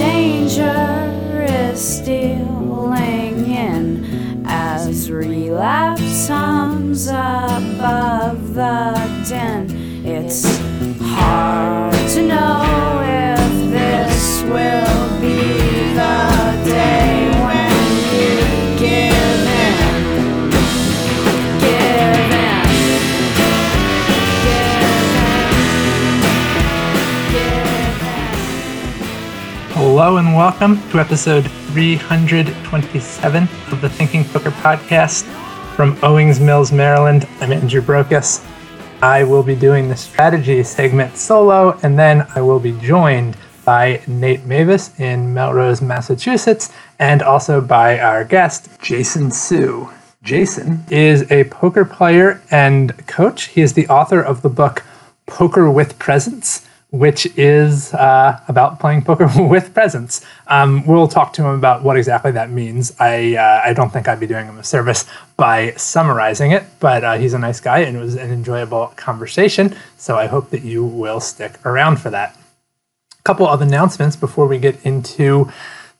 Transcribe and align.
danger 0.00 1.44
is 1.46 1.78
stealing 1.78 3.36
in 3.50 4.42
as 4.46 5.10
relapse 5.10 6.26
hums 6.26 7.06
above 7.08 8.54
the 8.54 8.94
din. 9.28 9.69
Hello 30.02 30.16
and 30.16 30.34
welcome 30.34 30.80
to 30.88 30.98
episode 30.98 31.42
327 31.72 33.42
of 33.70 33.80
the 33.82 33.88
Thinking 33.90 34.24
Poker 34.24 34.50
podcast 34.50 35.24
from 35.76 35.98
Owings 36.02 36.40
Mills, 36.40 36.72
Maryland. 36.72 37.28
I'm 37.42 37.52
Andrew 37.52 37.82
Brokos. 37.82 38.42
I 39.02 39.24
will 39.24 39.42
be 39.42 39.54
doing 39.54 39.90
the 39.90 39.96
strategy 39.96 40.62
segment 40.62 41.18
solo, 41.18 41.78
and 41.82 41.98
then 41.98 42.26
I 42.34 42.40
will 42.40 42.58
be 42.58 42.72
joined 42.80 43.36
by 43.66 44.00
Nate 44.06 44.40
Meyvis 44.46 44.98
in 44.98 45.34
Melrose, 45.34 45.82
Massachusetts, 45.82 46.72
and 46.98 47.20
also 47.22 47.60
by 47.60 47.98
our 48.00 48.24
guest, 48.24 48.80
Jason 48.80 49.30
Su. 49.30 49.90
Jason 50.22 50.82
is 50.90 51.30
a 51.30 51.44
poker 51.44 51.84
player 51.84 52.40
and 52.50 53.06
coach. 53.06 53.48
He 53.48 53.60
is 53.60 53.74
the 53.74 53.86
author 53.88 54.22
of 54.22 54.40
the 54.40 54.48
book 54.48 54.82
Poker 55.26 55.70
with 55.70 55.98
Presence 55.98 56.66
which 56.90 57.26
is 57.38 57.94
uh, 57.94 58.40
about 58.48 58.80
playing 58.80 59.02
poker 59.02 59.28
with 59.36 59.72
presence. 59.72 60.24
Um, 60.48 60.84
we'll 60.86 61.08
talk 61.08 61.32
to 61.34 61.42
him 61.42 61.54
about 61.54 61.82
what 61.82 61.96
exactly 61.96 62.32
that 62.32 62.50
means. 62.50 62.94
I 62.98 63.36
uh, 63.36 63.62
I 63.64 63.72
don't 63.72 63.92
think 63.92 64.08
I'd 64.08 64.20
be 64.20 64.26
doing 64.26 64.46
him 64.46 64.58
a 64.58 64.64
service 64.64 65.04
by 65.36 65.72
summarizing 65.72 66.50
it, 66.50 66.64
but 66.80 67.04
uh, 67.04 67.16
he's 67.16 67.32
a 67.32 67.38
nice 67.38 67.60
guy 67.60 67.80
and 67.80 67.96
it 67.96 68.00
was 68.00 68.16
an 68.16 68.30
enjoyable 68.30 68.88
conversation. 68.96 69.76
So 69.96 70.16
I 70.16 70.26
hope 70.26 70.50
that 70.50 70.62
you 70.62 70.84
will 70.84 71.20
stick 71.20 71.64
around 71.64 72.00
for 72.00 72.10
that. 72.10 72.36
A 73.18 73.22
couple 73.22 73.46
of 73.46 73.60
announcements 73.60 74.16
before 74.16 74.46
we 74.46 74.58
get 74.58 74.84
into 74.84 75.50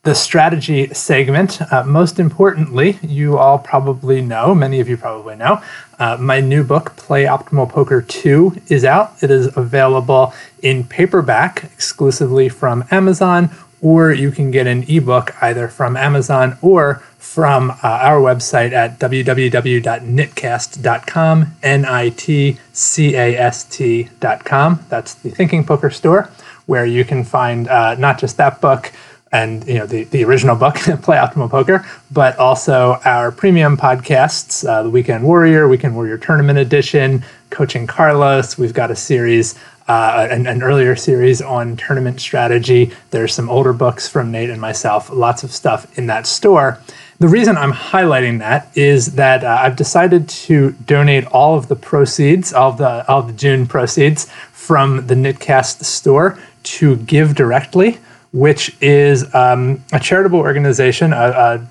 the 0.03 0.15
strategy 0.15 0.89
segment. 0.95 1.61
Uh, 1.71 1.85
most 1.85 2.19
importantly, 2.19 2.99
you 3.03 3.37
all 3.37 3.59
probably 3.59 4.23
know, 4.23 4.55
many 4.55 4.81
of 4.81 4.89
you 4.89 4.97
probably 4.97 5.37
know, 5.37 5.63
uh, 5.99 6.17
my 6.19 6.41
new 6.41 6.65
book, 6.65 6.97
Play 6.97 7.25
Optimal 7.25 7.69
Poker 7.69 8.01
2, 8.01 8.63
is 8.69 8.83
out. 8.83 9.23
It 9.23 9.31
is 9.31 9.55
available 9.59 10.33
in 10.63 10.85
paperback 10.85 11.65
exclusively 11.65 12.49
from 12.49 12.85
Amazon, 12.91 13.51
or 13.83 14.11
you 14.11 14.31
can 14.31 14.51
get 14.51 14.67
an 14.67 14.85
ebook 14.89 15.35
either 15.43 15.69
from 15.69 15.99
Amazon 15.99 16.57
or 16.63 17.03
from 17.19 17.71
uh, 17.71 17.77
our 17.83 18.21
website 18.21 18.73
at 18.73 18.99
www.nitcast.com, 18.99 21.57
N 21.63 21.85
I 21.85 22.09
T 22.09 22.59
C 22.73 23.15
A 23.15 23.37
S 23.37 23.65
T.com. 23.65 24.87
That's 24.89 25.13
the 25.15 25.29
Thinking 25.29 25.63
Poker 25.65 25.91
store, 25.91 26.31
where 26.65 26.87
you 26.87 27.05
can 27.05 27.23
find 27.23 27.69
uh, 27.69 27.97
not 27.97 28.19
just 28.19 28.39
that 28.39 28.63
book 28.63 28.91
and 29.33 29.67
you 29.67 29.75
know 29.75 29.87
the, 29.87 30.05
the 30.05 30.25
original 30.25 30.57
book 30.57 30.75
play 31.03 31.17
optimal 31.17 31.51
poker 31.51 31.87
but 32.11 32.37
also 32.39 33.01
our 33.05 33.31
premium 33.31 33.77
podcasts 33.77 34.69
uh, 34.69 34.83
the 34.83 34.91
weekend 34.91 35.23
warrior 35.25 35.69
weekend 35.69 35.95
warrior 35.95 36.19
tournament 36.19 36.59
edition 36.59 37.23
coaching 37.51 37.87
carlos. 37.87 38.57
We've 38.57 38.73
got 38.73 38.91
a 38.91 38.97
series 38.97 39.59
uh, 39.89 40.29
an, 40.31 40.47
an 40.47 40.63
earlier 40.63 40.95
series 40.95 41.43
on 41.43 41.77
tournament 41.77 42.21
strategy. 42.21 42.93
There's 43.11 43.35
some 43.35 43.51
older 43.51 43.73
books 43.73 44.09
from 44.09 44.31
nate 44.31 44.49
and 44.49 44.61
myself 44.61 45.11
lots 45.11 45.43
of 45.43 45.51
stuff 45.51 45.99
in 45.99 46.07
that 46.07 46.27
store. 46.27 46.81
The 47.19 47.29
reason 47.29 47.59
i'm 47.59 47.73
highlighting 47.73 48.39
that 48.39 48.75
is 48.75 49.15
that 49.17 49.45
uh, 49.45 49.59
i've 49.61 49.77
decided 49.77 50.27
to 50.29 50.71
donate 50.87 51.27
all 51.27 51.55
of 51.55 51.69
the 51.69 51.77
proceeds 51.77 52.55
all 52.55 52.71
of 52.71 52.79
the 52.79 53.07
all 53.09 53.21
of 53.21 53.27
the 53.27 53.35
june 53.35 53.67
proceeds 53.67 54.31
from 54.53 55.07
the 55.07 55.15
nitcast 55.15 55.85
store 55.85 56.39
to 56.63 56.97
give 56.97 57.35
directly 57.35 57.99
which 58.33 58.77
is 58.81 59.33
um, 59.35 59.85
a 59.93 60.01
charitable 60.01 60.39
organization, 60.39 61.13
a, 61.13 61.17
a 61.17 61.71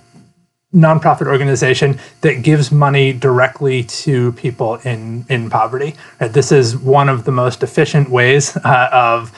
nonprofit 0.73 1.25
organization 1.25 1.99
that 2.21 2.43
gives 2.43 2.71
money 2.71 3.11
directly 3.11 3.83
to 3.83 4.31
people 4.33 4.75
in 4.77 5.25
in 5.29 5.49
poverty. 5.49 5.95
Right? 6.19 6.31
This 6.31 6.51
is 6.51 6.77
one 6.77 7.09
of 7.09 7.23
the 7.23 7.31
most 7.31 7.63
efficient 7.63 8.09
ways 8.09 8.55
uh, 8.63 8.89
of 8.91 9.31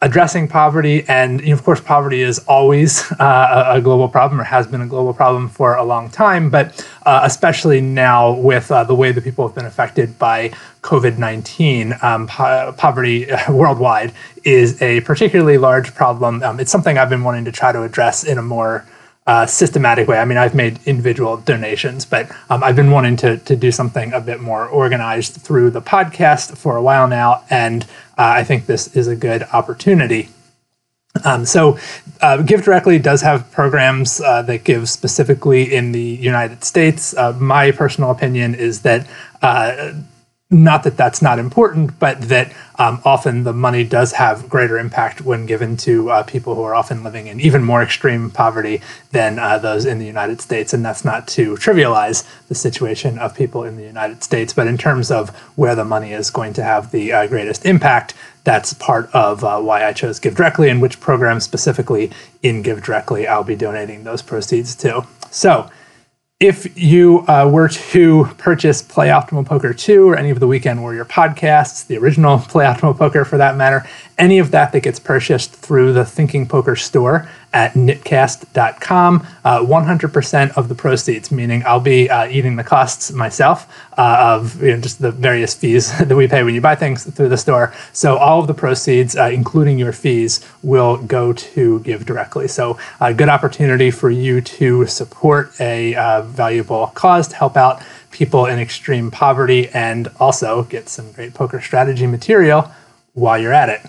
addressing 0.00 0.48
poverty, 0.48 1.04
and 1.08 1.40
you 1.40 1.48
know, 1.48 1.52
of 1.54 1.64
course, 1.64 1.80
poverty 1.80 2.22
is 2.22 2.38
always 2.40 3.10
uh, 3.18 3.64
a 3.68 3.80
global 3.80 4.08
problem 4.08 4.40
or 4.40 4.44
has 4.44 4.66
been 4.66 4.80
a 4.80 4.86
global 4.86 5.12
problem 5.12 5.48
for 5.48 5.74
a 5.76 5.84
long 5.84 6.08
time, 6.10 6.50
but 6.50 6.86
uh, 7.06 7.20
especially 7.24 7.80
now 7.80 8.32
with 8.32 8.70
uh, 8.70 8.84
the 8.84 8.94
way 8.94 9.12
that 9.12 9.24
people 9.24 9.46
have 9.46 9.54
been 9.54 9.66
affected 9.66 10.18
by 10.18 10.50
COVID 10.82 11.18
19, 11.18 11.94
um, 12.02 12.26
po- 12.26 12.74
poverty 12.76 13.26
worldwide 13.48 14.12
is 14.44 14.80
a 14.80 15.00
particularly 15.02 15.58
large 15.58 15.94
problem. 15.94 16.42
Um, 16.42 16.60
it's 16.60 16.70
something 16.70 16.96
I've 16.96 17.10
been 17.10 17.24
wanting 17.24 17.44
to 17.46 17.52
try 17.52 17.72
to 17.72 17.82
address 17.82 18.24
in 18.24 18.38
a 18.38 18.42
more 18.42 18.86
uh, 19.28 19.44
systematic 19.44 20.08
way. 20.08 20.18
I 20.18 20.24
mean, 20.24 20.38
I've 20.38 20.54
made 20.54 20.80
individual 20.86 21.36
donations, 21.36 22.06
but 22.06 22.30
um, 22.48 22.64
I've 22.64 22.74
been 22.74 22.90
wanting 22.90 23.16
to, 23.18 23.36
to 23.36 23.54
do 23.54 23.70
something 23.70 24.10
a 24.14 24.22
bit 24.22 24.40
more 24.40 24.66
organized 24.66 25.34
through 25.34 25.70
the 25.70 25.82
podcast 25.82 26.56
for 26.56 26.76
a 26.76 26.82
while 26.82 27.06
now, 27.06 27.44
and 27.50 27.84
uh, 28.16 28.40
I 28.40 28.42
think 28.42 28.64
this 28.64 28.96
is 28.96 29.06
a 29.06 29.14
good 29.14 29.42
opportunity. 29.52 30.30
Um, 31.24 31.44
so, 31.44 31.78
uh, 32.22 32.38
Give 32.38 32.64
Directly 32.64 32.98
does 32.98 33.20
have 33.20 33.50
programs 33.52 34.20
uh, 34.20 34.40
that 34.42 34.64
give 34.64 34.88
specifically 34.88 35.74
in 35.74 35.92
the 35.92 36.00
United 36.00 36.64
States. 36.64 37.14
Uh, 37.14 37.32
my 37.38 37.70
personal 37.70 38.10
opinion 38.10 38.54
is 38.54 38.80
that 38.82 39.06
uh, 39.42 39.92
not 40.50 40.82
that 40.84 40.96
that's 40.96 41.20
not 41.20 41.38
important, 41.38 41.98
but 41.98 42.22
that 42.22 42.54
um, 42.78 43.02
often 43.04 43.44
the 43.44 43.52
money 43.52 43.84
does 43.84 44.12
have 44.12 44.48
greater 44.48 44.78
impact 44.78 45.20
when 45.20 45.44
given 45.44 45.76
to 45.76 46.10
uh, 46.10 46.22
people 46.22 46.54
who 46.54 46.62
are 46.62 46.74
often 46.74 47.04
living 47.04 47.26
in 47.26 47.38
even 47.38 47.62
more 47.62 47.82
extreme 47.82 48.30
poverty 48.30 48.80
than 49.12 49.38
uh, 49.38 49.58
those 49.58 49.84
in 49.84 49.98
the 49.98 50.06
United 50.06 50.40
States. 50.40 50.72
And 50.72 50.82
that's 50.82 51.04
not 51.04 51.28
to 51.28 51.54
trivialize 51.56 52.26
the 52.48 52.54
situation 52.54 53.18
of 53.18 53.36
people 53.36 53.62
in 53.62 53.76
the 53.76 53.84
United 53.84 54.24
States, 54.24 54.54
but 54.54 54.66
in 54.66 54.78
terms 54.78 55.10
of 55.10 55.36
where 55.56 55.74
the 55.74 55.84
money 55.84 56.12
is 56.14 56.30
going 56.30 56.54
to 56.54 56.62
have 56.62 56.92
the 56.92 57.12
uh, 57.12 57.26
greatest 57.26 57.66
impact, 57.66 58.14
that's 58.44 58.72
part 58.72 59.10
of 59.14 59.44
uh, 59.44 59.60
why 59.60 59.84
I 59.84 59.92
chose 59.92 60.18
Give 60.18 60.34
Directly 60.34 60.70
and 60.70 60.80
which 60.80 60.98
program 60.98 61.40
specifically 61.40 62.10
in 62.42 62.62
Give 62.62 62.82
Directly 62.82 63.28
I'll 63.28 63.44
be 63.44 63.56
donating 63.56 64.04
those 64.04 64.22
proceeds 64.22 64.74
to. 64.76 65.06
So, 65.30 65.68
if 66.40 66.78
you 66.78 67.24
uh, 67.26 67.48
were 67.52 67.68
to 67.68 68.24
purchase 68.38 68.80
Play 68.80 69.08
Optimal 69.08 69.44
Poker 69.44 69.74
2 69.74 70.08
or 70.08 70.16
any 70.16 70.30
of 70.30 70.38
the 70.38 70.46
Weekend 70.46 70.80
Warrior 70.80 71.04
podcasts, 71.04 71.84
the 71.84 71.96
original 71.96 72.38
Play 72.38 72.64
Optimal 72.64 72.96
Poker 72.96 73.24
for 73.24 73.38
that 73.38 73.56
matter, 73.56 73.84
any 74.18 74.38
of 74.38 74.50
that 74.50 74.72
that 74.72 74.80
gets 74.80 74.98
purchased 74.98 75.52
through 75.52 75.92
the 75.92 76.04
Thinking 76.04 76.46
Poker 76.46 76.76
store 76.76 77.28
at 77.52 77.72
nitcast.com, 77.74 79.26
uh, 79.44 79.60
100% 79.60 80.56
of 80.56 80.68
the 80.68 80.74
proceeds, 80.74 81.30
meaning 81.30 81.62
I'll 81.64 81.80
be 81.80 82.10
uh, 82.10 82.28
eating 82.28 82.56
the 82.56 82.64
costs 82.64 83.10
myself 83.12 83.72
uh, 83.96 84.34
of 84.36 84.62
you 84.62 84.72
know, 84.72 84.80
just 84.80 85.00
the 85.00 85.12
various 85.12 85.54
fees 85.54 85.96
that 86.04 86.14
we 86.14 86.28
pay 86.28 86.42
when 86.42 86.54
you 86.54 86.60
buy 86.60 86.74
things 86.74 87.04
through 87.04 87.30
the 87.30 87.38
store. 87.38 87.72
So 87.92 88.18
all 88.18 88.40
of 88.40 88.48
the 88.48 88.54
proceeds, 88.54 89.16
uh, 89.16 89.30
including 89.32 89.78
your 89.78 89.92
fees, 89.92 90.46
will 90.62 90.98
go 90.98 91.32
to 91.32 91.80
Give 91.80 92.04
Directly. 92.04 92.48
So 92.48 92.78
a 93.00 93.14
good 93.14 93.28
opportunity 93.28 93.90
for 93.90 94.10
you 94.10 94.40
to 94.40 94.86
support 94.86 95.58
a 95.60 95.94
uh, 95.94 96.22
valuable 96.22 96.88
cause 96.88 97.28
to 97.28 97.36
help 97.36 97.56
out 97.56 97.82
people 98.10 98.46
in 98.46 98.58
extreme 98.58 99.10
poverty 99.10 99.68
and 99.68 100.08
also 100.18 100.64
get 100.64 100.88
some 100.88 101.12
great 101.12 101.34
poker 101.34 101.60
strategy 101.60 102.06
material 102.06 102.70
while 103.14 103.38
you're 103.38 103.52
at 103.52 103.68
it. 103.68 103.80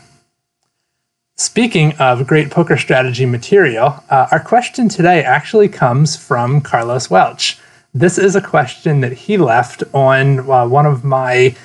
Speaking 1.40 1.94
of 2.00 2.28
great 2.28 2.52
poker 2.52 2.76
strategy 2.76 3.26
material, 3.26 4.04
uh, 4.10 4.28
our 4.30 4.42
question 4.42 4.90
today 4.90 5.24
actually 5.24 5.70
comes 5.70 6.18
from 6.18 6.60
Carlos 6.60 7.10
Welch. 7.10 7.58
This 7.94 8.18
is 8.18 8.36
a 8.36 8.42
question 8.42 9.00
that 9.00 9.14
he 9.14 9.38
left 9.38 9.82
on 9.94 10.40
uh, 10.40 10.68
one 10.68 10.86
of 10.86 11.06
my 11.06 11.56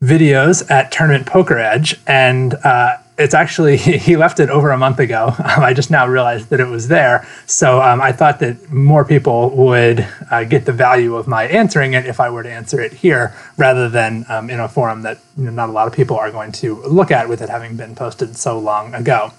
videos 0.00 0.70
at 0.70 0.92
Tournament 0.92 1.26
Poker 1.26 1.58
Edge, 1.58 2.00
and 2.06 2.54
uh, 2.62 2.98
it's 3.20 3.34
actually 3.34 3.76
he 4.06 4.16
left 4.16 4.40
it 4.40 4.50
over 4.50 4.70
a 4.70 4.78
month 4.78 4.98
ago. 4.98 5.34
Um, 5.50 5.64
I 5.64 5.74
just 5.74 5.90
now 5.90 6.06
realized 6.06 6.50
that 6.50 6.60
it 6.60 6.68
was 6.68 6.86
there, 6.86 7.26
so 7.44 7.82
um, 7.82 8.00
I 8.00 8.12
thought 8.12 8.38
that 8.38 8.70
more 8.70 9.04
people 9.04 9.50
would 9.56 10.06
uh, 10.30 10.44
get 10.44 10.64
the 10.64 10.72
value 10.72 11.16
of 11.16 11.26
my 11.26 11.44
answering 11.44 11.94
it 11.94 12.06
if 12.06 12.20
I 12.20 12.30
were 12.30 12.44
to 12.44 12.50
answer 12.50 12.80
it 12.80 12.92
here, 12.92 13.34
rather 13.56 13.88
than 13.88 14.24
um, 14.28 14.48
in 14.48 14.60
a 14.60 14.68
forum 14.68 15.02
that 15.02 15.18
you 15.36 15.44
know, 15.44 15.50
not 15.50 15.68
a 15.68 15.72
lot 15.72 15.88
of 15.88 15.92
people 15.92 16.16
are 16.16 16.30
going 16.30 16.52
to 16.52 16.76
look 16.82 17.10
at 17.10 17.28
with 17.28 17.42
it 17.42 17.48
having 17.48 17.76
been 17.76 17.96
posted 17.96 18.36
so 18.36 18.60
long 18.60 18.94
ago. 18.94 19.32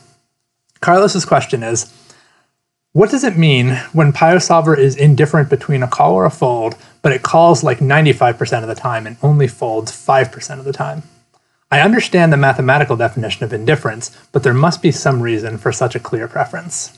Carlos's 0.82 1.24
question 1.24 1.64
is. 1.64 1.94
What 2.94 3.10
does 3.10 3.24
it 3.24 3.38
mean 3.38 3.78
when 3.94 4.12
PioSolver 4.12 4.78
is 4.78 4.98
indifferent 4.98 5.50
between 5.50 5.82
a 5.82 5.88
call 5.88 6.14
or 6.14 6.26
a 6.26 6.30
fold, 6.30 6.76
but 7.02 7.14
it 7.14 7.24
calls 7.24 7.64
like 7.64 7.80
95% 7.80 8.64
of 8.64 8.68
the 8.68 8.76
time 8.76 9.08
and 9.08 9.16
only 9.24 9.48
folds 9.48 9.94
5% 9.94 10.60
of 10.60 10.66
the 10.66 10.74
time? 10.74 11.04
I 11.72 11.80
understand 11.80 12.34
the 12.34 12.38
mathematical 12.38 12.98
definition 12.98 13.46
of 13.46 13.54
indifference, 13.54 14.16
but 14.34 14.44
there 14.44 14.54
must 14.54 14.82
be 14.82 14.92
some 14.92 15.22
reason 15.22 15.58
for 15.58 15.72
such 15.72 15.96
a 15.96 16.00
clear 16.00 16.28
preference. 16.28 16.98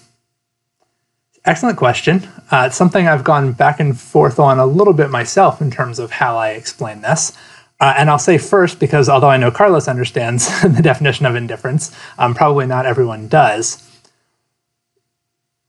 Excellent 1.46 1.78
question. 1.78 2.28
Uh, 2.50 2.64
it's 2.68 2.75
something 2.75 3.08
I've 3.08 3.24
gone 3.24 3.52
back 3.52 3.80
and 3.80 4.00
forth 4.00 4.40
on 4.40 4.58
a 4.58 4.66
little 4.66 4.94
bit 4.94 5.12
myself 5.12 5.62
in 5.62 5.70
terms 5.70 6.00
of 6.00 6.12
how 6.12 6.38
I 6.38 6.52
explain 6.52 7.02
this. 7.02 7.38
Uh, 7.80 7.94
and 7.98 8.10
I'll 8.10 8.18
say 8.18 8.38
first, 8.38 8.80
because 8.80 9.10
although 9.10 9.30
I 9.30 9.38
know 9.38 9.52
Carlos 9.52 9.88
understands 9.88 10.48
the 10.64 10.81
definition 10.81 11.25
of 11.25 11.36
indifference, 11.36 11.96
um, 12.18 12.34
probably 12.34 12.66
not 12.66 12.86
everyone 12.86 13.28
does. 13.28 13.93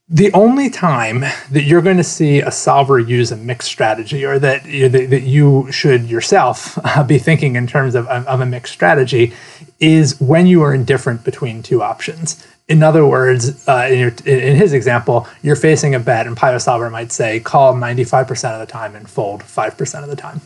The 0.07 0.31
only 0.33 0.69
time 0.69 1.21
that 1.21 1.63
you're 1.63 1.81
going 1.81 1.97
to 1.97 2.03
see 2.03 2.39
a 2.39 2.51
solver 2.51 2.99
use 2.99 3.31
a 3.31 3.35
mixed 3.35 3.67
strategy, 3.67 4.23
or 4.23 4.37
that 4.37 4.65
you, 4.65 4.87
that 4.87 5.23
you 5.23 5.71
should 5.71 6.05
yourself 6.05 6.77
uh, 6.83 7.03
be 7.07 7.17
thinking 7.17 7.55
in 7.55 7.65
terms 7.65 7.95
of, 7.95 8.07
of 8.07 8.39
a 8.39 8.45
mixed 8.45 8.73
strategy, 8.73 9.33
is 9.79 10.21
when 10.21 10.45
you 10.45 10.61
are 10.61 10.75
indifferent 10.75 11.23
between 11.23 11.63
two 11.63 11.81
options. 11.81 12.45
In 12.67 12.83
other 12.83 13.05
words, 13.05 13.67
uh, 13.67 13.87
in, 13.89 13.99
your, 13.99 14.13
in, 14.25 14.55
his 14.55 14.73
example, 14.73 15.27
you're 15.41 15.55
facing 15.55 15.95
a 15.95 15.99
bet, 15.99 16.27
and 16.27 16.37
PioSolver 16.37 16.91
might 16.91 17.11
say 17.11 17.39
call 17.39 17.73
95% 17.73 18.53
of 18.53 18.59
the 18.59 18.71
time 18.71 18.95
and 18.95 19.09
fold 19.09 19.41
5% 19.41 20.03
of 20.03 20.09
the 20.09 20.15
time. 20.15 20.41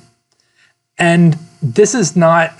And 0.98 1.38
this 1.62 1.94
is 1.96 2.16
not 2.16 2.54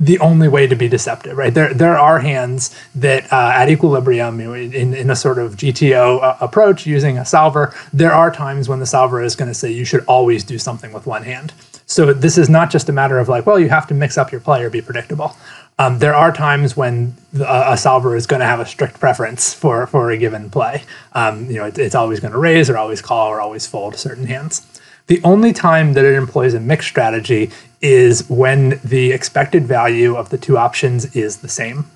the 0.00 0.18
only 0.20 0.46
way 0.46 0.66
to 0.66 0.76
be 0.76 0.88
deceptive, 0.88 1.36
right? 1.36 1.52
There, 1.52 1.74
there 1.74 1.98
are 1.98 2.20
hands 2.20 2.74
that 2.94 3.32
uh, 3.32 3.50
at 3.52 3.68
equilibrium, 3.68 4.40
in, 4.40 4.94
in 4.94 5.10
a 5.10 5.16
sort 5.16 5.38
of 5.38 5.56
GTO 5.56 6.22
uh, 6.22 6.36
approach 6.40 6.86
using 6.86 7.18
a 7.18 7.24
solver, 7.24 7.74
there 7.92 8.12
are 8.12 8.30
times 8.30 8.68
when 8.68 8.78
the 8.78 8.86
solver 8.86 9.20
is 9.20 9.34
going 9.34 9.48
to 9.48 9.54
say 9.54 9.72
you 9.72 9.84
should 9.84 10.04
always 10.04 10.44
do 10.44 10.56
something 10.56 10.92
with 10.92 11.06
one 11.06 11.24
hand. 11.24 11.52
So 11.86 12.12
this 12.12 12.38
is 12.38 12.48
not 12.48 12.70
just 12.70 12.88
a 12.88 12.92
matter 12.92 13.18
of 13.18 13.28
like, 13.28 13.44
well, 13.44 13.58
you 13.58 13.70
have 13.70 13.88
to 13.88 13.94
mix 13.94 14.16
up 14.16 14.30
your 14.30 14.40
play 14.40 14.62
or 14.62 14.70
be 14.70 14.80
predictable. 14.80 15.36
Um, 15.80 15.98
there 15.98 16.14
are 16.14 16.32
times 16.32 16.76
when 16.76 17.16
a, 17.40 17.72
a 17.72 17.76
solver 17.76 18.14
is 18.14 18.26
going 18.26 18.40
to 18.40 18.46
have 18.46 18.60
a 18.60 18.66
strict 18.66 19.00
preference 19.00 19.52
for, 19.52 19.86
for 19.88 20.10
a 20.10 20.16
given 20.16 20.48
play. 20.48 20.84
Um, 21.12 21.46
you 21.46 21.56
know, 21.56 21.66
it, 21.66 21.78
it's 21.78 21.94
always 21.94 22.20
going 22.20 22.32
to 22.32 22.38
raise 22.38 22.70
or 22.70 22.76
always 22.76 23.02
call 23.02 23.28
or 23.28 23.40
always 23.40 23.66
fold 23.66 23.96
certain 23.96 24.26
hands. 24.26 24.64
The 25.08 25.20
only 25.24 25.52
time 25.52 25.94
that 25.94 26.04
it 26.04 26.14
employs 26.14 26.54
a 26.54 26.60
mixed 26.60 26.88
strategy 26.88 27.50
is 27.80 28.28
when 28.28 28.78
the 28.84 29.12
expected 29.12 29.66
value 29.66 30.14
of 30.14 30.28
the 30.28 30.38
two 30.38 30.58
options 30.58 31.16
is 31.16 31.38
the 31.38 31.48
same. 31.48 31.86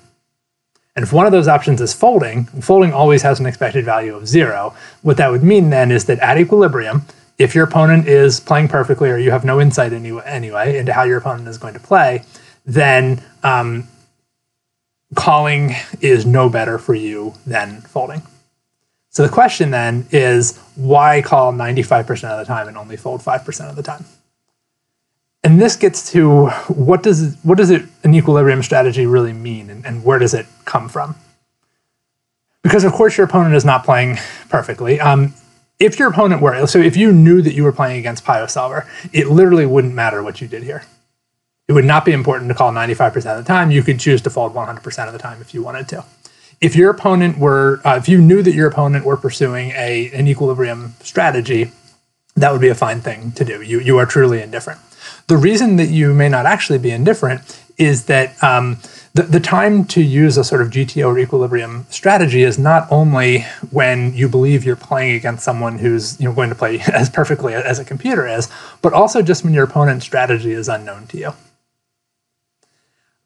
And 0.95 1.03
if 1.03 1.13
one 1.13 1.25
of 1.25 1.31
those 1.31 1.47
options 1.47 1.79
is 1.79 1.93
folding, 1.93 2.45
folding 2.45 2.91
always 2.91 3.21
has 3.21 3.39
an 3.39 3.45
expected 3.45 3.85
value 3.85 4.15
of 4.15 4.27
zero. 4.27 4.75
What 5.01 5.17
that 5.17 5.31
would 5.31 5.43
mean 5.43 5.69
then 5.69 5.91
is 5.91 6.05
that 6.05 6.19
at 6.19 6.39
equilibrium, 6.39 7.05
if 7.37 7.55
your 7.55 7.65
opponent 7.65 8.07
is 8.07 8.39
playing 8.39 8.67
perfectly 8.67 9.09
or 9.09 9.17
you 9.17 9.31
have 9.31 9.45
no 9.45 9.61
insight 9.61 9.93
any, 9.93 10.19
anyway 10.25 10.77
into 10.77 10.93
how 10.93 11.03
your 11.03 11.17
opponent 11.17 11.47
is 11.47 11.57
going 11.57 11.73
to 11.73 11.79
play, 11.79 12.23
then 12.65 13.23
um, 13.43 13.87
calling 15.15 15.75
is 16.01 16.25
no 16.25 16.49
better 16.49 16.77
for 16.79 16.95
you 16.95 17.33
than 17.45 17.81
folding. 17.81 18.23
So 19.13 19.23
the 19.23 19.29
question 19.29 19.71
then 19.71 20.07
is 20.11 20.57
why 20.75 21.21
call 21.21 21.53
95% 21.53 22.09
of 22.31 22.39
the 22.39 22.45
time 22.45 22.67
and 22.67 22.77
only 22.77 22.97
fold 22.97 23.21
5% 23.21 23.69
of 23.69 23.75
the 23.75 23.83
time? 23.83 24.05
And 25.43 25.61
this 25.61 25.75
gets 25.75 26.11
to 26.11 26.47
what 26.67 27.03
does 27.03 27.37
what 27.43 27.57
does 27.57 27.69
it 27.69 27.83
an 28.03 28.15
equilibrium 28.15 28.63
strategy 28.63 29.05
really 29.05 29.33
mean 29.33 29.69
and, 29.69 29.85
and 29.85 30.03
where 30.03 30.19
does 30.19 30.33
it 30.33 30.45
come 30.65 30.89
from? 30.89 31.15
Because 32.63 32.83
of 32.83 32.93
course 32.93 33.17
your 33.17 33.25
opponent 33.25 33.55
is 33.55 33.65
not 33.65 33.83
playing 33.83 34.17
perfectly. 34.49 34.99
Um, 34.99 35.33
if 35.79 35.99
your 35.99 36.09
opponent 36.09 36.41
were 36.41 36.65
so 36.65 36.79
if 36.79 36.97
you 36.97 37.11
knew 37.11 37.41
that 37.41 37.53
you 37.53 37.63
were 37.63 37.73
playing 37.73 37.99
against 37.99 38.25
PioSolver, 38.25 38.87
it 39.11 39.27
literally 39.27 39.65
wouldn't 39.65 39.93
matter 39.93 40.23
what 40.23 40.41
you 40.41 40.47
did 40.47 40.63
here 40.63 40.83
it 41.67 41.73
would 41.73 41.85
not 41.85 42.05
be 42.05 42.11
important 42.11 42.49
to 42.49 42.55
call 42.55 42.71
95% 42.71 43.15
of 43.15 43.37
the 43.37 43.43
time. 43.43 43.71
You 43.71 43.83
could 43.83 43.99
choose 43.99 44.21
to 44.23 44.29
fold 44.29 44.53
100% 44.53 45.07
of 45.07 45.13
the 45.13 45.19
time 45.19 45.41
if 45.41 45.53
you 45.53 45.63
wanted 45.63 45.87
to. 45.89 46.03
If 46.63 46.77
your 46.77 46.91
opponent 46.91 47.37
were, 47.37 47.81
uh, 47.83 47.97
if 47.97 48.07
you 48.07 48.21
knew 48.21 48.41
that 48.41 48.53
your 48.53 48.69
opponent 48.69 49.03
were 49.03 49.17
pursuing 49.17 49.71
a 49.71 50.09
an 50.13 50.29
equilibrium 50.29 50.95
strategy, 51.01 51.71
that 52.37 52.53
would 52.53 52.61
be 52.61 52.69
a 52.69 52.75
fine 52.75 53.01
thing 53.01 53.33
to 53.33 53.43
do. 53.43 53.61
You 53.61 53.81
you 53.81 53.97
are 53.97 54.05
truly 54.05 54.41
indifferent. 54.41 54.79
The 55.27 55.35
reason 55.35 55.75
that 55.75 55.89
you 55.89 56.13
may 56.13 56.29
not 56.29 56.45
actually 56.45 56.79
be 56.79 56.91
indifferent 56.91 57.41
is 57.77 58.05
that 58.05 58.41
um, 58.41 58.77
the, 59.13 59.23
the 59.23 59.41
time 59.41 59.83
to 59.87 60.01
use 60.01 60.37
a 60.37 60.43
sort 60.45 60.61
of 60.61 60.69
GTO 60.69 61.05
or 61.05 61.19
equilibrium 61.19 61.85
strategy 61.89 62.43
is 62.43 62.57
not 62.57 62.87
only 62.89 63.41
when 63.71 64.13
you 64.13 64.29
believe 64.29 64.63
you're 64.63 64.77
playing 64.77 65.15
against 65.15 65.43
someone 65.43 65.79
who's 65.79 66.17
you 66.17 66.29
know 66.29 66.33
going 66.33 66.47
to 66.47 66.55
play 66.55 66.79
as 66.93 67.09
perfectly 67.09 67.53
as 67.53 67.77
a 67.77 67.83
computer 67.83 68.25
is, 68.25 68.49
but 68.81 68.93
also 68.93 69.21
just 69.21 69.43
when 69.43 69.53
your 69.53 69.65
opponent's 69.65 70.05
strategy 70.05 70.53
is 70.53 70.69
unknown 70.69 71.07
to 71.07 71.17
you 71.17 71.33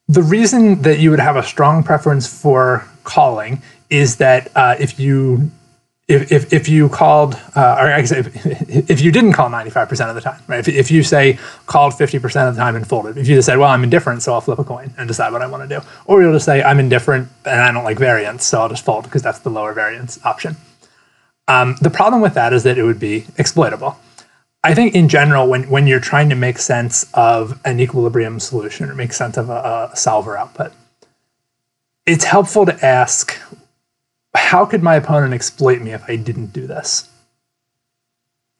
the 0.08 0.24
reason 0.24 0.82
that 0.84 1.00
you 1.00 1.12
would 1.12 1.20
have 1.20 1.36
a 1.36 1.44
strong 1.44 1.84
preference 1.84 2.28
for 2.28 2.88
calling 3.04 3.62
is 3.90 4.18
that 4.18 4.52
uh, 4.56 4.76
if 4.80 5.00
you 5.00 5.52
if, 6.08 6.32
if, 6.32 6.54
if 6.54 6.70
you 6.70 6.88
called, 6.88 7.36
uh, 7.54 7.76
or 7.80 7.90
if, 7.90 8.12
if 8.90 9.02
you 9.02 9.12
didn't 9.12 9.34
call 9.34 9.50
95% 9.50 10.08
of 10.08 10.16
the 10.16 10.22
time, 10.22 10.42
right? 10.48 10.60
If, 10.60 10.70
if 10.70 10.90
you 10.90 11.04
say 11.04 11.38
called 11.66 11.94
50% 11.94 12.48
of 12.48 12.56
the 12.56 12.62
time 12.62 12.78
and 12.78 12.88
folded, 12.88 13.18
if 13.18 13.28
you 13.28 13.36
just 13.36 13.46
said, 13.46 13.58
well, 13.58 13.70
I'm 13.70 13.84
indifferent, 13.84 14.24
so 14.24 14.34
I'll 14.34 14.40
flip 14.40 14.58
a 14.58 14.64
coin 14.64 14.94
and 14.98 15.08
decide 15.08 15.34
what 15.34 15.42
I 15.42 15.48
want 15.48 15.70
to 15.70 15.80
do. 15.80 15.86
Or 16.06 16.22
you'll 16.22 16.32
just 16.32 16.46
say, 16.46 16.64
I'm 16.64 16.80
indifferent 16.80 17.28
and 17.44 17.60
I 17.60 17.74
don't 17.74 17.84
like 17.84 18.00
variance, 18.00 18.46
so 18.46 18.62
I'll 18.62 18.70
just 18.70 18.86
fold 18.86 19.04
because 19.04 19.22
that's 19.22 19.40
the 19.40 19.50
lower 19.50 19.74
variance 19.74 20.24
option. 20.26 20.56
Um, 21.50 21.76
the 21.82 21.90
problem 21.90 22.22
with 22.22 22.36
that 22.36 22.54
is 22.54 22.64
that 22.64 22.78
it 22.78 22.84
would 22.84 23.02
be 23.02 23.26
exploitable. 23.38 23.98
I 24.68 24.74
think 24.74 24.96
in 24.96 25.08
general, 25.08 25.48
when, 25.48 25.70
when 25.70 25.88
you're 25.88 26.02
trying 26.02 26.28
to 26.28 26.36
make 26.36 26.58
sense 26.58 27.10
of 27.14 27.58
an 27.64 27.80
equilibrium 27.80 28.38
solution 28.38 28.90
or 28.90 28.96
make 28.96 29.14
sense 29.14 29.38
of 29.38 29.50
a, 29.50 29.90
a 29.94 29.96
solver 29.96 30.38
output, 30.38 30.74
it's 32.06 32.26
helpful 32.26 32.66
to 32.66 32.86
ask, 32.86 33.40
how 34.36 34.66
could 34.66 34.84
my 34.84 34.96
opponent 34.96 35.34
exploit 35.34 35.82
me 35.82 35.92
if 35.92 36.04
I 36.10 36.18
didn't 36.18 36.48
do 36.48 36.68
this? 36.68 37.10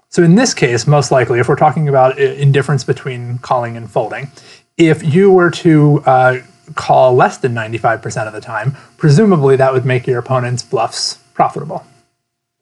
So 0.08 0.24
in 0.24 0.36
this 0.36 0.54
case, 0.54 0.88
most 0.88 1.12
likely, 1.12 1.40
if 1.40 1.50
we're 1.50 1.58
talking 1.58 1.90
about 1.90 2.18
indifference 2.18 2.86
between 2.86 3.40
calling 3.40 3.76
and 3.76 3.92
folding, 3.92 4.32
if 4.78 5.04
you 5.04 5.30
were 5.30 5.52
to 5.52 6.02
uh, 6.06 6.40
call 6.76 7.16
less 7.16 7.38
than 7.38 7.54
95% 7.54 8.28
of 8.28 8.34
the 8.34 8.40
time, 8.40 8.78
presumably 8.96 9.58
that 9.58 9.74
would 9.74 9.86
make 9.86 10.08
your 10.08 10.20
opponent's 10.20 10.64
bluffs 10.64 11.16
profitable. 11.34 11.86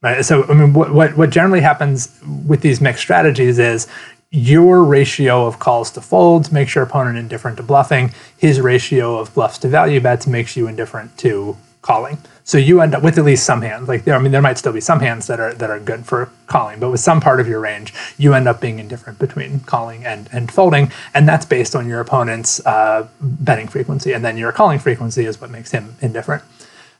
Right? 0.01 0.24
So, 0.24 0.44
I 0.45 0.53
mean, 0.53 0.74
what, 0.74 0.94
what, 0.94 1.18
what 1.18 1.30
generally 1.30 1.62
happens 1.62 2.19
with 2.45 2.62
these 2.62 2.80
mixed 2.80 3.01
strategies 3.01 3.57
is 3.57 3.88
your 4.31 4.83
ratio 4.83 5.47
of 5.47 5.59
calls 5.59 5.92
to 5.92 6.01
folds 6.01 6.51
makes 6.51 6.75
your 6.75 6.83
opponent 6.83 7.18
indifferent 7.18 7.57
to 7.57 7.63
bluffing. 7.63 8.12
His 8.38 8.59
ratio 8.59 9.18
of 9.18 9.33
bluffs 9.33 9.57
to 9.59 9.68
value 9.68 10.00
bets 10.01 10.27
makes 10.27 10.57
you 10.57 10.68
indifferent 10.68 11.18
to 11.19 11.57
calling. 11.81 12.18
So 12.44 12.57
you 12.57 12.81
end 12.81 12.95
up 12.95 13.03
with 13.03 13.18
at 13.18 13.24
least 13.24 13.45
some 13.45 13.62
hands. 13.62 13.88
Like 13.88 14.03
there, 14.03 14.15
I 14.15 14.19
mean, 14.19 14.31
there 14.31 14.42
might 14.42 14.57
still 14.57 14.74
be 14.74 14.81
some 14.81 15.00
hands 15.00 15.27
that 15.27 15.39
are 15.39 15.53
that 15.53 15.70
are 15.70 15.79
good 15.79 16.05
for 16.05 16.29
calling, 16.48 16.79
but 16.79 16.89
with 16.89 17.00
some 17.00 17.22
part 17.22 17.39
of 17.39 17.48
your 17.48 17.60
range, 17.60 17.93
you 18.17 18.34
end 18.34 18.48
up 18.48 18.60
being 18.60 18.79
indifferent 18.79 19.20
between 19.20 19.62
calling 19.62 20.03
and 20.05 20.27
and 20.31 20.51
folding, 20.51 20.91
and 21.13 21.27
that's 21.27 21.46
based 21.46 21.75
on 21.75 21.88
your 21.88 22.01
opponent's 22.01 22.63
uh, 22.65 23.08
betting 23.22 23.67
frequency, 23.67 24.13
and 24.13 24.25
then 24.25 24.38
your 24.38 24.51
calling 24.51 24.79
frequency 24.79 25.25
is 25.25 25.39
what 25.39 25.50
makes 25.50 25.72
him 25.72 25.96
indifferent. 26.01 26.43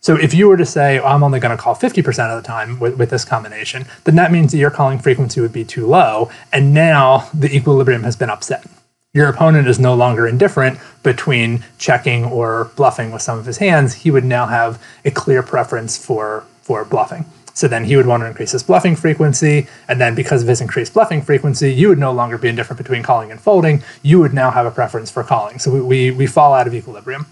So 0.06 0.16
if 0.16 0.36
you 0.36 0.48
were 0.48 0.58
to 0.58 0.68
say, 0.68 1.00
oh, 1.00 1.06
I'm 1.06 1.24
only 1.24 1.40
going 1.40 1.58
to 1.58 1.60
call 1.60 1.74
50% 1.74 2.08
of 2.30 2.40
the 2.40 2.48
time 2.48 2.80
with, 2.80 2.96
with 2.96 3.10
this 3.10 3.26
combination, 3.26 3.88
then 4.04 4.14
that 4.18 4.32
means 4.32 4.52
that 4.52 4.60
your 4.60 4.70
calling 4.70 5.00
frequency 5.00 5.42
would 5.42 5.52
be 5.52 5.66
too 5.66 5.88
low. 5.88 6.30
And 6.54 6.76
now 6.76 7.28
the 7.34 7.52
equilibrium 7.52 8.04
has 8.04 8.16
been 8.16 8.30
upset. 8.30 8.68
Your 9.16 9.28
opponent 9.30 9.68
is 9.68 9.80
no 9.80 9.96
longer 9.96 10.28
indifferent 10.28 10.78
between 11.02 11.66
checking 11.80 12.24
or 12.24 12.66
bluffing 12.76 13.12
with 13.12 13.24
some 13.24 13.40
of 13.40 13.48
his 13.48 13.58
hands. 13.58 13.96
He 13.96 14.12
would 14.12 14.26
now 14.26 14.46
have 14.46 14.80
a 15.04 15.10
clear 15.10 15.42
preference 15.42 15.98
for, 15.98 16.46
for 16.62 16.86
bluffing. 16.86 17.26
So 17.56 17.68
then 17.68 17.86
he 17.86 17.96
would 17.96 18.06
want 18.06 18.22
to 18.22 18.28
increase 18.28 18.52
his 18.52 18.62
bluffing 18.62 18.96
frequency. 18.96 19.66
And 19.88 20.00
then 20.00 20.14
because 20.14 20.44
of 20.44 20.48
his 20.48 20.62
increased 20.62 20.94
bluffing 20.94 21.24
frequency, 21.24 21.74
you 21.74 21.90
would 21.90 21.98
no 21.98 22.12
longer 22.12 22.38
be 22.38 22.48
indifferent 22.48 22.78
between 22.78 23.02
calling 23.02 23.32
and 23.32 23.42
folding. 23.42 23.82
You 24.04 24.20
would 24.20 24.36
now 24.36 24.52
have 24.52 24.68
a 24.68 24.72
preference 24.72 25.10
for 25.10 25.24
calling. 25.24 25.58
So 25.58 25.72
we, 25.72 25.82
we, 25.82 26.12
we 26.12 26.28
fall 26.28 26.54
out 26.54 26.68
of 26.68 26.76
equilibrium. 26.76 27.26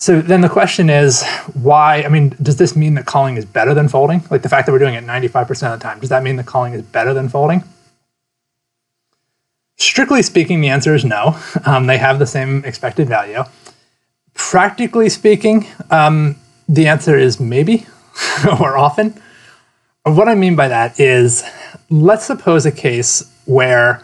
So 0.00 0.22
then 0.22 0.40
the 0.40 0.48
question 0.48 0.88
is 0.88 1.22
why? 1.52 2.02
I 2.02 2.08
mean, 2.08 2.34
does 2.40 2.56
this 2.56 2.74
mean 2.74 2.94
that 2.94 3.04
calling 3.04 3.36
is 3.36 3.44
better 3.44 3.74
than 3.74 3.86
folding? 3.86 4.24
Like 4.30 4.40
the 4.40 4.48
fact 4.48 4.64
that 4.64 4.72
we're 4.72 4.78
doing 4.78 4.94
it 4.94 5.04
95% 5.04 5.74
of 5.74 5.78
the 5.78 5.82
time, 5.82 6.00
does 6.00 6.08
that 6.08 6.22
mean 6.22 6.36
that 6.36 6.46
calling 6.46 6.72
is 6.72 6.80
better 6.80 7.12
than 7.12 7.28
folding? 7.28 7.62
Strictly 9.76 10.22
speaking, 10.22 10.62
the 10.62 10.68
answer 10.68 10.94
is 10.94 11.04
no. 11.04 11.38
Um, 11.66 11.86
they 11.86 11.98
have 11.98 12.18
the 12.18 12.26
same 12.26 12.64
expected 12.64 13.08
value. 13.08 13.44
Practically 14.32 15.10
speaking, 15.10 15.66
um, 15.90 16.36
the 16.66 16.86
answer 16.86 17.18
is 17.18 17.38
maybe 17.38 17.86
or 18.60 18.78
often. 18.78 19.20
What 20.04 20.28
I 20.28 20.34
mean 20.34 20.56
by 20.56 20.68
that 20.68 20.98
is 20.98 21.44
let's 21.90 22.24
suppose 22.24 22.64
a 22.64 22.72
case 22.72 23.30
where 23.44 24.02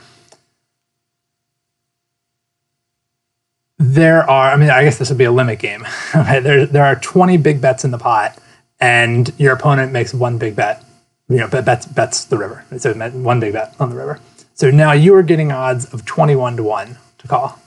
there 3.78 4.28
are, 4.28 4.52
I 4.52 4.56
mean, 4.56 4.71
I 4.71 4.85
guess 4.85 4.99
this 4.99 5.09
would 5.11 5.18
be 5.18 5.25
a 5.25 5.33
limit 5.33 5.59
game. 5.59 5.87
there, 6.14 6.66
there 6.66 6.85
are 6.85 6.97
20 6.97 7.37
big 7.38 7.61
bets 7.61 7.85
in 7.85 7.90
the 7.90 7.99
pot, 7.99 8.38
and 8.80 9.33
your 9.38 9.54
opponent 9.54 9.92
makes 9.92 10.14
one 10.14 10.38
big 10.38 10.56
bet. 10.56 10.83
You 11.28 11.38
know, 11.38 11.49
bets, 11.49 11.87
bets 11.87 12.25
the 12.25 12.38
river. 12.38 12.64
So 12.78 12.95
one 12.95 13.40
big 13.40 13.52
bet 13.52 13.75
on 13.80 13.90
the 13.90 13.97
river. 13.97 14.21
So 14.54 14.71
now 14.71 14.92
you 14.92 15.14
are 15.16 15.23
getting 15.23 15.50
odds 15.50 15.92
of 15.92 16.04
21 16.06 16.56
to 16.56 16.62
1 16.62 16.97
to 17.18 17.28
call. 17.28 17.61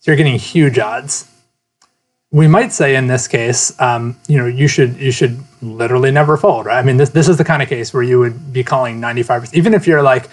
So 0.00 0.10
you're 0.10 0.16
getting 0.16 0.38
huge 0.38 0.78
odds. 0.78 1.28
We 2.30 2.46
might 2.46 2.72
say 2.72 2.94
in 2.94 3.06
this 3.06 3.26
case, 3.26 3.78
um, 3.80 4.16
you 4.28 4.38
know, 4.38 4.46
you 4.46 4.68
should 4.68 4.96
you 4.96 5.10
should 5.10 5.40
literally 5.60 6.12
never 6.12 6.36
fold, 6.36 6.66
right? 6.66 6.78
I 6.78 6.82
mean, 6.82 6.96
this 6.96 7.10
this 7.10 7.28
is 7.28 7.36
the 7.36 7.44
kind 7.44 7.62
of 7.62 7.68
case 7.68 7.92
where 7.92 8.02
you 8.02 8.20
would 8.20 8.52
be 8.52 8.62
calling 8.62 9.00
95%, 9.00 9.54
even 9.54 9.74
if 9.74 9.86
you're 9.86 10.02
like 10.02 10.28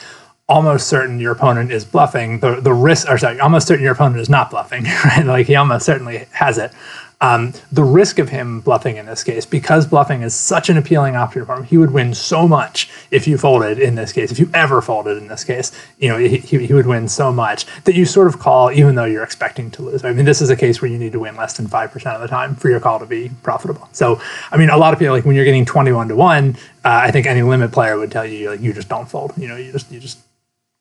almost 0.50 0.88
certain 0.88 1.20
your 1.20 1.34
opponent 1.34 1.72
is 1.72 1.84
bluffing, 1.84 2.40
the 2.40 2.62
the 2.62 2.74
risk 2.74 3.10
or 3.10 3.18
sorry, 3.18 3.40
almost 3.40 3.68
certain 3.68 3.84
your 3.84 3.94
opponent 3.94 4.20
is 4.22 4.30
not 4.30 4.50
bluffing, 4.50 4.84
right? 5.06 5.26
Like 5.26 5.48
he 5.48 5.56
almost 5.56 5.86
certainly 5.86 6.26
has 6.32 6.58
it. 6.58 6.72
Um, 7.20 7.54
the 7.72 7.84
risk 7.84 8.20
of 8.20 8.30
him 8.30 8.62
bluffing 8.62 8.98
in 8.98 9.08
this 9.08 9.24
case, 9.24 9.44
because 9.44 9.88
bluffing 9.88 10.22
is 10.22 10.36
such 10.36 10.70
an 10.70 10.78
appealing 10.78 11.16
option 11.16 11.44
for 11.46 11.56
him, 11.56 11.64
he 11.64 11.76
would 11.76 11.90
win 11.90 12.14
so 12.14 12.48
much 12.48 12.92
if 13.10 13.28
you 13.28 13.40
folded 13.40 13.80
in 13.80 13.96
this 13.96 14.14
case. 14.14 14.32
If 14.32 14.38
you 14.38 14.52
ever 14.54 14.84
folded 14.84 15.18
in 15.18 15.28
this 15.28 15.44
case, 15.44 15.72
you 15.98 16.10
know 16.10 16.18
he, 16.18 16.38
he 16.38 16.74
would 16.74 16.86
win 16.86 17.08
so 17.08 17.34
much 17.34 17.66
that 17.86 17.96
you 17.96 18.06
sort 18.06 18.28
of 18.28 18.38
call 18.38 18.72
even 18.72 18.94
though 18.94 19.06
you're 19.06 19.24
expecting 19.24 19.72
to 19.72 19.82
lose. 19.82 20.06
I 20.06 20.14
mean, 20.14 20.26
this 20.26 20.44
is 20.44 20.52
a 20.52 20.56
case 20.56 20.80
where 20.80 20.92
you 20.92 21.00
need 21.00 21.12
to 21.14 21.20
win 21.20 21.36
less 21.36 21.58
than 21.58 21.68
five 21.68 21.92
percent 21.92 22.16
of 22.16 22.22
the 22.22 22.28
time 22.28 22.56
for 22.56 22.70
your 22.70 22.80
call 22.80 23.00
to 23.00 23.08
be 23.08 23.32
profitable. 23.42 23.90
So, 23.94 24.22
I 24.52 24.58
mean, 24.58 24.70
a 24.70 24.78
lot 24.78 24.94
of 24.94 25.00
people 25.00 25.16
like 25.16 25.26
when 25.26 25.36
you're 25.36 25.46
getting 25.46 25.66
twenty-one 25.66 26.08
to 26.10 26.16
one, 26.16 26.56
uh, 26.86 27.02
I 27.04 27.10
think 27.10 27.26
any 27.26 27.42
limit 27.42 27.72
player 27.72 27.98
would 27.98 28.12
tell 28.12 28.26
you 28.26 28.52
like 28.52 28.62
you 28.62 28.74
just 28.74 28.90
don't 28.90 29.10
fold. 29.10 29.34
You 29.38 29.48
know, 29.48 29.56
you 29.56 29.72
just 29.72 29.92
you 29.92 30.00
just 30.00 30.20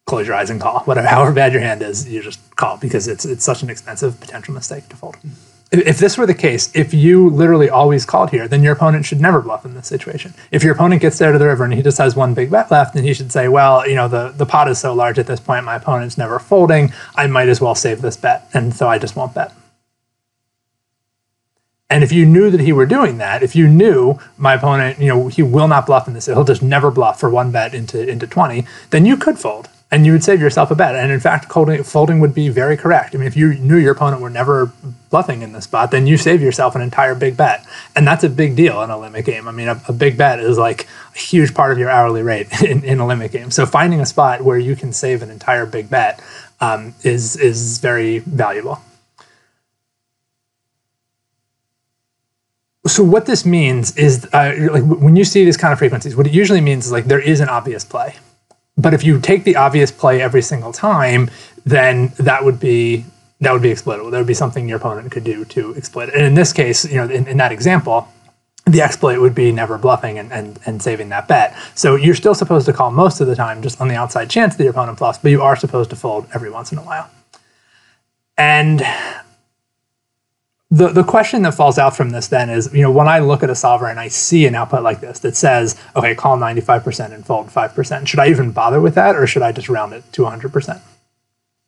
close 0.06 0.26
your 0.26 0.36
eyes 0.36 0.50
and 0.50 0.60
call. 0.60 0.80
Whatever, 0.84 1.06
however 1.06 1.32
bad 1.32 1.52
your 1.52 1.62
hand 1.62 1.82
is, 1.82 2.08
you 2.08 2.22
just 2.22 2.40
call 2.56 2.78
because 2.78 3.06
it's 3.08 3.25
it's 3.25 3.44
such 3.44 3.62
an 3.62 3.70
expensive 3.70 4.18
potential 4.20 4.54
mistake 4.54 4.88
to 4.88 4.96
fold 4.96 5.16
if 5.72 5.98
this 5.98 6.16
were 6.16 6.26
the 6.26 6.34
case, 6.34 6.75
if 6.75 6.94
you 6.94 7.28
literally 7.28 7.68
always 7.68 8.06
called 8.06 8.30
here, 8.30 8.46
then 8.46 8.62
your 8.62 8.75
opponent 8.75 9.04
should 9.04 9.20
never 9.20 9.42
bluff 9.42 9.64
in 9.64 9.75
this 9.75 9.88
situation. 9.88 10.32
If 10.52 10.62
your 10.62 10.75
opponent 10.75 11.02
gets 11.02 11.18
there 11.18 11.32
to 11.32 11.38
the 11.38 11.46
river 11.46 11.64
and 11.64 11.75
he 11.75 11.82
just 11.82 11.98
has 11.98 12.14
one 12.14 12.34
big 12.34 12.50
bet 12.50 12.70
left, 12.70 12.94
then 12.94 13.02
he 13.02 13.12
should 13.12 13.32
say, 13.32 13.48
well, 13.48 13.86
you 13.88 13.96
know, 13.96 14.06
the, 14.06 14.28
the 14.28 14.46
pot 14.46 14.68
is 14.68 14.78
so 14.78 14.94
large 14.94 15.18
at 15.18 15.26
this 15.26 15.40
point, 15.40 15.64
my 15.64 15.75
opponent's 15.75 16.16
never 16.16 16.38
folding. 16.38 16.92
I 17.16 17.26
might 17.26 17.48
as 17.48 17.60
well 17.60 17.75
save 17.75 18.00
this 18.00 18.16
bet. 18.16 18.48
And 18.54 18.75
so 18.75 18.88
I 18.88 18.98
just 18.98 19.16
won't 19.16 19.34
bet. 19.34 19.52
And 21.90 22.02
if 22.04 22.12
you 22.12 22.26
knew 22.26 22.50
that 22.50 22.60
he 22.60 22.72
were 22.72 22.86
doing 22.86 23.18
that, 23.18 23.42
if 23.42 23.54
you 23.54 23.68
knew 23.68 24.18
my 24.38 24.54
opponent, 24.54 25.00
you 25.00 25.08
know, 25.08 25.28
he 25.28 25.42
will 25.42 25.68
not 25.68 25.86
bluff 25.86 26.06
in 26.08 26.14
this, 26.14 26.26
he'll 26.26 26.44
just 26.44 26.62
never 26.62 26.90
bluff 26.90 27.18
for 27.18 27.30
one 27.30 27.52
bet 27.52 27.75
into 27.75 28.08
into 28.08 28.26
20, 28.26 28.66
then 28.90 29.06
you 29.06 29.16
could 29.16 29.38
fold 29.38 29.68
and 29.90 30.05
you 30.05 30.12
would 30.12 30.25
save 30.25 30.40
yourself 30.40 30.71
a 30.71 30.75
bet. 30.75 30.97
And 30.97 31.12
in 31.12 31.21
fact, 31.21 31.50
folding, 31.52 31.83
folding 31.85 32.19
would 32.19 32.35
be 32.35 32.49
very 32.49 32.76
correct. 32.76 33.14
I 33.14 33.19
mean, 33.19 33.28
if 33.28 33.37
you 33.37 33.55
knew 33.55 33.76
your 33.76 33.93
opponent 33.93 34.21
were 34.21 34.31
never 34.31 34.73
bluffing 35.11 35.43
in 35.43 35.52
this 35.52 35.64
spot, 35.64 35.93
then 35.93 36.09
you 36.09 36.16
save 36.16 36.43
yourself 36.43 36.75
an 36.75 36.83
entire 36.83 37.14
big 37.14 37.37
bet. 37.37 37.64
And 37.95 38.07
that's 38.07 38.25
a 38.25 38.28
big 38.28 38.57
deal 38.57 38.83
in 38.83 38.90
a 38.90 38.99
limit 38.99 39.25
game. 39.25 39.47
I 39.47 39.52
mean, 39.52 39.69
a, 39.69 39.81
a 39.87 39.93
big 39.93 40.19
bet 40.19 40.40
is 40.40 40.59
like 40.59 40.88
a 41.14 41.19
huge 41.19 41.55
part 41.55 41.71
of 41.71 41.78
your 41.78 41.88
hourly 41.88 42.23
rate 42.23 42.49
in, 42.62 42.83
in, 42.85 42.99
a 42.99 43.07
limit 43.07 43.31
game. 43.31 43.52
So 43.52 43.64
finding 43.64 44.00
a 44.00 44.07
spot 44.07 44.43
where 44.43 44.59
you 44.59 44.75
can 44.75 44.93
save 44.93 45.23
an 45.23 45.31
entire 45.31 45.66
big 45.66 45.88
bet 45.88 46.21
um, 46.61 46.95
is, 47.05 47.37
is 47.37 47.78
very 47.78 48.19
valuable. 48.19 48.81
So 52.88 53.05
what 53.05 53.26
this 53.26 53.47
means 53.47 53.97
is, 53.97 54.28
uh, 54.33 54.69
like 54.73 54.85
when 54.85 55.16
you 55.16 55.25
see 55.25 55.45
these 55.45 55.57
kind 55.57 55.73
of 55.73 55.78
frequencies, 55.78 56.16
what 56.16 56.26
it 56.26 56.33
usually 56.33 56.61
means 56.61 56.87
is 56.87 56.93
like 56.93 57.05
there 57.05 57.21
is 57.21 57.40
an 57.40 57.49
obvious 57.49 57.85
play 57.85 58.16
but 58.76 58.95
if 58.95 59.04
you 59.04 59.21
take 59.21 59.45
the 59.45 59.56
obvious 59.56 59.90
play 59.90 60.21
every 60.21 60.42
single 60.42 60.73
time, 60.73 61.30
then 61.64 62.12
that 62.18 62.45
would 62.45 62.61
be 62.61 63.04
that 63.40 63.52
would 63.52 63.62
be 63.62 63.71
exploitable. 63.71 64.11
That 64.11 64.18
would 64.18 64.26
be 64.26 64.35
something 64.35 64.66
your 64.68 64.78
opponent 64.78 65.11
could 65.12 65.25
do 65.25 65.45
to 65.45 65.75
exploit 65.76 66.09
it. 66.09 66.14
And 66.14 66.25
in 66.25 66.35
this 66.35 66.52
case, 66.54 66.87
you 66.87 66.97
know, 66.97 67.04
in, 67.04 67.28
in 67.28 67.37
that 67.37 67.52
example, 67.52 68.09
the 68.64 68.80
exploit 68.80 69.21
would 69.21 69.35
be 69.35 69.52
never 69.52 69.76
bluffing 69.76 70.18
and, 70.18 70.33
and, 70.33 70.59
and 70.64 70.83
saving 70.83 71.11
that 71.11 71.28
bet. 71.28 71.54
So 71.75 71.95
you're 71.95 72.14
still 72.14 72.35
supposed 72.35 72.64
to 72.66 72.73
call 72.73 72.90
most 72.90 73.21
of 73.21 73.26
the 73.26 73.37
time 73.37 73.62
just 73.62 73.80
on 73.80 73.88
the 73.88 73.95
outside 73.95 74.30
chance 74.30 74.56
that 74.56 74.62
your 74.62 74.73
opponent 74.73 74.99
bluffs, 74.99 75.18
but 75.18 75.30
you 75.30 75.42
are 75.42 75.54
supposed 75.54 75.90
to 75.90 75.97
fold 75.97 76.26
every 76.35 76.50
once 76.50 76.73
in 76.73 76.78
a 76.78 76.83
while. 76.83 77.11
And 78.38 78.83
the, 80.70 80.88
the 80.88 81.04
question 81.04 81.42
that 81.42 81.54
falls 81.54 81.78
out 81.78 81.96
from 81.96 82.11
this 82.11 82.26
then 82.28 82.50
is, 82.50 82.73
you 82.75 82.82
know, 82.82 82.90
when 82.90 83.06
I 83.06 83.20
look 83.20 83.42
at 83.42 83.50
a 83.50 83.54
solver 83.54 83.87
and 83.87 84.00
I 84.00 84.08
see 84.08 84.46
an 84.46 84.54
output 84.54 84.82
like 84.82 85.00
this 85.00 85.20
that 85.20 85.37
says, 85.37 85.80
okay, 85.94 86.14
call 86.14 86.37
95% 86.37 87.12
and 87.12 87.25
fold 87.25 87.49
5%, 87.49 88.06
should 88.06 88.18
I 88.18 88.28
even 88.28 88.50
bother 88.50 88.80
with 88.80 88.94
that 88.96 89.14
or 89.14 89.26
should 89.26 89.42
I 89.42 89.52
just 89.52 89.68
round 89.68 89.92
it 89.92 90.12
to 90.12 90.23
100%? 90.23 90.80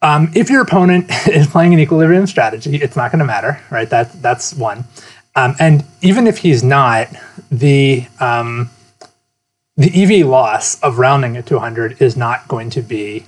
Um, 0.03 0.31
if 0.35 0.51
your 0.51 0.63
opponent 0.63 1.07
is 1.29 1.47
playing 1.47 1.75
an 1.75 1.81
equilibrium 1.81 2.27
strategy, 2.27 2.77
it's 2.77 2.97
not 2.97 3.13
going 3.13 3.21
to 3.21 3.25
matter, 3.25 3.61
right? 3.71 3.89
That, 3.89 4.21
that's 4.21 4.53
one. 4.55 4.85
Um, 5.37 5.55
and 5.61 5.85
even 6.03 6.27
if 6.27 6.39
he's 6.39 6.65
not, 6.65 7.09
the, 7.53 8.07
um, 8.19 8.71
the 9.77 9.93
EV 9.95 10.27
loss 10.27 10.81
of 10.83 10.99
rounding 10.99 11.37
it 11.37 11.47
to 11.47 11.55
100 11.55 12.03
is 12.03 12.17
not 12.17 12.49
going 12.49 12.71
to 12.71 12.83
be 12.83 13.27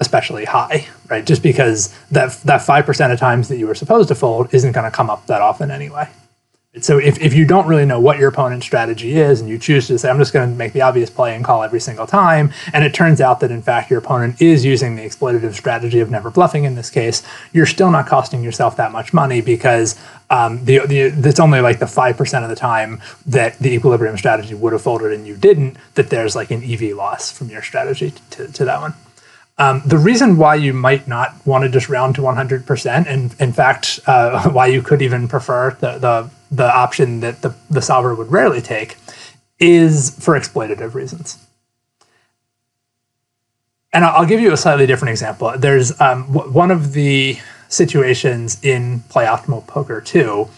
especially 0.00 0.44
high, 0.44 0.86
right? 1.08 1.24
Just 1.26 1.42
because 1.42 1.94
that 2.10 2.32
that 2.44 2.62
five 2.62 2.86
percent 2.86 3.12
of 3.12 3.18
times 3.18 3.48
that 3.48 3.58
you 3.58 3.66
were 3.66 3.74
supposed 3.74 4.08
to 4.08 4.14
fold 4.14 4.52
isn't 4.54 4.72
going 4.72 4.90
to 4.90 4.96
come 4.96 5.10
up 5.10 5.26
that 5.26 5.40
often 5.40 5.70
anyway. 5.70 6.08
So 6.80 6.98
if, 6.98 7.18
if 7.20 7.34
you 7.34 7.46
don't 7.46 7.66
really 7.66 7.86
know 7.86 7.98
what 7.98 8.18
your 8.18 8.28
opponent's 8.28 8.66
strategy 8.66 9.16
is 9.16 9.40
and 9.40 9.48
you 9.48 9.58
choose 9.58 9.86
to 9.88 9.98
say, 9.98 10.10
I'm 10.10 10.18
just 10.18 10.32
going 10.32 10.50
to 10.50 10.54
make 10.54 10.74
the 10.74 10.82
obvious 10.82 11.08
play 11.08 11.34
and 11.34 11.44
call 11.44 11.62
every 11.62 11.80
single 11.80 12.06
time, 12.06 12.52
and 12.72 12.84
it 12.84 12.92
turns 12.92 13.20
out 13.22 13.40
that 13.40 13.50
in 13.50 13.62
fact 13.62 13.90
your 13.90 13.98
opponent 13.98 14.40
is 14.40 14.66
using 14.66 14.94
the 14.94 15.02
exploitative 15.02 15.54
strategy 15.54 16.00
of 16.00 16.10
never 16.10 16.30
bluffing 16.30 16.64
in 16.64 16.74
this 16.74 16.90
case, 16.90 17.22
you're 17.52 17.66
still 17.66 17.90
not 17.90 18.06
costing 18.06 18.44
yourself 18.44 18.76
that 18.76 18.92
much 18.92 19.14
money 19.14 19.40
because 19.40 19.98
um, 20.30 20.62
the, 20.66 20.80
the 20.86 21.28
it's 21.28 21.40
only 21.40 21.60
like 21.60 21.78
the 21.78 21.86
5% 21.86 22.42
of 22.42 22.50
the 22.50 22.56
time 22.56 23.00
that 23.26 23.58
the 23.58 23.74
equilibrium 23.74 24.18
strategy 24.18 24.54
would 24.54 24.74
have 24.74 24.82
folded 24.82 25.12
and 25.12 25.26
you 25.26 25.36
didn't, 25.36 25.78
that 25.94 26.10
there's 26.10 26.36
like 26.36 26.50
an 26.50 26.62
EV 26.62 26.94
loss 26.94 27.32
from 27.32 27.48
your 27.48 27.62
strategy 27.62 28.12
to, 28.30 28.46
to 28.52 28.66
that 28.66 28.80
one. 28.80 28.94
Um, 29.58 29.82
the 29.84 29.98
reason 29.98 30.36
why 30.36 30.54
you 30.54 30.72
might 30.72 31.08
not 31.08 31.34
want 31.44 31.64
to 31.64 31.68
just 31.68 31.88
round 31.88 32.14
to 32.14 32.20
100%, 32.22 33.06
and 33.06 33.34
in 33.40 33.52
fact, 33.52 33.98
uh, 34.06 34.48
why 34.50 34.66
you 34.66 34.82
could 34.82 35.02
even 35.02 35.26
prefer 35.26 35.76
the, 35.80 35.98
the, 35.98 36.30
the 36.50 36.74
option 36.74 37.20
that 37.20 37.42
the, 37.42 37.54
the 37.68 37.82
solver 37.82 38.14
would 38.14 38.30
rarely 38.30 38.60
take, 38.60 38.96
is 39.58 40.16
for 40.18 40.38
exploitative 40.38 40.94
reasons. 40.94 41.44
And 43.92 44.04
I'll 44.04 44.26
give 44.26 44.40
you 44.40 44.52
a 44.52 44.56
slightly 44.56 44.86
different 44.86 45.10
example. 45.10 45.52
There's 45.56 45.98
um, 46.00 46.24
one 46.26 46.70
of 46.70 46.92
the 46.92 47.38
situations 47.68 48.62
in 48.62 49.00
Play 49.08 49.24
Optimal 49.24 49.66
Poker 49.66 50.00
2 50.00 50.48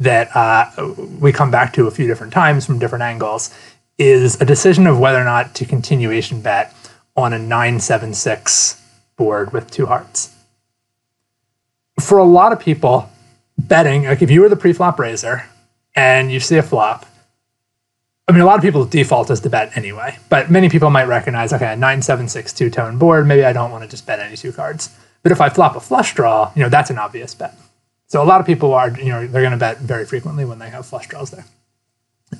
that 0.00 0.34
uh, 0.34 0.70
we 1.18 1.32
come 1.32 1.50
back 1.50 1.72
to 1.74 1.86
a 1.86 1.90
few 1.90 2.06
different 2.06 2.32
times 2.32 2.66
from 2.66 2.78
different 2.78 3.02
angles 3.02 3.54
is 3.98 4.40
a 4.40 4.44
decision 4.44 4.86
of 4.86 4.98
whether 4.98 5.20
or 5.20 5.24
not 5.24 5.54
to 5.54 5.64
continuation 5.64 6.40
bet 6.40 6.74
on 7.20 7.32
a 7.32 7.38
976 7.38 8.82
board 9.16 9.52
with 9.52 9.70
two 9.70 9.86
hearts. 9.86 10.34
For 12.00 12.18
a 12.18 12.24
lot 12.24 12.52
of 12.52 12.60
people, 12.60 13.10
betting, 13.58 14.04
like 14.04 14.22
if 14.22 14.30
you 14.30 14.40
were 14.40 14.48
the 14.48 14.56
pre-flop 14.56 14.98
raiser 14.98 15.44
and 15.94 16.32
you 16.32 16.40
see 16.40 16.56
a 16.56 16.62
flop, 16.62 17.06
I 18.26 18.32
mean, 18.32 18.42
a 18.42 18.46
lot 18.46 18.56
of 18.56 18.62
people's 18.62 18.88
default 18.88 19.30
is 19.30 19.40
to 19.40 19.50
bet 19.50 19.76
anyway, 19.76 20.16
but 20.28 20.50
many 20.50 20.68
people 20.68 20.88
might 20.88 21.06
recognize, 21.06 21.52
okay, 21.52 21.72
a 21.72 21.76
976 21.76 22.52
two 22.52 22.70
tone 22.70 22.96
board, 22.96 23.26
maybe 23.26 23.44
I 23.44 23.52
don't 23.52 23.70
want 23.70 23.82
to 23.82 23.90
just 23.90 24.06
bet 24.06 24.20
any 24.20 24.36
two 24.36 24.52
cards. 24.52 24.96
But 25.22 25.32
if 25.32 25.40
I 25.40 25.48
flop 25.48 25.76
a 25.76 25.80
flush 25.80 26.14
draw, 26.14 26.52
you 26.54 26.62
know, 26.62 26.68
that's 26.68 26.90
an 26.90 26.98
obvious 26.98 27.34
bet. 27.34 27.54
So 28.06 28.22
a 28.22 28.24
lot 28.24 28.40
of 28.40 28.46
people 28.46 28.72
are, 28.72 28.90
you 28.90 29.10
know, 29.10 29.26
they're 29.26 29.42
going 29.42 29.52
to 29.52 29.58
bet 29.58 29.78
very 29.78 30.04
frequently 30.04 30.44
when 30.44 30.58
they 30.58 30.70
have 30.70 30.86
flush 30.86 31.08
draws 31.08 31.30
there. 31.30 31.44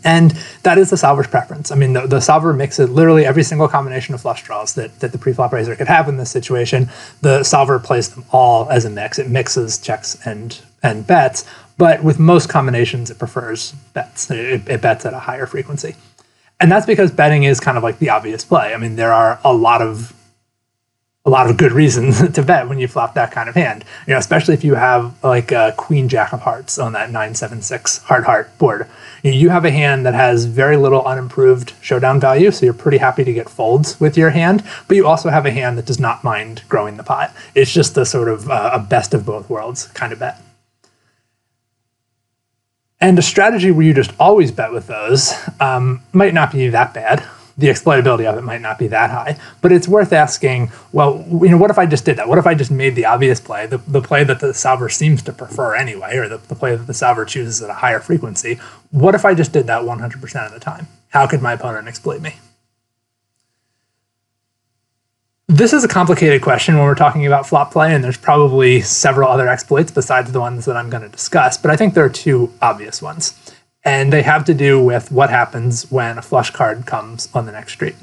And 0.05 0.31
that 0.63 0.79
is 0.79 0.91
the 0.91 0.97
solver's 0.97 1.27
preference. 1.27 1.71
I 1.71 1.75
mean, 1.75 1.93
the, 1.93 2.07
the 2.07 2.21
solver 2.21 2.53
mixes 2.53 2.89
literally 2.89 3.27
every 3.27 3.43
single 3.43 3.69
combination 3.69 4.15
of 4.15 4.21
flush 4.21 4.45
draws 4.45 4.75
that, 4.75 5.01
that 5.01 5.13
the 5.13 5.19
preflop 5.19 5.53
raiser 5.53 5.75
could 5.75 5.89
have 5.89 6.09
in 6.09 6.17
this 6.17 6.31
situation. 6.31 6.89
The 7.23 7.43
solver 7.43 7.79
plays 7.79 8.09
them 8.09 8.25
all 8.31 8.71
as 8.71 8.85
a 8.85 8.91
mix. 8.91 9.19
It 9.19 9.29
mixes 9.29 9.79
checks 9.79 10.17
and 10.25 10.61
and 10.83 11.07
bets, 11.07 11.45
but 11.77 12.03
with 12.03 12.19
most 12.19 12.49
combinations, 12.49 13.11
it 13.11 13.19
prefers 13.19 13.73
bets. 13.93 14.31
It, 14.31 14.69
it 14.69 14.81
bets 14.81 15.05
at 15.05 15.13
a 15.13 15.19
higher 15.19 15.47
frequency. 15.47 15.95
And 16.59 16.71
that's 16.71 16.87
because 16.87 17.11
betting 17.11 17.45
is 17.45 17.61
kind 17.61 17.77
of 17.77 17.83
like 17.83 17.99
the 17.99 18.11
obvious 18.11 18.45
play. 18.45 18.75
I 18.75 18.77
mean, 18.77 18.97
there 18.97 19.13
are 19.13 19.41
a 19.45 19.53
lot 19.53 19.83
of 19.83 20.15
a 21.27 21.31
lot 21.31 21.51
of 21.51 21.59
good 21.59 21.73
reasons 21.73 22.27
to 22.35 22.43
bet 22.43 22.69
when 22.69 22.79
you 22.79 22.89
flop 22.89 23.15
that 23.15 23.31
kind 23.31 23.49
of 23.49 23.55
hand. 23.55 23.85
You 24.07 24.15
know, 24.15 24.19
especially 24.19 24.55
if 24.55 24.65
you 24.65 24.75
have 24.75 25.23
like 25.23 25.53
a 25.53 25.75
queen 25.77 26.09
jack 26.09 26.33
of 26.33 26.41
hearts 26.41 26.79
on 26.79 26.93
that 26.93 27.11
976 27.11 27.99
hard 27.99 28.25
heart 28.25 28.57
board. 28.59 28.89
You 29.23 29.51
have 29.51 29.67
a 29.67 29.71
hand 29.71 30.07
that 30.07 30.15
has 30.15 30.47
very 30.47 30.79
little 30.79 31.05
unimproved 31.05 31.75
showdown 31.83 32.21
value, 32.21 32.51
so 32.51 32.65
you're 32.65 32.73
pretty 32.73 32.99
happy 32.99 33.23
to 33.25 33.33
get 33.35 33.51
folds 33.51 34.01
with 34.01 34.17
your 34.17 34.31
hand, 34.31 34.65
but 34.89 34.97
you 34.97 35.07
also 35.07 35.29
have 35.29 35.45
a 35.45 35.51
hand 35.51 35.77
that 35.77 35.85
does 35.85 36.01
not 36.01 36.25
mind 36.25 36.63
growing 36.71 36.97
the 36.97 37.03
pot. 37.03 37.35
It's 37.55 37.73
just 37.73 37.99
a 37.99 38.07
sort 38.07 38.29
of 38.29 38.49
uh, 38.49 38.71
a 38.73 38.79
best 38.79 39.13
of 39.13 39.27
both 39.27 39.51
worlds 39.51 39.89
kind 39.89 40.13
of 40.13 40.19
bet. 40.19 40.41
And 42.99 43.19
a 43.19 43.23
strategy 43.23 43.71
where 43.71 43.85
you 43.85 43.95
just 43.95 44.13
always 44.19 44.51
bet 44.53 44.73
with 44.73 44.87
those 44.87 45.35
um, 45.59 46.03
might 46.13 46.35
not 46.35 46.53
be 46.53 46.69
that 46.69 46.93
bad 46.95 47.27
the 47.61 47.69
exploitability 47.69 48.25
of 48.25 48.37
it 48.39 48.43
might 48.43 48.61
not 48.61 48.79
be 48.79 48.89
that 48.89 49.11
high. 49.11 49.39
But 49.61 49.73
it's 49.73 49.87
worth 49.87 50.13
asking, 50.13 50.73
well, 50.93 51.25
you 51.31 51.51
know, 51.51 51.59
what 51.59 51.71
if 51.71 51.79
I 51.79 51.87
just 51.87 52.05
did 52.05 52.17
that? 52.17 52.29
What 52.29 52.39
if 52.39 52.47
I 52.47 52.55
just 52.55 52.71
made 52.71 52.95
the 52.95 53.05
obvious 53.05 53.41
play, 53.41 53.67
the, 53.67 53.79
the 53.79 54.01
play 54.01 54.25
that 54.25 54.41
the 54.41 54.55
solver 54.55 54.89
seems 54.89 55.23
to 55.23 55.33
prefer 55.33 55.75
anyway, 55.75 56.17
or 56.17 56.29
the, 56.29 56.39
the 56.39 56.55
play 56.55 56.75
that 56.75 56.87
the 56.87 56.95
solver 56.95 57.25
chooses 57.25 57.63
at 57.63 57.71
a 57.71 57.75
higher 57.75 58.01
frequency? 58.01 58.59
What 58.91 59.15
if 59.15 59.25
I 59.25 59.35
just 59.35 59.53
did 59.53 59.67
that 59.67 59.83
100% 59.83 60.47
of 60.47 60.53
the 60.53 60.61
time? 60.61 60.89
How 61.11 61.27
could 61.27 61.43
my 61.43 61.53
opponent 61.53 61.87
exploit 61.87 62.21
me? 62.21 62.37
this 65.51 65.73
is 65.73 65.83
a 65.83 65.89
complicated 65.89 66.43
question 66.43 66.77
when 66.77 66.85
we're 66.85 66.95
talking 66.95 67.27
about 67.27 67.45
flop 67.45 67.73
play, 67.73 67.93
and 67.93 68.05
there's 68.05 68.17
probably 68.17 68.81
several 68.81 69.29
other 69.29 69.49
exploits 69.49 69.91
besides 69.91 70.31
the 70.31 70.39
ones 70.39 70.65
that 70.65 70.77
I'm 70.77 70.89
going 70.89 71.03
to 71.03 71.09
discuss, 71.09 71.59
but 71.59 71.73
I 71.73 71.77
think 71.77 71.95
there 71.95 72.05
are 72.05 72.09
two 72.09 72.53
obvious 72.63 73.03
ones. 73.03 73.35
And 73.85 74.13
they 74.13 74.23
have 74.23 74.45
to 74.45 74.55
do 74.55 74.83
with 74.83 75.11
what 75.11 75.31
happens 75.31 75.91
when 75.91 76.19
a 76.19 76.23
flush 76.23 76.51
card 76.51 76.87
comes 76.87 77.29
on 77.35 77.47
the 77.47 77.53
next 77.53 77.73
street. 77.73 77.97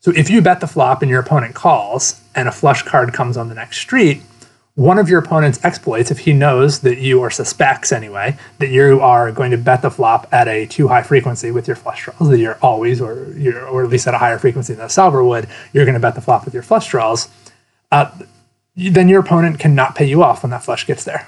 So 0.00 0.12
if 0.12 0.30
you 0.30 0.40
bet 0.40 0.60
the 0.60 0.66
flop 0.66 1.02
and 1.02 1.10
your 1.10 1.20
opponent 1.20 1.54
calls, 1.54 2.22
and 2.34 2.48
a 2.48 2.52
flush 2.52 2.82
card 2.82 3.12
comes 3.12 3.36
on 3.36 3.48
the 3.48 3.54
next 3.54 3.78
street, 3.78 4.22
one 4.74 4.98
of 4.98 5.08
your 5.08 5.18
opponent's 5.18 5.64
exploits, 5.64 6.12
if 6.12 6.20
he 6.20 6.32
knows 6.32 6.80
that 6.80 6.98
you, 6.98 7.18
or 7.18 7.30
suspects 7.30 7.90
anyway, 7.90 8.38
that 8.58 8.68
you 8.68 9.00
are 9.00 9.32
going 9.32 9.50
to 9.50 9.58
bet 9.58 9.82
the 9.82 9.90
flop 9.90 10.28
at 10.30 10.46
a 10.46 10.66
too 10.66 10.86
high 10.86 11.02
frequency 11.02 11.50
with 11.50 11.66
your 11.66 11.74
flush 11.74 12.04
draws, 12.04 12.28
that 12.30 12.38
you're 12.38 12.58
always, 12.62 13.00
or 13.00 13.28
you're, 13.36 13.66
or 13.66 13.82
at 13.82 13.90
least 13.90 14.06
at 14.06 14.14
a 14.14 14.18
higher 14.18 14.38
frequency 14.38 14.72
than 14.72 14.86
a 14.86 14.88
solver 14.88 15.24
would, 15.24 15.48
you're 15.72 15.84
going 15.84 15.94
to 15.94 16.00
bet 16.00 16.14
the 16.14 16.20
flop 16.20 16.44
with 16.44 16.54
your 16.54 16.62
flush 16.62 16.88
draws, 16.88 17.28
uh, 17.90 18.08
then 18.76 19.08
your 19.08 19.20
opponent 19.20 19.58
cannot 19.58 19.96
pay 19.96 20.04
you 20.04 20.22
off 20.22 20.44
when 20.44 20.50
that 20.50 20.62
flush 20.62 20.86
gets 20.86 21.02
there 21.02 21.26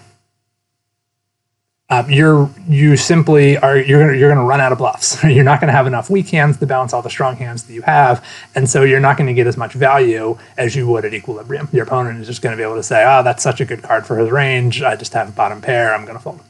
um, 1.90 2.08
you're 2.08 2.48
you 2.68 2.96
simply 2.96 3.58
are 3.58 3.76
you're 3.76 4.00
gonna 4.00 4.16
you're 4.16 4.30
gonna 4.30 4.46
run 4.46 4.60
out 4.60 4.70
of 4.70 4.78
bluffs. 4.78 5.22
you're 5.24 5.44
not 5.44 5.60
gonna 5.60 5.72
have 5.72 5.88
enough 5.88 6.08
weak 6.08 6.28
hands 6.28 6.56
to 6.58 6.66
balance 6.66 6.92
all 6.92 7.02
the 7.02 7.10
strong 7.10 7.36
hands 7.36 7.64
that 7.64 7.72
you 7.72 7.82
have, 7.82 8.24
and 8.54 8.70
so 8.70 8.84
you're 8.84 9.00
not 9.00 9.16
gonna 9.16 9.34
get 9.34 9.48
as 9.48 9.56
much 9.56 9.72
value 9.72 10.38
as 10.56 10.76
you 10.76 10.86
would 10.86 11.04
at 11.04 11.12
equilibrium. 11.12 11.68
Your 11.72 11.82
opponent 11.82 12.20
is 12.20 12.28
just 12.28 12.42
gonna 12.42 12.56
be 12.56 12.62
able 12.62 12.76
to 12.76 12.82
say, 12.82 13.04
"Oh, 13.04 13.24
that's 13.24 13.42
such 13.42 13.60
a 13.60 13.64
good 13.64 13.82
card 13.82 14.06
for 14.06 14.16
his 14.16 14.30
range. 14.30 14.82
I 14.82 14.94
just 14.94 15.12
have 15.14 15.28
a 15.28 15.32
bottom 15.32 15.60
pair. 15.60 15.92
I'm 15.92 16.06
gonna 16.06 16.20
fold." 16.20 16.40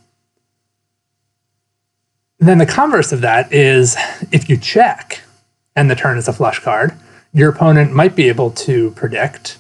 Then 2.39 2.59
the 2.59 2.67
converse 2.67 3.11
of 3.13 3.23
that 3.23 3.53
is 3.53 3.97
if 4.31 4.49
you 4.49 4.59
check 4.59 5.23
and 5.75 5.91
the 5.91 5.95
turn 5.95 6.19
is 6.19 6.29
a 6.29 6.33
flush 6.33 6.59
card, 6.59 6.93
your 7.33 7.51
opponent 7.51 7.93
might 7.93 8.15
be 8.15 8.29
able 8.29 8.51
to 8.51 8.91
predict 8.93 9.59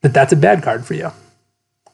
that 0.00 0.12
that's 0.12 0.32
a 0.32 0.36
bad 0.36 0.62
card 0.62 0.84
for 0.84 0.94
you. 0.94 1.12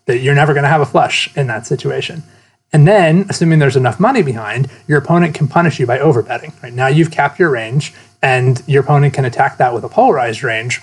That 0.07 0.19
you're 0.19 0.35
never 0.35 0.55
going 0.55 0.63
to 0.63 0.71
have 0.71 0.81
a 0.81 0.87
flush 0.87 1.35
in 1.37 1.47
that 1.49 1.67
situation. 1.67 2.23
And 2.73 2.87
then, 2.87 3.25
assuming 3.31 3.59
there's 3.59 3.77
enough 3.77 3.99
money 3.99 4.23
behind, 4.23 4.71
your 4.87 4.99
opponent 4.99 5.35
can 5.35 5.49
punish 5.49 5.79
you 5.81 5.87
by 5.87 5.99
overbetting. 5.99 6.63
Right 6.63 6.73
now, 6.73 6.87
you've 6.87 7.11
capped 7.11 7.39
your 7.39 7.51
range, 7.51 7.95
and 8.23 8.63
your 8.67 8.83
opponent 8.83 9.15
can 9.15 9.25
attack 9.25 9.57
that 9.57 9.73
with 9.73 9.85
a 9.85 9.89
polarized 9.89 10.43
range 10.43 10.83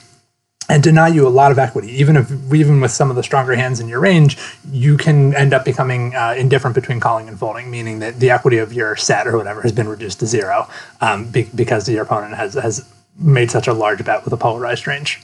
and 0.67 0.81
deny 0.81 1.07
you 1.07 1.27
a 1.27 1.29
lot 1.29 1.51
of 1.51 1.59
equity. 1.59 1.89
Even 1.91 2.17
if, 2.17 2.31
even 2.53 2.81
with 2.81 2.91
some 2.91 3.11
of 3.11 3.15
the 3.15 3.21
stronger 3.21 3.55
hands 3.55 3.79
in 3.79 3.87
your 3.87 3.99
range, 3.99 4.37
you 4.71 4.97
can 4.97 5.35
end 5.35 5.53
up 5.53 5.63
becoming 5.63 6.15
uh, 6.15 6.33
indifferent 6.35 6.73
between 6.73 6.99
calling 6.99 7.27
and 7.27 7.37
folding, 7.37 7.69
meaning 7.69 7.99
that 7.99 8.19
the 8.19 8.31
equity 8.31 8.57
of 8.57 8.73
your 8.73 8.95
set 8.95 9.27
or 9.27 9.37
whatever 9.37 9.61
has 9.61 9.71
been 9.71 9.87
reduced 9.87 10.19
to 10.19 10.25
zero 10.25 10.67
um, 11.01 11.29
be- 11.29 11.49
because 11.53 11.87
your 11.87 12.03
opponent 12.03 12.33
has 12.33 12.55
has 12.55 12.91
made 13.17 13.51
such 13.51 13.67
a 13.67 13.73
large 13.73 14.03
bet 14.03 14.23
with 14.23 14.33
a 14.33 14.37
polarized 14.37 14.87
range. 14.87 15.21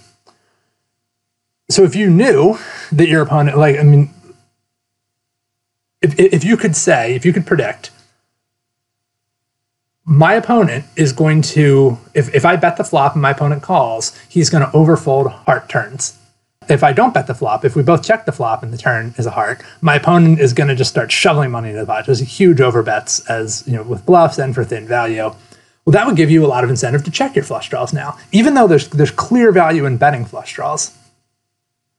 So 1.70 1.84
if 1.84 1.96
you 1.96 2.10
knew 2.10 2.58
that 2.91 3.08
your 3.08 3.22
opponent, 3.22 3.58
like 3.58 3.80
I 3.80 3.84
mean, 3.84 4.13
if, 6.01 6.20
if 6.20 6.43
you 6.43 6.58
could 6.58 6.75
say, 6.75 7.13
if 7.15 7.25
you 7.25 7.34
could 7.34 7.46
predict, 7.46 7.91
my 10.03 10.34
opponent 10.34 10.86
is 10.96 11.13
going 11.13 11.41
to, 11.41 11.98
if, 12.13 12.34
if 12.34 12.43
I 12.43 12.55
bet 12.55 12.77
the 12.77 12.84
flop 12.84 13.13
and 13.13 13.22
my 13.22 13.31
opponent 13.31 13.62
calls, 13.62 14.17
he's 14.27 14.50
going 14.50 14.65
to 14.65 14.72
overfold 14.72 15.31
heart 15.31 15.70
turns. 15.70 16.17
If 16.67 16.84
I 16.84 16.93
don't 16.93 17.13
bet 17.13 17.27
the 17.27 17.36
flop, 17.36 17.65
if 17.65 17.75
we 17.75 17.84
both 17.84 18.03
check 18.03 18.25
the 18.25 18.31
flop 18.31 18.63
and 18.63 18.74
the 18.74 18.77
turn 18.77 19.13
is 19.17 19.25
a 19.25 19.31
heart, 19.31 19.63
my 19.81 19.96
opponent 19.96 20.39
is 20.39 20.53
going 20.53 20.70
to 20.70 20.75
just 20.75 20.89
start 20.89 21.12
shoveling 21.12 21.51
money 21.51 21.70
into 21.70 21.81
the 21.81 21.86
pot. 21.86 22.05
Just 22.05 22.24
huge 22.24 22.58
overbets 22.58 23.27
as, 23.29 23.63
you 23.67 23.74
know, 23.74 23.84
with 23.84 24.05
bluffs 24.05 24.38
and 24.38 24.55
for 24.55 24.63
thin 24.63 24.88
value. 24.88 25.34
Well, 25.86 25.93
that 25.93 26.05
would 26.05 26.15
give 26.15 26.29
you 26.29 26.46
a 26.46 26.48
lot 26.48 26.63
of 26.63 26.70
incentive 26.70 27.03
to 27.05 27.12
check 27.12 27.36
your 27.36 27.43
flush 27.43 27.70
draws 27.70 27.93
now, 27.93 28.17
even 28.31 28.53
though 28.53 28.67
there's 28.67 28.88
there's 28.89 29.12
clear 29.12 29.51
value 29.51 29.86
in 29.86 29.98
betting 29.98 30.25
flush 30.25 30.53
draws 30.53 30.96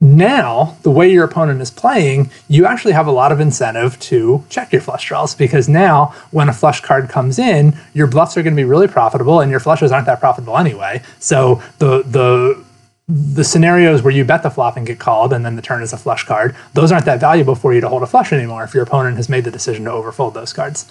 now 0.03 0.77
the 0.83 0.91
way 0.91 1.11
your 1.11 1.25
opponent 1.25 1.61
is 1.61 1.71
playing 1.71 2.29
you 2.49 2.67
actually 2.67 2.93
have 2.93 3.07
a 3.07 3.13
lot 3.13 3.31
of 3.31 3.39
incentive 3.39 3.99
to 4.01 4.45
check 4.51 4.73
your 4.73 4.83
flush 4.83 5.07
draws 5.07 5.33
because 5.33 5.69
now 5.69 6.07
when 6.33 6.49
a 6.49 6.53
flush 6.53 6.81
card 6.81 7.09
comes 7.09 7.39
in 7.39 7.73
your 7.95 8.09
bluffs 8.09 8.37
are 8.37 8.43
going 8.43 8.55
to 8.55 8.61
be 8.61 8.65
really 8.65 8.89
profitable 8.89 9.41
and 9.41 9.51
your 9.51 9.61
flushes 9.61 9.93
aren't 9.93 10.07
that 10.07 10.19
profitable 10.19 10.59
anyway. 10.59 11.01
So 11.21 11.63
the 11.79 12.03
the 12.03 12.65
the 13.09 13.45
scenarios 13.45 14.03
where 14.03 14.13
you 14.13 14.25
bet 14.25 14.43
the 14.43 14.51
flop 14.51 14.77
and 14.77 14.87
get 14.87 14.99
called 14.99 15.33
and 15.33 15.45
then 15.45 15.57
the 15.57 15.63
turn 15.63 15.83
is 15.83 15.93
a 15.93 15.99
flush 15.99 16.25
card 16.25 16.57
those 16.73 16.91
aren't 16.91 17.05
that 17.05 17.21
valuable 17.21 17.55
for 17.55 17.75
you 17.75 17.81
to 17.81 17.89
hold 17.89 18.03
a 18.03 18.07
flush 18.07 18.33
anymore 18.33 18.65
if 18.65 18.75
your 18.75 18.83
opponent 18.83 19.17
has 19.17 19.29
made 19.29 19.45
the 19.45 19.51
decision 19.51 19.85
to 19.85 19.91
overfold 19.91 20.35
those 20.35 20.53
cards. 20.53 20.91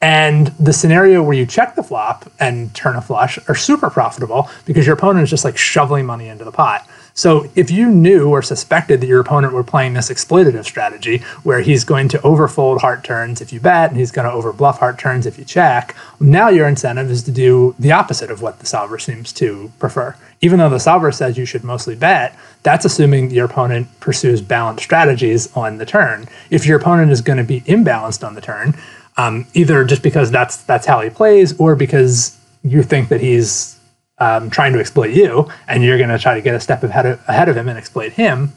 And 0.00 0.48
the 0.60 0.74
scenario 0.74 1.22
where 1.22 1.34
you 1.34 1.46
check 1.46 1.76
the 1.76 1.82
flop 1.82 2.30
and 2.38 2.74
turn 2.74 2.94
a 2.94 3.00
flush 3.00 3.38
are 3.48 3.54
super 3.54 3.88
profitable 3.88 4.50
because 4.66 4.86
your 4.86 4.94
opponent 4.94 5.22
is 5.22 5.30
just 5.30 5.44
like 5.44 5.56
shoveling 5.56 6.04
money 6.04 6.28
into 6.28 6.44
the 6.44 6.52
pot 6.52 6.86
so 7.14 7.48
if 7.54 7.70
you 7.70 7.88
knew 7.88 8.28
or 8.28 8.42
suspected 8.42 9.00
that 9.00 9.06
your 9.06 9.20
opponent 9.20 9.52
were 9.52 9.62
playing 9.62 9.94
this 9.94 10.10
exploitative 10.10 10.64
strategy 10.64 11.18
where 11.44 11.60
he's 11.60 11.84
going 11.84 12.08
to 12.08 12.18
overfold 12.18 12.80
heart 12.80 13.04
turns 13.04 13.40
if 13.40 13.52
you 13.52 13.60
bet 13.60 13.90
and 13.90 13.98
he's 13.98 14.10
going 14.10 14.28
to 14.28 14.34
overbluff 14.34 14.78
heart 14.78 14.98
turns 14.98 15.24
if 15.24 15.38
you 15.38 15.44
check, 15.44 15.94
now 16.18 16.48
your 16.48 16.66
incentive 16.66 17.08
is 17.10 17.22
to 17.22 17.30
do 17.30 17.74
the 17.78 17.92
opposite 17.92 18.32
of 18.32 18.42
what 18.42 18.58
the 18.58 18.66
solver 18.66 18.98
seems 18.98 19.32
to 19.32 19.70
prefer. 19.78 20.16
Even 20.40 20.58
though 20.58 20.68
the 20.68 20.80
solver 20.80 21.12
says 21.12 21.38
you 21.38 21.46
should 21.46 21.62
mostly 21.62 21.94
bet, 21.94 22.36
that's 22.64 22.84
assuming 22.84 23.30
your 23.30 23.44
opponent 23.44 23.88
pursues 24.00 24.40
balanced 24.40 24.82
strategies 24.82 25.54
on 25.56 25.78
the 25.78 25.86
turn. 25.86 26.26
If 26.50 26.66
your 26.66 26.78
opponent 26.78 27.12
is 27.12 27.20
going 27.20 27.38
to 27.38 27.44
be 27.44 27.60
imbalanced 27.62 28.26
on 28.26 28.34
the 28.34 28.40
turn, 28.40 28.74
um, 29.16 29.46
either 29.54 29.84
just 29.84 30.02
because 30.02 30.32
that's 30.32 30.56
that's 30.56 30.86
how 30.86 31.00
he 31.00 31.08
plays, 31.08 31.58
or 31.60 31.76
because 31.76 32.36
you 32.64 32.82
think 32.82 33.08
that 33.10 33.20
he's 33.20 33.73
um, 34.24 34.48
trying 34.48 34.72
to 34.72 34.80
exploit 34.80 35.10
you, 35.10 35.50
and 35.68 35.84
you're 35.84 35.98
going 35.98 36.08
to 36.08 36.18
try 36.18 36.34
to 36.34 36.40
get 36.40 36.54
a 36.54 36.60
step 36.60 36.82
ahead 36.82 37.04
of, 37.04 37.20
ahead 37.28 37.48
of 37.48 37.56
him 37.56 37.68
and 37.68 37.76
exploit 37.76 38.12
him, 38.12 38.52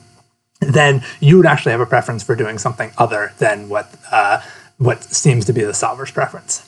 then 0.62 1.04
you 1.20 1.36
would 1.38 1.46
actually 1.46 1.74
have 1.74 1.82
a 1.82 1.86
preference 1.86 2.24
for 2.24 2.36
doing 2.36 2.58
something 2.58 2.92
other 2.98 3.34
than 3.40 3.68
what 3.68 3.94
uh, 4.12 4.42
what 4.78 5.04
seems 5.04 5.44
to 5.46 5.54
be 5.54 5.64
the 5.64 5.74
solver's 5.74 6.12
preference. 6.12 6.64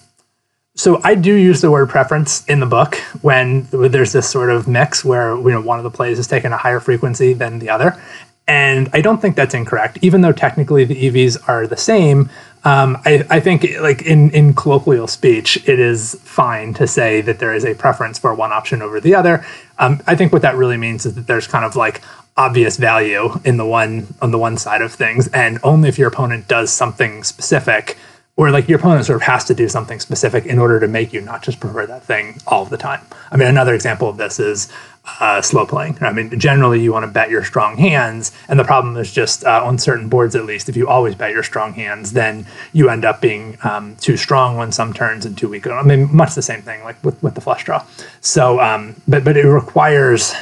So 0.75 0.99
I 1.03 1.15
do 1.15 1.33
use 1.33 1.61
the 1.61 1.71
word 1.71 1.89
preference 1.89 2.45
in 2.45 2.59
the 2.59 2.65
book 2.65 2.95
when 3.21 3.67
there's 3.71 4.11
this 4.11 4.29
sort 4.29 4.49
of 4.49 4.67
mix 4.67 5.05
where 5.05 5.35
you 5.35 5.51
know 5.51 5.61
one 5.61 5.79
of 5.79 5.83
the 5.83 5.91
plays 5.91 6.19
is 6.19 6.27
taking 6.27 6.51
a 6.51 6.57
higher 6.57 6.79
frequency 6.81 7.33
than 7.33 7.59
the 7.59 7.69
other, 7.69 8.01
and 8.47 8.89
I 8.91 8.99
don't 9.01 9.21
think 9.21 9.35
that's 9.37 9.53
incorrect. 9.53 9.99
Even 10.01 10.21
though 10.21 10.33
technically 10.33 10.83
the 10.83 10.95
EVs 10.95 11.47
are 11.47 11.67
the 11.67 11.77
same, 11.77 12.29
um, 12.63 12.97
I, 13.05 13.25
I, 13.29 13.39
think, 13.39 13.65
like 13.79 14.01
in, 14.01 14.31
in 14.31 14.53
colloquial 14.53 15.07
speech, 15.07 15.57
it 15.67 15.79
is 15.79 16.15
fine 16.15 16.73
to 16.75 16.87
say 16.87 17.21
that 17.21 17.39
there 17.39 17.53
is 17.53 17.63
a 17.63 17.73
preference 17.73 18.19
for 18.19 18.33
one 18.33 18.51
option 18.51 18.81
over 18.81 18.99
the 18.99 19.15
other. 19.15 19.45
Um, 19.77 20.01
I 20.05 20.15
think 20.15 20.33
what 20.33 20.41
that 20.41 20.55
really 20.55 20.77
means 20.77 21.05
is 21.05 21.15
that 21.15 21.27
there's 21.27 21.47
kind 21.47 21.63
of 21.63 21.75
like 21.77 22.01
obvious 22.35 22.77
value 22.77 23.31
in 23.45 23.57
the 23.57 23.65
one 23.65 24.07
on 24.21 24.31
the 24.31 24.37
one 24.37 24.57
side 24.57 24.81
of 24.81 24.93
things, 24.93 25.27
and 25.29 25.59
only 25.63 25.87
if 25.87 25.97
your 25.97 26.09
opponent 26.09 26.47
does 26.49 26.69
something 26.71 27.23
specific, 27.23 27.97
or 28.35 28.51
like 28.51 28.67
your 28.67 28.79
opponent 28.79 29.05
sort 29.05 29.17
of 29.17 29.21
has 29.21 29.45
to 29.45 29.53
do 29.53 29.69
something 29.69 29.99
specific 29.99 30.45
in 30.45 30.59
order 30.59 30.81
to 30.81 30.87
make 30.87 31.13
you 31.13 31.21
not 31.21 31.41
just 31.41 31.61
prefer 31.61 31.85
that 31.85 32.03
thing 32.03 32.39
all 32.45 32.65
the 32.65 32.77
time. 32.77 33.01
I 33.31 33.37
mean, 33.37 33.47
another 33.47 33.73
example 33.73 34.09
of 34.09 34.17
this 34.17 34.37
is 34.37 34.69
uh, 35.19 35.41
slow 35.41 35.65
playing. 35.65 35.97
I 36.01 36.11
mean, 36.11 36.39
generally 36.39 36.81
you 36.81 36.91
want 36.91 37.03
to 37.03 37.11
bet 37.11 37.29
your 37.29 37.43
strong 37.43 37.77
hands, 37.77 38.31
and 38.47 38.59
the 38.59 38.63
problem 38.63 38.97
is 38.97 39.11
just 39.11 39.43
uh, 39.43 39.63
on 39.63 39.77
certain 39.77 40.09
boards 40.09 40.35
at 40.35 40.45
least. 40.45 40.69
If 40.69 40.77
you 40.77 40.87
always 40.87 41.15
bet 41.15 41.31
your 41.31 41.43
strong 41.43 41.73
hands, 41.73 42.13
then 42.13 42.45
you 42.73 42.89
end 42.89 43.05
up 43.05 43.21
being 43.21 43.57
um, 43.63 43.95
too 43.97 44.17
strong 44.17 44.57
on 44.57 44.71
some 44.71 44.93
turns 44.93 45.25
and 45.25 45.37
too 45.37 45.49
weak. 45.49 45.67
I 45.67 45.81
mean, 45.83 46.13
much 46.15 46.35
the 46.35 46.41
same 46.41 46.61
thing 46.61 46.83
like 46.83 47.03
with, 47.03 47.21
with 47.21 47.35
the 47.35 47.41
flush 47.41 47.63
draw. 47.63 47.85
So, 48.21 48.59
um, 48.59 48.95
but 49.07 49.23
but 49.23 49.37
it 49.37 49.47
requires. 49.47 50.33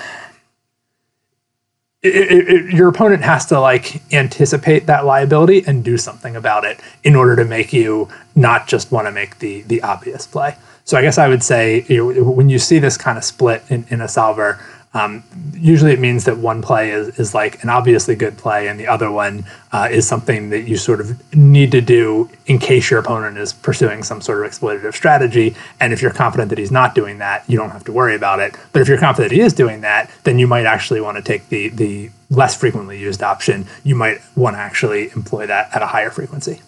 It, 2.03 2.13
it, 2.13 2.49
it, 2.49 2.73
your 2.73 2.89
opponent 2.89 3.23
has 3.23 3.47
to 3.47 3.60
like 3.60 4.01
anticipate 4.13 4.86
that 4.86 5.03
liability 5.03 5.63
and 5.65 5.84
do 5.84 5.97
something 5.97 6.36
about 6.36 6.63
it 6.63 6.80
in 7.03 7.15
order 7.15 7.36
to 7.36 7.43
make 7.43 7.73
you 7.73 8.08
not 8.36 8.67
just 8.67 8.91
want 8.91 9.08
to 9.08 9.12
make 9.12 9.39
the 9.39 9.63
the 9.63 9.82
obvious 9.82 10.27
play. 10.27 10.56
So 10.88 10.97
I 10.97 11.02
guess 11.02 11.17
I 11.17 11.28
would 11.28 11.43
say 11.43 11.86
you 11.89 12.13
know, 12.13 12.23
when 12.32 12.47
you 12.47 12.58
see 12.60 12.80
this 12.80 12.95
kind 12.97 13.17
of 13.17 13.26
split 13.26 13.62
in, 13.69 13.86
in 13.89 14.00
a 14.00 14.08
solver, 14.08 14.58
um, 14.93 15.21
usually 15.54 15.91
it 15.91 16.00
means 16.00 16.23
that 16.23 16.38
one 16.38 16.62
play 16.62 16.91
is, 16.91 17.19
is 17.19 17.34
like 17.34 17.62
an 17.62 17.67
obviously 17.67 18.15
good 18.15 18.38
play 18.38 18.69
and 18.69 18.80
the 18.80 18.88
other 18.88 19.12
one 19.12 19.43
uh, 19.73 19.89
is 19.91 20.08
something 20.08 20.50
that 20.52 20.62
you 20.62 20.78
sort 20.78 21.02
of 21.02 21.36
need 21.36 21.73
to 21.73 21.82
do 21.82 22.30
in 22.45 22.58
case 22.58 22.89
your 22.89 23.02
opponent 23.02 23.38
is 23.38 23.52
pursuing 23.52 24.02
some 24.02 24.21
sort 24.21 24.45
of 24.45 24.50
exploitative 24.50 24.93
strategy. 24.93 25.58
And 25.82 25.91
if 25.91 26.02
you're 26.02 26.13
confident 26.13 26.47
that 26.50 26.58
he's 26.58 26.71
not 26.71 26.95
doing 26.95 27.17
that, 27.17 27.43
you 27.50 27.58
don't 27.58 27.71
have 27.71 27.84
to 27.84 27.91
worry 27.91 28.15
about 28.15 28.39
it. 28.39 28.56
But 28.71 28.82
if 28.82 28.88
you're 28.88 28.97
confident 28.97 29.34
he 29.34 29.41
is 29.41 29.52
doing 29.52 29.82
that, 29.82 30.10
then 30.23 30.39
you 30.39 30.47
might 30.47 30.65
actually 30.65 31.02
want 31.02 31.17
to 31.17 31.21
take 31.21 31.50
the, 31.50 31.67
the 31.67 32.12
less 32.30 32.56
frequently 32.56 32.97
used 32.97 33.21
option. 33.21 33.67
You 33.84 33.95
might 33.95 34.21
want 34.38 34.56
to 34.56 34.60
actually 34.60 35.12
employ 35.12 35.47
that 35.47 35.76
at 35.76 35.82
a 35.82 35.88
higher 35.88 36.12
frequency. 36.12 36.62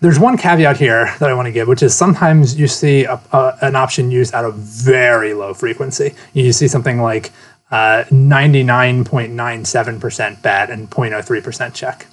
There's 0.00 0.18
one 0.18 0.36
caveat 0.36 0.78
here 0.78 1.14
that 1.18 1.28
I 1.28 1.34
want 1.34 1.46
to 1.46 1.52
give, 1.52 1.68
which 1.68 1.82
is 1.82 1.94
sometimes 1.94 2.58
you 2.58 2.66
see 2.66 3.04
a, 3.04 3.20
a, 3.32 3.58
an 3.62 3.76
option 3.76 4.10
used 4.10 4.34
at 4.34 4.44
a 4.44 4.50
very 4.50 5.32
low 5.34 5.54
frequency. 5.54 6.14
You 6.34 6.52
see 6.52 6.66
something 6.68 7.00
like 7.00 7.32
uh, 7.70 8.04
99.97% 8.10 10.42
bet 10.42 10.70
and 10.70 10.90
0.03% 10.90 11.74
check. 11.74 12.06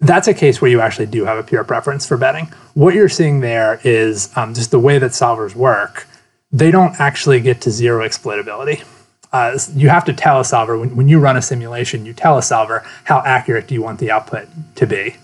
That's 0.00 0.28
a 0.28 0.34
case 0.34 0.62
where 0.62 0.70
you 0.70 0.80
actually 0.80 1.06
do 1.06 1.24
have 1.24 1.38
a 1.38 1.42
pure 1.42 1.64
preference 1.64 2.06
for 2.06 2.16
betting. 2.16 2.46
What 2.74 2.94
you're 2.94 3.08
seeing 3.08 3.40
there 3.40 3.80
is 3.84 4.30
um, 4.36 4.54
just 4.54 4.70
the 4.70 4.78
way 4.78 4.98
that 4.98 5.10
solvers 5.10 5.54
work. 5.54 6.06
They 6.52 6.70
don't 6.70 6.98
actually 6.98 7.40
get 7.40 7.60
to 7.62 7.70
zero 7.70 8.06
exploitability 8.06 8.84
uh, 9.32 9.58
you 9.74 9.88
have 9.88 10.04
to 10.04 10.12
tell 10.12 10.40
a 10.40 10.44
solver 10.44 10.78
when, 10.78 10.96
when 10.96 11.08
you 11.08 11.20
run 11.20 11.36
a 11.36 11.42
simulation, 11.42 12.04
you 12.04 12.12
tell 12.12 12.38
a 12.38 12.42
solver 12.42 12.84
how 13.04 13.22
accurate 13.24 13.68
do 13.68 13.74
you 13.74 13.82
want 13.82 13.98
the 13.98 14.10
output 14.10 14.48
to 14.74 14.86
be 14.86 15.16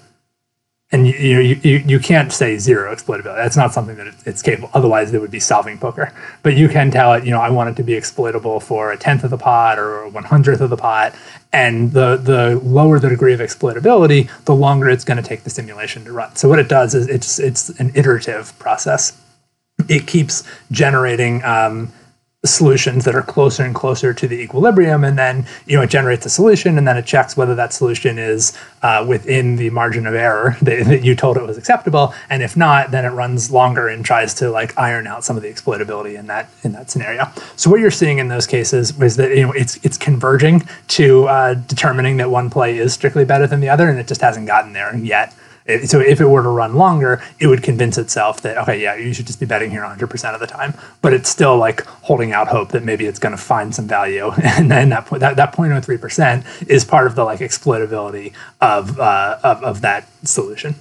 and 0.93 1.09
you, 1.09 1.15
you, 1.15 1.61
you, 1.63 1.79
you 1.79 1.99
can't 1.99 2.33
say 2.33 2.59
zero 2.59 2.95
exploitability. 2.95 3.37
That's 3.37 3.57
not 3.57 3.75
something 3.75 3.97
that 3.97 4.15
it's 4.25 4.41
capable. 4.41 4.71
Otherwise, 4.73 5.13
it 5.13 5.21
would 5.21 5.33
be 5.33 5.41
solving 5.41 5.79
poker. 5.79 6.13
But 6.45 6.57
you 6.57 6.69
can 6.69 6.93
tell 6.93 7.13
it, 7.15 7.25
you 7.25 7.33
know, 7.33 7.41
I 7.41 7.51
want 7.51 7.71
it 7.71 7.77
to 7.77 7.83
be 7.83 7.95
exploitable 7.95 8.61
for 8.61 8.93
a 8.93 8.97
tenth 8.97 9.25
of 9.25 9.31
the 9.31 9.37
pot 9.37 9.79
or 9.79 10.03
a 10.03 10.09
one 10.09 10.25
hundredth 10.25 10.61
of 10.61 10.71
the 10.71 10.77
pot. 10.77 11.15
And 11.53 11.93
the 11.93 12.17
the 12.17 12.61
lower 12.63 13.01
the 13.01 13.09
degree 13.09 13.33
of 13.33 13.41
exploitability, 13.41 14.31
the 14.45 14.55
longer 14.55 14.89
it's 14.89 15.05
going 15.05 15.17
to 15.17 15.29
take 15.29 15.43
the 15.43 15.51
simulation 15.51 16.05
to 16.05 16.13
run. 16.13 16.37
So 16.37 16.49
what 16.49 16.61
it 16.61 16.69
does 16.69 16.95
is 16.95 17.09
it's 17.09 17.39
it's 17.41 17.69
an 17.81 17.91
iterative 17.95 18.57
process. 18.59 19.21
It 19.89 20.07
keeps 20.07 20.45
generating. 20.71 21.43
Um, 21.45 21.93
solutions 22.55 23.05
that 23.05 23.15
are 23.15 23.23
closer 23.23 23.65
and 23.65 23.75
closer 23.75 24.13
to 24.13 24.27
the 24.29 24.37
equilibrium 24.37 25.05
and 25.05 25.19
then 25.19 25.47
you 25.67 25.77
know 25.77 25.83
it 25.83 25.91
generates 25.91 26.27
a 26.27 26.31
solution 26.31 26.79
and 26.79 26.87
then 26.87 26.97
it 26.97 27.07
checks 27.07 27.37
whether 27.37 27.55
that 27.55 27.73
solution 27.73 28.19
is 28.19 28.57
uh, 28.83 29.05
within 29.07 29.57
the 29.57 29.71
margin 29.71 30.07
of 30.07 30.15
error 30.15 30.57
that, 30.63 30.85
that, 30.87 31.05
you 31.05 31.15
told 31.15 31.37
it 31.37 31.43
was 31.43 31.59
acceptable 31.59 32.15
and 32.31 32.43
if 32.43 32.57
not 32.57 32.91
then 32.91 33.05
it 33.05 33.11
runs 33.11 33.51
longer 33.51 33.89
and 33.89 34.05
tries 34.05 34.35
to 34.35 34.51
like 34.51 34.77
iron 34.79 35.07
out 35.07 35.25
some 35.25 35.37
of 35.37 35.43
the 35.43 35.49
exploitability 35.49 36.19
in 36.19 36.27
that 36.27 36.51
in 36.63 36.73
that 36.73 36.91
scenario. 36.91 37.31
So 37.57 37.71
what 37.71 37.81
you're 37.81 37.91
seeing 37.91 38.19
in 38.19 38.29
those 38.29 38.47
cases 38.47 38.99
is 39.01 39.17
that 39.17 39.31
you 39.31 39.43
know 39.43 39.53
it's 39.53 39.77
it's 39.85 39.99
converging 39.99 40.67
to 40.89 41.27
uh, 41.29 41.55
determining 41.55 42.17
that 42.19 42.31
one 42.31 42.51
play 42.51 42.79
is 42.79 42.93
strictly 42.93 43.25
better 43.25 43.47
than 43.47 43.61
the 43.61 43.69
other 43.69 43.89
and 43.89 43.99
it 43.99 44.07
just 44.07 44.21
hasn't 44.21 44.47
gotten 44.47 44.73
there 44.73 44.97
yet 44.97 45.35
it, 45.67 45.91
so 45.91 46.01
if 46.01 46.21
it 46.21 46.27
were 46.27 46.43
to 46.43 46.49
run 46.49 46.75
longer, 46.75 47.23
it 47.39 47.47
would 47.47 47.63
convince 47.63 47.99
itself 47.99 48.41
that 48.43 48.59
okay, 48.59 48.81
yeah, 48.81 48.95
you 48.95 49.13
should 49.13 49.27
just 49.27 49.41
be 49.41 49.47
betting 49.47 49.71
here 49.71 49.83
100% 49.83 50.35
of 50.35 50.41
the 50.41 50.47
time. 50.47 50.75
But 51.03 51.13
it's 51.13 51.29
still 51.29 51.57
like 51.57 51.85
holding 51.85 52.33
out 52.33 52.49
hope 52.49 52.71
that 52.71 52.85
maybe 52.85 53.07
it's 53.07 53.19
going 53.19 53.37
to 53.37 53.43
find 53.43 53.75
some 53.75 53.87
value, 53.87 54.31
and 54.43 54.71
then 54.71 54.91
that 54.91 55.07
point 55.07 55.21
that 55.21 55.37
that 55.37 55.53
0.03% 55.53 56.69
is 56.69 56.85
part 56.85 57.07
of 57.07 57.15
the 57.15 57.25
like 57.25 57.41
exploitability 57.41 58.33
of 58.61 58.99
uh, 58.99 59.39
of, 59.43 59.63
of 59.63 59.81
that 59.83 60.09
solution. 60.25 60.75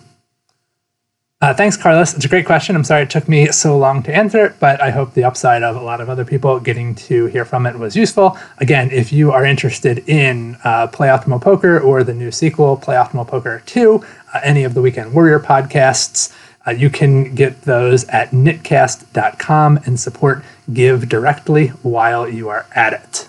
Uh, 1.46 1.54
thanks, 1.54 1.78
Carlos. 1.78 2.16
It's 2.16 2.26
a 2.26 2.28
great 2.28 2.48
question. 2.48 2.76
I'm 2.76 2.84
sorry 2.84 3.04
it 3.04 3.12
took 3.12 3.30
me 3.30 3.52
so 3.52 3.78
long 3.78 4.02
to 4.02 4.16
answer 4.16 4.48
it, 4.48 4.60
but 4.60 4.82
I 4.82 4.90
hope 4.90 5.14
the 5.14 5.24
upside 5.26 5.62
of 5.62 5.76
a 5.76 5.80
lot 5.80 6.02
of 6.02 6.10
other 6.10 6.26
people 6.26 6.60
getting 6.60 6.96
to 6.96 7.28
hear 7.28 7.46
from 7.46 7.68
it 7.68 7.78
was 7.78 7.96
useful. 7.96 8.36
Again, 8.58 8.90
if 8.90 9.14
you 9.14 9.32
are 9.32 9.46
interested 9.46 10.00
in 10.10 10.58
uh, 10.64 10.88
Play 10.88 11.08
Optimal 11.08 11.40
Poker 11.40 11.80
or 11.80 12.04
the 12.04 12.16
new 12.16 12.32
sequel, 12.32 12.78
Play 12.78 12.96
Optimal 12.96 13.28
Poker 13.28 13.62
2, 13.68 14.04
uh, 14.34 14.40
any 14.44 14.64
of 14.64 14.74
the 14.74 14.82
Weekend 14.82 15.14
Warrior 15.14 15.40
podcasts, 15.40 16.36
uh, 16.66 16.72
you 16.72 16.90
can 16.90 17.36
get 17.36 17.62
those 17.62 18.06
at 18.06 18.32
nitcast.com 18.32 19.82
and 19.86 20.00
support 20.00 20.44
Give 20.74 21.08
directly 21.08 21.68
while 21.68 22.28
you 22.28 22.50
are 22.50 22.66
at 22.72 22.94
it. 22.94 23.28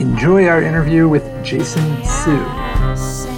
Enjoy 0.00 0.48
our 0.48 0.60
interview 0.60 1.08
with 1.08 1.22
Jason 1.44 2.04
Su. 2.04 3.35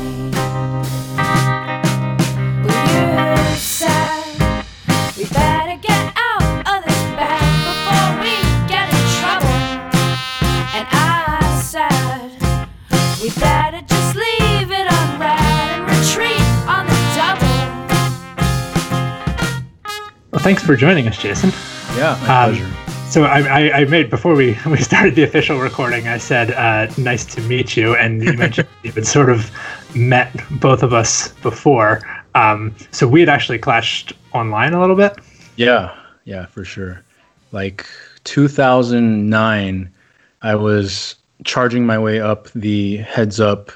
Thanks 20.49 20.63
for 20.63 20.77
joining 20.77 21.07
us, 21.07 21.19
Jason. 21.19 21.51
Yeah, 21.95 22.19
my 22.23 22.45
um, 22.45 22.55
pleasure. 22.55 23.11
So 23.11 23.25
I, 23.25 23.41
I, 23.41 23.73
I, 23.81 23.85
made 23.85 24.09
before 24.09 24.35
we, 24.35 24.57
we 24.67 24.79
started 24.79 25.15
the 25.15 25.23
official 25.23 25.59
recording. 25.59 26.09
I 26.09 26.17
said, 26.17 26.53
uh, 26.53 26.91
"Nice 26.97 27.27
to 27.35 27.43
meet 27.43 27.77
you," 27.77 27.95
and 27.95 28.25
you 28.25 28.33
mentioned 28.33 28.67
you 28.83 28.91
had 28.93 29.07
sort 29.07 29.29
of 29.29 29.51
met 29.95 30.35
both 30.59 30.83
of 30.83 30.95
us 30.95 31.29
before. 31.43 32.01
Um, 32.35 32.75
so 32.93 33.07
we 33.07 33.21
had 33.21 33.29
actually 33.29 33.59
clashed 33.59 34.15
online 34.33 34.73
a 34.73 34.81
little 34.81 34.97
bit. 34.97 35.19
Yeah, 35.57 35.95
yeah, 36.25 36.47
for 36.47 36.65
sure. 36.65 37.05
Like 37.53 37.87
2009, 38.25 39.93
I 40.41 40.55
was 40.55 41.17
charging 41.45 41.85
my 41.85 41.99
way 41.99 42.21
up 42.21 42.49
the 42.55 42.97
heads 42.99 43.39
up 43.39 43.71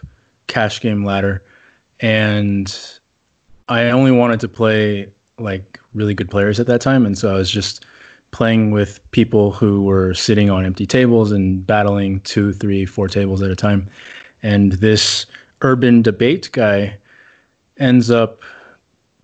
cash 0.46 0.80
game 0.80 1.04
ladder, 1.04 1.44
and 2.00 2.98
I 3.68 3.90
only 3.90 4.10
wanted 4.10 4.40
to 4.40 4.48
play 4.48 5.12
like 5.42 5.80
really 5.94 6.14
good 6.14 6.30
players 6.30 6.58
at 6.60 6.66
that 6.66 6.80
time, 6.80 7.04
and 7.04 7.18
so 7.18 7.34
I 7.34 7.38
was 7.38 7.50
just 7.50 7.84
playing 8.32 8.70
with 8.70 8.98
people 9.10 9.52
who 9.52 9.82
were 9.82 10.14
sitting 10.14 10.50
on 10.50 10.64
empty 10.64 10.86
tables 10.86 11.30
and 11.30 11.66
battling 11.66 12.20
two, 12.22 12.52
three, 12.52 12.86
four 12.86 13.06
tables 13.06 13.42
at 13.42 13.50
a 13.50 13.56
time. 13.56 13.88
And 14.42 14.72
this 14.72 15.26
urban 15.60 16.02
debate 16.02 16.50
guy 16.52 16.98
ends 17.76 18.10
up 18.10 18.40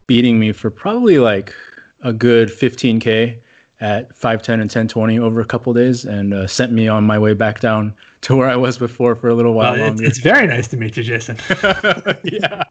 beating 0.07 0.39
me 0.39 0.53
for 0.53 0.71
probably 0.71 1.19
like 1.19 1.55
a 2.03 2.13
good 2.13 2.49
15k 2.49 3.41
at 3.81 4.15
510 4.15 4.55
and 4.55 4.63
1020 4.63 5.19
over 5.19 5.41
a 5.41 5.45
couple 5.45 5.73
days 5.73 6.05
and 6.05 6.35
uh, 6.35 6.47
sent 6.47 6.73
me 6.73 6.89
on 6.89 7.05
my 7.05 7.19
way 7.19 7.33
back 7.33 7.61
down 7.61 7.97
to 8.23 8.37
where 8.37 8.49
I 8.49 8.57
was 8.57 8.79
before 8.79 9.15
for 9.15 9.29
a 9.29 9.35
little 9.35 9.55
while 9.55 9.75
well, 9.75 9.93
it's, 9.93 10.01
it's, 10.01 10.19
very 10.19 10.47
nice 10.47 10.69
to 10.69 10.77
meet 10.77 10.97
you, 10.97 11.05
Jason. 11.05 11.37
yeah. 12.25 12.65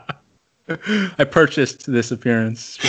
I 1.18 1.24
purchased 1.24 1.92
this 1.92 2.12
appearance. 2.12 2.78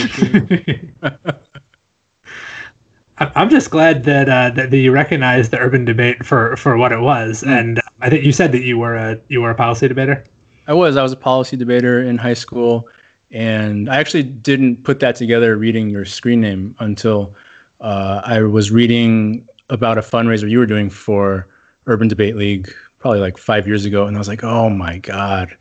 I'm 3.18 3.50
just 3.50 3.70
glad 3.70 4.04
that, 4.04 4.28
uh, 4.28 4.50
that 4.50 4.72
you 4.72 4.92
recognized 4.92 5.50
the 5.50 5.58
urban 5.58 5.84
debate 5.84 6.24
for, 6.24 6.56
for 6.56 6.76
what 6.76 6.92
it 6.92 7.00
was, 7.00 7.42
mm. 7.42 7.48
and 7.48 7.80
I 8.00 8.10
think 8.10 8.24
you 8.24 8.32
said 8.32 8.52
that 8.52 8.62
you 8.62 8.78
were 8.78 8.94
a 8.94 9.20
you 9.28 9.40
were 9.40 9.50
a 9.50 9.54
policy 9.54 9.88
debater. 9.88 10.24
I 10.66 10.72
was. 10.74 10.96
I 10.96 11.02
was 11.02 11.12
a 11.12 11.16
policy 11.16 11.56
debater 11.56 12.00
in 12.02 12.16
high 12.16 12.34
school, 12.34 12.88
and 13.30 13.88
I 13.88 13.96
actually 13.96 14.22
didn't 14.22 14.84
put 14.84 15.00
that 15.00 15.16
together 15.16 15.56
reading 15.56 15.90
your 15.90 16.04
screen 16.04 16.40
name 16.40 16.76
until 16.78 17.34
uh, 17.80 18.22
I 18.24 18.42
was 18.42 18.70
reading 18.70 19.48
about 19.70 19.98
a 19.98 20.02
fundraiser 20.02 20.48
you 20.48 20.58
were 20.58 20.66
doing 20.66 20.90
for 20.90 21.48
Urban 21.86 22.06
Debate 22.06 22.36
League, 22.36 22.72
probably 22.98 23.20
like 23.20 23.36
five 23.36 23.66
years 23.66 23.84
ago, 23.84 24.06
and 24.06 24.16
I 24.16 24.18
was 24.18 24.28
like, 24.28 24.44
oh 24.44 24.70
my 24.70 24.98
god. 24.98 25.56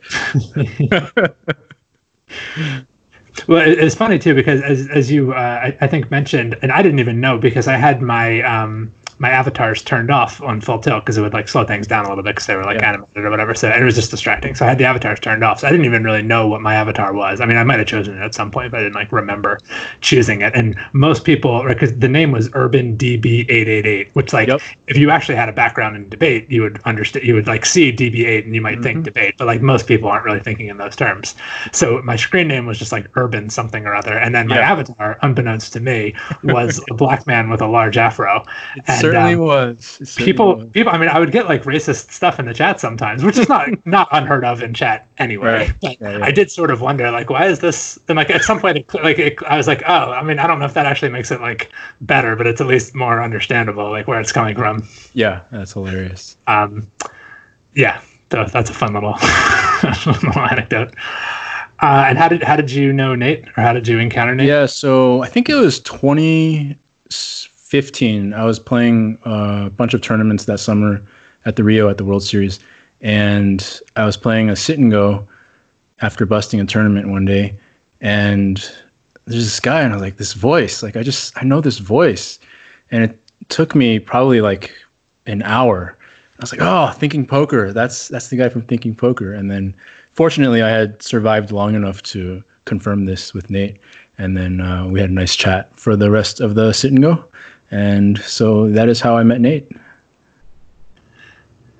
Well, 3.46 3.62
it's 3.66 3.94
funny 3.94 4.18
too 4.18 4.34
because 4.34 4.60
as 4.62 4.88
as 4.88 5.10
you 5.10 5.32
uh, 5.32 5.36
I, 5.36 5.76
I, 5.80 5.86
think 5.86 6.10
mentioned, 6.10 6.58
and 6.60 6.72
I 6.72 6.82
didn't 6.82 6.98
even 6.98 7.20
know 7.20 7.38
because 7.38 7.68
I 7.68 7.76
had 7.76 8.02
my 8.02 8.42
um, 8.42 8.92
my 9.18 9.30
avatars 9.30 9.82
turned 9.82 10.10
off 10.10 10.40
on 10.42 10.60
full 10.60 10.78
tilt 10.78 11.04
because 11.04 11.16
it 11.16 11.22
would 11.22 11.32
like 11.32 11.48
slow 11.48 11.64
things 11.64 11.86
down 11.86 12.04
a 12.04 12.08
little 12.08 12.22
bit 12.22 12.34
because 12.34 12.46
they 12.46 12.56
were 12.56 12.64
like 12.64 12.80
yeah. 12.80 12.90
animated 12.90 13.24
or 13.24 13.30
whatever. 13.30 13.54
So 13.54 13.68
it 13.68 13.82
was 13.82 13.94
just 13.94 14.10
distracting. 14.10 14.54
So 14.54 14.64
I 14.64 14.68
had 14.68 14.78
the 14.78 14.84
avatars 14.84 15.20
turned 15.20 15.42
off. 15.42 15.60
So 15.60 15.66
I 15.66 15.70
didn't 15.70 15.86
even 15.86 16.04
really 16.04 16.22
know 16.22 16.46
what 16.46 16.60
my 16.60 16.74
avatar 16.74 17.12
was. 17.12 17.40
I 17.40 17.46
mean, 17.46 17.56
I 17.56 17.64
might 17.64 17.78
have 17.78 17.88
chosen 17.88 18.16
it 18.16 18.20
at 18.20 18.34
some 18.34 18.50
point, 18.50 18.70
but 18.70 18.80
I 18.80 18.82
didn't 18.84 18.94
like 18.94 19.10
remember 19.10 19.58
choosing 20.00 20.42
it. 20.42 20.54
And 20.54 20.78
most 20.92 21.24
people, 21.24 21.64
because 21.66 21.96
the 21.96 22.08
name 22.08 22.30
was 22.30 22.48
Urban 22.52 22.96
DB888, 22.96 24.14
which 24.14 24.32
like 24.32 24.48
yep. 24.48 24.60
if 24.86 24.96
you 24.96 25.10
actually 25.10 25.36
had 25.36 25.48
a 25.48 25.52
background 25.52 25.96
in 25.96 26.08
debate, 26.08 26.50
you 26.50 26.62
would 26.62 26.80
understand. 26.84 27.26
You 27.26 27.34
would 27.34 27.46
like 27.46 27.66
see 27.66 27.92
DB8 27.92 28.44
and 28.44 28.54
you 28.54 28.60
might 28.60 28.74
mm-hmm. 28.74 28.82
think 28.82 29.04
debate, 29.04 29.34
but 29.38 29.46
like 29.46 29.62
most 29.62 29.86
people 29.86 30.08
aren't 30.08 30.24
really 30.24 30.40
thinking 30.40 30.68
in 30.68 30.76
those 30.76 30.94
terms. 30.94 31.34
So 31.72 32.00
my 32.02 32.16
screen 32.16 32.48
name 32.48 32.66
was 32.66 32.78
just 32.78 32.92
like 32.92 33.08
Urban 33.16 33.50
something 33.50 33.86
or 33.86 33.94
other, 33.94 34.16
and 34.16 34.34
then 34.34 34.46
my 34.46 34.58
avatar, 34.58 35.18
unbeknownst 35.22 35.72
to 35.72 35.80
me, 35.80 36.14
was 36.44 36.80
a 36.90 36.94
black 36.94 37.26
man 37.26 37.50
with 37.50 37.60
a 37.60 37.66
large 37.66 37.96
afro. 37.96 38.44
And, 38.86 39.00
certainly 39.12 39.34
um, 39.34 39.40
was. 39.40 40.14
people, 40.16 40.56
was. 40.56 40.70
people. 40.70 40.92
I 40.92 40.98
mean, 40.98 41.08
I 41.08 41.18
would 41.18 41.32
get 41.32 41.46
like 41.46 41.64
racist 41.64 42.10
stuff 42.10 42.38
in 42.38 42.46
the 42.46 42.54
chat 42.54 42.80
sometimes, 42.80 43.24
which 43.24 43.38
is 43.38 43.48
not 43.48 43.68
not 43.86 44.08
unheard 44.12 44.44
of 44.44 44.62
in 44.62 44.74
chat 44.74 45.08
anyway. 45.18 45.46
Right. 45.48 45.74
But 45.80 46.00
yeah, 46.00 46.18
yeah. 46.18 46.24
I 46.24 46.30
did 46.30 46.50
sort 46.50 46.70
of 46.70 46.80
wonder, 46.80 47.10
like, 47.10 47.30
why 47.30 47.46
is 47.46 47.60
this? 47.60 47.98
And 48.08 48.16
like 48.16 48.30
at 48.30 48.42
some 48.42 48.60
point, 48.60 48.78
it, 48.78 48.94
like 48.94 49.18
it, 49.18 49.42
I 49.44 49.56
was 49.56 49.66
like, 49.66 49.82
oh, 49.86 50.12
I 50.12 50.22
mean, 50.22 50.38
I 50.38 50.46
don't 50.46 50.58
know 50.58 50.66
if 50.66 50.74
that 50.74 50.86
actually 50.86 51.10
makes 51.10 51.30
it 51.30 51.40
like 51.40 51.70
better, 52.02 52.36
but 52.36 52.46
it's 52.46 52.60
at 52.60 52.66
least 52.66 52.94
more 52.94 53.22
understandable, 53.22 53.90
like 53.90 54.06
where 54.06 54.20
it's 54.20 54.32
coming 54.32 54.54
from. 54.54 54.86
Yeah, 55.14 55.42
that's 55.50 55.72
hilarious. 55.72 56.36
Um, 56.46 56.90
yeah, 57.74 58.00
that's 58.30 58.70
a 58.70 58.74
fun 58.74 58.94
little, 58.94 59.12
little 60.06 60.42
anecdote. 60.42 60.94
Uh, 61.80 62.06
and 62.08 62.18
how 62.18 62.28
did 62.28 62.42
how 62.42 62.56
did 62.56 62.70
you 62.70 62.92
know 62.92 63.14
Nate, 63.14 63.46
or 63.56 63.62
how 63.62 63.72
did 63.72 63.86
you 63.86 63.98
encounter 64.00 64.34
Nate? 64.34 64.48
Yeah, 64.48 64.66
so 64.66 65.22
I 65.22 65.28
think 65.28 65.48
it 65.48 65.54
was 65.54 65.78
twenty 65.80 66.76
15, 67.68 68.32
I 68.32 68.46
was 68.46 68.58
playing 68.58 69.18
a 69.24 69.68
bunch 69.68 69.92
of 69.92 70.00
tournaments 70.00 70.46
that 70.46 70.58
summer 70.58 71.06
at 71.44 71.56
the 71.56 71.64
Rio 71.64 71.90
at 71.90 71.98
the 71.98 72.04
World 72.04 72.24
Series, 72.24 72.58
and 73.02 73.82
I 73.94 74.06
was 74.06 74.16
playing 74.16 74.48
a 74.48 74.56
sit 74.56 74.78
and 74.78 74.90
go 74.90 75.28
after 76.00 76.24
busting 76.24 76.60
a 76.60 76.64
tournament 76.64 77.10
one 77.10 77.26
day, 77.26 77.58
and 78.00 78.56
there's 79.26 79.44
this 79.44 79.60
guy, 79.60 79.82
and 79.82 79.92
I 79.92 79.96
was 79.96 80.02
like, 80.02 80.16
this 80.16 80.32
voice, 80.32 80.82
like 80.82 80.96
I 80.96 81.02
just 81.02 81.36
I 81.36 81.44
know 81.44 81.60
this 81.60 81.76
voice, 81.76 82.38
and 82.90 83.04
it 83.04 83.20
took 83.50 83.74
me 83.74 83.98
probably 83.98 84.40
like 84.40 84.74
an 85.26 85.42
hour. 85.42 85.94
I 86.38 86.42
was 86.42 86.52
like, 86.52 86.62
oh, 86.62 86.92
Thinking 86.92 87.26
Poker, 87.26 87.74
that's 87.74 88.08
that's 88.08 88.28
the 88.28 88.36
guy 88.38 88.48
from 88.48 88.62
Thinking 88.62 88.96
Poker, 88.96 89.34
and 89.34 89.50
then 89.50 89.76
fortunately 90.12 90.62
I 90.62 90.70
had 90.70 91.02
survived 91.02 91.52
long 91.52 91.74
enough 91.74 92.00
to 92.04 92.42
confirm 92.64 93.04
this 93.04 93.34
with 93.34 93.50
Nate, 93.50 93.78
and 94.16 94.38
then 94.38 94.62
uh, 94.62 94.88
we 94.88 95.00
had 95.00 95.10
a 95.10 95.12
nice 95.12 95.36
chat 95.36 95.76
for 95.76 95.96
the 95.96 96.10
rest 96.10 96.40
of 96.40 96.54
the 96.54 96.72
sit 96.72 96.92
and 96.92 97.02
go 97.02 97.28
and 97.70 98.18
so 98.18 98.68
that 98.70 98.88
is 98.88 99.00
how 99.00 99.16
I 99.16 99.22
met 99.22 99.40
Nate. 99.40 99.70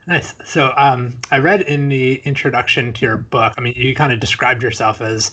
Nice. 0.07 0.35
So 0.48 0.72
um, 0.77 1.20
I 1.31 1.38
read 1.38 1.61
in 1.62 1.90
the 1.90 2.20
introduction 2.20 2.94
to 2.94 3.05
your 3.05 3.18
book, 3.18 3.53
I 3.59 3.61
mean, 3.61 3.74
you 3.77 3.94
kind 3.94 4.11
of 4.11 4.20
described 4.20 4.62
yourself 4.62 5.03
as 5.03 5.31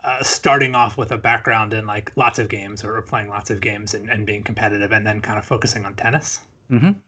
uh, 0.00 0.22
starting 0.22 0.74
off 0.74 0.98
with 0.98 1.12
a 1.12 1.18
background 1.18 1.72
in 1.72 1.86
like 1.86 2.16
lots 2.16 2.38
of 2.38 2.48
games 2.48 2.82
or 2.82 3.00
playing 3.02 3.28
lots 3.28 3.50
of 3.50 3.60
games 3.60 3.94
and, 3.94 4.10
and 4.10 4.26
being 4.26 4.42
competitive 4.42 4.90
and 4.90 5.06
then 5.06 5.22
kind 5.22 5.38
of 5.38 5.46
focusing 5.46 5.84
on 5.84 5.94
tennis. 5.94 6.44
Mm-hmm. 6.70 7.00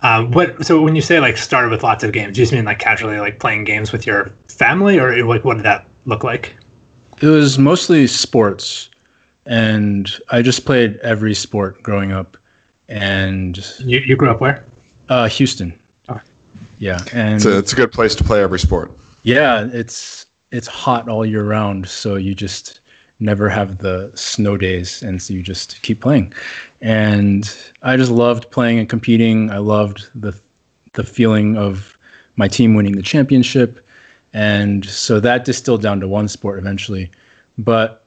Um, 0.00 0.30
what 0.30 0.64
so 0.64 0.80
when 0.80 0.94
you 0.94 1.02
say 1.02 1.18
like 1.20 1.36
started 1.36 1.70
with 1.70 1.82
lots 1.82 2.04
of 2.04 2.12
games, 2.12 2.34
do 2.34 2.40
you 2.40 2.44
just 2.44 2.52
mean 2.52 2.64
like 2.64 2.78
casually 2.78 3.18
like 3.18 3.40
playing 3.40 3.64
games 3.64 3.92
with 3.92 4.06
your 4.06 4.32
family 4.46 4.98
or 4.98 5.24
like 5.26 5.44
what 5.44 5.56
did 5.56 5.64
that 5.64 5.88
look 6.06 6.22
like? 6.22 6.56
It 7.20 7.26
was 7.26 7.58
mostly 7.58 8.06
sports, 8.06 8.90
and 9.48 10.08
I 10.30 10.42
just 10.42 10.64
played 10.64 10.98
every 10.98 11.34
sport 11.34 11.82
growing 11.82 12.12
up. 12.12 12.36
And 12.88 13.58
You, 13.80 13.98
you 14.00 14.14
grew 14.16 14.30
up 14.30 14.40
where? 14.40 14.64
uh, 15.08 15.28
Houston, 15.28 15.78
Oh. 16.08 16.20
yeah, 16.78 17.00
and 17.12 17.36
It's 17.36 17.44
a, 17.46 17.58
it's 17.58 17.72
a 17.72 17.76
good 17.76 17.90
place 17.92 18.14
to 18.14 18.24
play 18.24 18.42
every 18.42 18.58
sport. 18.60 18.92
yeah, 19.24 19.68
it's 19.72 20.26
it's 20.52 20.66
hot 20.66 21.08
all 21.08 21.26
year 21.26 21.44
round, 21.44 21.86
so 21.88 22.14
you 22.16 22.34
just 22.34 22.80
never 23.20 23.48
have 23.50 23.78
the 23.78 24.10
snow 24.14 24.56
days, 24.56 25.02
and 25.02 25.20
so 25.20 25.34
you 25.34 25.42
just 25.42 25.82
keep 25.82 26.00
playing. 26.00 26.32
And 26.80 27.44
I 27.82 27.96
just 27.98 28.10
loved 28.10 28.50
playing 28.50 28.78
and 28.78 28.88
competing. 28.88 29.50
I 29.50 29.58
loved 29.58 30.08
the 30.14 30.38
the 30.94 31.04
feeling 31.04 31.56
of 31.58 31.96
my 32.36 32.48
team 32.48 32.74
winning 32.74 32.96
the 32.96 33.02
championship, 33.02 33.84
and 34.32 34.84
so 34.86 35.20
that 35.20 35.44
distilled 35.44 35.82
down 35.82 36.00
to 36.00 36.08
one 36.08 36.28
sport 36.28 36.58
eventually. 36.58 37.10
But 37.58 38.04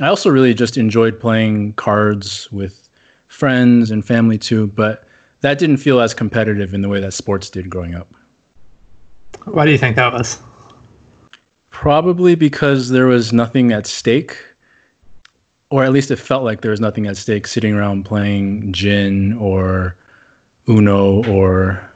I 0.00 0.08
also 0.08 0.30
really 0.30 0.54
just 0.54 0.76
enjoyed 0.76 1.20
playing 1.20 1.74
cards 1.74 2.50
with 2.50 2.88
friends 3.28 3.90
and 3.90 4.04
family 4.04 4.38
too. 4.38 4.66
But 4.68 5.06
that 5.40 5.58
didn't 5.58 5.76
feel 5.76 6.00
as 6.00 6.14
competitive 6.14 6.74
in 6.74 6.80
the 6.80 6.88
way 6.88 7.00
that 7.00 7.12
sports 7.12 7.50
did 7.50 7.70
growing 7.70 7.94
up. 7.94 8.14
Why 9.44 9.64
do 9.64 9.70
you 9.70 9.78
think 9.78 9.96
that 9.96 10.12
was? 10.12 10.40
Probably 11.70 12.34
because 12.34 12.88
there 12.90 13.06
was 13.06 13.32
nothing 13.32 13.72
at 13.72 13.86
stake, 13.86 14.36
or 15.70 15.84
at 15.84 15.92
least 15.92 16.10
it 16.10 16.16
felt 16.16 16.44
like 16.44 16.62
there 16.62 16.70
was 16.70 16.80
nothing 16.80 17.06
at 17.06 17.16
stake 17.16 17.46
sitting 17.46 17.74
around 17.74 18.04
playing 18.04 18.72
Gin 18.72 19.34
or 19.34 19.96
Uno 20.68 21.24
or 21.30 21.90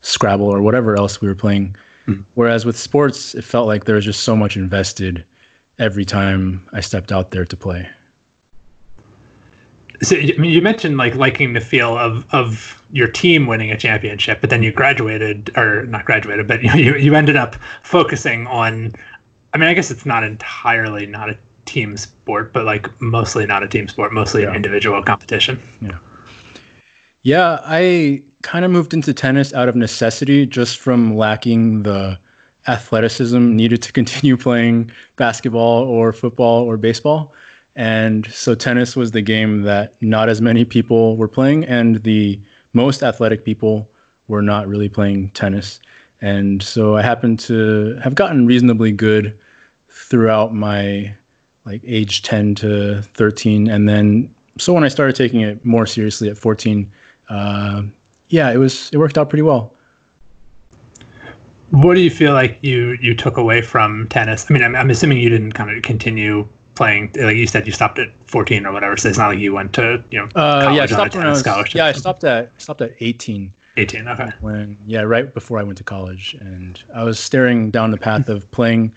Scrabble 0.00 0.46
or 0.46 0.62
whatever 0.62 0.96
else 0.96 1.20
we 1.20 1.28
were 1.28 1.34
playing. 1.34 1.76
Hmm. 2.06 2.22
Whereas 2.34 2.64
with 2.64 2.78
sports, 2.78 3.34
it 3.34 3.44
felt 3.44 3.66
like 3.66 3.84
there 3.84 3.96
was 3.96 4.04
just 4.04 4.22
so 4.22 4.34
much 4.34 4.56
invested 4.56 5.24
every 5.78 6.04
time 6.04 6.68
I 6.72 6.80
stepped 6.80 7.12
out 7.12 7.30
there 7.30 7.44
to 7.44 7.56
play. 7.56 7.88
So 10.02 10.16
I 10.16 10.36
mean, 10.38 10.52
you 10.52 10.62
mentioned 10.62 10.96
like 10.96 11.14
liking 11.16 11.54
the 11.54 11.60
feel 11.60 11.96
of 11.98 12.24
of 12.32 12.82
your 12.92 13.08
team 13.08 13.46
winning 13.46 13.70
a 13.72 13.76
championship, 13.76 14.40
but 14.40 14.50
then 14.50 14.62
you 14.62 14.70
graduated 14.70 15.56
or 15.56 15.86
not 15.86 16.04
graduated, 16.04 16.46
but 16.46 16.62
you 16.62 16.72
you, 16.74 16.96
you 16.96 17.14
ended 17.14 17.36
up 17.36 17.56
focusing 17.82 18.46
on. 18.46 18.92
I 19.54 19.58
mean, 19.58 19.68
I 19.68 19.74
guess 19.74 19.90
it's 19.90 20.04
not 20.04 20.24
entirely 20.24 21.06
not 21.06 21.30
a 21.30 21.38
team 21.64 21.96
sport, 21.96 22.52
but 22.52 22.64
like 22.64 23.00
mostly 23.00 23.46
not 23.46 23.62
a 23.62 23.68
team 23.68 23.88
sport, 23.88 24.12
mostly 24.12 24.44
an 24.44 24.54
individual 24.54 25.02
competition. 25.02 25.60
Yeah. 25.80 25.98
Yeah, 27.22 27.60
I 27.64 28.24
kind 28.42 28.64
of 28.64 28.70
moved 28.70 28.94
into 28.94 29.12
tennis 29.12 29.52
out 29.52 29.68
of 29.68 29.74
necessity 29.74 30.46
just 30.46 30.78
from 30.78 31.16
lacking 31.16 31.82
the 31.82 32.18
athleticism 32.68 33.56
needed 33.56 33.82
to 33.82 33.92
continue 34.00 34.36
playing 34.36 34.90
basketball 35.16 35.84
or 35.84 36.12
football 36.12 36.62
or 36.64 36.76
baseball. 36.76 37.34
And 37.74 38.26
so 38.26 38.54
tennis 38.54 38.96
was 38.96 39.12
the 39.12 39.22
game 39.22 39.62
that 39.62 40.00
not 40.02 40.28
as 40.28 40.40
many 40.40 40.64
people 40.64 41.16
were 41.16 41.28
playing, 41.28 41.64
and 41.64 42.02
the 42.02 42.40
most 42.72 43.02
athletic 43.02 43.44
people 43.44 43.88
were 44.26 44.42
not 44.42 44.66
really 44.66 44.88
playing 44.88 45.30
tennis. 45.30 45.78
And 46.20 46.60
so 46.60 46.96
I 46.96 47.02
happened 47.02 47.38
to 47.40 47.94
have 48.02 48.16
gotten 48.16 48.46
reasonably 48.46 48.90
good 48.90 49.38
throughout 49.88 50.54
my 50.54 51.14
like 51.64 51.82
age 51.84 52.22
10 52.22 52.54
to 52.56 53.02
13 53.02 53.68
and 53.68 53.88
then 53.88 54.34
so 54.58 54.72
when 54.72 54.84
i 54.84 54.88
started 54.88 55.14
taking 55.14 55.42
it 55.42 55.62
more 55.64 55.86
seriously 55.86 56.28
at 56.30 56.38
14 56.38 56.90
uh, 57.28 57.82
yeah 58.28 58.50
it 58.50 58.56
was 58.56 58.90
it 58.92 58.96
worked 58.96 59.18
out 59.18 59.28
pretty 59.28 59.42
well 59.42 59.76
What 61.70 61.94
do 61.94 62.00
you 62.00 62.10
feel 62.10 62.32
like 62.32 62.58
you 62.62 62.98
you 63.00 63.14
took 63.14 63.36
away 63.36 63.60
from 63.62 64.08
tennis? 64.08 64.50
I 64.50 64.54
mean, 64.54 64.62
I'm, 64.62 64.74
I'm 64.74 64.90
assuming 64.90 65.18
you 65.18 65.28
didn't 65.28 65.52
kind 65.52 65.70
of 65.70 65.82
continue 65.82 66.48
playing. 66.74 67.12
Like 67.16 67.36
you 67.36 67.46
said, 67.46 67.66
you 67.66 67.72
stopped 67.72 67.98
at 67.98 68.10
14 68.24 68.64
or 68.64 68.72
whatever. 68.72 68.96
So 68.96 69.08
it's 69.08 69.18
not 69.18 69.28
like 69.28 69.38
you 69.38 69.52
went 69.52 69.74
to 69.74 70.02
you 70.10 70.18
know 70.18 70.28
uh, 70.34 70.72
yeah 70.74 70.84
I 70.84 70.86
college 70.86 70.88
on 70.88 70.88
a 70.88 70.88
stopped 70.88 71.16
I 71.16 71.20
tennis 71.20 71.30
was, 71.30 71.40
scholarship. 71.40 71.74
yeah 71.74 71.86
I 71.86 71.92
stopped 71.92 72.24
at 72.24 72.62
stopped 72.62 72.80
at 72.80 72.94
18 73.00 73.54
18. 73.76 74.08
Okay. 74.08 74.30
when 74.40 74.78
yeah 74.86 75.02
right 75.02 75.32
before 75.32 75.58
I 75.58 75.62
went 75.62 75.78
to 75.78 75.84
college 75.84 76.34
and 76.34 76.82
I 76.94 77.04
was 77.04 77.18
staring 77.18 77.70
down 77.70 77.90
the 77.90 77.98
path 77.98 78.28
of 78.28 78.50
playing 78.50 78.94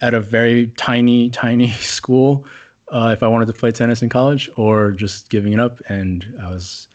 at 0.00 0.14
a 0.14 0.20
very 0.20 0.68
tiny 0.68 1.30
tiny 1.30 1.70
school 1.96 2.46
uh, 2.88 3.10
if 3.12 3.22
I 3.22 3.28
wanted 3.28 3.46
to 3.46 3.52
play 3.52 3.72
tennis 3.72 4.02
in 4.02 4.08
college 4.08 4.48
or 4.56 4.92
just 4.92 5.28
giving 5.28 5.52
it 5.52 5.60
up 5.60 5.80
and 5.88 6.34
I 6.40 6.48
was 6.48 6.88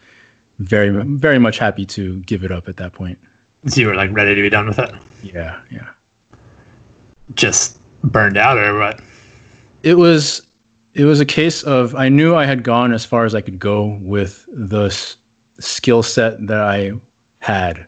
very 0.58 0.90
very 0.90 1.38
much 1.38 1.58
happy 1.58 1.86
to 1.86 2.18
give 2.20 2.42
it 2.42 2.50
up 2.50 2.68
at 2.68 2.76
that 2.78 2.92
point 2.92 3.18
So 3.66 3.80
you 3.80 3.86
were 3.86 3.94
like 3.94 4.10
ready 4.12 4.34
to 4.34 4.42
be 4.42 4.50
done 4.50 4.66
with 4.66 4.78
it. 4.78 4.92
yeah 5.22 5.60
yeah 5.70 5.90
Just 7.34 7.78
burned 8.04 8.36
out 8.36 8.58
or 8.58 8.78
what? 8.78 9.00
it 9.82 9.94
was 9.94 10.46
it 10.94 11.04
was 11.04 11.20
a 11.20 11.24
case 11.26 11.62
of 11.62 11.94
I 11.94 12.08
knew 12.08 12.34
I 12.34 12.44
had 12.44 12.62
gone 12.64 12.92
as 12.92 13.04
far 13.04 13.24
as 13.24 13.34
I 13.34 13.40
could 13.40 13.58
go 13.58 13.98
with 14.02 14.46
the 14.52 14.86
s- 14.86 15.16
skill 15.58 16.02
set 16.02 16.44
that 16.46 16.60
I 16.60 16.92
had, 17.40 17.86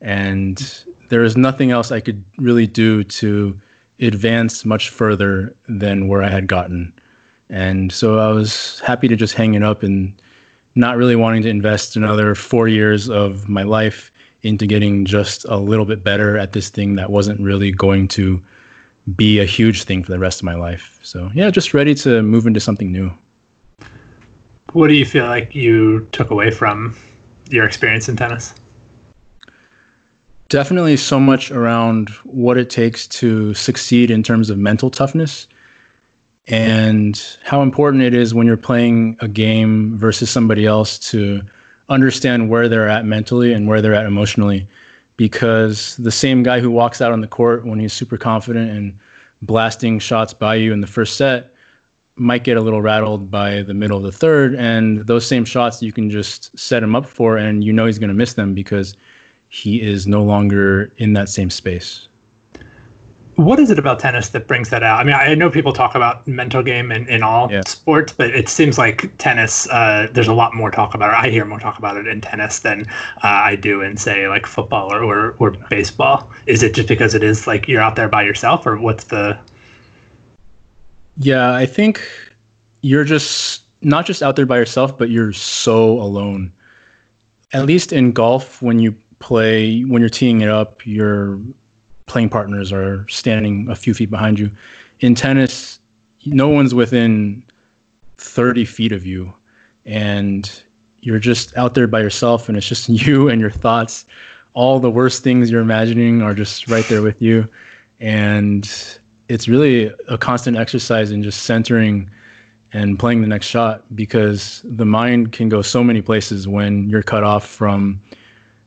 and 0.00 0.84
there 1.10 1.20
was 1.20 1.36
nothing 1.36 1.70
else 1.70 1.92
I 1.92 2.00
could 2.00 2.24
really 2.38 2.66
do 2.66 3.04
to 3.04 3.60
advance 4.00 4.64
much 4.64 4.88
further 4.88 5.54
than 5.68 6.08
where 6.08 6.22
I 6.22 6.28
had 6.30 6.46
gotten, 6.46 6.92
and 7.50 7.92
so 7.92 8.18
I 8.18 8.32
was 8.32 8.80
happy 8.80 9.08
to 9.08 9.16
just 9.16 9.34
hang 9.34 9.52
it 9.54 9.62
up 9.62 9.82
and 9.82 10.20
not 10.74 10.96
really 10.96 11.16
wanting 11.16 11.42
to 11.42 11.48
invest 11.50 11.96
another 11.96 12.34
four 12.34 12.66
years 12.66 13.10
of 13.10 13.46
my 13.48 13.62
life 13.62 14.10
into 14.42 14.66
getting 14.66 15.04
just 15.04 15.44
a 15.46 15.56
little 15.56 15.84
bit 15.84 16.04
better 16.04 16.36
at 16.38 16.52
this 16.52 16.70
thing 16.70 16.94
that 16.94 17.10
wasn't 17.10 17.40
really 17.40 17.72
going 17.72 18.08
to 18.08 18.44
be 19.16 19.40
a 19.40 19.44
huge 19.44 19.84
thing 19.84 20.02
for 20.02 20.12
the 20.12 20.18
rest 20.18 20.40
of 20.40 20.44
my 20.44 20.54
life. 20.54 20.98
So 21.02 21.30
yeah, 21.34 21.50
just 21.50 21.74
ready 21.74 21.94
to 21.96 22.22
move 22.22 22.46
into 22.46 22.60
something 22.60 22.92
new. 22.92 23.12
What 24.72 24.88
do 24.88 24.94
you 24.94 25.06
feel 25.06 25.26
like 25.26 25.54
you 25.54 26.06
took 26.12 26.30
away 26.30 26.50
from 26.50 26.96
your 27.50 27.64
experience 27.64 28.08
in 28.08 28.16
tennis? 28.16 28.54
Definitely 30.50 30.96
so 30.96 31.18
much 31.18 31.50
around 31.50 32.10
what 32.24 32.58
it 32.58 32.70
takes 32.70 33.06
to 33.08 33.54
succeed 33.54 34.10
in 34.10 34.22
terms 34.22 34.50
of 34.50 34.58
mental 34.58 34.90
toughness 34.90 35.48
and 36.46 37.38
how 37.42 37.60
important 37.62 38.02
it 38.02 38.14
is 38.14 38.34
when 38.34 38.46
you're 38.46 38.56
playing 38.56 39.18
a 39.20 39.28
game 39.28 39.96
versus 39.98 40.30
somebody 40.30 40.64
else 40.64 40.98
to 41.10 41.42
understand 41.88 42.50
where 42.50 42.68
they're 42.68 42.88
at 42.88 43.04
mentally 43.04 43.52
and 43.52 43.66
where 43.66 43.80
they're 43.80 43.94
at 43.94 44.06
emotionally 44.06 44.68
because 45.16 45.96
the 45.96 46.10
same 46.12 46.42
guy 46.42 46.60
who 46.60 46.70
walks 46.70 47.00
out 47.00 47.12
on 47.12 47.20
the 47.20 47.28
court 47.28 47.64
when 47.64 47.80
he's 47.80 47.92
super 47.92 48.16
confident 48.18 48.70
and 48.70 48.98
blasting 49.42 49.98
shots 49.98 50.34
by 50.34 50.54
you 50.54 50.72
in 50.72 50.80
the 50.80 50.86
first 50.86 51.16
set 51.16 51.54
might 52.16 52.44
get 52.44 52.56
a 52.56 52.60
little 52.60 52.82
rattled 52.82 53.30
by 53.30 53.62
the 53.62 53.74
middle 53.74 53.96
of 53.96 54.02
the 54.02 54.12
third 54.12 54.54
and 54.56 55.06
those 55.06 55.26
same 55.26 55.44
shots 55.44 55.82
you 55.82 55.92
can 55.92 56.10
just 56.10 56.56
set 56.58 56.82
him 56.82 56.94
up 56.94 57.06
for 57.06 57.36
and 57.36 57.64
you 57.64 57.72
know 57.72 57.86
he's 57.86 57.98
going 57.98 58.08
to 58.08 58.14
miss 58.14 58.34
them 58.34 58.54
because 58.54 58.96
he 59.48 59.80
is 59.80 60.06
no 60.06 60.22
longer 60.22 60.92
in 60.96 61.14
that 61.14 61.28
same 61.28 61.48
space 61.48 62.08
What 63.38 63.60
is 63.60 63.70
it 63.70 63.78
about 63.78 64.00
tennis 64.00 64.30
that 64.30 64.48
brings 64.48 64.70
that 64.70 64.82
out? 64.82 64.98
I 64.98 65.04
mean, 65.04 65.14
I 65.14 65.32
know 65.36 65.48
people 65.48 65.72
talk 65.72 65.94
about 65.94 66.26
mental 66.26 66.60
game 66.60 66.90
in, 66.90 67.08
in 67.08 67.22
all 67.22 67.48
Yeah. 67.48 67.62
sports, 67.68 68.12
but 68.12 68.34
it 68.34 68.48
seems 68.48 68.78
like 68.78 69.16
tennis, 69.18 69.68
uh, 69.68 70.08
there's 70.10 70.26
a 70.26 70.34
lot 70.34 70.56
more 70.56 70.72
talk 70.72 70.92
about 70.92 71.10
it. 71.10 71.24
I 71.24 71.30
hear 71.30 71.44
more 71.44 71.60
talk 71.60 71.78
about 71.78 71.96
it 71.96 72.08
in 72.08 72.20
tennis 72.20 72.58
than 72.58 72.84
uh, 73.22 73.28
I 73.28 73.54
do 73.54 73.80
in, 73.80 73.96
say, 73.96 74.26
like 74.26 74.44
football 74.44 74.92
or, 74.92 75.04
or, 75.04 75.36
or 75.38 75.52
baseball. 75.70 76.28
Is 76.46 76.64
it 76.64 76.74
just 76.74 76.88
because 76.88 77.14
it 77.14 77.22
is 77.22 77.46
like 77.46 77.68
you're 77.68 77.80
out 77.80 77.94
there 77.94 78.08
by 78.08 78.24
yourself, 78.24 78.66
or 78.66 78.76
what's 78.76 79.04
the. 79.04 79.38
Yeah, 81.16 81.54
I 81.54 81.64
think 81.64 82.02
you're 82.82 83.04
just 83.04 83.62
not 83.82 84.04
just 84.04 84.20
out 84.20 84.34
there 84.34 84.46
by 84.46 84.56
yourself, 84.58 84.98
but 84.98 85.10
you're 85.10 85.32
so 85.32 86.00
alone. 86.00 86.52
At 87.52 87.66
least 87.66 87.92
in 87.92 88.10
golf, 88.10 88.60
when 88.62 88.80
you 88.80 89.00
play, 89.20 89.82
when 89.82 90.02
you're 90.02 90.08
teeing 90.08 90.40
it 90.40 90.48
up, 90.48 90.84
your 90.84 91.38
playing 92.08 92.30
partners 92.30 92.72
are 92.72 93.06
standing 93.08 93.68
a 93.68 93.76
few 93.76 93.94
feet 93.94 94.10
behind 94.10 94.38
you. 94.38 94.50
In 95.00 95.14
tennis, 95.14 95.78
no 96.26 96.48
one's 96.48 96.74
within 96.74 97.44
30 98.16 98.64
feet 98.64 98.92
of 98.92 99.06
you, 99.06 99.32
and 99.84 100.62
you're 101.00 101.18
just 101.18 101.56
out 101.56 101.74
there 101.74 101.86
by 101.86 102.00
yourself, 102.00 102.48
and 102.48 102.56
it's 102.56 102.68
just 102.68 102.88
you 103.06 103.28
and 103.28 103.40
your 103.40 103.50
thoughts. 103.50 104.04
All 104.54 104.80
the 104.80 104.90
worst 104.90 105.22
things 105.22 105.50
you're 105.50 105.60
imagining 105.62 106.22
are 106.22 106.34
just 106.34 106.68
right 106.68 106.84
there 106.88 107.02
with 107.02 107.22
you. 107.22 107.48
And 108.00 108.68
it's 109.28 109.46
really 109.46 109.92
a 110.08 110.18
constant 110.18 110.56
exercise 110.56 111.10
in 111.10 111.22
just 111.22 111.42
centering 111.42 112.10
and 112.72 112.98
playing 112.98 113.22
the 113.22 113.28
next 113.28 113.46
shot 113.46 113.84
because 113.94 114.62
the 114.64 114.84
mind 114.84 115.32
can 115.32 115.48
go 115.48 115.62
so 115.62 115.82
many 115.82 116.02
places 116.02 116.46
when 116.46 116.88
you're 116.90 117.02
cut 117.02 117.24
off 117.24 117.46
from 117.46 118.02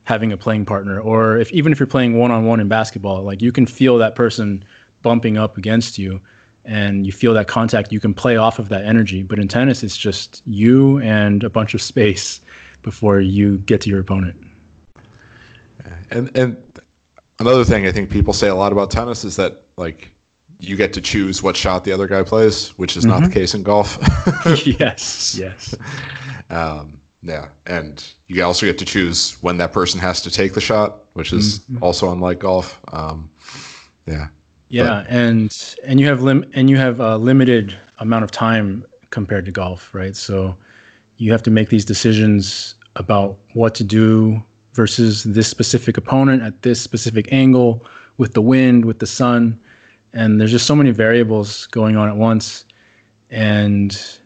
having 0.03 0.31
a 0.31 0.37
playing 0.37 0.65
partner 0.65 0.99
or 0.99 1.37
if 1.37 1.51
even 1.51 1.71
if 1.71 1.79
you're 1.79 1.87
playing 1.87 2.17
one-on-one 2.17 2.59
in 2.59 2.67
basketball 2.67 3.21
like 3.23 3.41
you 3.41 3.51
can 3.51 3.65
feel 3.65 3.97
that 3.97 4.15
person 4.15 4.63
bumping 5.01 5.37
up 5.37 5.57
against 5.57 5.97
you 5.97 6.21
and 6.65 7.05
you 7.05 7.11
feel 7.11 7.33
that 7.33 7.47
contact. 7.47 7.91
You 7.91 7.99
can 7.99 8.13
play 8.13 8.37
off 8.37 8.59
of 8.59 8.69
that 8.69 8.85
energy. 8.85 9.23
But 9.23 9.39
in 9.39 9.47
tennis 9.47 9.83
it's 9.83 9.97
just 9.97 10.41
you 10.45 10.99
and 10.99 11.43
a 11.43 11.49
bunch 11.49 11.73
of 11.73 11.81
space 11.81 12.41
before 12.81 13.19
you 13.19 13.59
get 13.59 13.81
to 13.81 13.89
your 13.89 13.99
opponent. 13.99 14.47
And 16.11 16.35
and 16.37 16.79
another 17.39 17.63
thing 17.63 17.87
I 17.87 17.91
think 17.91 18.11
people 18.11 18.33
say 18.33 18.47
a 18.47 18.55
lot 18.55 18.71
about 18.71 18.91
tennis 18.91 19.23
is 19.23 19.35
that 19.37 19.65
like 19.77 20.13
you 20.59 20.75
get 20.75 20.93
to 20.93 21.01
choose 21.01 21.41
what 21.41 21.57
shot 21.57 21.83
the 21.85 21.91
other 21.91 22.07
guy 22.07 22.21
plays, 22.21 22.69
which 22.77 22.95
is 22.95 23.03
not 23.05 23.23
the 23.23 23.29
case 23.29 23.55
in 23.55 23.63
golf. 23.63 23.97
yes 24.65 25.35
yes. 25.39 25.75
Um, 26.51 27.00
yeah, 27.21 27.49
and 27.67 28.11
you 28.27 28.43
also 28.43 28.65
get 28.65 28.79
to 28.79 28.85
choose 28.85 29.41
when 29.43 29.57
that 29.57 29.71
person 29.71 29.99
has 29.99 30.21
to 30.21 30.31
take 30.31 30.53
the 30.53 30.61
shot, 30.61 31.05
which 31.13 31.31
is 31.31 31.65
also 31.81 32.11
unlike 32.11 32.39
golf. 32.39 32.79
Um, 32.93 33.29
yeah, 34.07 34.29
Yeah, 34.69 35.05
and 35.07 35.75
and 35.83 35.99
you 35.99 36.07
have 36.07 36.21
lim 36.21 36.49
and 36.53 36.69
you 36.69 36.77
have 36.77 36.99
a 36.99 37.17
limited 37.17 37.77
amount 37.99 38.23
of 38.23 38.31
time 38.31 38.85
compared 39.11 39.45
to 39.45 39.51
golf, 39.51 39.93
right? 39.93 40.15
So 40.15 40.57
you 41.17 41.31
have 41.31 41.43
to 41.43 41.51
make 41.51 41.69
these 41.69 41.85
decisions 41.85 42.75
about 42.95 43.39
what 43.53 43.75
to 43.75 43.83
do 43.83 44.43
versus 44.73 45.23
this 45.23 45.47
specific 45.47 45.97
opponent 45.97 46.41
at 46.41 46.63
this 46.63 46.81
specific 46.81 47.31
angle 47.31 47.85
with 48.17 48.33
the 48.33 48.41
wind, 48.41 48.85
with 48.85 48.99
the 48.99 49.07
sun, 49.07 49.59
and 50.13 50.39
there's 50.39 50.51
just 50.51 50.65
so 50.65 50.75
many 50.75 50.91
variables 50.91 51.67
going 51.67 51.97
on 51.97 52.09
at 52.09 52.15
once, 52.15 52.65
and 53.29 54.20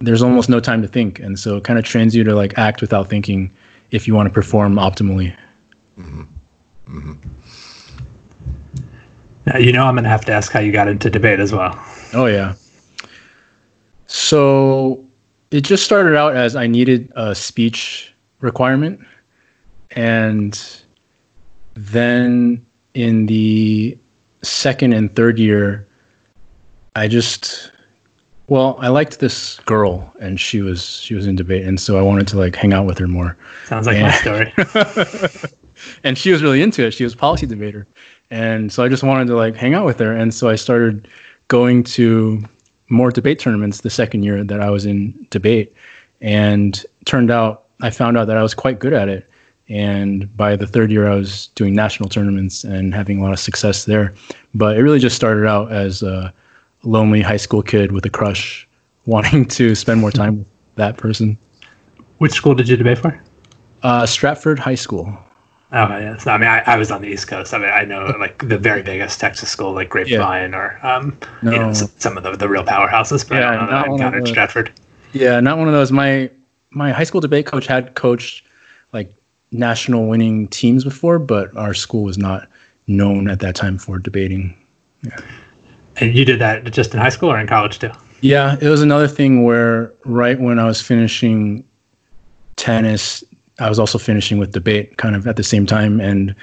there's 0.00 0.22
almost 0.22 0.48
no 0.48 0.60
time 0.60 0.82
to 0.82 0.88
think, 0.88 1.18
and 1.18 1.38
so 1.38 1.56
it 1.56 1.64
kind 1.64 1.78
of 1.78 1.84
trains 1.84 2.14
you 2.14 2.24
to 2.24 2.34
like 2.34 2.56
act 2.58 2.80
without 2.80 3.08
thinking 3.08 3.50
if 3.90 4.06
you 4.06 4.14
want 4.14 4.28
to 4.28 4.32
perform 4.32 4.74
optimally. 4.74 5.36
Now, 9.46 9.58
you 9.58 9.72
know, 9.72 9.84
I'm 9.84 9.94
going 9.94 10.04
to 10.04 10.10
have 10.10 10.24
to 10.26 10.32
ask 10.32 10.52
how 10.52 10.60
you 10.60 10.72
got 10.72 10.88
into 10.88 11.08
debate 11.08 11.40
as 11.40 11.52
well. 11.52 11.72
Oh 12.12 12.26
yeah. 12.26 12.54
So 14.06 15.04
it 15.50 15.62
just 15.62 15.84
started 15.84 16.16
out 16.16 16.36
as 16.36 16.56
I 16.56 16.66
needed 16.66 17.12
a 17.16 17.34
speech 17.34 18.12
requirement, 18.40 19.00
and 19.92 20.82
then 21.74 22.64
in 22.94 23.26
the 23.26 23.96
second 24.42 24.92
and 24.92 25.14
third 25.14 25.38
year, 25.38 25.86
I 26.94 27.08
just 27.08 27.70
well, 28.48 28.76
I 28.80 28.88
liked 28.88 29.18
this 29.20 29.58
girl, 29.60 30.12
and 30.20 30.38
she 30.40 30.60
was 30.62 31.00
she 31.00 31.14
was 31.14 31.26
in 31.26 31.36
debate, 31.36 31.64
and 31.64 31.80
so 31.80 31.98
I 31.98 32.02
wanted 32.02 32.28
to 32.28 32.38
like 32.38 32.54
hang 32.54 32.72
out 32.72 32.86
with 32.86 32.98
her 32.98 33.08
more 33.08 33.36
Sounds 33.66 33.86
like 33.86 33.96
Yeah. 33.96 34.08
my 34.08 34.84
story. 34.84 35.50
and 36.04 36.16
she 36.16 36.30
was 36.32 36.42
really 36.42 36.62
into 36.62 36.84
it. 36.84 36.92
She 36.92 37.04
was 37.04 37.14
a 37.14 37.16
policy 37.16 37.46
debater, 37.46 37.86
and 38.30 38.72
so 38.72 38.84
I 38.84 38.88
just 38.88 39.02
wanted 39.02 39.26
to 39.28 39.36
like 39.36 39.56
hang 39.56 39.74
out 39.74 39.84
with 39.84 39.98
her. 39.98 40.12
And 40.12 40.32
so 40.32 40.48
I 40.48 40.54
started 40.56 41.08
going 41.48 41.82
to 41.84 42.42
more 42.88 43.10
debate 43.10 43.38
tournaments 43.40 43.80
the 43.80 43.90
second 43.90 44.22
year 44.22 44.44
that 44.44 44.60
I 44.60 44.70
was 44.70 44.86
in 44.86 45.26
debate, 45.30 45.74
and 46.20 46.84
turned 47.04 47.30
out 47.30 47.64
I 47.82 47.90
found 47.90 48.16
out 48.16 48.26
that 48.26 48.36
I 48.36 48.42
was 48.42 48.54
quite 48.54 48.78
good 48.78 48.92
at 48.92 49.08
it. 49.08 49.28
And 49.68 50.34
by 50.36 50.54
the 50.54 50.66
third 50.66 50.92
year, 50.92 51.10
I 51.10 51.16
was 51.16 51.48
doing 51.56 51.74
national 51.74 52.08
tournaments 52.08 52.62
and 52.62 52.94
having 52.94 53.18
a 53.18 53.22
lot 53.24 53.32
of 53.32 53.40
success 53.40 53.84
there. 53.84 54.14
But 54.54 54.76
it 54.76 54.82
really 54.82 55.00
just 55.00 55.16
started 55.16 55.44
out 55.44 55.72
as 55.72 56.04
a 56.04 56.32
lonely 56.86 57.20
high 57.20 57.36
school 57.36 57.62
kid 57.62 57.92
with 57.92 58.04
a 58.06 58.10
crush, 58.10 58.66
wanting 59.06 59.44
to 59.46 59.74
spend 59.74 60.00
more 60.00 60.10
time 60.10 60.38
with 60.38 60.48
that 60.76 60.96
person. 60.96 61.36
Which 62.18 62.32
school 62.32 62.54
did 62.54 62.68
you 62.68 62.76
debate 62.76 62.98
for? 62.98 63.20
Uh, 63.82 64.06
Stratford 64.06 64.58
High 64.58 64.74
School. 64.74 65.06
Oh, 65.72 65.88
yeah. 65.98 66.16
So, 66.16 66.30
I 66.30 66.38
mean, 66.38 66.48
I, 66.48 66.60
I 66.60 66.76
was 66.76 66.90
on 66.90 67.02
the 67.02 67.08
East 67.08 67.28
Coast. 67.28 67.52
I 67.52 67.58
mean, 67.58 67.68
I 67.68 67.84
know 67.84 68.06
like 68.18 68.48
the 68.48 68.56
very 68.56 68.82
biggest 68.82 69.20
Texas 69.20 69.50
school, 69.50 69.72
like 69.72 69.88
Grapevine, 69.90 70.54
or 70.54 70.78
um, 70.86 71.18
you 71.42 71.50
know, 71.50 71.72
some 71.72 72.16
of 72.16 72.22
the, 72.22 72.36
the 72.36 72.48
real 72.48 72.62
powerhouses. 72.64 73.28
But 73.28 73.40
Yeah, 73.40 73.50
I 73.50 73.56
don't 73.56 73.66
know. 73.66 73.72
not 73.72 73.88
I 73.88 73.92
encountered 73.92 74.22
the- 74.24 74.28
Stratford. 74.28 74.72
Yeah, 75.12 75.40
not 75.40 75.58
one 75.58 75.66
of 75.68 75.74
those. 75.74 75.92
My 75.92 76.30
my 76.70 76.90
high 76.92 77.04
school 77.04 77.20
debate 77.20 77.46
coach 77.46 77.66
had 77.66 77.94
coached 77.94 78.44
like 78.92 79.12
national 79.50 80.06
winning 80.06 80.48
teams 80.48 80.84
before, 80.84 81.18
but 81.18 81.54
our 81.56 81.74
school 81.74 82.04
was 82.04 82.16
not 82.18 82.48
known 82.86 83.28
at 83.28 83.40
that 83.40 83.54
time 83.56 83.76
for 83.78 83.98
debating. 83.98 84.56
And 85.98 86.14
you 86.14 86.24
did 86.24 86.40
that 86.40 86.64
just 86.72 86.92
in 86.92 87.00
high 87.00 87.08
school 87.08 87.30
or 87.30 87.38
in 87.38 87.46
college 87.46 87.78
too? 87.78 87.90
Yeah, 88.20 88.56
it 88.60 88.68
was 88.68 88.82
another 88.82 89.08
thing 89.08 89.44
where 89.44 89.92
right 90.04 90.38
when 90.40 90.58
I 90.58 90.64
was 90.64 90.80
finishing 90.80 91.64
tennis, 92.56 93.22
I 93.58 93.68
was 93.68 93.78
also 93.78 93.98
finishing 93.98 94.38
with 94.38 94.52
debate 94.52 94.96
kind 94.96 95.14
of 95.14 95.26
at 95.26 95.36
the 95.36 95.42
same 95.42 95.66
time 95.66 96.00
and 96.00 96.34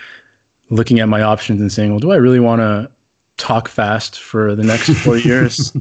looking 0.70 1.00
at 1.00 1.10
my 1.10 1.22
options 1.22 1.62
and 1.62 1.72
saying, 1.72 1.92
well, 1.92 2.00
do 2.00 2.12
I 2.12 2.16
really 2.16 2.40
want 2.40 2.62
to 2.62 2.92
talk 3.38 3.68
fast 3.68 4.20
for 4.20 4.56
the 4.56 4.64
next 4.64 4.90
four 5.04 5.18
years 5.18 5.76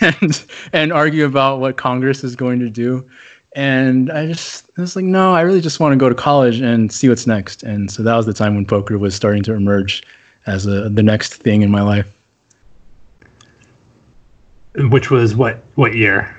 and 0.00 0.44
and 0.72 0.92
argue 0.92 1.24
about 1.24 1.60
what 1.60 1.76
Congress 1.76 2.22
is 2.24 2.36
going 2.36 2.60
to 2.60 2.70
do? 2.70 3.08
And 3.54 4.10
I 4.10 4.26
just 4.26 4.70
I 4.78 4.80
was 4.80 4.96
like, 4.96 5.04
no, 5.04 5.34
I 5.34 5.42
really 5.42 5.60
just 5.60 5.80
want 5.80 5.92
to 5.92 5.96
go 5.96 6.08
to 6.08 6.14
college 6.14 6.60
and 6.60 6.92
see 6.92 7.08
what's 7.08 7.26
next. 7.26 7.62
And 7.62 7.90
so 7.90 8.02
that 8.02 8.16
was 8.16 8.26
the 8.26 8.32
time 8.32 8.54
when 8.54 8.64
poker 8.64 8.98
was 8.98 9.14
starting 9.14 9.42
to 9.44 9.52
emerge 9.52 10.02
as 10.46 10.66
a, 10.66 10.88
the 10.88 11.02
next 11.02 11.34
thing 11.34 11.62
in 11.62 11.70
my 11.70 11.82
life. 11.82 12.10
Which 14.74 15.10
was 15.10 15.34
what 15.34 15.62
what 15.74 15.94
year? 15.94 16.34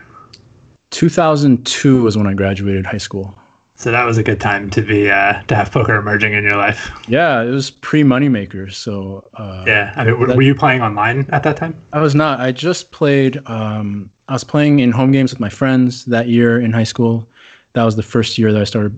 2002 0.91 2.03
was 2.03 2.17
when 2.17 2.27
I 2.27 2.33
graduated 2.33 2.85
high 2.85 2.97
school. 2.97 3.35
So 3.75 3.91
that 3.91 4.05
was 4.05 4.19
a 4.19 4.23
good 4.23 4.39
time 4.39 4.69
to 4.69 4.81
be 4.81 5.09
uh, 5.09 5.41
to 5.43 5.55
have 5.55 5.71
poker 5.71 5.95
emerging 5.95 6.33
in 6.33 6.43
your 6.43 6.57
life. 6.57 6.91
Yeah, 7.07 7.41
it 7.41 7.49
was 7.49 7.71
pre 7.71 8.03
Moneymaker. 8.03 8.71
So 8.71 9.27
uh, 9.33 9.63
Yeah. 9.65 9.93
I 9.95 10.05
mean, 10.05 10.19
were, 10.19 10.35
were 10.35 10.41
you 10.41 10.53
playing 10.53 10.81
online 10.81 11.27
at 11.31 11.43
that 11.43 11.57
time? 11.57 11.79
I 11.91 11.99
was 11.99 12.13
not. 12.13 12.39
I 12.39 12.51
just 12.51 12.91
played. 12.91 13.41
Um, 13.47 14.11
I 14.27 14.33
was 14.33 14.43
playing 14.43 14.79
in 14.79 14.91
home 14.91 15.11
games 15.11 15.31
with 15.31 15.39
my 15.39 15.49
friends 15.49 16.05
that 16.05 16.27
year 16.27 16.59
in 16.59 16.71
high 16.71 16.83
school. 16.83 17.27
That 17.73 17.83
was 17.83 17.95
the 17.95 18.03
first 18.03 18.37
year 18.37 18.53
that 18.53 18.61
I 18.61 18.65
started. 18.65 18.97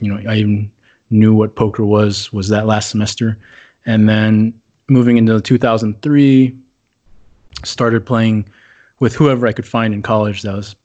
You 0.00 0.14
know, 0.14 0.30
I 0.30 0.36
even 0.36 0.72
knew 1.10 1.34
what 1.34 1.54
poker 1.54 1.84
was. 1.84 2.32
Was 2.32 2.48
that 2.48 2.66
last 2.66 2.90
semester, 2.90 3.38
and 3.84 4.08
then 4.08 4.58
moving 4.88 5.18
into 5.18 5.40
2003, 5.40 6.56
started 7.62 8.06
playing 8.06 8.48
with 9.00 9.14
whoever 9.14 9.46
I 9.46 9.52
could 9.52 9.66
find 9.66 9.94
in 9.94 10.02
college. 10.02 10.42
That 10.42 10.54
was 10.54 10.76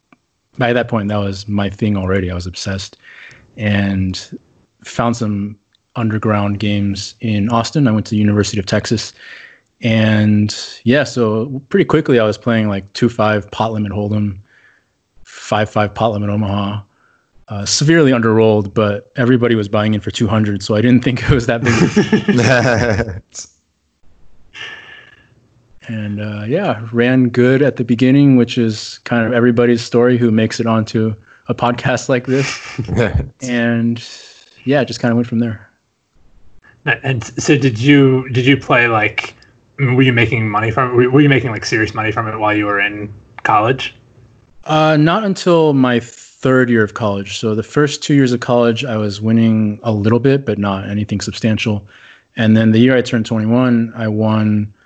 by 0.57 0.73
that 0.73 0.87
point 0.87 1.09
that 1.09 1.17
was 1.17 1.47
my 1.47 1.69
thing 1.69 1.97
already. 1.97 2.31
I 2.31 2.35
was 2.35 2.47
obsessed, 2.47 2.97
and 3.57 4.39
found 4.83 5.17
some 5.17 5.57
underground 5.95 6.59
games 6.59 7.15
in 7.19 7.49
Austin. 7.49 7.87
I 7.87 7.91
went 7.91 8.05
to 8.07 8.11
the 8.11 8.17
University 8.17 8.59
of 8.59 8.65
Texas 8.65 9.13
and 9.81 10.55
yeah, 10.83 11.03
so 11.03 11.61
pretty 11.69 11.85
quickly 11.85 12.19
I 12.19 12.25
was 12.25 12.37
playing 12.37 12.67
like 12.67 12.91
two 12.93 13.09
five 13.09 13.49
pot 13.51 13.71
limit 13.71 13.91
hold'em, 13.91 14.39
five 15.23 15.69
five 15.69 15.93
pot 15.93 16.11
limit 16.11 16.29
Omaha, 16.29 16.81
uh, 17.47 17.65
severely 17.65 18.11
underrolled, 18.11 18.73
but 18.73 19.11
everybody 19.15 19.55
was 19.55 19.69
buying 19.69 19.93
in 19.93 20.01
for 20.01 20.11
two 20.11 20.27
hundred, 20.27 20.63
so 20.63 20.75
I 20.75 20.81
didn't 20.81 21.03
think 21.03 21.23
it 21.23 21.29
was 21.29 21.45
that 21.47 21.63
big. 21.63 23.23
and 25.89 26.21
uh, 26.21 26.43
yeah, 26.47 26.87
ran 26.93 27.29
good 27.29 27.61
at 27.61 27.75
the 27.75 27.83
beginning, 27.83 28.37
which 28.37 28.57
is 28.57 28.99
kind 28.99 29.25
of 29.25 29.33
everybody's 29.33 29.81
story 29.81 30.17
who 30.17 30.31
makes 30.31 30.59
it 30.59 30.67
onto 30.67 31.15
a 31.47 31.55
podcast 31.55 32.07
like 32.09 32.27
this, 32.27 32.79
and 33.41 34.07
yeah, 34.63 34.83
just 34.83 34.99
kind 34.99 35.11
of 35.11 35.17
went 35.17 35.27
from 35.27 35.39
there. 35.39 35.69
And 36.85 37.23
so 37.23 37.57
did 37.57 37.79
you 37.79 38.29
did 38.29 38.45
you 38.45 38.55
play 38.55 38.87
like 38.87 39.35
were 39.79 40.01
you 40.01 40.13
making 40.13 40.47
money 40.47 40.71
from 40.71 40.99
it? 40.99 41.07
Were 41.07 41.21
you 41.21 41.29
making 41.29 41.51
like 41.51 41.65
serious 41.65 41.93
money 41.93 42.11
from 42.11 42.27
it 42.27 42.37
while 42.37 42.55
you 42.55 42.65
were 42.65 42.79
in 42.79 43.11
college? 43.43 43.95
Uh, 44.65 44.95
not 44.97 45.23
until 45.23 45.73
my 45.73 45.99
third 45.99 46.69
year 46.69 46.83
of 46.83 46.93
college. 46.93 47.39
So 47.39 47.55
the 47.55 47.63
first 47.63 48.03
two 48.03 48.13
years 48.13 48.31
of 48.31 48.41
college, 48.41 48.85
I 48.85 48.97
was 48.97 49.21
winning 49.21 49.79
a 49.83 49.91
little 49.91 50.19
bit, 50.19 50.45
but 50.45 50.57
not 50.59 50.87
anything 50.87 51.21
substantial. 51.21 51.87
And 52.35 52.55
then 52.55 52.71
the 52.71 52.79
year 52.79 52.95
I 52.95 53.01
turned 53.01 53.25
21, 53.25 53.91
I 53.95 54.07
won 54.07 54.71
a 54.73 54.78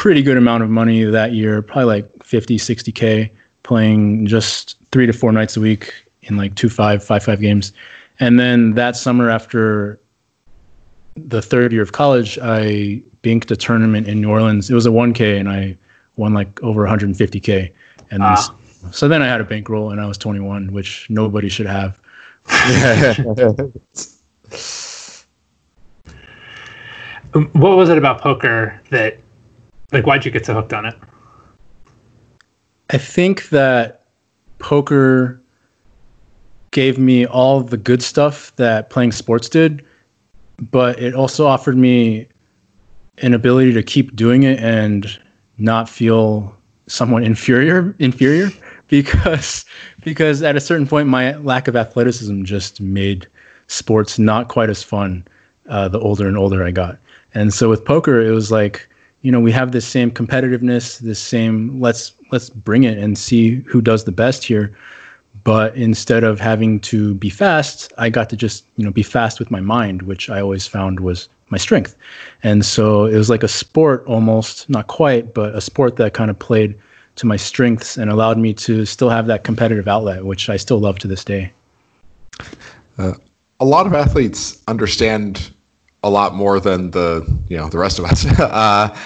pretty 0.00 0.22
good 0.22 0.38
amount 0.38 0.62
of 0.62 0.70
money 0.70 1.04
that 1.04 1.34
year, 1.34 1.60
probably 1.60 1.84
like 1.84 2.24
50, 2.24 2.56
60K, 2.56 3.30
playing 3.64 4.24
just 4.26 4.78
three 4.92 5.04
to 5.04 5.12
four 5.12 5.30
nights 5.30 5.58
a 5.58 5.60
week 5.60 5.92
in 6.22 6.38
like 6.38 6.54
two, 6.54 6.70
five, 6.70 7.04
five, 7.04 7.22
five 7.22 7.38
games. 7.38 7.74
And 8.18 8.40
then 8.40 8.72
that 8.76 8.96
summer 8.96 9.28
after 9.28 10.00
the 11.16 11.42
third 11.42 11.70
year 11.70 11.82
of 11.82 11.92
college, 11.92 12.38
I 12.38 13.02
binked 13.22 13.50
a 13.50 13.56
tournament 13.56 14.08
in 14.08 14.22
New 14.22 14.30
Orleans. 14.30 14.70
It 14.70 14.74
was 14.74 14.86
a 14.86 14.90
1K 14.90 15.38
and 15.38 15.50
I 15.50 15.76
won 16.16 16.32
like 16.32 16.62
over 16.62 16.86
150K. 16.86 17.70
And 18.10 18.22
then, 18.22 18.36
Ah. 18.38 18.54
so 18.92 19.06
then 19.06 19.20
I 19.20 19.26
had 19.26 19.42
a 19.42 19.44
bankroll 19.44 19.90
and 19.90 20.00
I 20.00 20.06
was 20.06 20.16
21, 20.16 20.72
which 20.72 21.10
nobody 21.10 21.50
should 21.50 21.66
have. 21.66 22.00
Um, 27.32 27.46
What 27.52 27.76
was 27.76 27.88
it 27.90 27.98
about 27.98 28.20
poker 28.20 28.80
that 28.90 29.19
like 29.92 30.06
why'd 30.06 30.24
you 30.24 30.30
get 30.30 30.46
so 30.46 30.54
hooked 30.54 30.72
on 30.72 30.86
it? 30.86 30.94
I 32.90 32.98
think 32.98 33.48
that 33.50 34.04
poker 34.58 35.40
gave 36.70 36.98
me 36.98 37.26
all 37.26 37.60
the 37.60 37.76
good 37.76 38.02
stuff 38.02 38.54
that 38.56 38.90
playing 38.90 39.12
sports 39.12 39.48
did, 39.48 39.84
but 40.58 41.00
it 41.00 41.14
also 41.14 41.46
offered 41.46 41.76
me 41.76 42.26
an 43.18 43.34
ability 43.34 43.72
to 43.72 43.82
keep 43.82 44.14
doing 44.14 44.44
it 44.44 44.58
and 44.60 45.18
not 45.58 45.88
feel 45.88 46.56
somewhat 46.86 47.22
inferior 47.22 47.94
inferior 47.98 48.50
because 48.88 49.64
because 50.02 50.42
at 50.42 50.56
a 50.56 50.60
certain 50.60 50.86
point 50.86 51.08
my 51.08 51.36
lack 51.36 51.68
of 51.68 51.76
athleticism 51.76 52.42
just 52.42 52.80
made 52.80 53.28
sports 53.68 54.18
not 54.18 54.48
quite 54.48 54.68
as 54.68 54.82
fun 54.82 55.24
uh, 55.70 55.88
the 55.88 56.00
older 56.00 56.28
and 56.28 56.36
older 56.36 56.64
I 56.64 56.70
got. 56.70 56.98
And 57.32 57.54
so 57.54 57.70
with 57.70 57.84
poker, 57.84 58.20
it 58.20 58.32
was 58.32 58.50
like, 58.50 58.88
you 59.22 59.30
know, 59.30 59.40
we 59.40 59.52
have 59.52 59.72
this 59.72 59.86
same 59.86 60.10
competitiveness, 60.10 60.98
this 60.98 61.18
same 61.18 61.80
let's 61.80 62.14
let's 62.32 62.50
bring 62.50 62.84
it 62.84 62.98
and 62.98 63.18
see 63.18 63.56
who 63.60 63.80
does 63.80 64.04
the 64.04 64.12
best 64.12 64.44
here. 64.44 64.76
But 65.44 65.74
instead 65.76 66.24
of 66.24 66.40
having 66.40 66.80
to 66.80 67.14
be 67.14 67.30
fast, 67.30 67.92
I 67.96 68.10
got 68.10 68.28
to 68.30 68.36
just, 68.36 68.64
you 68.76 68.84
know, 68.84 68.90
be 68.90 69.02
fast 69.02 69.38
with 69.38 69.50
my 69.50 69.60
mind, 69.60 70.02
which 70.02 70.28
I 70.28 70.40
always 70.40 70.66
found 70.66 71.00
was 71.00 71.28
my 71.48 71.58
strength. 71.58 71.96
And 72.42 72.64
so 72.64 73.06
it 73.06 73.16
was 73.16 73.30
like 73.30 73.42
a 73.42 73.48
sport 73.48 74.04
almost, 74.06 74.68
not 74.68 74.88
quite, 74.88 75.32
but 75.32 75.54
a 75.54 75.60
sport 75.60 75.96
that 75.96 76.14
kind 76.14 76.30
of 76.30 76.38
played 76.38 76.78
to 77.16 77.26
my 77.26 77.36
strengths 77.36 77.96
and 77.96 78.10
allowed 78.10 78.38
me 78.38 78.52
to 78.54 78.84
still 78.84 79.10
have 79.10 79.26
that 79.26 79.44
competitive 79.44 79.88
outlet, 79.88 80.24
which 80.24 80.48
I 80.48 80.56
still 80.56 80.78
love 80.78 80.98
to 81.00 81.08
this 81.08 81.24
day. 81.24 81.52
Uh, 82.98 83.14
a 83.60 83.64
lot 83.64 83.86
of 83.86 83.94
athletes 83.94 84.62
understand 84.68 85.52
a 86.02 86.10
lot 86.10 86.34
more 86.34 86.58
than 86.60 86.90
the 86.92 87.26
you 87.48 87.56
know 87.56 87.68
the 87.68 87.78
rest 87.78 87.98
of 87.98 88.04
us 88.04 88.26
uh, 88.40 88.96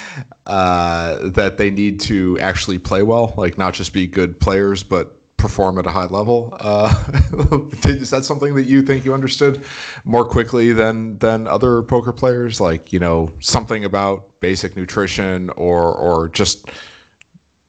uh, 0.47 1.29
that 1.29 1.59
they 1.59 1.71
need 1.71 2.01
to 2.01 2.39
actually 2.39 2.79
play 2.79 3.03
well, 3.03 3.35
like 3.37 3.59
not 3.59 3.75
just 3.75 3.93
be 3.93 4.07
good 4.07 4.39
players, 4.39 4.83
but 4.83 5.21
perform 5.37 5.79
at 5.79 5.87
a 5.87 5.91
high 5.91 6.07
level. 6.07 6.57
Uh, 6.61 6.89
is 7.85 8.11
that 8.11 8.25
something 8.25 8.55
that 8.55 8.65
you 8.65 8.81
think 8.81 9.05
you 9.05 9.13
understood 9.13 9.65
more 10.05 10.25
quickly 10.25 10.73
than 10.73 11.19
than 11.19 11.47
other 11.47 11.83
poker 11.83 12.13
players? 12.13 12.61
Like 12.61 12.93
you 12.93 12.99
know 12.99 13.33
something 13.41 13.85
about 13.85 14.41
basic 14.41 14.77
nutrition 14.77 15.51
or 15.51 15.95
or 15.95 16.29
just 16.29 16.71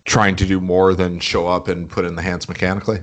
trying 0.05 0.35
to 0.35 0.45
do 0.45 0.61
more 0.61 0.93
than 0.93 1.19
show 1.19 1.47
up 1.47 1.67
and 1.67 1.89
put 1.89 2.05
in 2.05 2.15
the 2.15 2.21
hands 2.21 2.47
mechanically. 2.47 3.01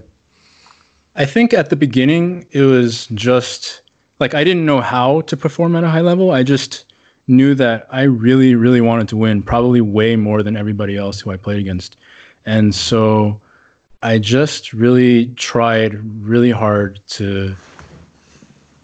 I 1.15 1.27
think 1.27 1.53
at 1.53 1.69
the 1.69 1.77
beginning 1.77 2.47
it 2.53 2.63
was 2.63 3.07
just 3.09 3.82
like 4.23 4.35
I 4.35 4.45
didn't 4.45 4.65
know 4.65 4.81
how 4.81 5.21
to 5.23 5.37
perform 5.37 5.77
at 5.77 5.85
a 5.85 5.91
high 5.91 6.01
level. 6.01 6.31
I 6.31 6.45
just 6.45 6.91
knew 7.27 7.55
that 7.57 7.87
I 7.91 8.03
really, 8.03 8.55
really 8.55 8.81
wanted 8.81 9.09
to 9.09 9.17
win, 9.17 9.43
probably 9.43 9.81
way 9.81 10.17
more 10.17 10.43
than 10.43 10.57
everybody 10.57 10.97
else 10.97 11.21
who 11.21 11.31
I 11.31 11.37
played 11.37 11.59
against. 11.59 11.97
And 12.47 12.75
so 12.75 13.43
I 14.03 14.19
just 14.19 14.73
really 14.73 15.27
tried 15.35 15.95
really 16.25 16.53
hard 16.53 17.05
to 17.09 17.57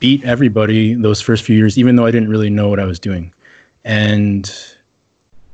beat 0.00 0.24
everybody 0.24 0.94
those 0.94 1.20
first 1.20 1.44
few 1.44 1.56
years, 1.56 1.78
even 1.78 1.96
though 1.96 2.06
I 2.06 2.10
didn't 2.10 2.30
really 2.30 2.50
know 2.50 2.68
what 2.68 2.80
I 2.80 2.84
was 2.84 2.98
doing. 2.98 3.32
And 3.84 4.52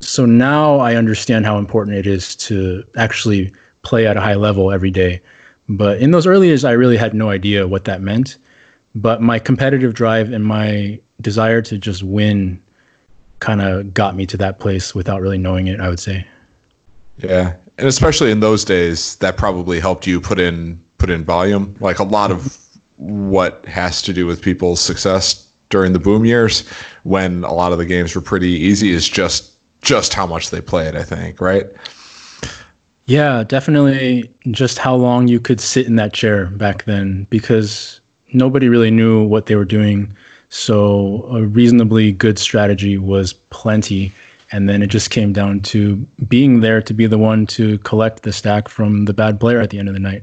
so 0.00 0.26
now 0.26 0.78
I 0.78 0.96
understand 0.96 1.44
how 1.44 1.58
important 1.58 1.96
it 1.96 2.06
is 2.06 2.34
to 2.36 2.84
actually 2.96 3.52
play 3.82 4.06
at 4.06 4.16
a 4.16 4.20
high 4.20 4.34
level 4.34 4.72
every 4.72 4.90
day. 4.90 5.20
But 5.68 6.00
in 6.00 6.10
those 6.10 6.26
early 6.26 6.48
years, 6.48 6.64
I 6.64 6.72
really 6.72 6.96
had 6.96 7.14
no 7.14 7.28
idea 7.30 7.68
what 7.68 7.84
that 7.84 8.00
meant. 8.00 8.38
But 8.94 9.20
my 9.20 9.38
competitive 9.38 9.94
drive 9.94 10.32
and 10.32 10.44
my 10.44 11.00
desire 11.20 11.62
to 11.62 11.78
just 11.78 12.02
win 12.02 12.62
kind 13.40 13.60
of 13.60 13.92
got 13.92 14.16
me 14.16 14.26
to 14.26 14.36
that 14.38 14.58
place 14.58 14.94
without 14.94 15.20
really 15.20 15.38
knowing 15.38 15.66
it, 15.66 15.80
I 15.80 15.88
would 15.88 16.00
say. 16.00 16.26
Yeah. 17.18 17.56
And 17.78 17.88
especially 17.88 18.30
in 18.30 18.40
those 18.40 18.64
days, 18.64 19.16
that 19.16 19.36
probably 19.36 19.80
helped 19.80 20.06
you 20.06 20.20
put 20.20 20.38
in 20.38 20.82
put 20.98 21.10
in 21.10 21.24
volume. 21.24 21.76
Like 21.80 21.98
a 21.98 22.04
lot 22.04 22.30
of 22.30 22.56
what 22.96 23.64
has 23.66 24.00
to 24.02 24.12
do 24.12 24.26
with 24.26 24.40
people's 24.40 24.80
success 24.80 25.50
during 25.68 25.92
the 25.92 25.98
boom 25.98 26.24
years 26.24 26.68
when 27.02 27.42
a 27.44 27.52
lot 27.52 27.72
of 27.72 27.78
the 27.78 27.84
games 27.84 28.14
were 28.14 28.20
pretty 28.20 28.50
easy 28.50 28.90
is 28.92 29.08
just 29.08 29.52
just 29.82 30.14
how 30.14 30.26
much 30.26 30.50
they 30.50 30.60
played, 30.60 30.96
I 30.96 31.02
think, 31.02 31.40
right? 31.40 31.66
Yeah, 33.06 33.44
definitely 33.44 34.32
just 34.50 34.78
how 34.78 34.94
long 34.94 35.28
you 35.28 35.38
could 35.38 35.60
sit 35.60 35.86
in 35.86 35.96
that 35.96 36.14
chair 36.14 36.46
back 36.46 36.84
then 36.84 37.24
because 37.24 38.00
nobody 38.34 38.68
really 38.68 38.90
knew 38.90 39.24
what 39.24 39.46
they 39.46 39.56
were 39.56 39.64
doing. 39.64 40.12
So 40.50 41.24
a 41.30 41.42
reasonably 41.42 42.12
good 42.12 42.38
strategy 42.38 42.98
was 42.98 43.32
plenty. 43.32 44.12
And 44.52 44.68
then 44.68 44.82
it 44.82 44.88
just 44.88 45.10
came 45.10 45.32
down 45.32 45.60
to 45.62 45.96
being 46.28 46.60
there 46.60 46.82
to 46.82 46.94
be 46.94 47.06
the 47.06 47.18
one 47.18 47.46
to 47.46 47.78
collect 47.78 48.22
the 48.22 48.32
stack 48.32 48.68
from 48.68 49.06
the 49.06 49.14
bad 49.14 49.40
player 49.40 49.60
at 49.60 49.70
the 49.70 49.78
end 49.78 49.88
of 49.88 49.94
the 49.94 50.00
night. 50.00 50.22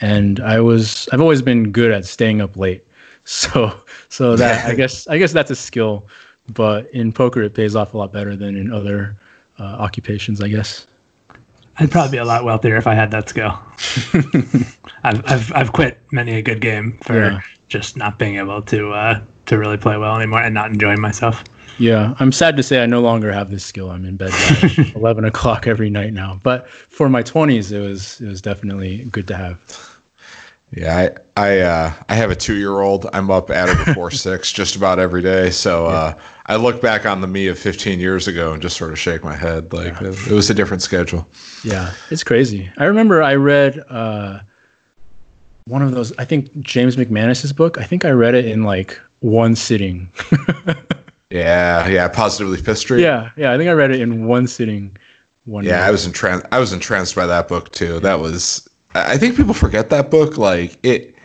And 0.00 0.40
I 0.40 0.60
was 0.60 1.08
I've 1.12 1.20
always 1.20 1.42
been 1.42 1.72
good 1.72 1.92
at 1.92 2.04
staying 2.04 2.40
up 2.40 2.56
late. 2.56 2.84
So 3.26 3.78
so 4.08 4.34
that 4.34 4.64
I 4.64 4.74
guess 4.74 5.06
I 5.06 5.18
guess 5.18 5.32
that's 5.32 5.50
a 5.50 5.54
skill. 5.54 6.08
But 6.54 6.90
in 6.90 7.12
poker 7.12 7.42
it 7.42 7.54
pays 7.54 7.76
off 7.76 7.94
a 7.94 7.98
lot 7.98 8.12
better 8.12 8.34
than 8.34 8.56
in 8.56 8.72
other 8.72 9.16
uh, 9.58 9.62
occupations, 9.62 10.42
I 10.42 10.48
guess. 10.48 10.86
I'd 11.78 11.90
probably 11.90 12.12
be 12.12 12.18
a 12.18 12.24
lot 12.24 12.44
wealthier 12.44 12.76
if 12.76 12.86
I 12.86 12.94
had 12.94 13.10
that 13.12 13.28
skill. 13.28 13.58
I've, 15.02 15.24
I've 15.26 15.52
I've 15.54 15.72
quit 15.72 16.00
many 16.12 16.36
a 16.36 16.42
good 16.42 16.60
game 16.60 16.98
for 17.04 17.18
yeah. 17.18 17.40
just 17.68 17.96
not 17.96 18.18
being 18.18 18.36
able 18.36 18.60
to 18.62 18.92
uh, 18.92 19.20
to 19.46 19.58
really 19.58 19.78
play 19.78 19.96
well 19.96 20.16
anymore 20.16 20.42
and 20.42 20.54
not 20.54 20.70
enjoying 20.70 21.00
myself. 21.00 21.42
Yeah, 21.78 22.14
I'm 22.18 22.30
sad 22.30 22.58
to 22.58 22.62
say 22.62 22.82
I 22.82 22.86
no 22.86 23.00
longer 23.00 23.32
have 23.32 23.50
this 23.50 23.64
skill. 23.64 23.90
I'm 23.90 24.04
in 24.04 24.18
bed 24.18 24.32
by 24.32 24.92
11 24.94 25.24
o'clock 25.24 25.66
every 25.66 25.88
night 25.88 26.12
now. 26.12 26.38
But 26.42 26.68
for 26.68 27.08
my 27.08 27.22
20s, 27.22 27.72
it 27.72 27.80
was 27.80 28.20
it 28.20 28.28
was 28.28 28.42
definitely 28.42 29.04
good 29.06 29.26
to 29.28 29.36
have. 29.36 29.89
Yeah, 30.72 30.96
I 31.36 31.40
I, 31.40 31.58
uh, 31.60 31.92
I 32.08 32.14
have 32.14 32.30
a 32.30 32.36
two 32.36 32.54
year 32.54 32.80
old. 32.80 33.06
I'm 33.12 33.30
up 33.30 33.50
at 33.50 33.68
her 33.68 33.84
before 33.84 34.10
six 34.10 34.52
just 34.52 34.76
about 34.76 34.98
every 34.98 35.22
day. 35.22 35.50
So 35.50 35.86
uh, 35.86 36.18
I 36.46 36.56
look 36.56 36.80
back 36.80 37.06
on 37.06 37.20
the 37.20 37.26
me 37.26 37.48
of 37.48 37.58
15 37.58 37.98
years 37.98 38.28
ago 38.28 38.52
and 38.52 38.62
just 38.62 38.76
sort 38.76 38.92
of 38.92 38.98
shake 38.98 39.24
my 39.24 39.34
head. 39.34 39.72
Like 39.72 40.00
yeah. 40.00 40.08
it, 40.08 40.28
it, 40.28 40.32
was 40.32 40.48
a 40.48 40.54
different 40.54 40.82
schedule. 40.82 41.26
Yeah, 41.64 41.92
it's 42.10 42.22
crazy. 42.22 42.70
I 42.76 42.84
remember 42.84 43.22
I 43.22 43.34
read 43.34 43.82
uh, 43.88 44.40
one 45.64 45.82
of 45.82 45.90
those. 45.92 46.16
I 46.18 46.24
think 46.24 46.60
James 46.60 46.96
McManus's 46.96 47.52
book. 47.52 47.78
I 47.78 47.84
think 47.84 48.04
I 48.04 48.10
read 48.10 48.34
it 48.34 48.44
in 48.44 48.62
like 48.62 49.00
one 49.20 49.56
sitting. 49.56 50.08
yeah, 51.30 51.88
yeah, 51.88 52.06
positively 52.06 52.58
Street. 52.76 53.02
Yeah, 53.02 53.30
yeah. 53.36 53.52
I 53.52 53.56
think 53.56 53.68
I 53.68 53.72
read 53.72 53.90
it 53.90 54.00
in 54.00 54.26
one 54.26 54.46
sitting. 54.46 54.96
One 55.46 55.64
yeah, 55.64 55.84
I 55.84 55.90
was 55.90 56.06
entranced. 56.06 56.46
I 56.52 56.60
was 56.60 56.72
entranced 56.72 57.16
by 57.16 57.26
that 57.26 57.48
book 57.48 57.72
too. 57.72 57.98
That 58.00 58.20
was 58.20 58.69
I 58.94 59.16
think 59.16 59.36
people 59.36 59.54
forget 59.54 59.90
that 59.90 60.10
book. 60.10 60.36
Like 60.36 60.78
it 60.84 61.16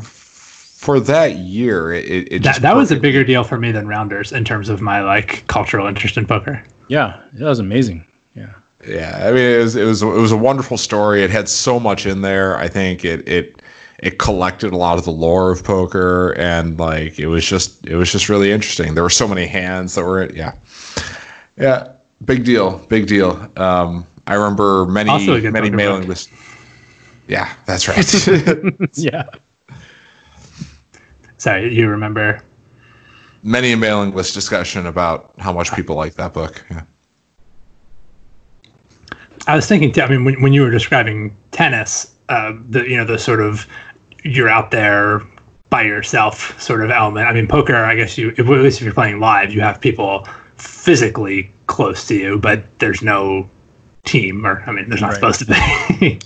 for 0.00 0.98
that 1.00 1.36
year, 1.36 1.92
it, 1.92 2.32
it 2.32 2.42
that, 2.42 2.62
that 2.62 2.76
was 2.76 2.90
a 2.90 2.96
bigger 2.96 3.22
deal 3.24 3.44
for 3.44 3.58
me 3.58 3.70
than 3.72 3.86
Rounders 3.86 4.32
in 4.32 4.44
terms 4.44 4.68
of 4.68 4.80
my 4.80 5.02
like 5.02 5.46
cultural 5.46 5.86
interest 5.86 6.16
in 6.16 6.26
poker. 6.26 6.62
Yeah, 6.88 7.22
that 7.34 7.44
was 7.44 7.58
amazing. 7.58 8.06
Yeah. 8.34 8.54
Yeah, 8.86 9.20
I 9.22 9.32
mean 9.32 9.44
it 9.44 9.58
was 9.58 9.76
it 9.76 9.84
was 9.84 10.02
it 10.02 10.06
was 10.06 10.32
a 10.32 10.36
wonderful 10.36 10.78
story. 10.78 11.22
It 11.22 11.30
had 11.30 11.48
so 11.48 11.78
much 11.78 12.06
in 12.06 12.22
there. 12.22 12.56
I 12.56 12.68
think 12.68 13.04
it 13.04 13.28
it 13.28 13.60
it 13.98 14.18
collected 14.18 14.72
a 14.72 14.76
lot 14.76 14.96
of 14.96 15.04
the 15.04 15.10
lore 15.10 15.50
of 15.50 15.62
poker 15.62 16.32
and 16.38 16.78
like 16.80 17.18
it 17.18 17.26
was 17.26 17.44
just 17.44 17.86
it 17.86 17.96
was 17.96 18.10
just 18.10 18.30
really 18.30 18.50
interesting. 18.50 18.94
There 18.94 19.02
were 19.02 19.10
so 19.10 19.28
many 19.28 19.46
hands 19.46 19.94
that 19.96 20.04
were 20.04 20.32
yeah. 20.32 20.54
Yeah, 21.58 21.92
big 22.24 22.44
deal, 22.44 22.78
big 22.88 23.06
deal. 23.06 23.50
Um, 23.56 24.06
I 24.26 24.34
remember 24.34 24.86
many 24.86 25.10
many 25.50 25.68
mailing 25.68 26.08
lists. 26.08 26.30
Yeah, 27.30 27.54
that's 27.64 27.86
right. 27.86 28.74
yeah. 28.98 29.30
Sorry, 31.38 31.72
you 31.72 31.88
remember? 31.88 32.42
Many 33.44 33.70
a 33.70 33.76
mailing 33.76 34.12
list 34.12 34.34
discussion 34.34 34.84
about 34.86 35.32
how 35.38 35.52
much 35.52 35.72
people 35.72 35.94
like 35.94 36.14
that 36.14 36.34
book. 36.34 36.64
Yeah. 36.68 36.82
I 39.46 39.54
was 39.54 39.66
thinking, 39.66 39.98
I 40.02 40.08
mean, 40.08 40.24
when, 40.24 40.42
when 40.42 40.52
you 40.52 40.62
were 40.62 40.72
describing 40.72 41.36
tennis, 41.52 42.16
uh, 42.28 42.52
the 42.68 42.82
you 42.88 42.96
know 42.96 43.04
the 43.04 43.18
sort 43.18 43.40
of 43.40 43.64
you're 44.24 44.48
out 44.48 44.72
there 44.72 45.22
by 45.70 45.82
yourself 45.82 46.60
sort 46.60 46.82
of 46.82 46.90
element. 46.90 47.28
I 47.28 47.32
mean, 47.32 47.46
poker, 47.46 47.76
I 47.76 47.94
guess 47.94 48.18
you 48.18 48.30
at 48.30 48.46
least 48.46 48.78
if 48.78 48.84
you're 48.84 48.92
playing 48.92 49.20
live, 49.20 49.52
you 49.52 49.60
have 49.60 49.80
people 49.80 50.26
physically 50.56 51.52
close 51.68 52.08
to 52.08 52.16
you, 52.16 52.38
but 52.38 52.64
there's 52.80 53.02
no 53.02 53.48
team, 54.04 54.46
or 54.46 54.62
I 54.66 54.72
mean, 54.72 54.88
there's 54.88 55.00
not 55.00 55.08
right. 55.08 55.14
supposed 55.14 55.40
to 55.40 55.46
be. 56.00 56.18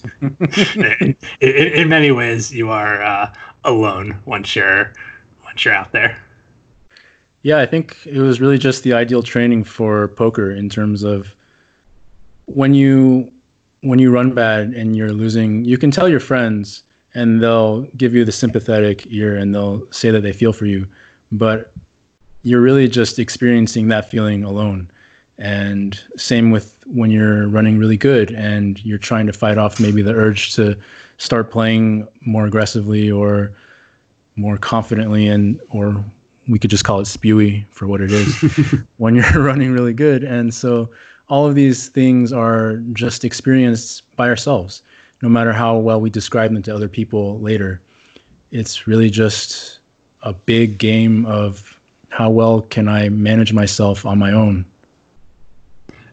in, 0.81 1.17
in, 1.41 1.73
in, 1.73 1.89
many 1.89 2.11
ways, 2.11 2.55
you 2.55 2.71
are 2.71 3.03
uh, 3.03 3.35
alone 3.65 4.21
once 4.25 4.55
you're 4.55 4.93
once 5.45 5.65
you're 5.65 5.75
out 5.75 5.93
there. 5.93 6.23
Yeah, 7.43 7.59
I 7.59 7.67
think 7.67 8.07
it 8.07 8.21
was 8.21 8.41
really 8.41 8.59
just 8.59 8.85
the 8.85 8.95
ideal 8.95 9.23
training 9.23 9.65
for 9.65 10.09
poker 10.09 10.51
in 10.51 10.69
terms 10.69 11.03
of 11.03 11.37
when 12.47 12.75
you 12.75 13.33
when 13.81 13.99
you 13.99 14.11
run 14.11 14.35
bad 14.35 14.69
and 14.69 14.97
you're 14.97 15.13
losing, 15.13 15.65
you 15.67 15.77
can 15.77 15.91
tell 15.91 16.09
your 16.09 16.21
friends 16.21 16.83
and 17.13 17.43
they'll 17.43 17.83
give 17.97 18.15
you 18.15 18.25
the 18.25 18.33
sympathetic 18.33 19.07
ear 19.09 19.37
and 19.37 19.55
they'll 19.55 19.91
say 19.93 20.11
that 20.11 20.23
they 20.23 20.33
feel 20.33 20.53
for 20.53 20.67
you, 20.67 20.89
but 21.31 21.73
you're 22.43 22.63
really 22.63 22.89
just 22.89 23.19
experiencing 23.19 23.89
that 23.89 24.11
feeling 24.11 24.43
alone. 24.43 24.91
And 25.37 26.01
same 26.17 26.51
with 26.51 26.87
when 26.87 27.11
you're 27.11 27.49
running 27.49 27.79
really 27.79 27.97
good 27.97 28.31
and 28.33 28.83
you're 28.85 28.99
trying 28.99 29.27
to 29.27 29.33
fight 29.33 29.59
off 29.59 29.81
maybe 29.81 30.01
the 30.01 30.15
urge 30.15 30.55
to 30.55 30.81
start 31.17 31.51
playing 31.51 32.07
more 32.21 32.47
aggressively 32.47 33.11
or 33.11 33.57
more 34.37 34.59
confidently 34.59 35.27
and 35.27 35.61
or 35.71 36.05
we 36.49 36.59
could 36.59 36.71
just 36.71 36.85
call 36.85 37.01
it 37.01 37.05
spewy 37.05 37.67
for 37.71 37.87
what 37.87 38.01
it 38.01 38.13
is 38.13 38.85
when 38.99 39.15
you're 39.15 39.25
running 39.43 39.73
really 39.73 39.95
good. 39.95 40.23
And 40.23 40.53
so 40.53 40.93
all 41.29 41.47
of 41.47 41.55
these 41.55 41.89
things 41.89 42.33
are 42.33 42.77
just 42.93 43.25
experienced 43.25 44.15
by 44.17 44.29
ourselves, 44.29 44.83
no 45.23 45.29
matter 45.29 45.53
how 45.53 45.79
well 45.79 46.01
we 46.01 46.11
describe 46.11 46.53
them 46.53 46.63
to 46.63 46.75
other 46.75 46.89
people 46.89 47.41
later. 47.41 47.81
It's 48.51 48.87
really 48.87 49.11
just 49.11 49.81
a 50.23 50.33
big 50.33 50.79
game 50.79 51.27
of 51.27 51.81
how 52.11 52.31
well 52.31 52.63
can 52.63 52.89
I 52.89 53.09
manage 53.09 53.53
myself 53.53 54.07
on 54.07 54.19
my 54.19 54.33
own. 54.33 54.65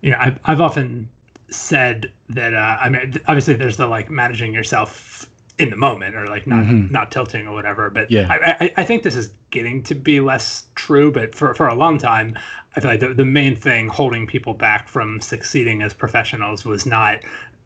Yeah, 0.01 0.21
I've, 0.21 0.39
I've 0.43 0.61
often 0.61 1.11
said 1.49 2.11
that, 2.29 2.53
uh, 2.53 2.77
I 2.79 2.89
mean, 2.89 3.13
obviously 3.27 3.55
there's 3.55 3.77
the 3.77 3.87
like 3.87 4.09
managing 4.09 4.53
yourself 4.53 5.31
in 5.61 5.69
the 5.69 5.75
moment 5.75 6.15
or 6.15 6.27
like 6.27 6.47
not 6.47 6.65
mm-hmm. 6.65 6.91
not 6.91 7.11
tilting 7.11 7.47
or 7.47 7.53
whatever. 7.53 7.89
But 7.89 8.09
yeah, 8.09 8.27
I, 8.29 8.65
I, 8.65 8.73
I, 8.77 8.85
think 8.85 9.03
this 9.03 9.15
is 9.15 9.35
getting 9.51 9.83
to 9.83 9.95
be 9.95 10.19
less 10.19 10.67
true. 10.75 11.11
But 11.11 11.35
for 11.35 11.53
for 11.53 11.67
a 11.67 11.75
long 11.75 11.97
time, 11.97 12.37
I 12.75 12.79
feel 12.79 12.89
like 12.89 12.99
the, 12.99 13.13
the 13.13 13.25
main 13.25 13.55
thing 13.55 13.87
holding 13.87 14.25
people 14.25 14.53
back 14.53 14.87
from 14.87 15.19
succeeding 15.19 15.81
as 15.83 15.93
professionals 15.93 16.65
was 16.65 16.85
not 16.85 17.23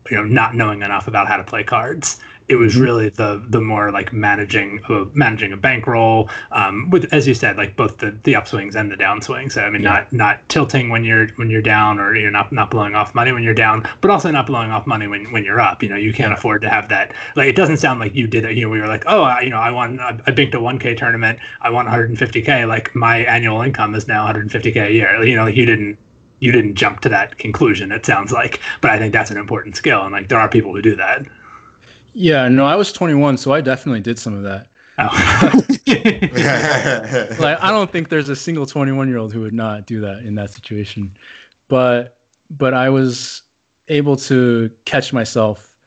you 0.10 0.18
know 0.18 0.26
not 0.26 0.56
knowing 0.56 0.82
enough 0.82 1.08
about 1.08 1.28
how 1.28 1.38
to 1.38 1.44
play 1.44 1.64
cards 1.64 2.22
it 2.48 2.56
was 2.56 2.78
really 2.78 3.10
the 3.10 3.44
the 3.50 3.62
more 3.62 3.92
like 3.92 4.14
managing 4.14 4.84
uh, 4.86 5.06
managing 5.14 5.52
a 5.52 5.58
bankroll 5.58 6.30
um, 6.52 6.90
with 6.92 7.12
as 7.14 7.28
you 7.28 7.34
said 7.34 7.58
like 7.58 7.76
both 7.76 7.98
the 7.98 8.12
the 8.12 8.34
upswings 8.34 8.76
and 8.76 8.92
the 8.92 8.96
downswings. 8.96 9.54
So, 9.54 9.64
I 9.64 9.70
mean, 9.70 9.82
yeah. 9.82 9.94
not 9.94 10.14
not 10.14 10.50
tilting 10.50 10.90
when 10.90 11.04
you're 11.04 11.28
when 11.36 11.50
you're 11.50 11.62
down, 11.62 12.00
or 12.00 12.16
you're 12.16 12.32
not 12.32 12.52
not 12.52 12.70
blowing 12.70 12.96
off 12.96 13.16
money 13.16 13.32
when 13.32 13.44
you're 13.44 13.54
down, 13.54 13.88
but 14.02 14.12
also 14.12 14.30
not 14.32 14.46
blowing 14.48 14.72
off 14.72 14.86
money 14.86 15.08
when 15.08 15.32
when 15.32 15.44
you're 15.44 15.60
up. 15.60 15.82
You 15.82 15.90
know, 15.90 15.96
you 15.96 16.14
can't 16.14 16.32
yeah. 16.32 16.38
afford 16.38 16.62
to 16.62 16.70
have 16.70 16.90
that. 16.90 17.16
Like, 17.36 17.48
it 17.48 17.56
doesn't 17.56 17.78
sound 17.78 18.00
like 18.00 18.14
you 18.16 18.28
did 18.28 18.46
it. 18.46 18.56
You 18.56 18.64
know, 18.64 18.70
we 18.70 18.80
were 18.80 18.88
like, 18.88 19.04
oh, 19.08 19.24
I, 19.24 19.42
you 19.42 19.50
know, 19.50 19.58
I 19.58 19.72
won, 19.72 20.00
I, 20.00 20.20
I 20.26 20.32
banked 20.32 20.54
a 20.56 20.60
1K 20.60 20.98
tournament, 20.98 21.40
I 21.62 21.70
won 21.70 21.86
150K. 21.86 22.68
Like 22.68 22.94
my 22.96 23.20
annual 23.20 23.62
income 23.62 23.96
is 23.96 24.08
now 24.08 24.32
150K 24.32 24.88
a 24.88 24.92
year. 24.92 25.24
You 25.24 25.36
know, 25.36 25.46
like 25.46 25.56
you 25.56 25.66
didn't 25.66 25.98
you 26.42 26.52
didn't 26.52 26.76
jump 26.76 27.00
to 27.00 27.10
that 27.10 27.38
conclusion. 27.38 27.92
It 27.92 28.06
sounds 28.06 28.32
like, 28.32 28.62
but 28.82 28.92
I 28.92 29.00
think 29.00 29.14
that's 29.14 29.32
an 29.32 29.38
important 29.38 29.76
skill, 29.76 30.04
and 30.04 30.12
like 30.12 30.30
there 30.30 30.40
are 30.40 30.50
people 30.50 30.76
who 30.76 30.82
do 30.82 30.96
that. 30.96 31.26
Yeah, 32.16 32.48
no, 32.48 32.66
I 32.66 32.78
was 32.78 32.94
21, 32.94 33.38
so 33.38 33.54
I 33.54 33.60
definitely 33.60 34.00
did 34.00 34.18
some 34.18 34.36
of 34.36 34.44
that. 34.44 34.70
Oh. 34.98 35.10
like 37.42 37.60
I 37.62 37.70
don't 37.70 37.92
think 37.92 38.08
there's 38.08 38.30
a 38.30 38.36
single 38.38 38.66
21 38.66 39.10
year 39.10 39.18
old 39.18 39.34
who 39.34 39.42
would 39.42 39.54
not 39.54 39.86
do 39.86 40.00
that 40.00 40.20
in 40.20 40.36
that 40.36 40.50
situation, 40.50 41.18
but 41.68 42.22
but 42.50 42.74
I 42.74 42.90
was 42.90 43.44
able 43.90 44.16
to 44.16 44.76
catch 44.86 45.12
myself 45.12 45.78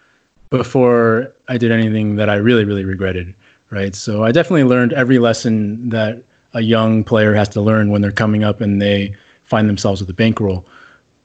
before 0.50 1.34
I 1.48 1.56
did 1.56 1.70
anything 1.70 2.16
that 2.16 2.28
I 2.28 2.34
really 2.34 2.66
really 2.66 2.84
regretted. 2.84 3.34
Right, 3.70 3.94
so 3.94 4.24
I 4.24 4.32
definitely 4.32 4.64
learned 4.64 4.92
every 4.92 5.18
lesson 5.18 5.88
that 5.88 6.22
a 6.52 6.60
young 6.60 7.04
player 7.04 7.34
has 7.34 7.48
to 7.50 7.62
learn 7.62 7.90
when 7.90 8.02
they're 8.02 8.12
coming 8.12 8.44
up 8.44 8.60
and 8.60 8.80
they 8.80 9.14
find 9.44 9.68
themselves 9.68 10.02
with 10.02 10.10
a 10.10 10.14
bankroll. 10.14 10.66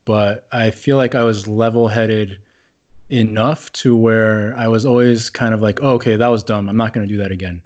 But 0.05 0.47
I 0.53 0.71
feel 0.71 0.95
like 0.95 1.15
I 1.15 1.23
was 1.23 1.47
level 1.47 1.89
headed 1.89 2.41
enough 3.09 3.71
to 3.73 3.95
where 3.95 4.55
I 4.55 4.67
was 4.67 4.85
always 4.85 5.29
kind 5.29 5.53
of 5.53 5.61
like, 5.61 5.81
oh, 5.81 5.91
okay, 5.95 6.15
that 6.15 6.27
was 6.27 6.43
dumb. 6.43 6.69
I'm 6.69 6.77
not 6.77 6.93
going 6.93 7.07
to 7.07 7.13
do 7.13 7.17
that 7.17 7.31
again. 7.31 7.65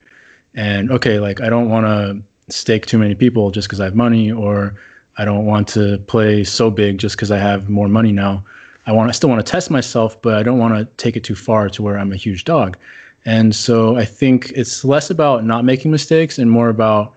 And 0.54 0.92
okay, 0.92 1.20
like 1.20 1.42
I 1.42 1.50
don't 1.50 1.70
want 1.70 1.86
to 1.86 2.52
stake 2.52 2.86
too 2.86 2.98
many 2.98 3.16
people 3.16 3.52
just 3.52 3.68
because 3.68 3.80
I 3.80 3.86
have 3.86 3.96
money, 3.96 4.32
or 4.32 4.76
I 5.18 5.26
don't 5.26 5.46
want 5.46 5.68
to 5.70 6.00
play 6.00 6.44
so 6.44 6.72
big 6.72 6.98
just 6.98 7.16
because 7.16 7.32
I 7.32 7.38
have 7.38 7.70
more 7.70 7.88
money 7.88 8.12
now. 8.12 8.46
I 8.86 8.94
want, 8.94 9.10
I 9.10 9.12
still 9.12 9.30
want 9.30 9.46
to 9.46 9.52
test 9.52 9.70
myself, 9.70 10.20
but 10.22 10.36
I 10.36 10.44
don't 10.44 10.60
want 10.60 10.76
to 10.76 10.86
take 11.04 11.18
it 11.18 11.24
too 11.24 11.36
far 11.36 11.70
to 11.70 11.82
where 11.82 11.98
I'm 11.98 12.14
a 12.14 12.16
huge 12.16 12.46
dog. 12.46 12.78
And 13.26 13.54
so 13.54 13.98
I 13.98 14.06
think 14.06 14.52
it's 14.52 14.86
less 14.86 15.10
about 15.10 15.44
not 15.44 15.66
making 15.66 15.92
mistakes 15.92 16.40
and 16.40 16.50
more 16.50 16.70
about 16.70 17.14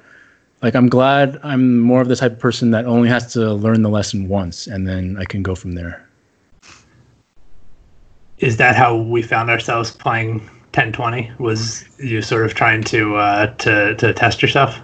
like 0.63 0.75
I'm 0.75 0.89
glad 0.89 1.39
I'm 1.43 1.79
more 1.79 2.01
of 2.01 2.09
the 2.09 2.17
type 2.17 2.33
of 2.33 2.39
person 2.39 2.73
that 2.73 2.85
only 2.85 3.09
has 3.09 3.33
to 3.35 3.55
learn 3.55 3.83
the 3.83 3.89
lesson 3.89 4.29
once 4.29 4.67
and 4.67 4.87
then 4.87 5.17
I 5.19 5.25
can 5.25 5.43
go 5.43 5.55
from 5.55 5.73
there 5.73 6.05
is 8.41 8.57
that 8.57 8.75
how 8.75 8.97
we 8.97 9.23
found 9.23 9.51
ourselves 9.51 9.91
playing 9.91 10.39
1020 10.73 11.31
was 11.39 11.85
you 11.99 12.23
sort 12.23 12.45
of 12.45 12.55
trying 12.55 12.83
to 12.85 13.17
uh, 13.17 13.47
to 13.57 13.95
to 13.97 14.13
test 14.13 14.43
yourself? 14.43 14.81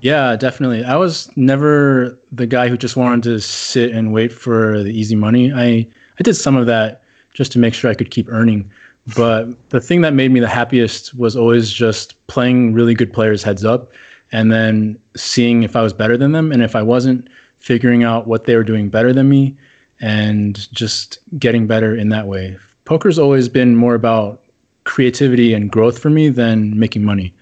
Yeah 0.00 0.36
definitely. 0.36 0.84
I 0.84 0.96
was 0.96 1.34
never 1.36 2.18
the 2.32 2.46
guy 2.46 2.68
who 2.68 2.76
just 2.76 2.96
wanted 2.96 3.22
to 3.24 3.40
sit 3.40 3.92
and 3.92 4.12
wait 4.12 4.32
for 4.32 4.82
the 4.82 4.90
easy 4.90 5.16
money. 5.16 5.52
I 5.52 5.88
i 6.18 6.22
did 6.22 6.34
some 6.34 6.56
of 6.56 6.66
that 6.66 7.04
just 7.32 7.52
to 7.52 7.58
make 7.58 7.74
sure 7.74 7.90
i 7.90 7.94
could 7.94 8.10
keep 8.10 8.28
earning. 8.28 8.70
But 9.16 9.68
the 9.68 9.80
thing 9.80 10.00
that 10.00 10.14
made 10.14 10.30
me 10.30 10.40
the 10.40 10.48
happiest 10.48 11.14
was 11.14 11.36
always 11.36 11.70
just 11.70 12.26
playing 12.26 12.72
really 12.72 12.94
good 12.94 13.12
players 13.12 13.42
heads 13.42 13.64
up 13.64 13.92
and 14.32 14.50
then 14.50 14.98
seeing 15.14 15.62
if 15.62 15.76
i 15.76 15.82
was 15.82 15.92
better 15.92 16.16
than 16.16 16.32
them 16.32 16.50
and 16.50 16.62
if 16.62 16.74
i 16.74 16.82
wasn't 16.82 17.28
figuring 17.58 18.02
out 18.02 18.26
what 18.26 18.44
they 18.44 18.56
were 18.56 18.64
doing 18.64 18.88
better 18.88 19.12
than 19.12 19.28
me 19.28 19.56
and 20.00 20.72
just 20.72 21.18
getting 21.38 21.66
better 21.66 21.94
in 21.94 22.08
that 22.08 22.26
way 22.26 22.56
poker's 22.84 23.18
always 23.18 23.48
been 23.48 23.76
more 23.76 23.94
about 23.94 24.44
creativity 24.84 25.54
and 25.54 25.70
growth 25.70 25.98
for 25.98 26.10
me 26.10 26.28
than 26.28 26.78
making 26.78 27.04
money. 27.04 27.34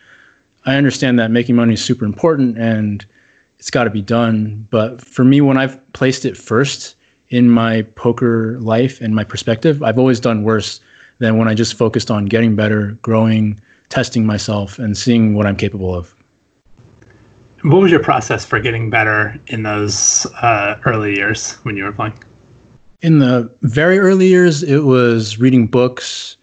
I 0.65 0.77
understand 0.77 1.19
that 1.19 1.31
making 1.31 1.57
money 1.57 1.75
is 1.75 1.85
super 1.85 2.05
important 2.05 2.57
and 2.57 3.05
it's 3.59 3.71
got 3.71 3.85
to 3.85 3.91
be 3.91 4.03
done. 4.03 4.67
But 4.71 5.01
for 5.01 5.25
me, 5.25 5.41
when 5.41 5.57
I've 5.57 5.93
placed 5.93 6.25
it 6.25 6.37
first 6.37 6.95
in 7.29 7.51
my 7.51 7.83
poker 7.83 8.59
life 8.61 9.01
and 9.01 9.15
my 9.15 9.25
perspective, 9.25 9.83
I've 9.83 9.99
always 9.99 10.21
done 10.21 10.45
worse 10.45 10.81
than 11.19 11.37
when 11.37 11.49
I 11.49 11.55
just 11.55 11.75
focused 11.75 12.11
on 12.11 12.27
getting 12.27 12.57
better, 12.57 12.93
growing, 13.03 13.61
testing 13.89 14.27
myself, 14.27 14.79
and 14.79 14.97
seeing 14.97 15.35
what 15.35 15.47
I'm 15.47 15.57
capable 15.57 15.95
of. 15.95 16.15
What 17.63 17.81
was 17.81 17.91
your 17.93 18.03
process 18.03 18.45
for 18.45 18.59
getting 18.59 18.91
better 18.91 19.39
in 19.47 19.63
those 19.63 20.27
uh, 20.43 20.81
early 20.85 21.15
years 21.15 21.55
when 21.63 21.77
you 21.77 21.85
were 21.85 21.93
playing? 21.93 22.19
In 23.03 23.19
the 23.19 23.53
very 23.63 23.99
early 23.99 24.29
years, 24.29 24.63
it 24.63 24.81
was 24.81 25.39
reading 25.39 25.67
books. 25.67 26.37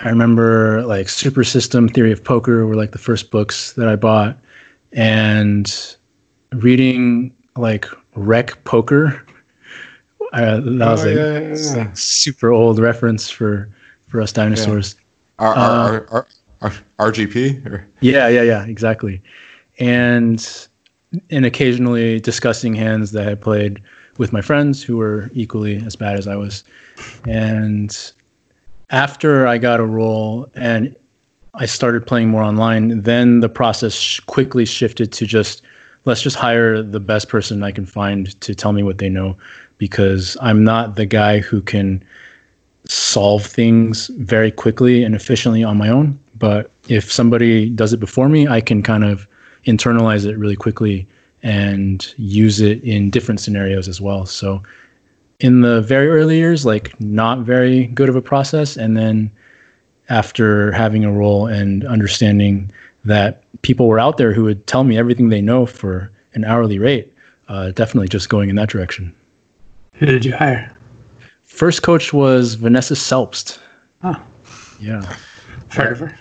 I 0.00 0.08
remember 0.08 0.82
like 0.82 1.08
Super 1.08 1.44
System 1.44 1.88
Theory 1.88 2.12
of 2.12 2.22
Poker 2.22 2.66
were 2.66 2.74
like 2.74 2.92
the 2.92 2.98
first 2.98 3.30
books 3.30 3.72
that 3.74 3.88
I 3.88 3.96
bought, 3.96 4.36
and 4.92 5.96
reading 6.52 7.34
like 7.56 7.86
Rec 8.14 8.62
Poker. 8.64 9.24
Uh, 10.32 10.60
that 10.60 10.88
was 10.88 11.04
oh, 11.04 11.08
yeah, 11.08 11.38
yeah, 11.40 11.76
yeah. 11.76 11.92
super 11.94 12.50
old 12.50 12.78
reference 12.78 13.28
for 13.28 13.68
for 14.06 14.20
us 14.20 14.30
dinosaurs. 14.30 14.94
R- 15.40 15.52
R- 15.56 16.06
R- 16.08 16.26
R- 16.60 17.10
RGP? 17.10 17.66
Or? 17.66 17.84
Yeah, 17.98 18.28
yeah, 18.28 18.42
yeah, 18.42 18.64
exactly. 18.64 19.20
And 19.80 20.68
and 21.30 21.44
occasionally 21.44 22.20
discussing 22.20 22.74
hands 22.74 23.10
that 23.10 23.26
I 23.26 23.34
played 23.34 23.82
with 24.20 24.34
my 24.34 24.42
friends 24.42 24.82
who 24.82 24.98
were 24.98 25.30
equally 25.32 25.76
as 25.86 25.96
bad 25.96 26.14
as 26.14 26.28
I 26.28 26.36
was. 26.36 26.62
And 27.26 27.90
after 28.90 29.46
I 29.46 29.56
got 29.56 29.80
a 29.80 29.86
role 29.86 30.46
and 30.54 30.94
I 31.54 31.64
started 31.64 32.06
playing 32.06 32.28
more 32.28 32.42
online, 32.42 33.00
then 33.00 33.40
the 33.40 33.48
process 33.48 34.20
quickly 34.20 34.66
shifted 34.66 35.10
to 35.12 35.24
just 35.24 35.62
let's 36.04 36.20
just 36.20 36.36
hire 36.36 36.82
the 36.82 37.00
best 37.00 37.30
person 37.30 37.62
I 37.62 37.72
can 37.72 37.86
find 37.86 38.38
to 38.42 38.54
tell 38.54 38.72
me 38.74 38.82
what 38.82 38.98
they 38.98 39.08
know 39.08 39.38
because 39.78 40.36
I'm 40.42 40.64
not 40.64 40.96
the 40.96 41.06
guy 41.06 41.38
who 41.38 41.62
can 41.62 42.04
solve 42.84 43.46
things 43.46 44.08
very 44.18 44.50
quickly 44.50 45.02
and 45.02 45.14
efficiently 45.14 45.64
on 45.64 45.78
my 45.78 45.88
own. 45.88 46.20
But 46.34 46.70
if 46.88 47.10
somebody 47.10 47.70
does 47.70 47.94
it 47.94 48.00
before 48.00 48.28
me, 48.28 48.46
I 48.46 48.60
can 48.60 48.82
kind 48.82 49.04
of 49.04 49.26
internalize 49.66 50.26
it 50.26 50.36
really 50.36 50.56
quickly 50.56 51.08
and 51.42 52.12
use 52.16 52.60
it 52.60 52.82
in 52.84 53.10
different 53.10 53.40
scenarios 53.40 53.88
as 53.88 54.00
well. 54.00 54.26
So 54.26 54.62
in 55.40 55.62
the 55.62 55.80
very 55.80 56.08
early 56.08 56.36
years, 56.36 56.66
like 56.66 56.98
not 57.00 57.40
very 57.40 57.86
good 57.88 58.08
of 58.08 58.16
a 58.16 58.22
process. 58.22 58.76
And 58.76 58.96
then 58.96 59.30
after 60.08 60.72
having 60.72 61.04
a 61.04 61.12
role 61.12 61.46
and 61.46 61.84
understanding 61.86 62.70
that 63.04 63.42
people 63.62 63.88
were 63.88 63.98
out 63.98 64.18
there 64.18 64.32
who 64.32 64.44
would 64.44 64.66
tell 64.66 64.84
me 64.84 64.98
everything 64.98 65.30
they 65.30 65.40
know 65.40 65.66
for 65.66 66.10
an 66.34 66.44
hourly 66.44 66.78
rate, 66.78 67.12
uh, 67.48 67.70
definitely 67.70 68.08
just 68.08 68.28
going 68.28 68.50
in 68.50 68.56
that 68.56 68.68
direction. 68.68 69.14
Who 69.94 70.06
did 70.06 70.24
you 70.24 70.34
hire? 70.34 70.74
First 71.42 71.82
coach 71.82 72.12
was 72.12 72.54
Vanessa 72.54 72.94
Selbst. 72.94 73.58
Oh. 74.02 74.22
Yeah. 74.78 75.16
Heard 75.70 75.92
of 75.92 75.98
her? 76.00 76.18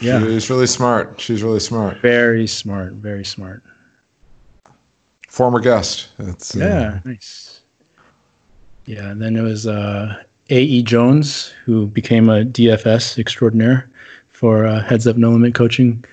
Yeah. 0.00 0.20
She's 0.20 0.50
really 0.50 0.66
smart. 0.66 1.20
She's 1.20 1.42
really 1.42 1.60
smart. 1.60 1.98
Very 1.98 2.46
smart. 2.46 2.92
Very 2.94 3.24
smart 3.24 3.62
former 5.34 5.58
guest. 5.58 6.08
Uh, 6.20 6.32
yeah, 6.54 7.00
nice. 7.04 7.60
Yeah, 8.86 9.10
and 9.10 9.20
then 9.20 9.34
it 9.34 9.42
was 9.42 9.66
uh, 9.66 10.22
A.E. 10.50 10.82
Jones, 10.84 11.48
who 11.64 11.88
became 11.88 12.28
a 12.28 12.44
DFS 12.44 13.18
extraordinaire 13.18 13.90
for 14.28 14.64
uh, 14.64 14.80
Heads 14.82 15.08
Up 15.08 15.16
No 15.16 15.32
Limit 15.32 15.54
coaching. 15.54 16.04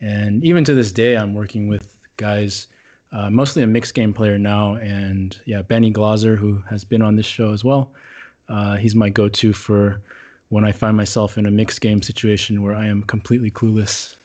And 0.00 0.44
even 0.44 0.62
to 0.64 0.74
this 0.74 0.92
day, 0.92 1.16
I'm 1.16 1.32
working 1.32 1.68
with 1.68 2.06
guys, 2.18 2.68
uh, 3.12 3.30
mostly 3.30 3.62
a 3.62 3.66
mixed 3.66 3.94
game 3.94 4.12
player 4.12 4.38
now. 4.38 4.76
And 4.76 5.40
yeah, 5.46 5.62
Benny 5.62 5.90
Glaser, 5.90 6.36
who 6.36 6.58
has 6.62 6.84
been 6.84 7.00
on 7.00 7.16
this 7.16 7.26
show 7.26 7.54
as 7.54 7.64
well. 7.64 7.94
Uh, 8.48 8.76
he's 8.76 8.94
my 8.94 9.08
go 9.08 9.30
to 9.30 9.54
for 9.54 10.02
when 10.50 10.64
I 10.66 10.72
find 10.72 10.98
myself 10.98 11.38
in 11.38 11.46
a 11.46 11.50
mixed 11.50 11.80
game 11.80 12.02
situation 12.02 12.62
where 12.62 12.74
I 12.74 12.86
am 12.86 13.04
completely 13.04 13.50
clueless. 13.50 14.18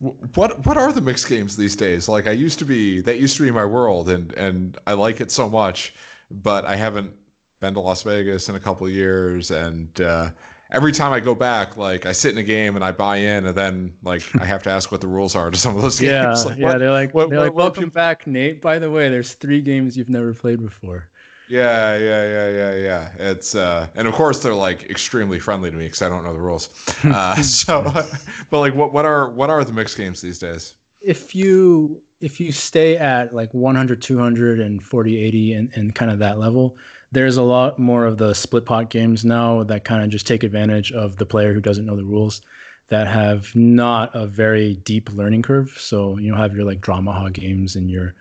What 0.00 0.66
what 0.66 0.76
are 0.76 0.92
the 0.92 1.00
mixed 1.00 1.28
games 1.28 1.56
these 1.56 1.76
days? 1.76 2.08
Like 2.08 2.26
I 2.26 2.32
used 2.32 2.58
to 2.60 2.64
be 2.64 3.00
that 3.02 3.18
used 3.18 3.36
to 3.36 3.42
be 3.42 3.50
my 3.50 3.64
world 3.64 4.08
and 4.08 4.32
and 4.32 4.78
I 4.86 4.94
like 4.94 5.20
it 5.20 5.30
so 5.30 5.48
much, 5.48 5.94
but 6.30 6.64
I 6.64 6.76
haven't 6.76 7.18
been 7.60 7.74
to 7.74 7.80
Las 7.80 8.02
Vegas 8.02 8.48
in 8.48 8.54
a 8.54 8.60
couple 8.60 8.86
of 8.86 8.92
years 8.92 9.50
and 9.50 10.00
uh, 10.00 10.32
every 10.70 10.92
time 10.92 11.12
I 11.12 11.20
go 11.20 11.34
back, 11.34 11.76
like 11.76 12.06
I 12.06 12.12
sit 12.12 12.32
in 12.32 12.38
a 12.38 12.42
game 12.42 12.76
and 12.76 12.84
I 12.84 12.92
buy 12.92 13.16
in, 13.16 13.46
and 13.46 13.56
then 13.56 13.96
like 14.02 14.22
I 14.36 14.44
have 14.44 14.62
to 14.64 14.70
ask 14.70 14.90
what 14.90 15.00
the 15.00 15.08
rules 15.08 15.34
are 15.34 15.50
to 15.50 15.56
some 15.56 15.76
of 15.76 15.82
those 15.82 16.00
yeah, 16.02 16.26
games. 16.26 16.46
Like, 16.46 16.58
yeah, 16.58 16.66
what, 16.68 16.78
they're 16.78 16.90
like, 16.90 17.14
what, 17.14 17.30
they're 17.30 17.38
what, 17.38 17.46
like, 17.46 17.54
welcome 17.54 17.90
back, 17.90 18.26
Nate. 18.26 18.62
By 18.62 18.78
the 18.78 18.90
way, 18.90 19.08
there's 19.08 19.34
three 19.34 19.60
games 19.60 19.96
you've 19.96 20.10
never 20.10 20.34
played 20.34 20.60
before. 20.60 21.09
Yeah, 21.50 21.96
yeah, 21.96 22.22
yeah, 22.22 22.48
yeah, 22.48 22.74
yeah. 22.76 23.16
It's 23.18 23.56
uh, 23.56 23.90
and 23.96 24.06
of 24.06 24.14
course 24.14 24.40
they're 24.40 24.54
like 24.54 24.84
extremely 24.84 25.40
friendly 25.40 25.68
to 25.68 25.76
me 25.76 25.86
because 25.86 26.00
I 26.00 26.08
don't 26.08 26.22
know 26.22 26.32
the 26.32 26.40
rules. 26.40 26.68
Uh, 27.04 27.34
so, 27.42 27.82
but 28.50 28.60
like, 28.60 28.74
what 28.74 28.92
what 28.92 29.04
are 29.04 29.30
what 29.30 29.50
are 29.50 29.64
the 29.64 29.72
mixed 29.72 29.96
games 29.96 30.20
these 30.20 30.38
days? 30.38 30.76
If 31.02 31.34
you 31.34 32.04
if 32.20 32.38
you 32.38 32.52
stay 32.52 32.96
at 32.98 33.34
like 33.34 33.52
100, 33.52 34.00
200, 34.00 34.60
and 34.60 34.82
40, 34.82 35.16
80, 35.18 35.52
and, 35.54 35.72
and 35.72 35.94
kind 35.94 36.10
of 36.10 36.18
that 36.20 36.38
level, 36.38 36.78
there's 37.10 37.36
a 37.36 37.42
lot 37.42 37.78
more 37.78 38.04
of 38.04 38.18
the 38.18 38.34
split 38.34 38.66
pot 38.66 38.90
games 38.90 39.24
now 39.24 39.64
that 39.64 39.84
kind 39.84 40.04
of 40.04 40.10
just 40.10 40.26
take 40.26 40.44
advantage 40.44 40.92
of 40.92 41.16
the 41.16 41.26
player 41.26 41.52
who 41.52 41.60
doesn't 41.60 41.86
know 41.86 41.96
the 41.96 42.04
rules 42.04 42.42
that 42.88 43.06
have 43.06 43.56
not 43.56 44.14
a 44.14 44.26
very 44.26 44.76
deep 44.76 45.10
learning 45.12 45.42
curve. 45.42 45.70
So 45.70 46.18
you 46.18 46.34
have 46.34 46.54
your 46.54 46.64
like 46.64 46.80
Dramaha 46.80 47.32
games 47.32 47.74
and 47.74 47.90
your 47.90 48.14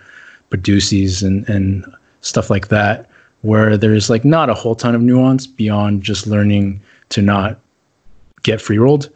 Badusis 0.50 1.22
and, 1.22 1.48
and 1.50 1.86
stuff 2.22 2.50
like 2.50 2.70
that, 2.70 3.09
where 3.42 3.78
there's 3.78 4.10
like 4.10 4.26
not 4.26 4.50
a 4.50 4.54
whole 4.54 4.76
ton 4.76 4.96
of 4.96 5.02
nuance 5.02 5.48
beyond 5.48 6.04
just 6.04 6.28
learning 6.28 6.82
to 7.10 7.22
not 7.22 7.60
get 8.44 8.62
free 8.62 8.78
rolled. 8.78 9.10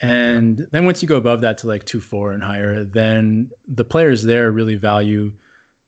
And 0.00 0.58
then 0.58 0.84
once 0.84 1.00
you 1.00 1.08
go 1.08 1.16
above 1.16 1.40
that 1.42 1.58
to 1.58 1.68
like 1.68 1.84
two 1.84 2.00
four 2.00 2.32
and 2.32 2.42
higher, 2.42 2.84
then 2.84 3.52
the 3.66 3.84
players 3.84 4.24
there 4.24 4.50
really 4.50 4.74
value 4.74 5.32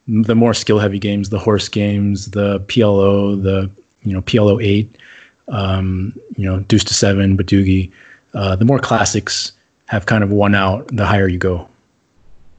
the 0.07 0.35
more 0.35 0.55
skill 0.55 0.79
heavy 0.79 0.99
games, 0.99 1.31
the 1.31 1.39
horse 1.39 1.69
games, 1.69 2.31
the 2.31 2.61
PLO, 2.61 3.43
the 3.43 3.71
you 4.03 4.13
know 4.13 4.23
PLO 4.23 4.63
eight, 4.63 4.97
um, 5.49 6.19
you 6.37 6.45
know 6.45 6.61
Deuce 6.61 6.85
to 6.85 6.95
seven, 6.95 7.37
Badugi. 7.37 7.91
Uh, 8.35 8.55
the 8.57 8.65
more 8.65 8.79
classics 8.79 9.53
have 9.87 10.07
kind 10.07 10.25
of 10.25 10.31
won 10.31 10.55
out 10.55 10.89
the 10.89 11.07
higher 11.07 11.29
you 11.29 11.39
go. 11.39 11.69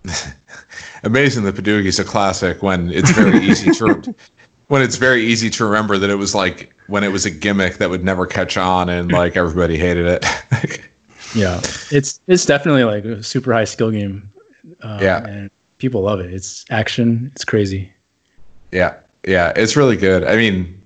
Amazing 1.03 1.43
that 1.43 1.55
Badugi 1.55 1.86
is 1.86 1.99
a 1.99 2.03
classic 2.03 2.63
when 2.63 2.91
it's 2.91 3.11
very 3.11 3.39
easy 3.39 3.72
to 3.72 4.16
when 4.68 4.82
it's 4.82 4.95
very 4.95 5.24
easy 5.24 5.49
to 5.51 5.66
remember 5.66 5.97
that 5.97 6.09
it 6.09 6.16
was 6.16 6.34
like 6.34 6.74
when 6.88 7.03
it 7.03 7.09
was 7.09 7.26
a 7.26 7.32
gimmick 7.32 7.78
that 7.78 7.89
would 7.89 8.03
never 8.03 8.26
catch 8.26 8.57
on 8.57 8.89
and 8.89 9.11
like 9.11 9.36
everybody 9.36 9.78
hated 9.78 10.05
it. 10.05 10.26
yeah, 11.36 11.59
it's 11.91 12.20
it's 12.28 12.45
definitely 12.45 12.84
like 12.84 13.05
a 13.05 13.24
super 13.24 13.53
high 13.53 13.66
skill 13.66 13.91
game. 13.91 14.32
Uh, 14.82 14.99
yeah, 15.01 15.26
and 15.26 15.51
people 15.78 16.01
love 16.01 16.20
it. 16.20 16.34
It's 16.34 16.66
action. 16.70 17.32
It's 17.34 17.45
crazy. 17.45 17.91
Yeah, 18.72 18.97
yeah, 19.28 19.53
it's 19.55 19.76
really 19.76 19.97
good. 19.97 20.24
I 20.24 20.36
mean, 20.36 20.82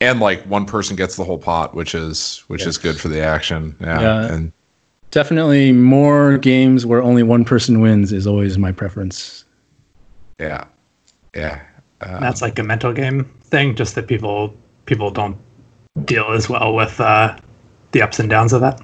and 0.00 0.20
like 0.20 0.42
one 0.44 0.66
person 0.66 0.96
gets 0.96 1.16
the 1.16 1.24
whole 1.24 1.38
pot, 1.38 1.74
which 1.74 1.94
is 1.94 2.44
which 2.48 2.66
is 2.66 2.76
good 2.78 3.00
for 3.00 3.08
the 3.08 3.20
action. 3.20 3.74
Yeah, 3.80 4.00
yeah, 4.00 4.32
and 4.32 4.52
definitely 5.10 5.72
more 5.72 6.38
games 6.38 6.84
where 6.84 7.02
only 7.02 7.22
one 7.22 7.44
person 7.44 7.80
wins 7.80 8.12
is 8.12 8.26
always 8.26 8.58
my 8.58 8.72
preference. 8.72 9.44
Yeah, 10.38 10.64
yeah. 11.34 11.62
Um, 12.02 12.20
That's 12.20 12.42
like 12.42 12.58
a 12.58 12.62
mental 12.62 12.92
game 12.92 13.24
thing, 13.44 13.74
just 13.74 13.94
that 13.94 14.06
people 14.06 14.54
people 14.86 15.10
don't 15.10 15.36
deal 16.04 16.32
as 16.32 16.48
well 16.48 16.74
with 16.74 17.00
uh, 17.00 17.36
the 17.92 18.02
ups 18.02 18.18
and 18.18 18.28
downs 18.28 18.52
of 18.52 18.60
that. 18.60 18.80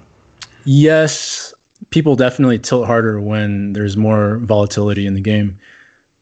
Yes, 0.65 1.53
people 1.89 2.15
definitely 2.15 2.59
tilt 2.59 2.85
harder 2.85 3.19
when 3.19 3.73
there's 3.73 3.97
more 3.97 4.37
volatility 4.37 5.05
in 5.05 5.13
the 5.13 5.21
game. 5.21 5.57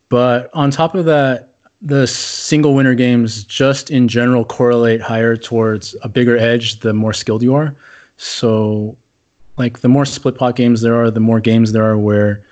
But 0.09 0.49
on 0.53 0.71
top 0.71 0.95
of 0.95 1.05
that, 1.05 1.55
the 1.81 2.07
single 2.07 2.73
winner 2.73 2.95
games 2.95 3.43
just 3.43 3.91
in 3.91 4.07
general 4.07 4.45
correlate 4.45 5.01
higher 5.01 5.37
towards 5.37 5.95
a 6.01 6.09
bigger 6.09 6.37
edge 6.37 6.79
the 6.79 6.93
more 6.93 7.13
skilled 7.13 7.43
you 7.43 7.53
are. 7.53 7.75
So, 8.17 8.97
like 9.57 9.79
the 9.79 9.89
more 9.89 10.05
split 10.05 10.37
pot 10.37 10.55
games 10.55 10.81
there 10.81 10.95
are, 10.95 11.11
the 11.11 11.19
more 11.19 11.39
games 11.39 11.71
there 11.73 11.85
are 11.85 11.97
where 11.97 12.45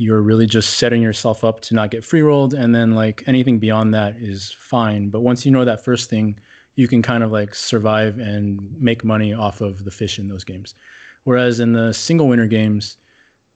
you're 0.00 0.22
really 0.22 0.46
just 0.46 0.78
setting 0.78 1.02
yourself 1.02 1.44
up 1.44 1.60
to 1.60 1.74
not 1.74 1.90
get 1.90 2.02
free 2.02 2.22
rolled. 2.22 2.54
And 2.54 2.74
then, 2.74 2.94
like 2.94 3.22
anything 3.28 3.58
beyond 3.58 3.92
that 3.92 4.16
is 4.16 4.50
fine. 4.50 5.10
But 5.10 5.20
once 5.20 5.44
you 5.44 5.52
know 5.52 5.66
that 5.66 5.84
first 5.84 6.08
thing, 6.08 6.40
you 6.76 6.88
can 6.88 7.02
kind 7.02 7.22
of 7.22 7.30
like 7.30 7.54
survive 7.54 8.18
and 8.18 8.72
make 8.72 9.04
money 9.04 9.34
off 9.34 9.60
of 9.60 9.84
the 9.84 9.90
fish 9.90 10.18
in 10.18 10.28
those 10.28 10.42
games. 10.42 10.74
Whereas 11.24 11.60
in 11.60 11.74
the 11.74 11.92
single 11.92 12.28
winner 12.28 12.46
games, 12.46 12.96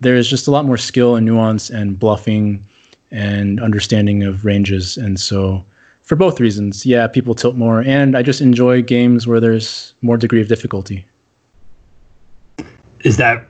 there 0.01 0.17
is 0.17 0.29
just 0.29 0.47
a 0.47 0.51
lot 0.51 0.67
more 0.67 0.77
skill 0.77 1.17
and 1.17 1.25
nuance 1.25 1.71
and 1.71 1.99
bluffing 1.99 2.67
and 3.11 3.59
understanding 3.59 4.23
of 4.23 4.45
ranges. 4.45 4.99
And 4.99 5.19
so, 5.19 5.65
for 6.03 6.15
both 6.15 6.41
reasons, 6.41 6.85
yeah, 6.85 7.07
people 7.07 7.35
tilt 7.35 7.57
more. 7.57 7.81
And 7.81 8.19
I 8.19 8.23
just 8.23 8.43
enjoy 8.43 8.83
games 8.83 9.27
where 9.27 9.41
there's 9.41 9.95
more 10.03 10.19
degree 10.19 10.43
of 10.43 10.49
difficulty. 10.49 11.07
Is 13.01 13.17
that 13.17 13.49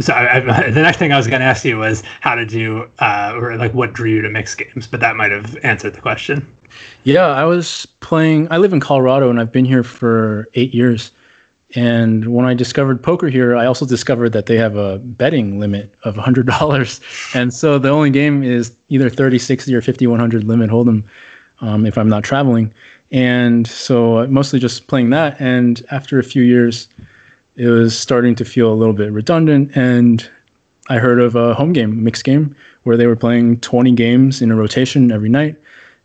so? 0.00 0.12
I, 0.12 0.36
I, 0.36 0.70
the 0.70 0.82
next 0.82 0.98
thing 0.98 1.12
I 1.12 1.16
was 1.16 1.26
going 1.26 1.40
to 1.40 1.46
ask 1.46 1.64
you 1.64 1.78
was 1.78 2.02
how 2.20 2.34
did 2.34 2.52
you, 2.52 2.90
uh, 2.98 3.32
or 3.36 3.56
like 3.56 3.74
what 3.74 3.92
drew 3.92 4.10
you 4.10 4.22
to 4.22 4.30
mix 4.30 4.54
games? 4.54 4.86
But 4.86 5.00
that 5.00 5.16
might 5.16 5.30
have 5.30 5.56
answered 5.64 5.94
the 5.94 6.00
question. 6.00 6.54
Yeah, 7.04 7.26
I 7.26 7.44
was 7.44 7.86
playing. 8.00 8.48
I 8.50 8.58
live 8.58 8.72
in 8.72 8.80
Colorado 8.80 9.30
and 9.30 9.40
I've 9.40 9.52
been 9.52 9.64
here 9.64 9.82
for 9.82 10.48
eight 10.54 10.74
years. 10.74 11.12
And 11.76 12.32
when 12.32 12.46
I 12.46 12.54
discovered 12.54 13.02
poker 13.02 13.28
here, 13.28 13.56
I 13.56 13.66
also 13.66 13.84
discovered 13.84 14.30
that 14.30 14.46
they 14.46 14.56
have 14.56 14.76
a 14.76 14.98
betting 14.98 15.58
limit 15.58 15.94
of 16.04 16.16
$100. 16.16 17.34
And 17.34 17.52
so 17.52 17.78
the 17.78 17.88
only 17.88 18.10
game 18.10 18.44
is 18.44 18.76
either 18.88 19.10
30, 19.10 19.38
60, 19.38 19.74
or 19.74 19.82
50, 19.82 20.06
100 20.06 20.44
limit 20.44 20.70
hold'em 20.70 21.04
um, 21.60 21.84
if 21.84 21.98
I'm 21.98 22.08
not 22.08 22.22
traveling. 22.22 22.72
And 23.10 23.66
so 23.66 24.26
mostly 24.28 24.58
just 24.58 24.86
playing 24.86 25.10
that. 25.10 25.40
And 25.40 25.84
after 25.90 26.18
a 26.18 26.22
few 26.22 26.42
years, 26.42 26.88
it 27.56 27.68
was 27.68 27.96
starting 27.96 28.34
to 28.36 28.44
feel 28.44 28.72
a 28.72 28.74
little 28.74 28.94
bit 28.94 29.12
redundant. 29.12 29.76
And 29.76 30.28
I 30.88 30.98
heard 30.98 31.20
of 31.20 31.34
a 31.34 31.54
home 31.54 31.72
game, 31.72 32.02
mixed 32.02 32.24
game, 32.24 32.54
where 32.82 32.96
they 32.96 33.06
were 33.06 33.16
playing 33.16 33.60
20 33.60 33.92
games 33.92 34.42
in 34.42 34.50
a 34.50 34.56
rotation 34.56 35.10
every 35.12 35.28
night. 35.28 35.60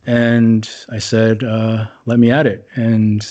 And 0.06 0.68
I 0.88 0.98
said, 0.98 1.44
uh, 1.44 1.90
let 2.06 2.18
me 2.18 2.30
at 2.30 2.46
it. 2.46 2.66
And 2.74 3.26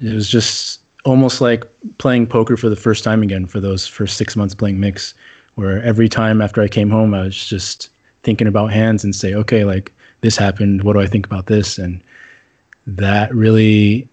it 0.00 0.14
was 0.14 0.28
just 0.28 0.80
almost 1.04 1.40
like 1.40 1.64
playing 1.98 2.26
poker 2.26 2.56
for 2.56 2.68
the 2.68 2.76
first 2.76 3.02
time 3.02 3.22
again 3.22 3.46
for 3.46 3.60
those 3.60 3.86
first 3.86 4.16
six 4.16 4.36
months 4.36 4.54
playing 4.54 4.78
mix, 4.78 5.14
where 5.54 5.82
every 5.82 6.08
time 6.08 6.40
after 6.42 6.60
I 6.62 6.68
came 6.68 6.90
home, 6.90 7.14
I 7.14 7.22
was 7.22 7.46
just 7.46 7.90
thinking 8.22 8.46
about 8.46 8.72
hands 8.72 9.02
and 9.04 9.14
say, 9.14 9.34
okay, 9.34 9.64
like 9.64 9.92
this 10.20 10.36
happened. 10.36 10.82
What 10.82 10.92
do 10.92 11.00
I 11.00 11.06
think 11.06 11.26
about 11.26 11.46
this? 11.46 11.78
And 11.78 12.02
that 12.86 13.34
really 13.34 14.08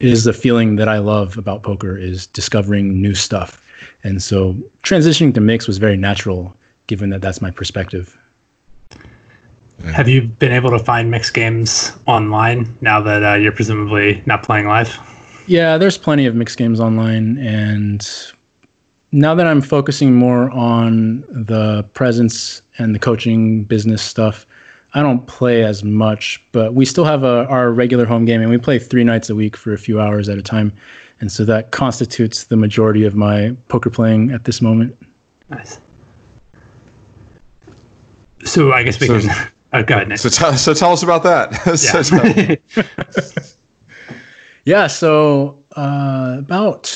is 0.00 0.24
the 0.24 0.32
feeling 0.32 0.76
that 0.76 0.88
I 0.88 0.98
love 0.98 1.38
about 1.38 1.62
poker 1.62 1.96
is 1.96 2.26
discovering 2.26 3.00
new 3.00 3.14
stuff. 3.14 3.62
And 4.04 4.22
so 4.22 4.54
transitioning 4.82 5.34
to 5.34 5.40
mix 5.40 5.66
was 5.66 5.78
very 5.78 5.96
natural, 5.96 6.54
given 6.86 7.10
that 7.10 7.20
that's 7.20 7.40
my 7.40 7.50
perspective. 7.50 8.16
Have 9.84 10.08
you 10.08 10.22
been 10.22 10.52
able 10.52 10.70
to 10.70 10.78
find 10.78 11.10
mixed 11.10 11.34
games 11.34 11.92
online 12.06 12.76
now 12.80 13.00
that 13.00 13.22
uh, 13.22 13.34
you're 13.34 13.52
presumably 13.52 14.22
not 14.26 14.42
playing 14.42 14.66
live? 14.66 14.98
Yeah, 15.46 15.78
there's 15.78 15.98
plenty 15.98 16.26
of 16.26 16.34
mixed 16.34 16.58
games 16.58 16.80
online, 16.80 17.38
and 17.38 18.06
now 19.12 19.34
that 19.34 19.46
I'm 19.46 19.60
focusing 19.60 20.14
more 20.14 20.50
on 20.50 21.20
the 21.28 21.84
presence 21.92 22.62
and 22.78 22.94
the 22.94 22.98
coaching 22.98 23.64
business 23.64 24.02
stuff, 24.02 24.46
I 24.96 25.02
don't 25.02 25.26
play 25.26 25.62
as 25.62 25.84
much, 25.84 26.42
but 26.52 26.72
we 26.72 26.86
still 26.86 27.04
have 27.04 27.22
a, 27.22 27.46
our 27.48 27.70
regular 27.70 28.06
home 28.06 28.24
game, 28.24 28.40
and 28.40 28.48
we 28.48 28.56
play 28.56 28.78
three 28.78 29.04
nights 29.04 29.28
a 29.28 29.34
week 29.34 29.54
for 29.54 29.74
a 29.74 29.78
few 29.78 30.00
hours 30.00 30.26
at 30.30 30.38
a 30.38 30.42
time, 30.42 30.74
and 31.20 31.30
so 31.30 31.44
that 31.44 31.70
constitutes 31.70 32.44
the 32.44 32.56
majority 32.56 33.04
of 33.04 33.14
my 33.14 33.54
poker 33.68 33.90
playing 33.90 34.30
at 34.30 34.44
this 34.44 34.62
moment. 34.62 34.96
Nice. 35.50 35.78
So 38.44 38.72
I 38.72 38.84
guess 38.84 38.98
we 38.98 39.06
so, 39.06 39.20
can. 39.20 39.48
Oh, 39.72 39.82
go 39.82 39.96
ahead, 39.96 40.08
Nick. 40.08 40.18
So, 40.18 40.30
t- 40.30 40.56
so 40.56 40.72
tell 40.72 40.92
us 40.92 41.02
about 41.02 41.22
that. 41.24 41.52
Yeah. 42.76 43.42
Yeah, 44.64 44.88
so 44.88 45.62
uh, 45.76 46.36
about 46.38 46.86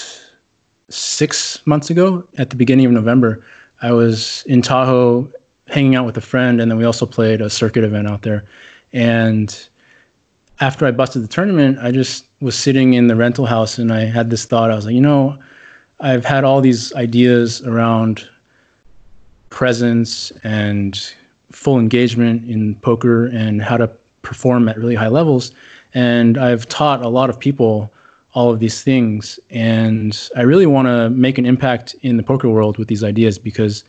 six 0.89 1.65
months 1.69 1.89
ago, 1.89 2.27
at 2.37 2.51
the 2.51 2.57
beginning 2.57 2.87
of 2.87 2.91
November, 2.91 3.45
I 3.81 3.93
was 3.93 4.43
in 4.47 4.61
Tahoe 4.61 5.31
hanging 5.71 5.95
out 5.95 6.07
with 6.07 6.17
a 6.17 6.21
friend, 6.21 6.61
and 6.61 6.71
then 6.71 6.79
we 6.79 6.85
also 6.85 7.07
played 7.07 7.41
a 7.41 7.49
circuit 7.49 7.85
event 7.85 8.09
out 8.09 8.23
there. 8.23 8.45
And 8.93 9.69
after 10.61 10.85
I 10.85 10.91
busted 10.91 11.23
the 11.23 11.29
tournament, 11.29 11.79
I 11.79 11.91
just 11.91 12.27
was 12.41 12.59
sitting 12.59 12.95
in 12.95 13.07
the 13.07 13.17
rental 13.17 13.47
house, 13.47 13.79
and 13.79 13.93
I 13.93 14.01
had 14.01 14.31
this 14.31 14.45
thought. 14.45 14.71
I 14.71 14.75
was 14.75 14.87
like, 14.87 14.95
you 14.95 15.01
know, 15.01 15.39
I've 16.01 16.25
had 16.25 16.45
all 16.45 16.61
these 16.61 16.93
ideas 16.95 17.63
around 17.63 18.29
presence 19.51 20.31
and 20.43 21.15
full 21.51 21.79
engagement 21.79 22.49
in 22.49 22.77
poker 22.77 23.27
and 23.27 23.63
how 23.63 23.77
to 23.77 23.89
perform 24.23 24.69
at 24.69 24.77
really 24.77 24.95
high 24.95 25.09
levels 25.09 25.53
and 25.95 26.39
I've 26.39 26.69
taught 26.69 27.03
a 27.05 27.09
lot 27.09 27.31
of 27.31 27.39
people 27.39 27.93
all 28.35 28.51
of 28.51 28.61
these 28.61 28.83
things. 28.83 29.41
And 29.51 30.31
I 30.37 30.43
really 30.43 30.67
want 30.67 30.87
to 30.87 31.11
make 31.11 31.39
an 31.39 31.47
impact 31.47 31.95
in 32.03 32.17
the 32.17 32.23
poker 32.23 32.49
world 32.49 32.79
with 32.79 32.89
these 32.89 33.03
ideas 33.03 33.39
because 33.39 33.83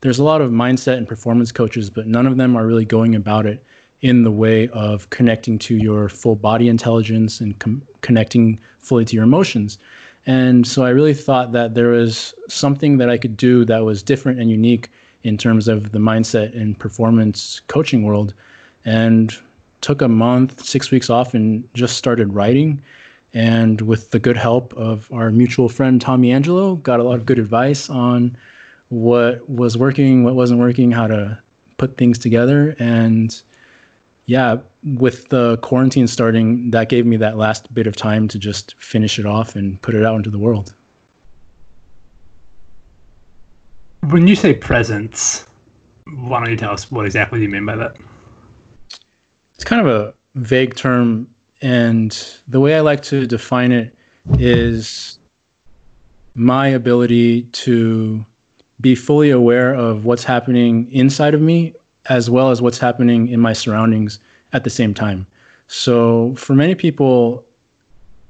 there's 0.00 0.18
a 0.18 0.24
lot 0.24 0.40
of 0.40 0.50
mindset 0.50 0.96
and 0.96 1.06
performance 1.06 1.52
coaches, 1.52 1.90
but 1.90 2.06
none 2.06 2.26
of 2.26 2.36
them 2.36 2.56
are 2.56 2.66
really 2.66 2.84
going 2.84 3.14
about 3.14 3.46
it 3.46 3.62
in 4.00 4.22
the 4.22 4.30
way 4.30 4.68
of 4.68 5.10
connecting 5.10 5.58
to 5.58 5.76
your 5.76 6.08
full 6.08 6.36
body 6.36 6.68
intelligence 6.68 7.40
and 7.40 7.58
com- 7.60 7.86
connecting 8.00 8.58
fully 8.78 9.04
to 9.04 9.14
your 9.14 9.24
emotions. 9.24 9.78
And 10.26 10.66
so 10.66 10.84
I 10.84 10.90
really 10.90 11.14
thought 11.14 11.52
that 11.52 11.74
there 11.74 11.88
was 11.88 12.34
something 12.48 12.98
that 12.98 13.10
I 13.10 13.18
could 13.18 13.36
do 13.36 13.64
that 13.66 13.80
was 13.80 14.02
different 14.02 14.40
and 14.40 14.50
unique 14.50 14.90
in 15.22 15.36
terms 15.36 15.68
of 15.68 15.92
the 15.92 15.98
mindset 15.98 16.56
and 16.56 16.78
performance 16.78 17.60
coaching 17.68 18.04
world. 18.04 18.32
And 18.84 19.38
took 19.80 20.02
a 20.02 20.08
month, 20.08 20.64
six 20.64 20.90
weeks 20.90 21.10
off, 21.10 21.34
and 21.34 21.68
just 21.74 21.96
started 21.96 22.32
writing. 22.32 22.82
And 23.32 23.82
with 23.82 24.10
the 24.10 24.18
good 24.18 24.36
help 24.36 24.74
of 24.74 25.10
our 25.12 25.30
mutual 25.30 25.68
friend 25.68 26.00
Tommy 26.00 26.32
Angelo, 26.32 26.76
got 26.76 27.00
a 27.00 27.04
lot 27.04 27.18
of 27.18 27.26
good 27.26 27.38
advice 27.38 27.88
on 27.88 28.36
what 28.90 29.48
was 29.48 29.78
working, 29.78 30.24
what 30.24 30.34
wasn't 30.34 30.60
working, 30.60 30.90
how 30.90 31.06
to 31.06 31.42
put 31.78 31.96
things 31.96 32.18
together. 32.18 32.76
And 32.78 33.40
yeah, 34.26 34.60
with 34.84 35.28
the 35.28 35.56
quarantine 35.58 36.06
starting, 36.06 36.70
that 36.72 36.88
gave 36.88 37.06
me 37.06 37.16
that 37.16 37.36
last 37.36 37.72
bit 37.72 37.86
of 37.86 37.96
time 37.96 38.28
to 38.28 38.38
just 38.38 38.74
finish 38.74 39.18
it 39.18 39.26
off 39.26 39.56
and 39.56 39.80
put 39.80 39.94
it 39.94 40.04
out 40.04 40.16
into 40.16 40.30
the 40.30 40.38
world. 40.38 40.74
When 44.10 44.26
you 44.26 44.34
say 44.34 44.54
presence, 44.54 45.46
why 46.06 46.40
don't 46.40 46.50
you 46.50 46.56
tell 46.56 46.72
us 46.72 46.90
what 46.90 47.06
exactly 47.06 47.42
you 47.42 47.48
mean 47.48 47.66
by 47.66 47.76
that? 47.76 47.96
It's 49.54 49.64
kind 49.64 49.86
of 49.86 49.92
a 49.92 50.14
vague 50.34 50.74
term, 50.74 51.32
and 51.60 52.10
the 52.48 52.60
way 52.60 52.76
I 52.76 52.80
like 52.80 53.02
to 53.04 53.26
define 53.26 53.72
it 53.72 53.94
is 54.38 55.18
my 56.34 56.68
ability 56.68 57.42
to 57.42 58.24
be 58.80 58.94
fully 58.94 59.30
aware 59.30 59.74
of 59.74 60.04
what's 60.04 60.24
happening 60.24 60.90
inside 60.90 61.34
of 61.34 61.40
me 61.40 61.74
as 62.08 62.30
well 62.30 62.50
as 62.50 62.62
what's 62.62 62.78
happening 62.78 63.28
in 63.28 63.40
my 63.40 63.52
surroundings 63.52 64.18
at 64.52 64.64
the 64.64 64.70
same 64.70 64.94
time. 64.94 65.26
So, 65.66 66.34
for 66.34 66.54
many 66.54 66.74
people, 66.74 67.46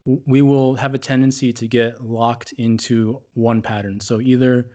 we 0.04 0.42
will 0.42 0.74
have 0.74 0.92
a 0.94 0.98
tendency 0.98 1.52
to 1.52 1.68
get 1.68 2.02
locked 2.02 2.52
into 2.54 3.24
one 3.34 3.62
pattern. 3.62 4.00
So, 4.00 4.20
either 4.20 4.74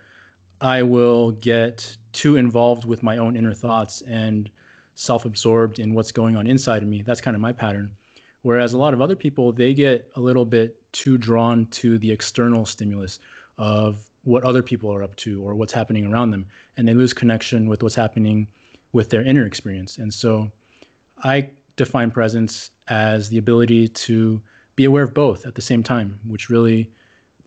I 0.61 0.81
will 0.81 1.31
get 1.31 1.97
too 2.13 2.35
involved 2.35 2.85
with 2.85 3.03
my 3.03 3.17
own 3.17 3.35
inner 3.35 3.53
thoughts 3.53 4.01
and 4.03 4.51
self 4.95 5.25
absorbed 5.25 5.77
in 5.77 5.93
what's 5.93 6.11
going 6.11 6.35
on 6.35 6.47
inside 6.47 6.81
of 6.81 6.89
me. 6.89 7.01
That's 7.01 7.21
kind 7.21 7.35
of 7.35 7.41
my 7.41 7.53
pattern. 7.53 7.95
Whereas 8.41 8.73
a 8.73 8.77
lot 8.77 8.93
of 8.93 9.01
other 9.01 9.15
people, 9.15 9.51
they 9.51 9.73
get 9.73 10.09
a 10.15 10.21
little 10.21 10.45
bit 10.45 10.91
too 10.93 11.17
drawn 11.17 11.67
to 11.71 11.97
the 11.97 12.11
external 12.11 12.65
stimulus 12.65 13.19
of 13.57 14.09
what 14.25 14.43
other 14.43 14.61
people 14.61 14.91
are 14.91 15.01
up 15.01 15.15
to 15.15 15.41
or 15.43 15.55
what's 15.55 15.71
happening 15.71 16.05
around 16.05 16.31
them. 16.31 16.49
And 16.75 16.87
they 16.87 16.93
lose 16.93 17.13
connection 17.13 17.69
with 17.69 17.81
what's 17.81 17.95
happening 17.95 18.51
with 18.91 19.09
their 19.09 19.23
inner 19.23 19.45
experience. 19.45 19.97
And 19.97 20.13
so 20.13 20.51
I 21.19 21.51
define 21.75 22.11
presence 22.11 22.71
as 22.87 23.29
the 23.29 23.37
ability 23.37 23.87
to 23.87 24.43
be 24.75 24.83
aware 24.83 25.03
of 25.03 25.13
both 25.13 25.45
at 25.45 25.55
the 25.55 25.61
same 25.61 25.83
time, 25.83 26.19
which 26.29 26.49
really 26.49 26.91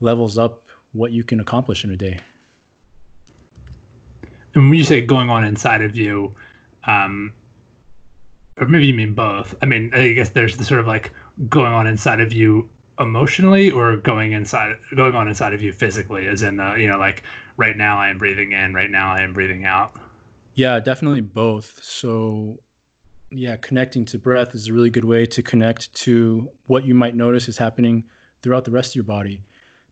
levels 0.01 0.39
up 0.39 0.68
what 0.93 1.12
you 1.12 1.24
can 1.24 1.41
accomplish 1.41 1.85
in 1.85 1.91
a 1.91 1.97
day. 1.97 2.20
And 4.55 4.70
when 4.70 4.79
you 4.79 4.85
say 4.85 5.05
going 5.05 5.31
on 5.31 5.45
inside 5.45 5.83
of 5.83 5.97
you, 5.97 6.35
um, 6.85 7.35
or 8.57 8.66
maybe 8.66 8.87
you 8.87 8.95
mean 8.95 9.14
both. 9.14 9.55
I 9.62 9.66
mean, 9.66 9.93
I 9.95 10.12
guess 10.12 10.31
there's 10.31 10.57
the 10.57 10.64
sort 10.64 10.81
of 10.81 10.87
like 10.87 11.12
going 11.49 11.72
on 11.72 11.87
inside 11.87 12.20
of 12.20 12.33
you 12.33 12.68
emotionally 12.99 13.70
or 13.70 13.96
going 13.96 14.32
inside 14.32 14.76
going 14.96 15.14
on 15.14 15.28
inside 15.28 15.55
of 15.55 15.62
you 15.62 15.72
physically 15.72 16.26
as 16.26 16.42
in 16.42 16.57
the 16.57 16.74
you 16.74 16.86
know 16.88 16.99
like 16.99 17.22
right 17.57 17.76
now 17.76 17.99
i 17.99 18.09
am 18.09 18.18
breathing 18.18 18.53
in 18.53 18.74
right 18.74 18.90
now 18.90 19.12
i 19.12 19.20
am 19.20 19.32
breathing 19.32 19.64
out? 19.64 19.99
Yeah 20.55 20.80
definitely 20.80 21.20
both. 21.20 21.82
So 21.82 22.59
yeah 23.30 23.57
connecting 23.57 24.05
to 24.07 24.18
breath 24.18 24.55
is 24.55 24.68
a 24.68 24.72
really 24.72 24.90
good 24.90 25.05
way 25.05 25.26
to 25.26 25.42
connect 25.42 25.94
to 25.94 26.51
what 26.66 26.84
you 26.84 26.94
might 26.94 27.14
notice 27.14 27.49
is 27.49 27.57
happening 27.57 28.09
throughout 28.42 28.64
the 28.64 28.72
rest 28.72 28.92
of 28.92 28.94
your 28.96 29.05
body. 29.05 29.42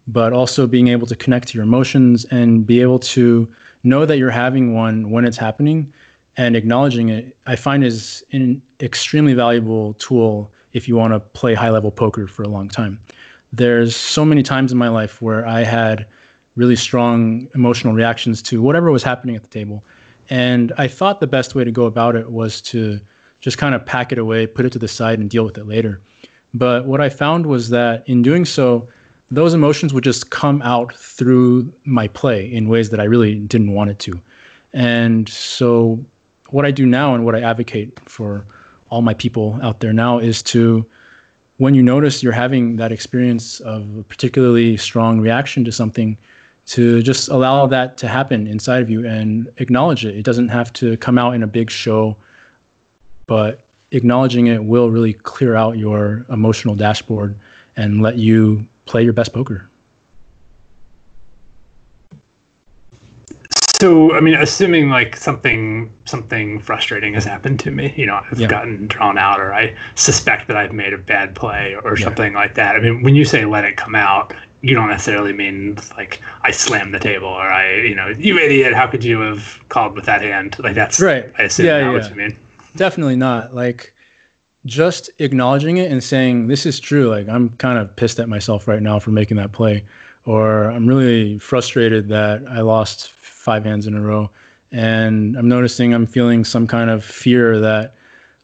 But 0.08 0.32
also 0.32 0.66
being 0.66 0.88
able 0.88 1.06
to 1.08 1.16
connect 1.16 1.48
to 1.48 1.54
your 1.54 1.64
emotions 1.64 2.24
and 2.26 2.66
be 2.66 2.80
able 2.80 3.00
to 3.00 3.52
know 3.82 4.06
that 4.06 4.18
you're 4.18 4.30
having 4.30 4.72
one 4.72 5.10
when 5.10 5.24
it's 5.24 5.36
happening 5.36 5.92
and 6.36 6.54
acknowledging 6.56 7.08
it, 7.08 7.36
I 7.46 7.56
find 7.56 7.82
is 7.82 8.24
an 8.32 8.62
extremely 8.80 9.34
valuable 9.34 9.94
tool 9.94 10.52
if 10.76 10.86
you 10.86 10.94
want 10.94 11.14
to 11.14 11.20
play 11.20 11.54
high 11.54 11.70
level 11.70 11.90
poker 11.90 12.28
for 12.28 12.42
a 12.42 12.48
long 12.48 12.68
time. 12.68 13.00
There's 13.50 13.96
so 13.96 14.26
many 14.26 14.42
times 14.42 14.72
in 14.72 14.78
my 14.78 14.88
life 14.88 15.22
where 15.22 15.46
I 15.46 15.62
had 15.62 16.06
really 16.54 16.76
strong 16.76 17.48
emotional 17.54 17.94
reactions 17.94 18.42
to 18.42 18.60
whatever 18.60 18.90
was 18.90 19.02
happening 19.02 19.36
at 19.36 19.42
the 19.42 19.48
table. 19.48 19.82
And 20.28 20.72
I 20.76 20.86
thought 20.86 21.20
the 21.20 21.26
best 21.26 21.54
way 21.54 21.64
to 21.64 21.72
go 21.72 21.86
about 21.86 22.14
it 22.14 22.30
was 22.30 22.60
to 22.62 23.00
just 23.40 23.56
kind 23.56 23.74
of 23.74 23.86
pack 23.86 24.12
it 24.12 24.18
away, 24.18 24.46
put 24.46 24.66
it 24.66 24.72
to 24.72 24.78
the 24.78 24.88
side, 24.88 25.18
and 25.18 25.30
deal 25.30 25.46
with 25.46 25.56
it 25.56 25.64
later. 25.64 25.98
But 26.52 26.84
what 26.84 27.00
I 27.00 27.08
found 27.08 27.46
was 27.46 27.70
that 27.70 28.06
in 28.06 28.20
doing 28.20 28.44
so, 28.44 28.86
those 29.28 29.54
emotions 29.54 29.94
would 29.94 30.04
just 30.04 30.30
come 30.30 30.60
out 30.60 30.94
through 30.94 31.72
my 31.84 32.06
play 32.06 32.52
in 32.52 32.68
ways 32.68 32.90
that 32.90 33.00
I 33.00 33.04
really 33.04 33.38
didn't 33.38 33.72
want 33.72 33.90
it 33.90 33.98
to. 34.00 34.22
And 34.74 35.26
so 35.28 36.04
what 36.50 36.66
I 36.66 36.70
do 36.70 36.84
now 36.84 37.14
and 37.14 37.24
what 37.24 37.34
I 37.34 37.40
advocate 37.40 37.98
for 38.08 38.44
all 38.90 39.02
my 39.02 39.14
people 39.14 39.58
out 39.62 39.80
there 39.80 39.92
now 39.92 40.18
is 40.18 40.42
to 40.42 40.88
when 41.58 41.74
you 41.74 41.82
notice 41.82 42.22
you're 42.22 42.32
having 42.32 42.76
that 42.76 42.92
experience 42.92 43.60
of 43.60 43.98
a 43.98 44.02
particularly 44.02 44.76
strong 44.76 45.20
reaction 45.20 45.64
to 45.64 45.72
something 45.72 46.18
to 46.66 47.02
just 47.02 47.28
allow 47.28 47.66
that 47.66 47.96
to 47.96 48.08
happen 48.08 48.46
inside 48.46 48.82
of 48.82 48.90
you 48.90 49.06
and 49.06 49.50
acknowledge 49.58 50.04
it. 50.04 50.16
It 50.16 50.24
doesn't 50.24 50.48
have 50.48 50.72
to 50.74 50.96
come 50.96 51.16
out 51.16 51.34
in 51.34 51.42
a 51.42 51.46
big 51.46 51.70
show 51.70 52.16
but 53.26 53.64
acknowledging 53.90 54.46
it 54.46 54.64
will 54.64 54.90
really 54.90 55.12
clear 55.12 55.54
out 55.54 55.78
your 55.78 56.24
emotional 56.28 56.74
dashboard 56.74 57.38
and 57.76 58.02
let 58.02 58.16
you 58.16 58.66
play 58.84 59.02
your 59.02 59.12
best 59.12 59.32
poker 59.32 59.68
So, 63.80 64.14
I 64.14 64.20
mean, 64.20 64.34
assuming 64.34 64.88
like 64.88 65.16
something 65.16 65.92
something 66.06 66.60
frustrating 66.60 67.12
has 67.12 67.24
happened 67.24 67.60
to 67.60 67.70
me, 67.70 67.92
you 67.96 68.06
know, 68.06 68.22
I've 68.30 68.40
yeah. 68.40 68.48
gotten 68.48 68.86
drawn 68.86 69.18
out, 69.18 69.38
or 69.38 69.52
I 69.52 69.76
suspect 69.96 70.48
that 70.48 70.56
I've 70.56 70.72
made 70.72 70.94
a 70.94 70.98
bad 70.98 71.34
play, 71.34 71.74
or 71.74 71.98
yeah. 71.98 72.04
something 72.04 72.32
like 72.32 72.54
that. 72.54 72.76
I 72.76 72.80
mean, 72.80 73.02
when 73.02 73.14
you 73.14 73.26
say 73.26 73.44
let 73.44 73.64
it 73.64 73.76
come 73.76 73.94
out, 73.94 74.32
you 74.62 74.74
don't 74.74 74.88
necessarily 74.88 75.34
mean 75.34 75.78
like 75.96 76.22
I 76.40 76.52
slammed 76.52 76.94
the 76.94 76.98
table, 76.98 77.28
or 77.28 77.42
I, 77.42 77.82
you 77.82 77.94
know, 77.94 78.08
you 78.08 78.38
idiot, 78.38 78.72
how 78.72 78.86
could 78.86 79.04
you 79.04 79.20
have 79.20 79.62
called 79.68 79.94
with 79.94 80.06
that 80.06 80.22
hand? 80.22 80.58
Like 80.58 80.74
that's 80.74 80.98
right. 80.98 81.30
I 81.38 81.42
assume 81.42 81.66
yeah, 81.66 81.78
yeah. 81.80 81.92
what 81.92 82.08
you 82.08 82.16
mean. 82.16 82.38
Definitely 82.76 83.16
not. 83.16 83.54
Like 83.54 83.94
just 84.64 85.10
acknowledging 85.18 85.76
it 85.76 85.92
and 85.92 86.02
saying 86.02 86.48
this 86.48 86.64
is 86.64 86.80
true. 86.80 87.08
Like 87.08 87.28
I'm 87.28 87.50
kind 87.56 87.78
of 87.78 87.94
pissed 87.94 88.18
at 88.20 88.28
myself 88.28 88.66
right 88.66 88.82
now 88.82 88.98
for 88.98 89.10
making 89.10 89.36
that 89.36 89.52
play, 89.52 89.86
or 90.24 90.70
I'm 90.70 90.86
really 90.86 91.36
frustrated 91.38 92.08
that 92.08 92.46
I 92.48 92.62
lost 92.62 93.10
five 93.46 93.64
hands 93.64 93.86
in 93.86 93.94
a 93.94 94.00
row. 94.00 94.28
And 94.72 95.38
I'm 95.38 95.48
noticing 95.48 95.94
I'm 95.94 96.04
feeling 96.04 96.44
some 96.44 96.66
kind 96.66 96.90
of 96.90 97.04
fear 97.04 97.60
that 97.60 97.94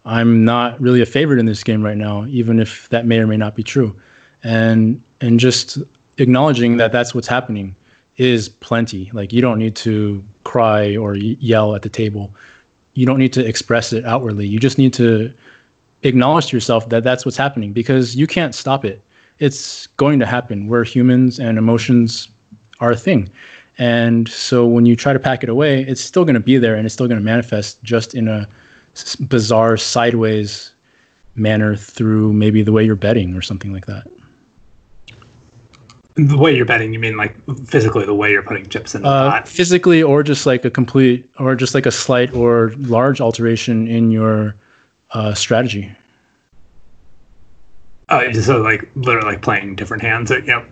I'm 0.05 0.45
not 0.45 0.81
really 0.81 1.03
a 1.03 1.07
favorite 1.07 1.41
in 1.41 1.47
this 1.47 1.65
game 1.65 1.83
right 1.83 1.97
now, 1.97 2.25
even 2.27 2.61
if 2.61 2.89
that 2.91 3.05
may 3.05 3.19
or 3.19 3.27
may 3.27 3.37
not 3.37 3.57
be 3.57 3.65
true. 3.65 3.91
And 4.45 5.03
and 5.21 5.41
just 5.41 5.79
acknowledging 6.19 6.77
that 6.77 6.93
that's 6.93 7.15
what's 7.15 7.27
happening 7.27 7.75
is 8.17 8.49
plenty. 8.49 9.11
Like 9.13 9.33
you 9.33 9.41
don't 9.41 9.59
need 9.59 9.75
to 9.77 10.25
cry 10.45 10.97
or 10.97 11.17
yell 11.17 11.75
at 11.75 11.83
the 11.83 11.89
table. 11.89 12.33
You 12.95 13.05
don't 13.05 13.19
need 13.19 13.33
to 13.33 13.45
express 13.45 13.93
it 13.93 14.05
outwardly. 14.05 14.47
You 14.47 14.61
just 14.61 14.79
need 14.79 14.93
to 14.95 15.33
acknowledge 16.05 16.47
to 16.49 16.57
yourself 16.57 16.89
that 16.91 17.03
that's 17.03 17.25
what's 17.25 17.37
happening 17.37 17.73
because 17.73 18.15
you 18.15 18.27
can't 18.27 18.55
stop 18.55 18.85
it. 18.85 19.03
It's 19.39 19.89
going 19.97 20.21
to 20.21 20.27
happen. 20.27 20.69
We're 20.69 20.85
humans 20.85 21.41
and 21.41 21.59
emotions 21.59 22.29
are 22.79 22.93
a 22.93 22.97
thing. 22.97 23.29
And 23.79 24.29
so 24.29 24.67
when 24.67 24.87
you 24.87 24.97
try 24.97 25.13
to 25.13 25.19
pack 25.19 25.43
it 25.43 25.49
away, 25.49 25.83
it's 25.83 26.03
still 26.03 26.25
going 26.25 26.35
to 26.35 26.41
be 26.41 26.59
there 26.59 26.75
and 26.75 26.85
it's 26.85 26.95
still 26.95 27.09
going 27.09 27.19
to 27.19 27.25
manifest 27.25 27.83
just 27.83 28.15
in 28.15 28.29
a 28.29 28.49
bizarre 29.29 29.77
sideways 29.77 30.75
manner 31.35 31.77
through 31.77 32.33
maybe 32.33 32.63
the 32.63 32.73
way 32.73 32.85
you're 32.85 32.97
betting 32.97 33.35
or 33.35 33.41
something 33.41 33.73
like 33.73 33.87
that. 33.87 34.07
The 36.15 36.37
way 36.37 36.55
you're 36.55 36.67
betting, 36.67 36.93
you 36.93 36.99
mean 36.99 37.17
like 37.17 37.35
physically 37.65 38.05
the 38.05 38.15
way 38.15 38.31
you're 38.31 38.43
putting 38.43 38.69
chips 38.69 38.95
in 38.95 39.01
the 39.01 39.09
uh, 39.09 39.31
pot? 39.31 39.49
Physically, 39.49 40.03
or 40.03 40.23
just 40.23 40.45
like 40.45 40.63
a 40.63 40.71
complete, 40.71 41.31
or 41.39 41.55
just 41.57 41.75
like 41.75 41.87
a 41.87 41.91
slight 41.91 42.35
or 42.35 42.73
large 42.77 43.19
alteration 43.19 43.89
in 43.89 44.11
your 44.11 44.55
uh, 45.13 45.33
strategy. 45.33 45.91
Oh, 48.11 48.31
so 48.33 48.61
like 48.61 48.91
literally 48.95 49.33
like 49.33 49.43
playing 49.43 49.75
different 49.75 50.03
hands. 50.03 50.31
Know, 50.31 50.67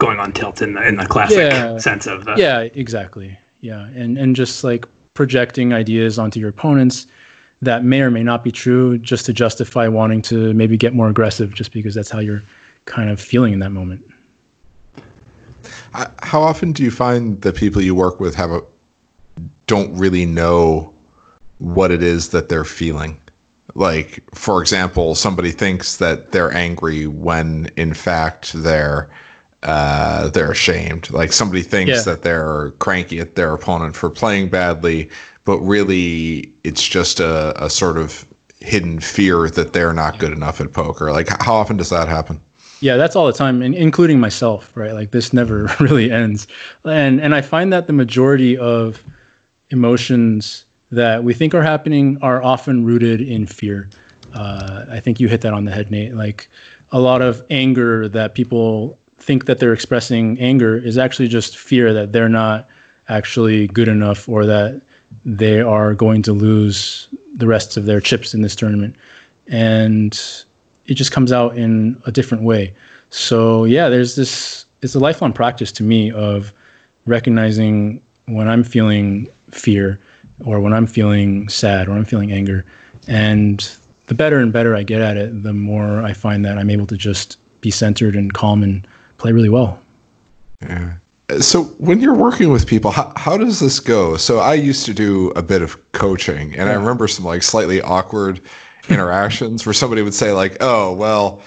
going 0.00 0.18
on 0.18 0.32
tilt 0.32 0.60
in 0.60 0.74
the 0.74 0.86
in 0.86 0.96
the 0.96 1.06
classic 1.06 1.38
yeah. 1.38 1.78
sense 1.78 2.06
of 2.08 2.24
the 2.24 2.34
yeah 2.36 2.62
exactly 2.74 3.38
yeah 3.60 3.86
and 3.88 4.18
and 4.18 4.34
just 4.34 4.64
like 4.64 4.86
projecting 5.14 5.72
ideas 5.72 6.18
onto 6.18 6.40
your 6.40 6.48
opponents 6.48 7.06
that 7.62 7.84
may 7.84 8.00
or 8.00 8.10
may 8.10 8.22
not 8.22 8.42
be 8.42 8.50
true 8.50 8.98
just 8.98 9.26
to 9.26 9.32
justify 9.32 9.86
wanting 9.86 10.22
to 10.22 10.54
maybe 10.54 10.76
get 10.76 10.94
more 10.94 11.08
aggressive 11.08 11.54
just 11.54 11.72
because 11.72 11.94
that's 11.94 12.10
how 12.10 12.18
you're 12.18 12.42
kind 12.86 13.10
of 13.10 13.20
feeling 13.20 13.52
in 13.52 13.58
that 13.58 13.70
moment. 13.70 14.04
How 15.92 16.40
often 16.40 16.72
do 16.72 16.82
you 16.82 16.90
find 16.90 17.40
the 17.42 17.52
people 17.52 17.82
you 17.82 17.94
work 17.94 18.20
with 18.20 18.34
have 18.34 18.50
a 18.50 18.62
don't 19.66 19.94
really 19.96 20.24
know 20.24 20.94
what 21.58 21.90
it 21.90 22.02
is 22.02 22.30
that 22.30 22.48
they're 22.48 22.64
feeling? 22.64 23.20
Like, 23.74 24.24
for 24.34 24.60
example, 24.60 25.14
somebody 25.14 25.50
thinks 25.50 25.98
that 25.98 26.30
they're 26.30 26.52
angry 26.52 27.06
when 27.06 27.66
in 27.76 27.92
fact 27.92 28.52
they're 28.54 29.10
uh, 29.62 30.28
they're 30.28 30.50
ashamed. 30.50 31.10
Like 31.10 31.32
somebody 31.32 31.62
thinks 31.62 31.90
yeah. 31.90 32.02
that 32.02 32.22
they're 32.22 32.72
cranky 32.72 33.20
at 33.20 33.34
their 33.34 33.52
opponent 33.52 33.96
for 33.96 34.10
playing 34.10 34.48
badly, 34.48 35.10
but 35.44 35.58
really 35.58 36.52
it's 36.64 36.86
just 36.86 37.20
a, 37.20 37.62
a 37.62 37.68
sort 37.68 37.98
of 37.98 38.26
hidden 38.60 39.00
fear 39.00 39.48
that 39.50 39.72
they're 39.72 39.92
not 39.92 40.18
good 40.18 40.32
enough 40.32 40.60
at 40.60 40.72
poker. 40.72 41.12
Like, 41.12 41.28
how 41.42 41.54
often 41.54 41.76
does 41.76 41.90
that 41.90 42.08
happen? 42.08 42.40
Yeah, 42.80 42.96
that's 42.96 43.14
all 43.14 43.26
the 43.26 43.32
time, 43.34 43.60
and 43.60 43.74
including 43.74 44.20
myself, 44.20 44.74
right? 44.74 44.92
Like 44.92 45.10
this 45.10 45.34
never 45.34 45.70
really 45.80 46.10
ends, 46.10 46.46
and 46.84 47.20
and 47.20 47.34
I 47.34 47.42
find 47.42 47.70
that 47.74 47.86
the 47.86 47.92
majority 47.92 48.56
of 48.56 49.04
emotions 49.68 50.64
that 50.90 51.22
we 51.22 51.34
think 51.34 51.54
are 51.54 51.62
happening 51.62 52.18
are 52.22 52.42
often 52.42 52.86
rooted 52.86 53.20
in 53.20 53.46
fear. 53.46 53.90
Uh, 54.32 54.86
I 54.88 54.98
think 54.98 55.20
you 55.20 55.28
hit 55.28 55.42
that 55.42 55.52
on 55.52 55.64
the 55.64 55.72
head, 55.72 55.90
Nate. 55.90 56.14
Like 56.14 56.48
a 56.90 57.00
lot 57.00 57.22
of 57.22 57.44
anger 57.50 58.08
that 58.08 58.34
people 58.34 58.98
think 59.20 59.46
that 59.46 59.58
they're 59.58 59.72
expressing 59.72 60.38
anger 60.40 60.76
is 60.76 60.98
actually 60.98 61.28
just 61.28 61.56
fear 61.56 61.92
that 61.92 62.12
they're 62.12 62.28
not 62.28 62.68
actually 63.08 63.68
good 63.68 63.88
enough 63.88 64.28
or 64.28 64.46
that 64.46 64.82
they 65.24 65.60
are 65.60 65.94
going 65.94 66.22
to 66.22 66.32
lose 66.32 67.08
the 67.34 67.46
rest 67.46 67.76
of 67.76 67.86
their 67.86 68.00
chips 68.00 68.34
in 68.34 68.42
this 68.42 68.56
tournament. 68.56 68.96
And 69.48 70.18
it 70.86 70.94
just 70.94 71.12
comes 71.12 71.32
out 71.32 71.56
in 71.56 72.00
a 72.06 72.12
different 72.12 72.44
way. 72.44 72.74
So, 73.10 73.64
yeah, 73.64 73.88
there's 73.88 74.16
this, 74.16 74.64
it's 74.82 74.94
a 74.94 75.00
lifelong 75.00 75.32
practice 75.32 75.72
to 75.72 75.82
me 75.82 76.12
of 76.12 76.52
recognizing 77.06 78.02
when 78.26 78.48
I'm 78.48 78.64
feeling 78.64 79.28
fear 79.50 80.00
or 80.44 80.60
when 80.60 80.72
I'm 80.72 80.86
feeling 80.86 81.48
sad 81.48 81.88
or 81.88 81.92
I'm 81.92 82.04
feeling 82.04 82.32
anger. 82.32 82.64
And 83.08 83.68
the 84.06 84.14
better 84.14 84.38
and 84.38 84.52
better 84.52 84.76
I 84.76 84.82
get 84.82 85.00
at 85.00 85.16
it, 85.16 85.42
the 85.42 85.52
more 85.52 86.02
I 86.02 86.12
find 86.12 86.44
that 86.44 86.58
I'm 86.58 86.70
able 86.70 86.86
to 86.86 86.96
just 86.96 87.36
be 87.60 87.70
centered 87.70 88.14
and 88.14 88.32
calm 88.32 88.62
and 88.62 88.86
play 89.20 89.32
really 89.32 89.48
well. 89.48 89.80
Yeah. 90.62 90.96
So 91.38 91.64
when 91.78 92.00
you're 92.00 92.16
working 92.16 92.50
with 92.50 92.66
people, 92.66 92.90
how, 92.90 93.12
how 93.16 93.36
does 93.36 93.60
this 93.60 93.78
go? 93.78 94.16
So 94.16 94.38
I 94.40 94.54
used 94.54 94.84
to 94.86 94.94
do 94.94 95.30
a 95.36 95.42
bit 95.42 95.62
of 95.62 95.92
coaching 95.92 96.54
and 96.56 96.66
yeah. 96.66 96.72
I 96.72 96.74
remember 96.74 97.06
some 97.06 97.24
like 97.24 97.42
slightly 97.42 97.80
awkward 97.80 98.40
interactions 98.88 99.64
where 99.64 99.72
somebody 99.72 100.02
would 100.02 100.14
say 100.14 100.32
like, 100.32 100.56
"Oh, 100.60 100.92
well, 100.92 101.42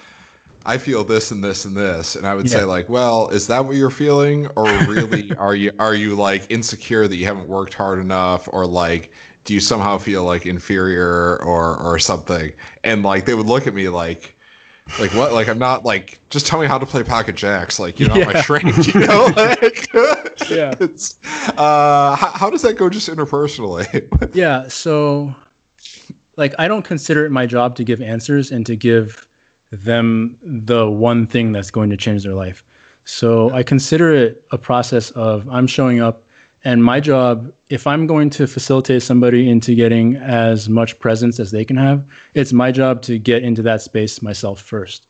I 0.65 0.77
feel 0.77 1.03
this 1.03 1.31
and 1.31 1.43
this 1.43 1.65
and 1.65 1.75
this," 1.75 2.15
and 2.15 2.25
I 2.25 2.33
would 2.35 2.49
yeah. 2.49 2.59
say 2.59 2.63
like, 2.63 2.87
"Well, 2.87 3.29
is 3.29 3.47
that 3.47 3.65
what 3.65 3.75
you're 3.75 3.89
feeling, 3.89 4.47
or 4.55 4.65
really 4.87 5.33
are 5.37 5.55
you 5.55 5.71
are 5.79 5.95
you 5.95 6.15
like 6.15 6.49
insecure 6.49 7.07
that 7.07 7.15
you 7.15 7.25
haven't 7.25 7.47
worked 7.47 7.73
hard 7.73 7.99
enough, 7.99 8.47
or 8.53 8.65
like 8.65 9.13
do 9.43 9.53
you 9.53 9.59
somehow 9.59 9.97
feel 9.97 10.23
like 10.23 10.45
inferior 10.45 11.41
or 11.43 11.77
or 11.81 11.99
something?" 11.99 12.53
And 12.83 13.03
like 13.03 13.25
they 13.25 13.33
would 13.33 13.47
look 13.47 13.67
at 13.67 13.73
me 13.73 13.89
like 13.89 14.37
like 14.99 15.13
what? 15.13 15.31
Like 15.31 15.47
I'm 15.47 15.57
not 15.57 15.85
like 15.85 16.19
just 16.29 16.45
tell 16.45 16.59
me 16.59 16.67
how 16.67 16.77
to 16.77 16.85
play 16.85 17.03
pocket 17.03 17.35
jacks. 17.35 17.79
Like 17.79 17.99
you 17.99 18.07
know, 18.07 18.15
yeah. 18.15 18.29
I 18.29 18.41
trained? 18.41 18.87
You 18.93 19.07
know, 19.07 19.31
like 19.35 19.91
yeah. 20.49 20.75
It's 20.79 21.19
uh, 21.57 22.15
how, 22.15 22.31
how 22.31 22.49
does 22.49 22.61
that 22.63 22.75
go 22.77 22.89
just 22.89 23.09
interpersonally? 23.09 23.85
yeah. 24.35 24.67
So, 24.67 25.33
like, 26.35 26.53
I 26.59 26.67
don't 26.67 26.83
consider 26.83 27.25
it 27.25 27.31
my 27.31 27.45
job 27.45 27.75
to 27.77 27.83
give 27.83 28.01
answers 28.01 28.51
and 28.51 28.65
to 28.65 28.75
give 28.75 29.27
them 29.71 30.37
the 30.41 30.89
one 30.89 31.25
thing 31.27 31.51
that's 31.51 31.71
going 31.71 31.89
to 31.89 31.97
change 31.97 32.23
their 32.23 32.35
life. 32.35 32.63
So 33.05 33.49
I 33.51 33.63
consider 33.63 34.13
it 34.13 34.45
a 34.51 34.57
process 34.57 35.11
of 35.11 35.47
I'm 35.49 35.67
showing 35.67 35.99
up 35.99 36.22
and 36.63 36.83
my 36.83 36.99
job, 36.99 37.53
if 37.69 37.85
I'm 37.85 38.07
going 38.07 38.29
to 38.31 38.47
facilitate 38.47 39.03
somebody 39.03 39.49
into 39.49 39.75
getting 39.75 40.15
as 40.15 40.69
much 40.69 40.97
presence 40.99 41.39
as 41.39 41.51
they 41.51 41.65
can 41.65 41.75
have, 41.75 42.07
it's 42.33 42.53
my 42.53 42.71
job 42.71 43.01
to 43.03 43.19
get 43.19 43.43
into 43.43 43.61
that 43.63 43.81
space 43.81 44.21
myself 44.21 44.61
first. 44.61 45.07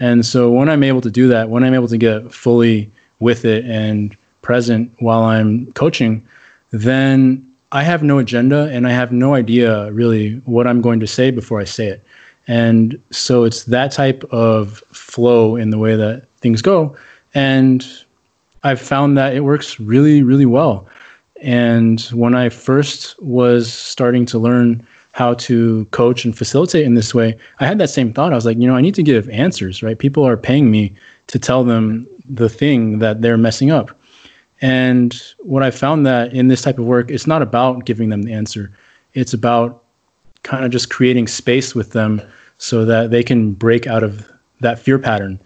And 0.00 0.24
so 0.24 0.50
when 0.50 0.68
I'm 0.68 0.82
able 0.82 1.02
to 1.02 1.10
do 1.10 1.28
that, 1.28 1.50
when 1.50 1.62
I'm 1.62 1.74
able 1.74 1.88
to 1.88 1.98
get 1.98 2.32
fully 2.32 2.90
with 3.20 3.44
it 3.44 3.64
and 3.66 4.16
present 4.42 4.90
while 4.98 5.22
I'm 5.24 5.70
coaching, 5.72 6.26
then 6.70 7.48
I 7.72 7.82
have 7.82 8.02
no 8.02 8.18
agenda 8.18 8.68
and 8.70 8.86
I 8.86 8.90
have 8.90 9.12
no 9.12 9.34
idea 9.34 9.90
really 9.92 10.36
what 10.46 10.66
I'm 10.66 10.80
going 10.80 11.00
to 11.00 11.06
say 11.06 11.30
before 11.30 11.60
I 11.60 11.64
say 11.64 11.88
it. 11.88 12.02
And 12.46 13.00
so 13.10 13.44
it's 13.44 13.64
that 13.64 13.92
type 13.92 14.24
of 14.30 14.78
flow 14.92 15.56
in 15.56 15.70
the 15.70 15.78
way 15.78 15.96
that 15.96 16.26
things 16.40 16.62
go. 16.62 16.96
And 17.34 17.86
I've 18.62 18.80
found 18.80 19.16
that 19.18 19.34
it 19.34 19.40
works 19.40 19.78
really, 19.78 20.22
really 20.22 20.46
well. 20.46 20.86
And 21.44 22.00
when 22.12 22.34
I 22.34 22.48
first 22.48 23.22
was 23.22 23.70
starting 23.70 24.24
to 24.26 24.38
learn 24.38 24.84
how 25.12 25.34
to 25.34 25.84
coach 25.90 26.24
and 26.24 26.36
facilitate 26.36 26.86
in 26.86 26.94
this 26.94 27.14
way, 27.14 27.36
I 27.60 27.66
had 27.66 27.78
that 27.78 27.90
same 27.90 28.14
thought. 28.14 28.32
I 28.32 28.36
was 28.36 28.46
like, 28.46 28.56
you 28.58 28.66
know, 28.66 28.74
I 28.74 28.80
need 28.80 28.94
to 28.94 29.02
give 29.02 29.28
answers, 29.28 29.82
right? 29.82 29.98
People 29.98 30.26
are 30.26 30.38
paying 30.38 30.70
me 30.70 30.94
to 31.26 31.38
tell 31.38 31.62
them 31.62 32.08
the 32.24 32.48
thing 32.48 32.98
that 33.00 33.20
they're 33.20 33.36
messing 33.36 33.70
up. 33.70 33.90
And 34.62 35.22
what 35.40 35.62
I 35.62 35.70
found 35.70 36.06
that 36.06 36.32
in 36.32 36.48
this 36.48 36.62
type 36.62 36.78
of 36.78 36.86
work, 36.86 37.10
it's 37.10 37.26
not 37.26 37.42
about 37.42 37.84
giving 37.84 38.08
them 38.08 38.22
the 38.22 38.32
answer. 38.32 38.72
It's 39.12 39.34
about 39.34 39.82
kind 40.44 40.64
of 40.64 40.70
just 40.70 40.88
creating 40.88 41.28
space 41.28 41.74
with 41.74 41.92
them 41.92 42.22
so 42.56 42.86
that 42.86 43.10
they 43.10 43.22
can 43.22 43.52
break 43.52 43.86
out 43.86 44.02
of 44.02 44.30
that 44.60 44.78
fear 44.78 44.98
pattern. 44.98 45.38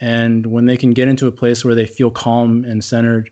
And 0.00 0.46
when 0.46 0.64
they 0.64 0.78
can 0.78 0.92
get 0.92 1.08
into 1.08 1.26
a 1.26 1.32
place 1.32 1.62
where 1.62 1.74
they 1.74 1.86
feel 1.86 2.10
calm 2.10 2.64
and 2.64 2.82
centered 2.82 3.30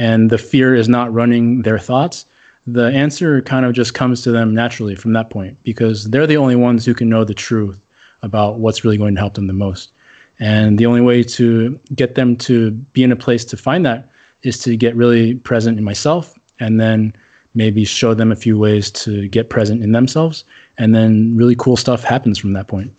and 0.00 0.30
the 0.30 0.38
fear 0.38 0.74
is 0.74 0.88
not 0.88 1.12
running 1.12 1.60
their 1.60 1.78
thoughts, 1.78 2.24
the 2.66 2.86
answer 2.86 3.42
kind 3.42 3.66
of 3.66 3.74
just 3.74 3.92
comes 3.92 4.22
to 4.22 4.32
them 4.32 4.54
naturally 4.54 4.94
from 4.94 5.12
that 5.12 5.28
point 5.28 5.62
because 5.62 6.08
they're 6.10 6.26
the 6.26 6.38
only 6.38 6.56
ones 6.56 6.86
who 6.86 6.94
can 6.94 7.10
know 7.10 7.22
the 7.22 7.34
truth 7.34 7.84
about 8.22 8.58
what's 8.58 8.82
really 8.82 8.96
going 8.96 9.14
to 9.14 9.20
help 9.20 9.34
them 9.34 9.46
the 9.46 9.52
most. 9.52 9.92
And 10.38 10.78
the 10.78 10.86
only 10.86 11.02
way 11.02 11.22
to 11.22 11.78
get 11.94 12.14
them 12.14 12.34
to 12.38 12.70
be 12.70 13.02
in 13.02 13.12
a 13.12 13.16
place 13.16 13.44
to 13.44 13.58
find 13.58 13.84
that 13.84 14.10
is 14.42 14.58
to 14.60 14.74
get 14.74 14.96
really 14.96 15.34
present 15.34 15.76
in 15.76 15.84
myself 15.84 16.34
and 16.60 16.80
then 16.80 17.14
maybe 17.52 17.84
show 17.84 18.14
them 18.14 18.32
a 18.32 18.36
few 18.36 18.58
ways 18.58 18.90
to 18.92 19.28
get 19.28 19.50
present 19.50 19.82
in 19.82 19.92
themselves. 19.92 20.44
And 20.78 20.94
then 20.94 21.36
really 21.36 21.56
cool 21.56 21.76
stuff 21.76 22.02
happens 22.02 22.38
from 22.38 22.54
that 22.54 22.68
point. 22.68 22.90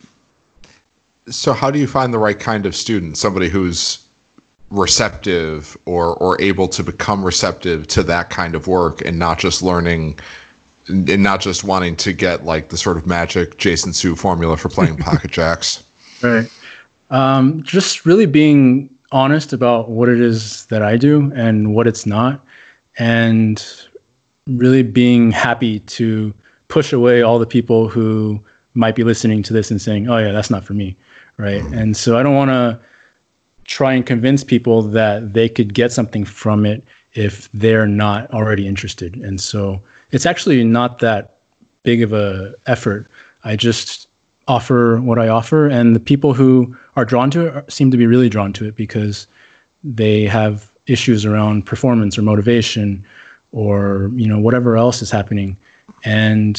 So, 1.30 1.54
how 1.54 1.72
do 1.72 1.80
you 1.80 1.88
find 1.88 2.14
the 2.14 2.20
right 2.20 2.40
kind 2.40 2.68
of 2.68 2.76
student? 2.76 3.18
Somebody 3.18 3.50
who's 3.50 4.06
receptive 4.72 5.78
or 5.86 6.16
or 6.16 6.42
able 6.42 6.68
to 6.70 6.84
become 6.84 7.24
receptive 7.24 7.86
to 7.88 8.02
that 8.04 8.30
kind 8.30 8.56
of 8.56 8.68
work 8.68 9.02
and 9.06 9.20
not 9.20 9.38
just 9.38 9.62
learning 9.62 10.18
and 10.88 11.22
not 11.22 11.42
just 11.42 11.64
wanting 11.64 11.96
to 11.96 12.14
get 12.14 12.46
like 12.46 12.70
the 12.70 12.78
sort 12.78 12.98
of 12.98 13.06
magic 13.06 13.58
Jason 13.58 13.94
Su 13.94 14.16
formula 14.16 14.58
for 14.58 14.70
playing 14.70 14.98
pocket 15.10 15.32
jacks. 15.32 15.84
Right. 16.24 16.50
Um, 17.10 17.62
just 17.62 18.06
really 18.06 18.26
being 18.26 18.90
honest 19.12 19.52
about 19.52 19.90
what 19.90 20.08
it 20.08 20.22
is 20.22 20.66
that 20.68 20.82
I 20.82 20.96
do 20.96 21.32
and 21.36 21.76
what 21.76 21.86
it's 21.86 22.06
not, 22.06 22.44
and 22.98 23.64
really 24.48 24.84
being 24.84 25.32
happy 25.32 25.82
to 25.82 26.34
push 26.70 26.94
away 26.94 27.22
all 27.22 27.38
the 27.38 27.46
people 27.46 27.90
who 27.90 28.42
might 28.74 28.96
be 28.96 29.04
listening 29.04 29.44
to 29.44 29.54
this 29.54 29.70
and 29.70 29.82
saying, 29.82 30.10
"Oh 30.10 30.18
yeah, 30.18 30.32
that's 30.32 30.50
not 30.50 30.64
for 30.64 30.74
me," 30.74 30.96
right? 31.36 31.62
Mm-hmm. 31.62 31.74
And 31.74 31.98
so 31.98 32.18
I 32.18 32.24
don't 32.24 32.36
want 32.36 32.50
to 32.50 32.80
try 33.72 33.94
and 33.94 34.06
convince 34.06 34.44
people 34.44 34.82
that 34.82 35.34
they 35.34 35.48
could 35.48 35.74
get 35.74 35.92
something 35.94 36.26
from 36.26 36.66
it 36.66 36.84
if 37.14 37.50
they're 37.54 37.88
not 37.88 38.30
already 38.32 38.68
interested. 38.68 39.16
And 39.16 39.40
so 39.40 39.82
it's 40.12 40.26
actually 40.26 40.64
not 40.64 41.00
that 41.00 41.38
big 41.84 42.02
of 42.02 42.12
a 42.12 42.54
effort. 42.68 43.08
I 43.46 43.56
just 43.56 44.10
offer 44.48 45.00
what 45.02 45.18
I 45.18 45.30
offer, 45.30 45.68
and 45.68 45.96
the 45.96 46.00
people 46.00 46.34
who 46.34 46.76
are 46.98 47.06
drawn 47.06 47.32
to 47.32 47.48
it 47.48 47.72
seem 47.72 47.92
to 47.92 47.98
be 47.98 48.06
really 48.06 48.28
drawn 48.28 48.52
to 48.54 48.66
it 48.68 48.76
because 48.76 49.26
they 49.84 50.26
have 50.26 50.70
issues 50.88 51.26
around 51.26 51.66
performance 51.66 52.18
or 52.18 52.24
motivation 52.24 53.06
or 53.54 54.10
you 54.16 54.28
know 54.28 54.40
whatever 54.40 54.76
else 54.76 55.02
is 55.02 55.12
happening. 55.12 55.58
And 56.04 56.58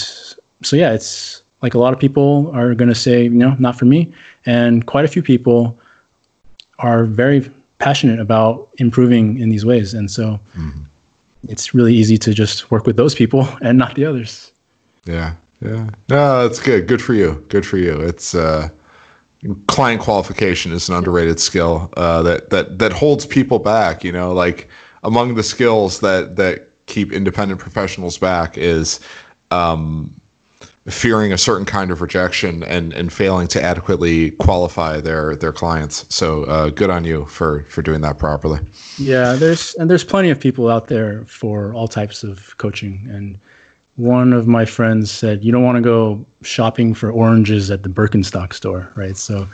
so 0.62 0.76
yeah, 0.76 0.92
it's 0.92 1.42
like 1.60 1.74
a 1.74 1.78
lot 1.78 1.92
of 1.92 2.00
people 2.00 2.50
are 2.54 2.74
going 2.74 2.88
to 2.88 2.94
say, 2.94 3.24
you 3.24 3.30
know, 3.30 3.54
not 3.58 3.78
for 3.78 3.84
me, 3.84 4.12
and 4.46 4.86
quite 4.86 5.04
a 5.04 5.08
few 5.08 5.22
people 5.22 5.78
are 6.82 7.04
very 7.04 7.50
passionate 7.78 8.20
about 8.20 8.68
improving 8.76 9.38
in 9.38 9.48
these 9.48 9.64
ways. 9.64 9.94
And 9.94 10.10
so 10.10 10.38
mm-hmm. 10.56 10.82
it's 11.48 11.74
really 11.74 11.94
easy 11.94 12.18
to 12.18 12.34
just 12.34 12.70
work 12.70 12.86
with 12.86 12.96
those 12.96 13.14
people 13.14 13.48
and 13.62 13.78
not 13.78 13.94
the 13.94 14.04
others. 14.04 14.52
Yeah. 15.04 15.34
Yeah. 15.60 15.90
No, 16.08 16.46
that's 16.46 16.60
good. 16.60 16.88
Good 16.88 17.00
for 17.00 17.14
you. 17.14 17.44
Good 17.48 17.64
for 17.64 17.78
you. 17.78 18.00
It's, 18.00 18.34
uh, 18.34 18.68
client 19.66 20.00
qualification 20.00 20.72
is 20.72 20.88
an 20.88 20.94
underrated 20.94 21.40
skill 21.40 21.92
uh, 21.96 22.22
that 22.22 22.50
that 22.50 22.78
that 22.78 22.92
holds 22.92 23.26
people 23.26 23.58
back. 23.58 24.04
You 24.04 24.12
know, 24.12 24.32
like 24.32 24.68
among 25.02 25.34
the 25.34 25.42
skills 25.42 26.00
that 26.00 26.36
that 26.36 26.68
keep 26.86 27.12
independent 27.12 27.60
professionals 27.60 28.18
back 28.18 28.56
is 28.56 29.00
um, 29.50 30.20
fearing 30.88 31.32
a 31.32 31.38
certain 31.38 31.64
kind 31.64 31.90
of 31.90 32.00
rejection 32.00 32.62
and 32.64 32.92
and 32.92 33.12
failing 33.12 33.46
to 33.48 33.62
adequately 33.62 34.32
qualify 34.32 35.00
their 35.00 35.36
their 35.36 35.52
clients. 35.52 36.12
So 36.14 36.44
uh, 36.44 36.70
good 36.70 36.90
on 36.90 37.04
you 37.04 37.26
for 37.26 37.62
for 37.64 37.82
doing 37.82 38.00
that 38.00 38.18
properly. 38.18 38.60
Yeah, 38.98 39.34
there's 39.34 39.74
and 39.74 39.88
there's 39.88 40.04
plenty 40.04 40.30
of 40.30 40.40
people 40.40 40.68
out 40.68 40.88
there 40.88 41.24
for 41.24 41.72
all 41.74 41.86
types 41.86 42.24
of 42.24 42.56
coaching. 42.58 43.08
And 43.10 43.38
one 43.96 44.32
of 44.32 44.46
my 44.46 44.64
friends 44.64 45.10
said, 45.10 45.44
you 45.44 45.52
don't 45.52 45.62
want 45.62 45.76
to 45.76 45.82
go 45.82 46.26
shopping 46.42 46.94
for 46.94 47.10
oranges 47.10 47.70
at 47.70 47.82
the 47.82 47.88
Birkenstock 47.88 48.52
store, 48.52 48.90
right? 48.96 49.16
So 49.16 49.46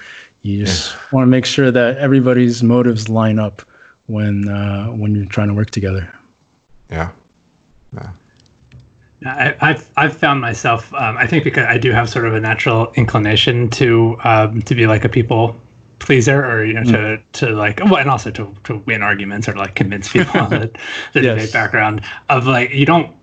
you 0.42 0.64
just 0.64 0.92
yeah. 0.92 1.00
want 1.12 1.26
to 1.26 1.30
make 1.30 1.44
sure 1.44 1.70
that 1.70 1.98
everybody's 1.98 2.62
motives 2.62 3.08
line 3.08 3.38
up 3.38 3.62
when 4.06 4.48
uh, 4.48 4.88
when 4.88 5.14
you're 5.14 5.26
trying 5.26 5.48
to 5.48 5.54
work 5.54 5.70
together. 5.70 6.12
Yeah. 6.90 7.12
Yeah. 7.92 8.12
I, 9.26 9.56
have 9.60 9.90
I've 9.96 10.16
found 10.16 10.40
myself. 10.40 10.92
Um, 10.94 11.16
I 11.16 11.26
think 11.26 11.44
because 11.44 11.66
I 11.66 11.78
do 11.78 11.90
have 11.90 12.08
sort 12.08 12.24
of 12.26 12.34
a 12.34 12.40
natural 12.40 12.92
inclination 12.92 13.68
to 13.70 14.16
um, 14.24 14.62
to 14.62 14.74
be 14.74 14.86
like 14.86 15.04
a 15.04 15.08
people 15.08 15.60
pleaser, 15.98 16.44
or 16.44 16.64
you 16.64 16.74
know, 16.74 16.82
mm. 16.82 16.92
to 17.32 17.46
to 17.46 17.52
like, 17.54 17.80
well, 17.80 17.96
and 17.96 18.08
also 18.08 18.30
to 18.30 18.54
to 18.64 18.76
win 18.78 19.02
arguments 19.02 19.48
or 19.48 19.54
like 19.54 19.74
convince 19.74 20.12
people 20.12 20.40
on 20.40 20.50
the, 20.50 20.78
the 21.14 21.22
yes. 21.22 21.34
debate 21.34 21.52
background 21.52 22.04
of 22.28 22.46
like 22.46 22.70
you 22.70 22.86
don't 22.86 23.16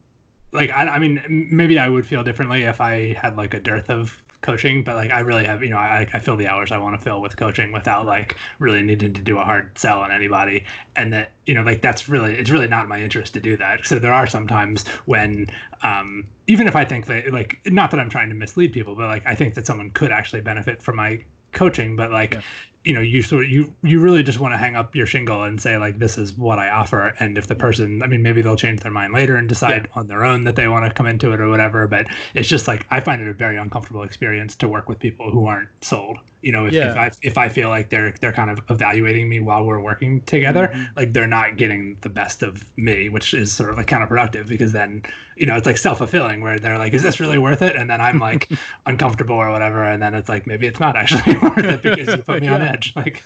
like. 0.52 0.70
I, 0.70 0.88
I 0.88 1.00
mean, 1.00 1.24
maybe 1.52 1.80
I 1.80 1.88
would 1.88 2.06
feel 2.06 2.24
differently 2.24 2.64
if 2.64 2.82
I 2.82 3.14
had 3.14 3.38
like 3.38 3.54
a 3.54 3.60
dearth 3.60 3.90
of 3.90 4.25
coaching, 4.46 4.84
but 4.84 4.96
like 4.96 5.12
I 5.12 5.20
really 5.20 5.44
have, 5.46 5.64
you 5.64 5.70
know, 5.70 5.78
I, 5.78 6.02
I 6.14 6.20
fill 6.20 6.38
the 6.38 6.48
hours 6.48 6.72
I 6.72 6.78
want 6.78 6.98
to 7.00 7.04
fill 7.04 7.22
with 7.22 7.36
coaching 7.36 7.72
without 7.72 8.06
like 8.06 8.38
really 8.60 8.82
needing 8.84 9.14
to 9.14 9.22
do 9.22 9.40
a 9.40 9.44
hard 9.44 9.78
sell 9.78 10.00
on 10.02 10.12
anybody. 10.12 10.66
And 10.96 11.12
that, 11.12 11.34
you 11.46 11.54
know, 11.54 11.64
like 11.64 11.82
that's 11.82 12.08
really, 12.08 12.36
it's 12.36 12.52
really 12.52 12.68
not 12.68 12.88
my 12.88 13.02
interest 13.02 13.34
to 13.34 13.42
do 13.42 13.58
that. 13.58 13.86
So 13.86 13.98
there 14.00 14.14
are 14.14 14.28
some 14.28 14.48
times 14.48 14.88
when, 15.08 15.48
um, 15.82 16.30
even 16.48 16.68
if 16.68 16.76
I 16.76 16.86
think 16.86 17.08
that 17.08 17.34
like, 17.34 17.60
not 17.66 17.90
that 17.92 18.00
I'm 18.00 18.10
trying 18.10 18.30
to 18.30 18.36
mislead 18.36 18.72
people, 18.72 18.96
but 18.96 19.08
like 19.08 19.26
I 19.26 19.36
think 19.36 19.56
that 19.56 19.66
someone 19.66 19.90
could 19.92 20.12
actually 20.12 20.42
benefit 20.42 20.82
from 20.82 20.96
my 20.98 21.26
coaching, 21.52 21.96
but 21.96 22.12
like, 22.12 22.36
yeah 22.36 22.44
you 22.86 22.94
know 22.94 23.02
you 23.02 23.22
sort 23.22 23.46
of, 23.46 23.50
you 23.50 23.76
you 23.82 24.00
really 24.00 24.24
just 24.24 24.40
want 24.40 24.54
to 24.54 24.58
hang 24.58 24.76
up 24.76 24.96
your 24.96 25.08
shingle 25.08 25.44
and 25.44 25.60
say 25.60 25.78
like 25.78 25.98
this 25.98 26.18
is 26.18 26.34
what 26.34 26.60
I 26.60 26.70
offer 26.70 27.08
and 27.20 27.38
if 27.38 27.48
the 27.48 27.56
person 27.56 28.04
I 28.04 28.08
mean 28.08 28.22
maybe 28.22 28.42
they'll 28.42 28.56
change 28.56 28.82
their 28.82 28.92
mind 28.92 29.12
later 29.12 29.36
and 29.36 29.50
decide 29.50 29.88
yeah. 29.88 29.94
on 30.00 30.08
their 30.08 30.24
own 30.24 30.44
that 30.44 30.56
they 30.56 30.68
want 30.68 30.86
to 30.86 30.94
come 30.94 31.08
into 31.08 31.34
it 31.34 31.42
or 31.42 31.50
whatever 31.50 31.88
but 31.88 32.08
it's 32.36 32.48
just 32.48 32.68
like 32.68 32.86
I 32.92 33.00
find 33.00 33.22
it 33.22 33.28
a 33.28 33.34
very 33.34 33.58
uncomfortable 33.58 34.04
experience 34.04 34.56
to 34.58 34.70
work 34.70 34.88
with 34.88 35.00
people 35.00 35.32
who 35.32 35.48
aren't 35.48 35.84
sold 35.84 36.20
you 36.42 36.52
know 36.52 36.68
if, 36.68 36.74
yeah. 36.74 36.92
if 36.92 36.98
I 36.98 37.28
if 37.28 37.38
I 37.40 37.50
feel 37.50 37.70
like 37.70 37.90
they're 37.90 38.12
they're 38.12 38.32
kind 38.32 38.52
of 38.52 38.64
evaluating 38.70 39.28
me 39.30 39.40
while 39.40 39.66
we're 39.66 39.82
working 39.82 40.22
together 40.22 40.68
mm-hmm. 40.68 40.94
like 40.96 41.14
they're 41.14 41.28
not 41.28 41.58
getting 41.58 41.96
the 41.96 42.10
best 42.10 42.44
of 42.44 42.78
me 42.78 43.10
which 43.10 43.34
is 43.34 43.52
sort 43.52 43.72
of 43.72 43.78
like 43.78 43.88
counterproductive 43.88 44.48
because 44.48 44.72
then 44.72 45.04
you 45.36 45.46
know 45.48 45.56
it's 45.56 45.66
like 45.66 45.78
self-fulfilling 45.78 46.42
where 46.42 46.60
they're 46.60 46.78
like 46.78 46.94
is 46.94 47.02
this 47.02 47.20
really 47.20 47.40
worth 47.40 47.64
it 47.64 47.76
and 47.76 47.90
then 47.90 48.00
I'm 48.00 48.20
like 48.20 48.50
uncomfortable 48.86 49.36
or 49.36 49.50
whatever 49.50 49.84
and 49.84 50.04
then 50.04 50.14
it's 50.14 50.30
like 50.30 50.46
maybe 50.46 50.68
it's 50.68 50.80
not 50.80 50.96
actually 50.96 51.36
worth 51.42 51.66
it 51.66 51.82
because 51.82 52.16
you 52.16 52.22
put 52.22 52.42
me 52.42 52.48
yeah. 52.48 52.56
on 52.56 52.62
edge 52.76 52.96
like 53.02 53.24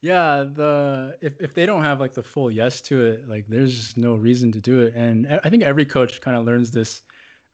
yeah 0.00 0.42
the 0.44 1.18
if, 1.20 1.40
if 1.40 1.54
they 1.54 1.66
don't 1.66 1.82
have 1.82 2.00
like 2.00 2.14
the 2.14 2.22
full 2.22 2.50
yes 2.50 2.80
to 2.80 3.04
it 3.04 3.26
like 3.28 3.46
there's 3.48 3.96
no 3.96 4.14
reason 4.16 4.52
to 4.52 4.60
do 4.60 4.80
it. 4.84 4.94
And 4.94 5.26
i 5.28 5.50
think 5.50 5.62
every 5.62 5.86
coach 5.86 6.20
kind 6.20 6.36
of 6.36 6.44
learns 6.44 6.70
this 6.72 7.02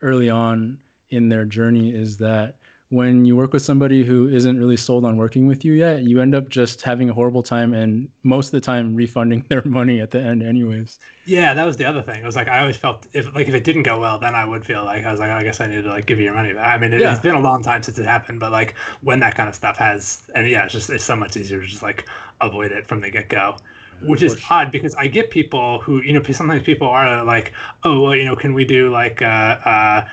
early 0.01 0.31
on 0.31 0.83
in 1.09 1.29
their 1.31 1.45
journey 1.45 1.93
is 1.95 2.19
that 2.19 2.58
when 2.91 3.27
you 3.27 3.37
work 3.37 3.53
with 3.53 3.61
somebody 3.61 4.03
who 4.03 4.29
isn't 4.29 4.59
really 4.59 4.77
sold 4.77 5.05
on 5.05 5.19
working 5.19 5.47
with 5.47 5.63
you 5.63 5.75
yet, 5.75 6.05
you 6.05 6.23
end 6.23 6.35
up 6.35 6.49
just 6.49 6.81
having 6.81 7.11
a 7.11 7.15
horrible 7.15 7.43
time 7.43 7.75
and 7.75 8.11
most 8.23 8.47
of 8.47 8.53
the 8.53 8.61
time 8.63 8.95
refunding 8.95 9.43
their 9.49 9.63
money 9.65 10.01
at 10.01 10.11
the 10.11 10.21
end 10.21 10.43
anyways. 10.43 10.99
Yeah, 11.27 11.53
that 11.53 11.65
was 11.65 11.77
the 11.77 11.85
other 11.85 12.03
thing. 12.03 12.23
It 12.23 12.25
was 12.25 12.37
like 12.37 12.49
I 12.49 12.61
always 12.61 12.79
felt 12.79 13.07
if 13.15 13.33
like 13.35 13.49
if 13.49 13.55
it 13.55 13.65
didn't 13.65 13.83
go 13.83 14.01
well, 14.01 14.19
then 14.19 14.35
I 14.35 14.45
would 14.45 14.65
feel 14.65 14.85
like 14.85 15.05
I 15.05 15.11
was 15.11 15.21
like, 15.21 15.31
I 15.31 15.43
guess 15.43 15.61
I 15.61 15.67
need 15.67 15.83
to 15.83 15.89
like 15.89 16.07
give 16.07 16.19
you 16.19 16.25
your 16.25 16.35
money 16.35 16.55
back. 16.55 16.75
I 16.75 16.81
mean, 16.81 16.93
it, 16.93 17.03
has 17.03 17.21
been 17.21 17.35
a 17.35 17.41
long 17.41 17.63
time 17.63 17.83
since 17.83 17.99
it 17.99 18.07
happened, 18.07 18.41
but 18.41 18.53
like 18.53 18.77
when 19.03 19.21
that 19.21 19.35
kind 19.35 19.49
of 19.49 19.55
stuff 19.55 19.77
has 19.77 20.31
and 20.35 20.49
yeah, 20.49 20.65
it's 20.65 20.73
just 20.73 20.89
it's 20.89 21.05
so 21.05 21.17
much 21.17 21.37
easier 21.37 21.61
to 21.61 21.67
just 21.67 21.83
like 21.83 22.09
avoid 22.41 22.73
it 22.73 22.87
from 22.87 23.01
the 23.01 23.11
get 23.11 23.29
go 23.29 23.57
which 24.01 24.23
is 24.23 24.41
odd 24.49 24.71
because 24.71 24.95
I 24.95 25.09
get 25.09 25.31
people 25.31 25.81
who 25.81 26.01
you 26.03 26.13
know 26.13 26.23
sometimes 26.23 26.63
people 26.63 26.87
are 26.87 27.25
like, 27.25 27.53
oh 27.83 28.01
well, 28.01 28.15
you 28.15 28.25
know, 28.25 28.37
can 28.37 28.55
we 28.55 28.65
do 28.65 28.91
like 28.91 29.23
uh, 29.23 29.27
uh, 29.65 30.11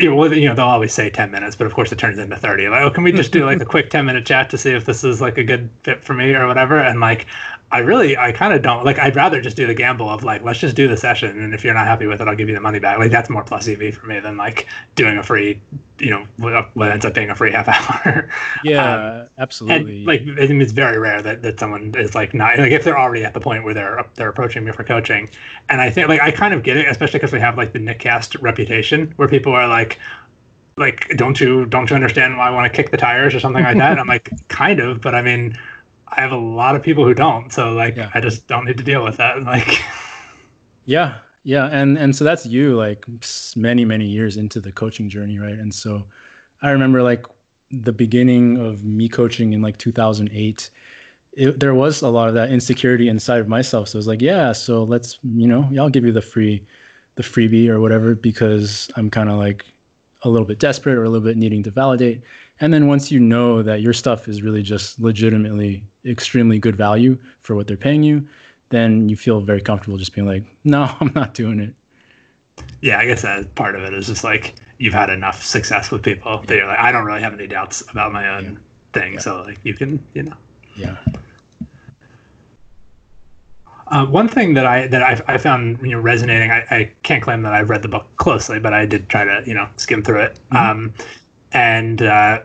you 0.00 0.10
know, 0.10 0.24
you 0.26 0.48
know, 0.48 0.54
they'll 0.54 0.66
always 0.66 0.94
say 0.94 1.10
10 1.10 1.30
minutes, 1.30 1.56
but 1.56 1.66
of 1.66 1.74
course 1.74 1.90
it 1.90 1.98
turns 1.98 2.18
into 2.18 2.36
30. 2.36 2.68
Like, 2.68 2.82
oh, 2.82 2.90
can 2.90 3.02
we 3.02 3.12
just 3.12 3.32
do 3.32 3.44
like 3.44 3.60
a 3.60 3.64
quick 3.64 3.90
10 3.90 4.06
minute 4.06 4.24
chat 4.24 4.48
to 4.50 4.58
see 4.58 4.70
if 4.70 4.84
this 4.84 5.02
is 5.02 5.20
like 5.20 5.36
a 5.36 5.44
good 5.44 5.68
fit 5.82 6.04
for 6.04 6.14
me 6.14 6.32
or 6.34 6.46
whatever? 6.46 6.78
And 6.78 7.00
like, 7.00 7.26
I 7.74 7.78
really, 7.78 8.16
I 8.16 8.30
kind 8.30 8.54
of 8.54 8.62
don't 8.62 8.84
like. 8.84 9.00
I'd 9.00 9.16
rather 9.16 9.40
just 9.40 9.56
do 9.56 9.66
the 9.66 9.74
gamble 9.74 10.08
of 10.08 10.22
like, 10.22 10.42
let's 10.42 10.60
just 10.60 10.76
do 10.76 10.86
the 10.86 10.96
session, 10.96 11.40
and 11.40 11.52
if 11.52 11.64
you're 11.64 11.74
not 11.74 11.88
happy 11.88 12.06
with 12.06 12.22
it, 12.22 12.28
I'll 12.28 12.36
give 12.36 12.48
you 12.48 12.54
the 12.54 12.60
money 12.60 12.78
back. 12.78 12.98
Like 12.98 13.10
that's 13.10 13.28
more 13.28 13.42
plus 13.42 13.66
EV 13.66 13.92
for 13.96 14.06
me 14.06 14.20
than 14.20 14.36
like 14.36 14.68
doing 14.94 15.18
a 15.18 15.24
free, 15.24 15.60
you 15.98 16.10
know, 16.10 16.24
what 16.36 16.92
ends 16.92 17.04
up 17.04 17.14
being 17.14 17.30
a 17.30 17.34
free 17.34 17.50
half 17.50 17.66
hour. 17.66 18.30
Yeah, 18.62 19.22
um, 19.22 19.28
absolutely. 19.38 19.96
And, 19.98 20.06
like, 20.06 20.20
it's 20.22 20.72
very 20.72 20.98
rare 20.98 21.20
that, 21.20 21.42
that 21.42 21.58
someone 21.58 21.92
is 21.96 22.14
like 22.14 22.32
not 22.32 22.58
like 22.58 22.70
if 22.70 22.84
they're 22.84 22.98
already 22.98 23.24
at 23.24 23.34
the 23.34 23.40
point 23.40 23.64
where 23.64 23.74
they're 23.74 24.08
they're 24.14 24.28
approaching 24.28 24.64
me 24.64 24.70
for 24.70 24.84
coaching, 24.84 25.28
and 25.68 25.80
I 25.80 25.90
think 25.90 26.06
like 26.06 26.20
I 26.20 26.30
kind 26.30 26.54
of 26.54 26.62
get 26.62 26.76
it, 26.76 26.86
especially 26.86 27.18
because 27.18 27.32
we 27.32 27.40
have 27.40 27.56
like 27.56 27.72
the 27.72 27.80
nitcast 27.80 28.40
reputation 28.40 29.10
where 29.16 29.26
people 29.26 29.52
are 29.52 29.66
like, 29.66 29.98
like 30.76 31.08
don't 31.16 31.40
you 31.40 31.66
don't 31.66 31.90
you 31.90 31.96
understand 31.96 32.38
why 32.38 32.46
I 32.46 32.50
want 32.50 32.72
to 32.72 32.76
kick 32.76 32.92
the 32.92 32.96
tires 32.96 33.34
or 33.34 33.40
something 33.40 33.64
like 33.64 33.76
that? 33.78 33.90
and 33.90 34.00
I'm 34.00 34.06
like, 34.06 34.30
kind 34.48 34.78
of, 34.78 35.00
but 35.00 35.16
I 35.16 35.22
mean 35.22 35.58
I 36.08 36.20
have 36.20 36.32
a 36.32 36.38
lot 36.38 36.76
of 36.76 36.82
people 36.82 37.04
who 37.04 37.14
don't. 37.14 37.52
So 37.52 37.72
like 37.72 37.96
yeah. 37.96 38.10
I 38.14 38.20
just 38.20 38.46
don't 38.46 38.64
need 38.64 38.78
to 38.78 38.84
deal 38.84 39.04
with 39.04 39.16
that. 39.16 39.42
Like 39.44 39.68
Yeah. 40.86 41.20
Yeah. 41.42 41.66
And 41.66 41.98
and 41.98 42.14
so 42.16 42.24
that's 42.24 42.46
you 42.46 42.76
like 42.76 43.06
many, 43.56 43.84
many 43.84 44.06
years 44.06 44.36
into 44.36 44.60
the 44.60 44.72
coaching 44.72 45.08
journey, 45.08 45.38
right? 45.38 45.58
And 45.58 45.74
so 45.74 46.08
I 46.62 46.70
remember 46.70 47.02
like 47.02 47.26
the 47.70 47.92
beginning 47.92 48.58
of 48.58 48.84
me 48.84 49.08
coaching 49.08 49.52
in 49.52 49.62
like 49.62 49.78
2008 49.78 50.70
it, 51.32 51.58
there 51.58 51.74
was 51.74 52.02
a 52.02 52.08
lot 52.08 52.28
of 52.28 52.34
that 52.34 52.50
insecurity 52.50 53.08
inside 53.08 53.40
of 53.40 53.48
myself 53.48 53.88
so 53.88 53.96
it 53.96 53.98
was 53.98 54.06
like 54.06 54.22
yeah 54.22 54.52
so 54.52 54.84
let's 54.84 55.18
you 55.24 55.46
know 55.46 55.68
i'll 55.78 55.90
give 55.90 56.04
you 56.04 56.12
the 56.12 56.22
free 56.22 56.64
the 57.16 57.22
freebie 57.22 57.68
or 57.68 57.80
whatever 57.80 58.14
because 58.14 58.90
i'm 58.96 59.10
kind 59.10 59.28
of 59.28 59.36
like 59.36 59.73
a 60.24 60.28
little 60.28 60.46
bit 60.46 60.58
desperate 60.58 60.96
or 60.96 61.04
a 61.04 61.08
little 61.08 61.26
bit 61.26 61.36
needing 61.36 61.62
to 61.62 61.70
validate 61.70 62.22
and 62.60 62.72
then 62.72 62.86
once 62.86 63.10
you 63.10 63.20
know 63.20 63.62
that 63.62 63.80
your 63.80 63.92
stuff 63.92 64.28
is 64.28 64.42
really 64.42 64.62
just 64.62 65.00
legitimately 65.00 65.86
extremely 66.04 66.58
good 66.58 66.76
value 66.76 67.20
for 67.38 67.56
what 67.56 67.66
they're 67.66 67.76
paying 67.76 68.02
you, 68.02 68.26
then 68.68 69.08
you 69.08 69.16
feel 69.16 69.40
very 69.40 69.60
comfortable 69.60 69.98
just 69.98 70.14
being 70.14 70.26
like, 70.26 70.44
no, 70.64 70.84
I'm 71.00 71.12
not 71.14 71.34
doing 71.34 71.60
it. 71.60 71.74
Yeah, 72.82 72.98
I 72.98 73.06
guess 73.06 73.22
that 73.22 73.54
part 73.56 73.74
of 73.74 73.82
it 73.82 73.92
is 73.94 74.06
just 74.06 74.22
like 74.22 74.54
you've 74.78 74.94
had 74.94 75.10
enough 75.10 75.42
success 75.42 75.90
with 75.90 76.04
people 76.04 76.40
that 76.42 76.54
you're 76.54 76.66
like, 76.66 76.78
I 76.78 76.92
don't 76.92 77.04
really 77.04 77.22
have 77.22 77.32
any 77.32 77.46
doubts 77.46 77.80
about 77.90 78.12
my 78.12 78.28
own 78.28 78.44
yeah. 78.44 79.00
thing. 79.00 79.14
Yeah. 79.14 79.20
So 79.20 79.42
like 79.42 79.58
you 79.64 79.74
can, 79.74 80.06
you 80.14 80.22
know. 80.22 80.36
Yeah. 80.76 81.04
Uh, 83.88 84.06
one 84.06 84.28
thing 84.28 84.54
that 84.54 84.66
I 84.66 84.86
that 84.86 85.02
I, 85.02 85.34
I 85.34 85.38
found 85.38 85.80
you 85.82 85.90
know 85.90 86.00
resonating, 86.00 86.50
I, 86.50 86.66
I, 86.70 86.92
can't 87.02 87.22
claim 87.22 87.42
that 87.42 87.52
I've 87.52 87.68
read 87.68 87.82
the 87.82 87.88
book 87.88 88.06
closely, 88.16 88.58
but 88.58 88.72
I 88.72 88.86
did 88.86 89.08
try 89.08 89.24
to 89.24 89.42
you 89.46 89.54
know 89.54 89.68
skim 89.76 90.02
through 90.02 90.20
it. 90.20 90.40
Mm-hmm. 90.50 90.56
Um, 90.56 90.94
and 91.52 92.02
uh, 92.02 92.42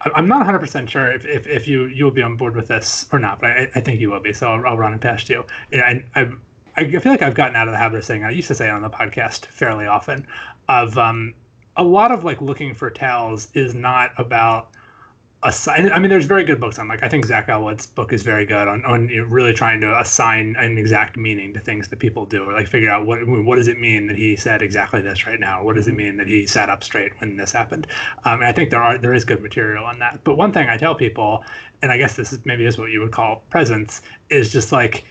I'm 0.00 0.26
not 0.26 0.38
100 0.38 0.58
percent 0.58 0.90
sure 0.90 1.10
if, 1.10 1.24
if, 1.24 1.46
if 1.46 1.68
you 1.68 1.86
you 1.86 2.04
will 2.04 2.10
be 2.10 2.22
on 2.22 2.36
board 2.36 2.56
with 2.56 2.68
this 2.68 3.12
or 3.12 3.18
not, 3.18 3.40
but 3.40 3.50
I, 3.50 3.70
I 3.76 3.80
think 3.80 4.00
you 4.00 4.10
will 4.10 4.20
be. 4.20 4.32
So 4.32 4.52
I'll, 4.52 4.66
I'll 4.66 4.76
run 4.76 4.92
it 4.94 5.00
past 5.00 5.28
you. 5.28 5.46
And 5.72 6.08
I, 6.14 6.36
I 6.76 6.90
feel 7.00 7.12
like 7.12 7.22
I've 7.22 7.34
gotten 7.34 7.56
out 7.56 7.68
of 7.68 7.72
the 7.72 7.78
habit 7.78 7.98
of 7.98 8.04
saying 8.04 8.24
I 8.24 8.30
used 8.30 8.48
to 8.48 8.54
say 8.54 8.68
on 8.68 8.82
the 8.82 8.90
podcast 8.90 9.46
fairly 9.46 9.86
often 9.86 10.28
of 10.68 10.98
um, 10.98 11.34
a 11.76 11.84
lot 11.84 12.12
of 12.12 12.24
like 12.24 12.40
looking 12.42 12.74
for 12.74 12.90
tells 12.90 13.50
is 13.52 13.74
not 13.74 14.12
about 14.20 14.75
assign. 15.42 15.92
I 15.92 15.98
mean, 15.98 16.10
there's 16.10 16.26
very 16.26 16.44
good 16.44 16.60
books 16.60 16.78
on 16.78 16.88
like 16.88 17.02
I 17.02 17.08
think 17.08 17.24
Zach 17.24 17.48
Elwood's 17.48 17.86
book 17.86 18.12
is 18.12 18.22
very 18.22 18.46
good 18.46 18.68
on 18.68 18.84
on 18.84 19.06
really 19.06 19.52
trying 19.52 19.80
to 19.82 19.98
assign 19.98 20.56
an 20.56 20.78
exact 20.78 21.16
meaning 21.16 21.52
to 21.54 21.60
things 21.60 21.88
that 21.88 21.98
people 21.98 22.26
do, 22.26 22.44
or 22.44 22.52
like 22.52 22.66
figure 22.66 22.90
out 22.90 23.06
what 23.06 23.26
what 23.26 23.56
does 23.56 23.68
it 23.68 23.78
mean 23.78 24.06
that 24.06 24.16
he 24.16 24.36
said 24.36 24.62
exactly 24.62 25.02
this 25.02 25.26
right 25.26 25.40
now? 25.40 25.62
What 25.62 25.76
does 25.76 25.86
it 25.86 25.90
mm-hmm. 25.90 25.98
mean 25.98 26.16
that 26.16 26.26
he 26.26 26.46
sat 26.46 26.68
up 26.68 26.82
straight 26.82 27.18
when 27.20 27.36
this 27.36 27.52
happened? 27.52 27.86
Um, 28.24 28.40
and 28.40 28.44
I 28.44 28.52
think 28.52 28.70
there 28.70 28.82
are 28.82 28.98
there 28.98 29.14
is 29.14 29.24
good 29.24 29.42
material 29.42 29.84
on 29.84 29.98
that. 29.98 30.24
But 30.24 30.36
one 30.36 30.52
thing 30.52 30.68
I 30.68 30.76
tell 30.76 30.94
people, 30.94 31.44
and 31.82 31.92
I 31.92 31.98
guess 31.98 32.16
this 32.16 32.32
is 32.32 32.44
maybe 32.46 32.64
is 32.64 32.78
what 32.78 32.90
you 32.90 33.00
would 33.00 33.12
call 33.12 33.40
presence, 33.50 34.02
is 34.30 34.52
just 34.52 34.72
like 34.72 35.04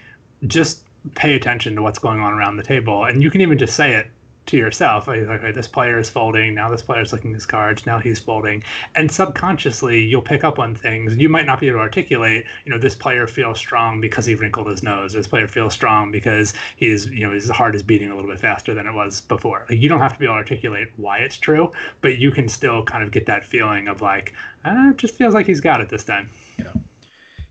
just 0.48 0.88
pay 1.14 1.36
attention 1.36 1.76
to 1.76 1.82
what's 1.82 2.00
going 2.00 2.20
on 2.20 2.34
around 2.34 2.58
the 2.58 2.64
table, 2.64 3.06
and 3.06 3.22
you 3.22 3.30
can 3.30 3.42
even 3.42 3.58
just 3.58 3.76
say 3.76 3.96
it 3.96 4.12
to 4.46 4.58
yourself 4.58 5.08
like, 5.08 5.20
okay 5.20 5.52
this 5.52 5.68
player 5.68 5.98
is 5.98 6.10
folding 6.10 6.54
now 6.54 6.70
this 6.70 6.84
player 6.84 7.02
is 7.02 7.12
looking 7.12 7.34
his 7.34 7.46
cards 7.46 7.86
now 7.86 8.00
he's 8.00 8.20
folding. 8.20 8.64
And 8.94 9.12
subconsciously 9.12 10.06
you'll 10.06 10.22
pick 10.22 10.44
up 10.44 10.60
on 10.60 10.76
things 10.76 11.18
you 11.18 11.30
might 11.30 11.46
not 11.46 11.60
be 11.60 11.68
able 11.68 11.80
to 11.80 11.82
articulate 11.82 12.46
you 12.64 12.72
know 12.72 12.78
this 12.78 12.96
player 12.96 13.28
feels 13.28 13.58
strong 13.58 14.02
because 14.02 14.26
he 14.26 14.36
wrinkled 14.36 14.68
his 14.68 14.84
nose 14.84 15.14
this 15.14 15.28
player 15.28 15.48
feels 15.48 15.74
strong 15.74 16.12
because 16.12 16.56
he's 16.78 17.08
you 17.08 17.22
know 17.22 17.32
his 17.32 17.50
heart 17.50 17.76
is 17.76 17.84
beating 17.84 18.12
a 18.12 18.16
little 18.16 18.30
bit 18.30 18.40
faster 18.40 18.74
than 18.74 18.88
it 18.88 18.94
was 18.94 19.22
before. 19.22 19.66
Like 19.70 19.80
you 19.80 19.90
don't 19.90 20.00
have 20.00 20.14
to 20.14 20.20
be 20.20 20.26
able 20.26 20.36
to 20.36 20.40
articulate 20.40 20.92
why 20.98 21.20
it's 21.20 21.38
true 21.38 21.72
but 22.02 22.18
you 22.20 22.32
can 22.32 22.48
still 22.48 22.84
kind 22.84 23.04
of 23.04 23.12
get 23.12 23.26
that 23.26 23.44
feeling 23.44 23.88
of 23.88 24.02
like 24.02 24.34
ah, 24.64 24.92
it 24.92 24.98
just 24.98 25.16
feels 25.16 25.34
like 25.34 25.46
he's 25.46 25.62
got 25.62 25.82
it 25.82 25.90
this 25.90 26.04
time. 26.04 26.30
Yeah. 26.58 26.74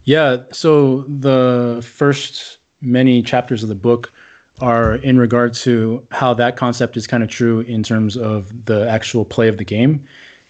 Yeah 0.05 0.45
so 0.53 1.03
the 1.03 1.84
first 1.84 2.59
many 2.80 3.22
chapters 3.22 3.62
of 3.62 3.68
the 3.68 3.74
book 3.74 4.12
are 4.61 4.96
in 4.96 5.18
regard 5.18 5.52
to 5.52 6.07
how 6.11 6.32
that 6.34 6.57
concept 6.57 6.96
is 6.96 7.07
kind 7.07 7.22
of 7.22 7.30
true 7.30 7.61
in 7.61 7.82
terms 7.82 8.16
of 8.16 8.66
the 8.66 8.88
actual 8.88 9.24
play 9.24 9.48
of 9.48 9.57
the 9.57 9.64
game, 9.64 10.07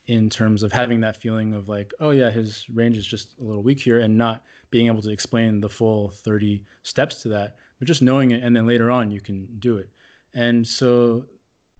in 0.06 0.28
terms 0.28 0.62
of 0.62 0.70
having 0.70 1.00
that 1.00 1.16
feeling 1.16 1.54
of 1.54 1.68
like, 1.68 1.94
oh 2.00 2.10
yeah, 2.10 2.30
his 2.30 2.68
range 2.68 2.96
is 2.96 3.06
just 3.06 3.38
a 3.38 3.44
little 3.44 3.62
weak 3.62 3.80
here, 3.80 3.98
and 3.98 4.18
not 4.18 4.44
being 4.70 4.86
able 4.86 5.00
to 5.00 5.10
explain 5.10 5.62
the 5.62 5.70
full 5.70 6.10
30 6.10 6.64
steps 6.82 7.22
to 7.22 7.28
that, 7.28 7.56
but 7.78 7.88
just 7.88 8.02
knowing 8.02 8.30
it, 8.30 8.42
and 8.42 8.54
then 8.54 8.66
later 8.66 8.90
on 8.90 9.10
you 9.10 9.20
can 9.20 9.58
do 9.58 9.78
it. 9.78 9.90
And 10.34 10.68
so 10.68 11.28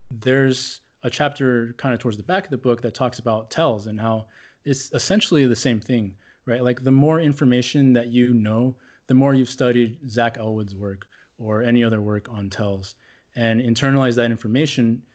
there's 0.09 0.81
a 1.03 1.09
chapter 1.09 1.73
kind 1.73 1.93
of 1.93 1.99
towards 1.99 2.17
the 2.17 2.23
back 2.23 2.45
of 2.45 2.49
the 2.49 2.57
book 2.57 2.81
that 2.81 2.95
talks 2.95 3.19
about 3.19 3.51
tells 3.51 3.85
and 3.85 3.99
how 3.99 4.27
it's 4.63 4.91
essentially 4.93 5.45
the 5.45 5.55
same 5.55 5.79
thing, 5.79 6.17
right? 6.45 6.63
Like 6.63 6.83
the 6.83 6.91
more 6.91 7.19
information 7.19 7.93
that 7.93 8.07
you 8.07 8.33
know, 8.33 8.75
the 9.05 9.13
more 9.13 9.35
you've 9.35 9.49
studied 9.49 10.09
Zach 10.09 10.35
Elwood's 10.37 10.75
work 10.75 11.07
or 11.37 11.61
any 11.61 11.83
other 11.83 12.01
work 12.01 12.29
on 12.29 12.49
tells 12.49 12.95
and 13.35 13.61
internalize 13.61 14.15
that 14.15 14.31
information, 14.31 15.05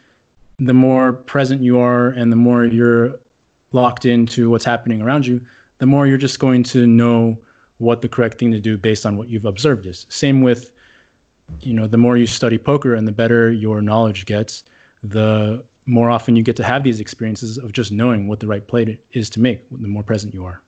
the 0.59 0.75
more 0.75 1.13
present 1.13 1.63
you 1.63 1.79
are 1.79 2.09
and 2.09 2.31
the 2.31 2.37
more 2.37 2.65
you're 2.65 3.19
locked 3.73 4.05
into 4.05 4.51
what's 4.51 4.65
happening 4.65 5.01
around 5.01 5.27
you, 5.27 5.45
the 5.79 5.87
more 5.87 6.07
you're 6.07 6.19
just 6.19 6.39
going 6.39 6.63
to 6.63 6.87
know 6.87 7.43
what 7.79 8.03
the 8.03 8.09
correct 8.09 8.39
thing 8.39 8.51
to 8.51 8.61
do 8.61 8.77
based 8.77 9.07
on 9.07 9.17
what 9.17 9.29
you've 9.31 9.47
observed 9.47 9.87
is. 9.87 10.07
Same 10.11 10.43
with, 10.43 10.73
you 11.61 11.73
know, 11.73 11.87
the 11.87 11.97
more 11.97 12.19
you 12.19 12.27
study 12.27 12.59
poker 12.59 12.95
and 12.95 13.09
the 13.09 13.13
better 13.13 13.51
your 13.51 13.81
knowledge 13.81 14.27
gets, 14.27 14.65
the 15.03 15.65
more 15.87 16.11
often 16.11 16.37
you 16.37 16.43
get 16.43 16.57
to 16.57 16.63
have 16.63 16.85
these 16.85 17.01
experiences 17.01 17.57
of 17.57 17.73
just 17.73 17.91
knowing 17.91 18.29
what 18.29 18.41
the 18.41 18.47
right 18.47 18.69
play 18.69 19.01
is 19.13 19.31
to 19.31 19.41
make, 19.41 19.67
the 19.71 19.89
more 19.89 20.03
present 20.03 20.35
you 20.35 20.45
are. 20.45 20.61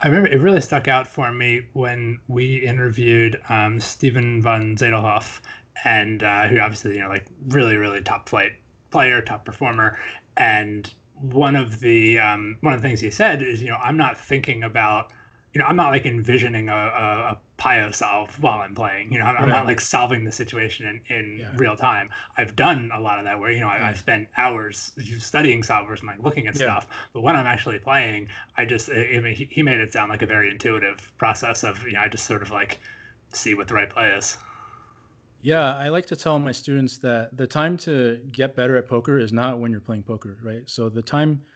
I 0.00 0.08
remember 0.08 0.28
it 0.28 0.40
really 0.40 0.60
stuck 0.60 0.88
out 0.88 1.06
for 1.06 1.32
me 1.32 1.68
when 1.72 2.20
we 2.28 2.66
interviewed 2.66 3.40
um, 3.48 3.80
Stephen 3.80 4.42
von 4.42 4.76
Zadelhoff, 4.76 5.40
and 5.84 6.22
uh, 6.22 6.48
who 6.48 6.58
obviously 6.58 6.94
you 6.94 7.00
know 7.00 7.08
like 7.08 7.28
really 7.46 7.76
really 7.76 8.02
top 8.02 8.28
flight 8.28 8.58
player, 8.90 9.22
top 9.22 9.44
performer, 9.44 9.98
and 10.36 10.92
one 11.14 11.56
of 11.56 11.80
the 11.80 12.18
um, 12.18 12.58
one 12.60 12.72
of 12.72 12.82
the 12.82 12.88
things 12.88 13.00
he 13.00 13.10
said 13.10 13.42
is 13.42 13.62
you 13.62 13.68
know 13.68 13.76
I'm 13.76 13.96
not 13.96 14.18
thinking 14.18 14.62
about 14.62 15.12
you 15.54 15.60
know, 15.60 15.66
I'm 15.66 15.76
not 15.76 15.90
like 15.90 16.04
envisioning 16.04 16.68
a, 16.68 16.74
a, 16.74 17.32
a 17.32 17.40
Pio 17.58 17.92
solve 17.92 18.42
while 18.42 18.60
I'm 18.60 18.74
playing. 18.74 19.12
You 19.12 19.20
know, 19.20 19.24
I'm, 19.24 19.36
right. 19.36 19.44
I'm 19.44 19.48
not 19.48 19.66
like 19.66 19.80
solving 19.80 20.24
the 20.24 20.32
situation 20.32 20.84
in, 20.84 21.06
in 21.06 21.38
yeah. 21.38 21.56
real 21.56 21.76
time. 21.76 22.10
I've 22.36 22.56
done 22.56 22.90
a 22.90 22.98
lot 22.98 23.20
of 23.20 23.24
that 23.24 23.38
where, 23.38 23.52
you 23.52 23.60
know, 23.60 23.68
I, 23.68 23.78
have 23.78 23.98
spent 23.98 24.28
hours 24.36 24.78
studying 25.24 25.62
solvers 25.62 26.00
and 26.00 26.08
like 26.08 26.18
looking 26.18 26.48
at 26.48 26.56
yeah. 26.56 26.80
stuff. 26.80 27.08
But 27.12 27.20
when 27.20 27.36
I'm 27.36 27.46
actually 27.46 27.78
playing, 27.78 28.30
I 28.56 28.66
just, 28.66 28.90
I 28.90 29.20
mean, 29.20 29.36
he, 29.36 29.44
he 29.44 29.62
made 29.62 29.78
it 29.78 29.92
sound 29.92 30.10
like 30.10 30.22
a 30.22 30.26
very 30.26 30.50
intuitive 30.50 31.16
process 31.18 31.62
of, 31.62 31.84
you 31.84 31.92
know, 31.92 32.00
I 32.00 32.08
just 32.08 32.26
sort 32.26 32.42
of 32.42 32.50
like 32.50 32.80
see 33.32 33.54
what 33.54 33.68
the 33.68 33.74
right 33.74 33.88
play 33.88 34.12
is. 34.12 34.36
Yeah, 35.40 35.76
I 35.76 35.88
like 35.88 36.06
to 36.06 36.16
tell 36.16 36.38
my 36.40 36.52
students 36.52 36.98
that 36.98 37.36
the 37.36 37.46
time 37.46 37.76
to 37.78 38.24
get 38.32 38.56
better 38.56 38.76
at 38.76 38.88
poker 38.88 39.20
is 39.20 39.32
not 39.32 39.60
when 39.60 39.70
you're 39.70 39.80
playing 39.80 40.02
poker, 40.02 40.36
right? 40.42 40.68
So 40.68 40.88
the 40.88 41.02
time 41.02 41.46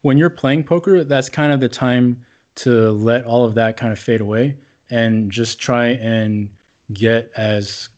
when 0.00 0.18
you're 0.18 0.30
playing 0.30 0.64
poker, 0.64 1.04
that's 1.04 1.28
kind 1.28 1.52
of 1.52 1.60
the 1.60 1.68
time 1.68 2.26
to 2.56 2.90
let 2.92 3.24
all 3.24 3.44
of 3.44 3.54
that 3.54 3.76
kind 3.76 3.92
of 3.92 3.98
fade 3.98 4.20
away 4.20 4.56
and 4.90 5.30
just 5.30 5.58
try 5.58 5.88
and 5.88 6.54
get 6.92 7.30
as 7.32 7.88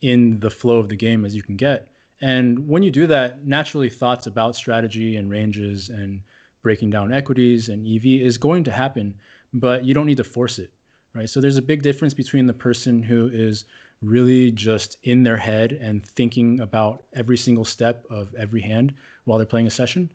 in 0.00 0.40
the 0.40 0.50
flow 0.50 0.78
of 0.78 0.88
the 0.88 0.96
game 0.96 1.24
as 1.24 1.34
you 1.34 1.42
can 1.42 1.56
get. 1.56 1.92
And 2.20 2.68
when 2.68 2.82
you 2.82 2.90
do 2.90 3.06
that, 3.06 3.44
naturally 3.44 3.90
thoughts 3.90 4.26
about 4.26 4.56
strategy 4.56 5.16
and 5.16 5.30
ranges 5.30 5.88
and 5.88 6.22
breaking 6.62 6.90
down 6.90 7.12
equities 7.12 7.68
and 7.68 7.86
EV 7.86 8.06
is 8.06 8.38
going 8.38 8.64
to 8.64 8.72
happen, 8.72 9.18
but 9.52 9.84
you 9.84 9.94
don't 9.94 10.06
need 10.06 10.16
to 10.16 10.24
force 10.24 10.58
it. 10.58 10.72
Right. 11.12 11.30
So 11.30 11.40
there's 11.40 11.56
a 11.56 11.62
big 11.62 11.82
difference 11.82 12.12
between 12.12 12.46
the 12.46 12.52
person 12.52 13.00
who 13.00 13.28
is 13.28 13.64
really 14.02 14.50
just 14.50 14.98
in 15.04 15.22
their 15.22 15.36
head 15.36 15.72
and 15.72 16.04
thinking 16.04 16.58
about 16.58 17.06
every 17.12 17.36
single 17.36 17.64
step 17.64 18.04
of 18.06 18.34
every 18.34 18.60
hand 18.60 18.96
while 19.24 19.38
they're 19.38 19.46
playing 19.46 19.68
a 19.68 19.70
session 19.70 20.12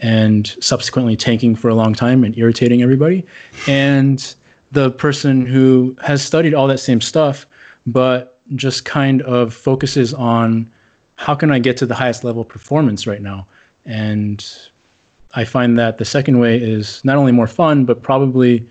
and 0.00 0.48
subsequently 0.60 1.16
tanking 1.16 1.54
for 1.54 1.68
a 1.68 1.74
long 1.74 1.94
time 1.94 2.24
and 2.24 2.36
irritating 2.36 2.82
everybody. 2.82 3.24
And 3.68 4.34
the 4.72 4.90
person 4.90 5.46
who 5.46 5.96
has 6.02 6.22
studied 6.22 6.54
all 6.54 6.66
that 6.66 6.78
same 6.78 7.00
stuff, 7.00 7.46
but 7.86 8.40
just 8.56 8.84
kind 8.84 9.22
of 9.22 9.54
focuses 9.54 10.12
on 10.14 10.70
how 11.16 11.34
can 11.34 11.50
I 11.50 11.58
get 11.58 11.76
to 11.78 11.86
the 11.86 11.94
highest 11.94 12.24
level 12.24 12.42
of 12.42 12.48
performance 12.48 13.06
right 13.06 13.20
now? 13.20 13.46
And 13.84 14.44
I 15.34 15.44
find 15.44 15.78
that 15.78 15.98
the 15.98 16.04
second 16.04 16.38
way 16.38 16.60
is 16.60 17.04
not 17.04 17.16
only 17.16 17.32
more 17.32 17.46
fun, 17.46 17.84
but 17.84 18.02
probably 18.02 18.68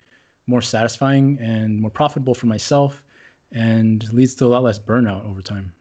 more 0.48 0.62
satisfying 0.62 1.40
and 1.40 1.80
more 1.80 1.92
profitable 1.92 2.34
for 2.34 2.48
myself 2.48 3.06
and 3.52 4.12
leads 4.14 4.36
to 4.36 4.46
a 4.46 4.48
lot 4.48 4.64
less 4.64 4.80
burnout 4.80 5.24
over 5.26 5.42
time. 5.42 5.74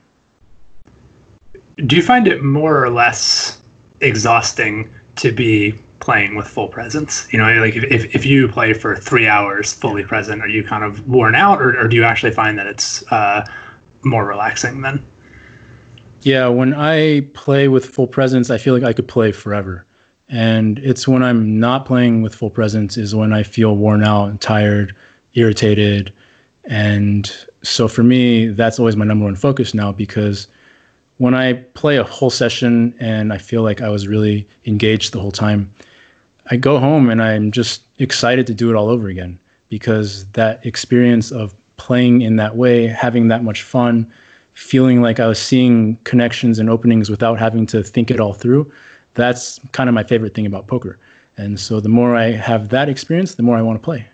Do 1.87 1.97
you 1.97 2.03
find 2.03 2.29
it 2.29 2.43
more 2.43 2.83
or 2.83 2.91
less 2.91 3.63
exhausting 4.01 4.93
to 5.19 5.33
be 5.33 5.79
playing 6.01 6.35
with 6.37 6.47
full 6.47 6.69
presence? 6.69 7.33
You 7.33 7.39
know, 7.39 7.53
like 7.61 7.77
if, 7.77 7.85
if, 7.85 8.15
if 8.15 8.27
you 8.27 8.49
play 8.49 8.73
for 8.73 8.97
three 8.97 9.27
hours 9.27 9.73
fully 9.73 10.05
present, 10.05 10.43
are 10.43 10.49
you 10.49 10.65
kind 10.65 10.85
of 10.85 11.07
worn 11.09 11.35
out 11.35 11.61
or, 11.61 11.79
or 11.79 11.89
do 11.89 11.97
you 11.97 12.05
actually 12.05 12.33
find 12.33 12.59
that 12.59 12.67
it's 12.67 13.11
uh, 13.13 13.45
more 14.03 14.27
relaxing 14.27 14.81
then? 14.81 15.05
Yeah, 16.23 16.49
when 16.49 16.75
I 16.75 17.21
play 17.35 17.69
with 17.69 17.87
full 17.87 18.09
presence, 18.09 18.51
I 18.51 18.59
feel 18.59 18.75
like 18.75 18.83
I 18.83 18.93
could 18.93 19.09
play 19.09 19.33
forever. 19.33 19.87
And 20.29 20.79
it's 20.81 21.09
when 21.09 21.23
I'm 21.23 21.59
not 21.59 21.87
playing 21.87 22.23
with 22.23 22.35
full 22.35 22.51
presence 22.51 22.97
is 22.97 23.15
when 23.15 23.33
I 23.33 23.43
feel 23.43 23.77
worn 23.77 24.03
out 24.03 24.27
and 24.27 24.41
tired, 24.41 24.95
irritated. 25.35 26.13
And 26.65 27.33
so 27.63 27.89
for 27.89 28.03
me, 28.03 28.49
that's 28.49 28.79
always 28.79 28.97
my 28.97 29.05
number 29.05 29.25
one 29.25 29.37
focus 29.37 29.73
now 29.73 29.93
because 29.93 30.49
when 31.19 31.35
I 31.35 31.53
play 31.53 31.97
a 31.97 32.05
whole 32.05 32.31
session 32.31 32.95
and 32.99 33.33
I 33.33 33.39
feel 33.39 33.63
like 33.63 33.81
I 33.81 33.89
was 33.89 34.09
really 34.09 34.49
engaged 34.67 35.13
the 35.13 35.21
whole 35.21 35.33
time, 35.33 35.73
I 36.51 36.57
go 36.57 36.79
home 36.79 37.11
and 37.11 37.23
I'm 37.23 37.51
just 37.53 37.85
excited 37.99 38.47
to 38.47 38.55
do 38.55 38.71
it 38.71 38.77
all 38.77 38.89
over 38.89 39.09
again 39.09 39.39
because 39.69 40.27
that 40.33 40.65
experience 40.65 41.31
of 41.31 41.55
playing 41.77 42.23
in 42.23 42.37
that 42.37 42.57
way, 42.57 42.87
having 42.87 43.29
that 43.29 43.45
much 43.45 43.63
fun, 43.63 44.11
feeling 44.53 45.03
like 45.03 45.21
I 45.21 45.27
was 45.27 45.39
seeing 45.39 45.97
connections 46.05 46.59
and 46.59 46.71
openings 46.71 47.11
without 47.11 47.39
having 47.39 47.67
to 47.67 47.83
think 47.83 48.11
it 48.11 48.19
all 48.19 48.33
through, 48.33 48.73
that's 49.15 49.61
kind 49.73 49.89
of 49.89 49.95
my 49.95 50.03
favorite 50.03 50.35
thing 50.35 50.47
about 50.47 50.67
poker. 50.67 50.99
And 51.37 51.61
so 51.61 51.81
the 51.81 51.89
more 51.89 52.17
I 52.17 52.33
have 52.33 52.71
that 52.71 52.89
experience, 52.89 53.35
the 53.35 53.43
more 53.43 53.57
I 53.57 53.63
want 53.63 53.81
to 53.81 53.85
play. 53.85 54.09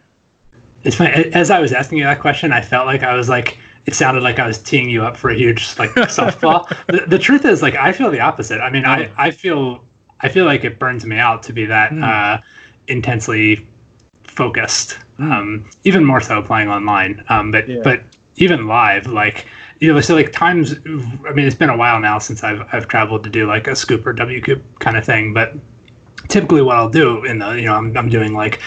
It's 0.85 0.97
funny. 0.97 1.11
As 1.33 1.51
I 1.51 1.61
was 1.61 1.73
asking 1.73 1.99
you 1.99 2.05
that 2.05 2.21
question, 2.21 2.53
I 2.53 2.61
felt 2.61 2.87
like 2.87 3.03
I 3.03 3.15
was 3.15 3.29
like, 3.29 3.57
it 3.87 3.95
sounded 3.95 4.23
like 4.23 4.39
I 4.39 4.47
was 4.47 4.63
teeing 4.63 4.89
you 4.89 5.05
up 5.05 5.17
for 5.17 5.31
a 5.31 5.35
huge 5.35 5.79
like 5.79 5.91
softball. 5.91 6.69
the, 6.87 7.07
the 7.07 7.19
truth 7.19 7.45
is, 7.45 7.63
like, 7.63 7.75
I 7.75 7.93
feel 7.93 8.11
the 8.11 8.21
opposite. 8.21 8.61
I 8.61 8.71
mean, 8.71 8.85
I, 8.85 9.13
I 9.17 9.31
feel 9.31 9.85
I 10.21 10.29
feel 10.29 10.47
like 10.47 10.65
it 10.65 10.79
burns 10.79 11.05
me 11.05 11.19
out 11.19 11.43
to 11.45 11.53
be 11.53 11.67
that 11.67 11.93
mm. 11.93 12.03
uh, 12.03 12.41
intensely 12.89 13.69
focused. 14.23 14.99
Mm. 15.19 15.33
Um, 15.33 15.71
even 15.85 16.05
more 16.05 16.21
so 16.21 16.43
playing 16.43 16.69
online. 16.69 17.25
Um, 17.29 17.51
but 17.51 17.69
yeah. 17.69 17.81
but 17.85 18.03
even 18.37 18.67
live, 18.67 19.07
like 19.07 19.47
you 19.81 19.93
know, 19.93 20.01
so 20.01 20.15
like 20.15 20.33
times. 20.33 20.75
I 20.75 21.33
mean, 21.33 21.47
it's 21.47 21.57
been 21.57 21.71
a 21.71 21.77
while 21.77 22.01
now 22.01 22.19
since 22.19 22.43
I've 22.43 22.67
I've 22.73 22.89
traveled 22.89 23.23
to 23.25 23.31
do 23.31 23.47
like 23.47 23.67
a 23.67 23.77
SCOOP 23.77 24.07
or 24.07 24.15
WCOOP 24.15 24.63
kind 24.79 24.97
of 24.97 25.05
thing, 25.05 25.35
but 25.35 25.55
typically 26.29 26.63
what 26.63 26.77
I'll 26.77 26.91
do 26.91 27.25
in 27.25 27.39
the 27.39 27.51
you 27.53 27.67
know 27.67 27.75
I'm, 27.75 27.97
I'm 27.97 28.09
doing 28.09 28.33
like 28.33 28.61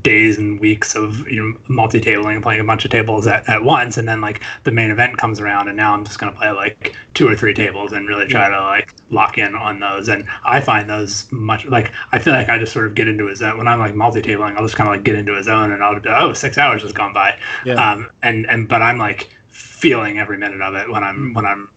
days 0.00 0.38
and 0.38 0.58
weeks 0.58 0.94
of 0.94 1.28
you 1.28 1.42
know 1.42 1.58
multi-tabling 1.68 2.34
and 2.34 2.42
playing 2.42 2.60
a 2.60 2.64
bunch 2.64 2.84
of 2.84 2.90
tables 2.90 3.26
at, 3.26 3.46
at 3.46 3.62
once 3.62 3.98
and 3.98 4.08
then 4.08 4.22
like 4.22 4.42
the 4.64 4.70
main 4.70 4.90
event 4.90 5.18
comes 5.18 5.38
around 5.38 5.68
and 5.68 5.76
now 5.76 5.92
i'm 5.92 6.02
just 6.02 6.18
going 6.18 6.32
to 6.32 6.38
play 6.38 6.50
like 6.50 6.96
two 7.12 7.28
or 7.28 7.36
three 7.36 7.52
tables 7.52 7.92
and 7.92 8.08
really 8.08 8.26
try 8.26 8.48
yeah. 8.48 8.56
to 8.56 8.60
like 8.62 8.94
lock 9.10 9.36
in 9.36 9.54
on 9.54 9.80
those 9.80 10.08
and 10.08 10.26
i 10.44 10.60
find 10.60 10.88
those 10.88 11.30
much 11.30 11.66
like 11.66 11.92
i 12.10 12.18
feel 12.18 12.32
like 12.32 12.48
i 12.48 12.58
just 12.58 12.72
sort 12.72 12.86
of 12.86 12.94
get 12.94 13.06
into 13.06 13.28
a 13.28 13.36
zone 13.36 13.58
when 13.58 13.68
i'm 13.68 13.78
like 13.78 13.94
multi-tabling 13.94 14.56
i'll 14.56 14.64
just 14.64 14.76
kind 14.76 14.88
of 14.88 14.96
like 14.96 15.04
get 15.04 15.14
into 15.14 15.36
a 15.36 15.42
zone 15.42 15.72
and 15.72 15.84
i'll 15.84 16.00
be 16.00 16.08
oh 16.08 16.32
six 16.32 16.56
hours 16.56 16.82
has 16.82 16.92
gone 16.92 17.12
by 17.12 17.38
yeah. 17.66 17.74
um 17.74 18.10
and 18.22 18.48
and 18.48 18.68
but 18.68 18.80
i'm 18.80 18.96
like 18.96 19.30
feeling 19.48 20.18
every 20.18 20.38
minute 20.38 20.62
of 20.62 20.74
it 20.74 20.88
when 20.88 21.04
i'm 21.04 21.34
when 21.34 21.44
i'm 21.44 21.70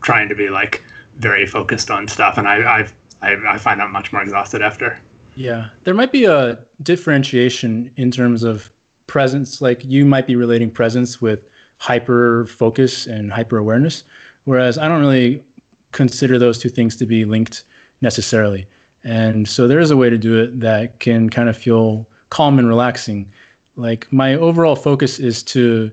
trying 0.00 0.28
to 0.28 0.36
be 0.36 0.48
like 0.48 0.84
very 1.16 1.44
focused 1.44 1.90
on 1.90 2.06
stuff 2.06 2.38
and 2.38 2.46
i 2.46 2.78
i've 2.78 2.94
I, 3.22 3.34
I 3.46 3.58
find 3.58 3.82
I'm 3.82 3.92
much 3.92 4.12
more 4.12 4.22
exhausted 4.22 4.62
after. 4.62 5.00
Yeah, 5.34 5.70
there 5.84 5.94
might 5.94 6.12
be 6.12 6.24
a 6.24 6.64
differentiation 6.82 7.92
in 7.96 8.10
terms 8.10 8.42
of 8.42 8.70
presence. 9.06 9.60
Like 9.60 9.84
you 9.84 10.04
might 10.04 10.26
be 10.26 10.36
relating 10.36 10.70
presence 10.70 11.20
with 11.20 11.48
hyper 11.78 12.46
focus 12.46 13.06
and 13.06 13.32
hyper 13.32 13.56
awareness, 13.56 14.04
whereas 14.44 14.78
I 14.78 14.88
don't 14.88 15.00
really 15.00 15.44
consider 15.92 16.38
those 16.38 16.58
two 16.58 16.68
things 16.68 16.96
to 16.96 17.06
be 17.06 17.24
linked 17.24 17.64
necessarily. 18.00 18.66
And 19.04 19.48
so 19.48 19.68
there 19.68 19.80
is 19.80 19.90
a 19.90 19.96
way 19.96 20.10
to 20.10 20.18
do 20.18 20.42
it 20.42 20.60
that 20.60 21.00
can 21.00 21.30
kind 21.30 21.48
of 21.48 21.56
feel 21.56 22.08
calm 22.30 22.58
and 22.58 22.68
relaxing. 22.68 23.30
Like 23.76 24.12
my 24.12 24.34
overall 24.34 24.76
focus 24.76 25.18
is 25.18 25.42
to 25.44 25.90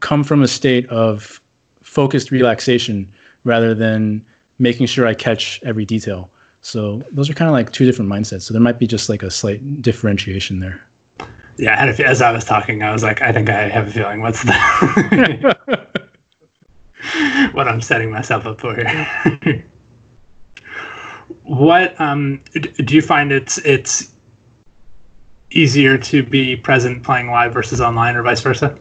come 0.00 0.22
from 0.22 0.42
a 0.42 0.48
state 0.48 0.86
of 0.88 1.40
focused 1.80 2.30
relaxation 2.30 3.12
rather 3.44 3.74
than 3.74 4.24
making 4.58 4.86
sure 4.86 5.06
I 5.06 5.14
catch 5.14 5.60
every 5.62 5.84
detail. 5.84 6.30
So 6.64 6.98
those 7.12 7.28
are 7.28 7.34
kind 7.34 7.48
of 7.48 7.52
like 7.52 7.72
two 7.72 7.84
different 7.84 8.10
mindsets. 8.10 8.42
So 8.42 8.54
there 8.54 8.60
might 8.60 8.78
be 8.78 8.86
just 8.86 9.10
like 9.10 9.22
a 9.22 9.30
slight 9.30 9.82
differentiation 9.82 10.60
there. 10.60 10.82
Yeah, 11.58 11.80
and 11.80 11.90
if, 11.90 12.00
as 12.00 12.22
I 12.22 12.32
was 12.32 12.44
talking, 12.44 12.82
I 12.82 12.90
was 12.90 13.02
like, 13.02 13.20
I 13.20 13.32
think 13.32 13.50
I 13.50 13.68
have 13.68 13.88
a 13.88 13.90
feeling. 13.90 14.22
What's 14.22 14.42
that? 14.44 16.10
what 17.52 17.68
I'm 17.68 17.82
setting 17.82 18.10
myself 18.10 18.46
up 18.46 18.62
for 18.62 18.74
here. 18.74 19.64
what 21.42 22.00
um, 22.00 22.42
do 22.54 22.94
you 22.94 23.02
find 23.02 23.30
it's 23.30 23.58
it's 23.58 24.14
easier 25.50 25.98
to 25.98 26.22
be 26.22 26.56
present 26.56 27.04
playing 27.04 27.30
live 27.30 27.52
versus 27.52 27.80
online, 27.80 28.16
or 28.16 28.22
vice 28.22 28.40
versa? 28.40 28.76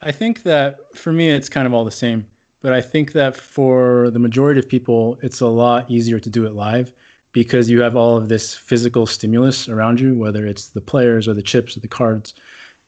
I 0.00 0.12
think 0.12 0.44
that 0.44 0.96
for 0.96 1.12
me, 1.12 1.28
it's 1.28 1.50
kind 1.50 1.66
of 1.66 1.74
all 1.74 1.84
the 1.84 1.90
same. 1.90 2.28
But 2.60 2.74
I 2.74 2.82
think 2.82 3.12
that 3.12 3.36
for 3.36 4.10
the 4.10 4.18
majority 4.18 4.60
of 4.60 4.68
people, 4.68 5.18
it's 5.22 5.40
a 5.40 5.46
lot 5.46 5.90
easier 5.90 6.20
to 6.20 6.30
do 6.30 6.46
it 6.46 6.50
live 6.50 6.92
because 7.32 7.70
you 7.70 7.80
have 7.80 7.96
all 7.96 8.16
of 8.16 8.28
this 8.28 8.54
physical 8.54 9.06
stimulus 9.06 9.68
around 9.68 10.00
you, 10.00 10.14
whether 10.14 10.46
it's 10.46 10.70
the 10.70 10.80
players 10.80 11.26
or 11.26 11.34
the 11.34 11.42
chips 11.42 11.76
or 11.76 11.80
the 11.80 11.88
cards. 11.88 12.34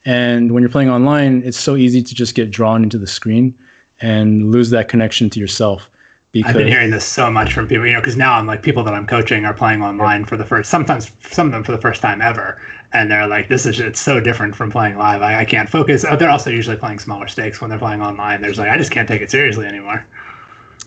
And 0.05 0.51
when 0.51 0.61
you're 0.61 0.69
playing 0.69 0.89
online, 0.89 1.43
it's 1.43 1.59
so 1.59 1.75
easy 1.75 2.03
to 2.03 2.13
just 2.13 2.35
get 2.35 2.51
drawn 2.51 2.83
into 2.83 2.97
the 2.97 3.07
screen 3.07 3.57
and 4.01 4.51
lose 4.51 4.69
that 4.71 4.89
connection 4.89 5.29
to 5.31 5.39
yourself. 5.39 5.89
Because 6.33 6.49
I've 6.49 6.57
been 6.57 6.67
hearing 6.67 6.89
this 6.89 7.05
so 7.05 7.29
much 7.29 7.53
from 7.53 7.67
people, 7.67 7.85
you 7.85 7.93
know, 7.93 7.99
because 7.99 8.17
now 8.17 8.33
I'm 8.33 8.47
like 8.47 8.63
people 8.63 8.83
that 8.85 8.93
I'm 8.95 9.05
coaching 9.05 9.45
are 9.45 9.53
playing 9.53 9.83
online 9.83 10.25
for 10.25 10.35
the 10.35 10.43
first, 10.43 10.67
sometimes 10.67 11.15
some 11.21 11.45
of 11.45 11.53
them 11.53 11.63
for 11.63 11.71
the 11.71 11.77
first 11.77 12.01
time 12.01 12.23
ever, 12.23 12.59
and 12.91 13.11
they're 13.11 13.27
like, 13.27 13.49
"This 13.49 13.67
is 13.67 13.79
it's 13.79 14.01
so 14.01 14.19
different 14.19 14.55
from 14.55 14.71
playing 14.71 14.97
live. 14.97 15.21
I, 15.21 15.41
I 15.41 15.45
can't 15.45 15.69
focus." 15.69 16.03
Oh, 16.03 16.15
they're 16.15 16.31
also 16.31 16.49
usually 16.49 16.75
playing 16.75 16.97
smaller 16.97 17.27
stakes 17.27 17.61
when 17.61 17.69
they're 17.69 17.77
playing 17.77 18.01
online. 18.01 18.41
There's 18.41 18.57
like, 18.57 18.71
I 18.71 18.77
just 18.79 18.89
can't 18.89 19.07
take 19.07 19.21
it 19.21 19.29
seriously 19.29 19.67
anymore. 19.67 20.07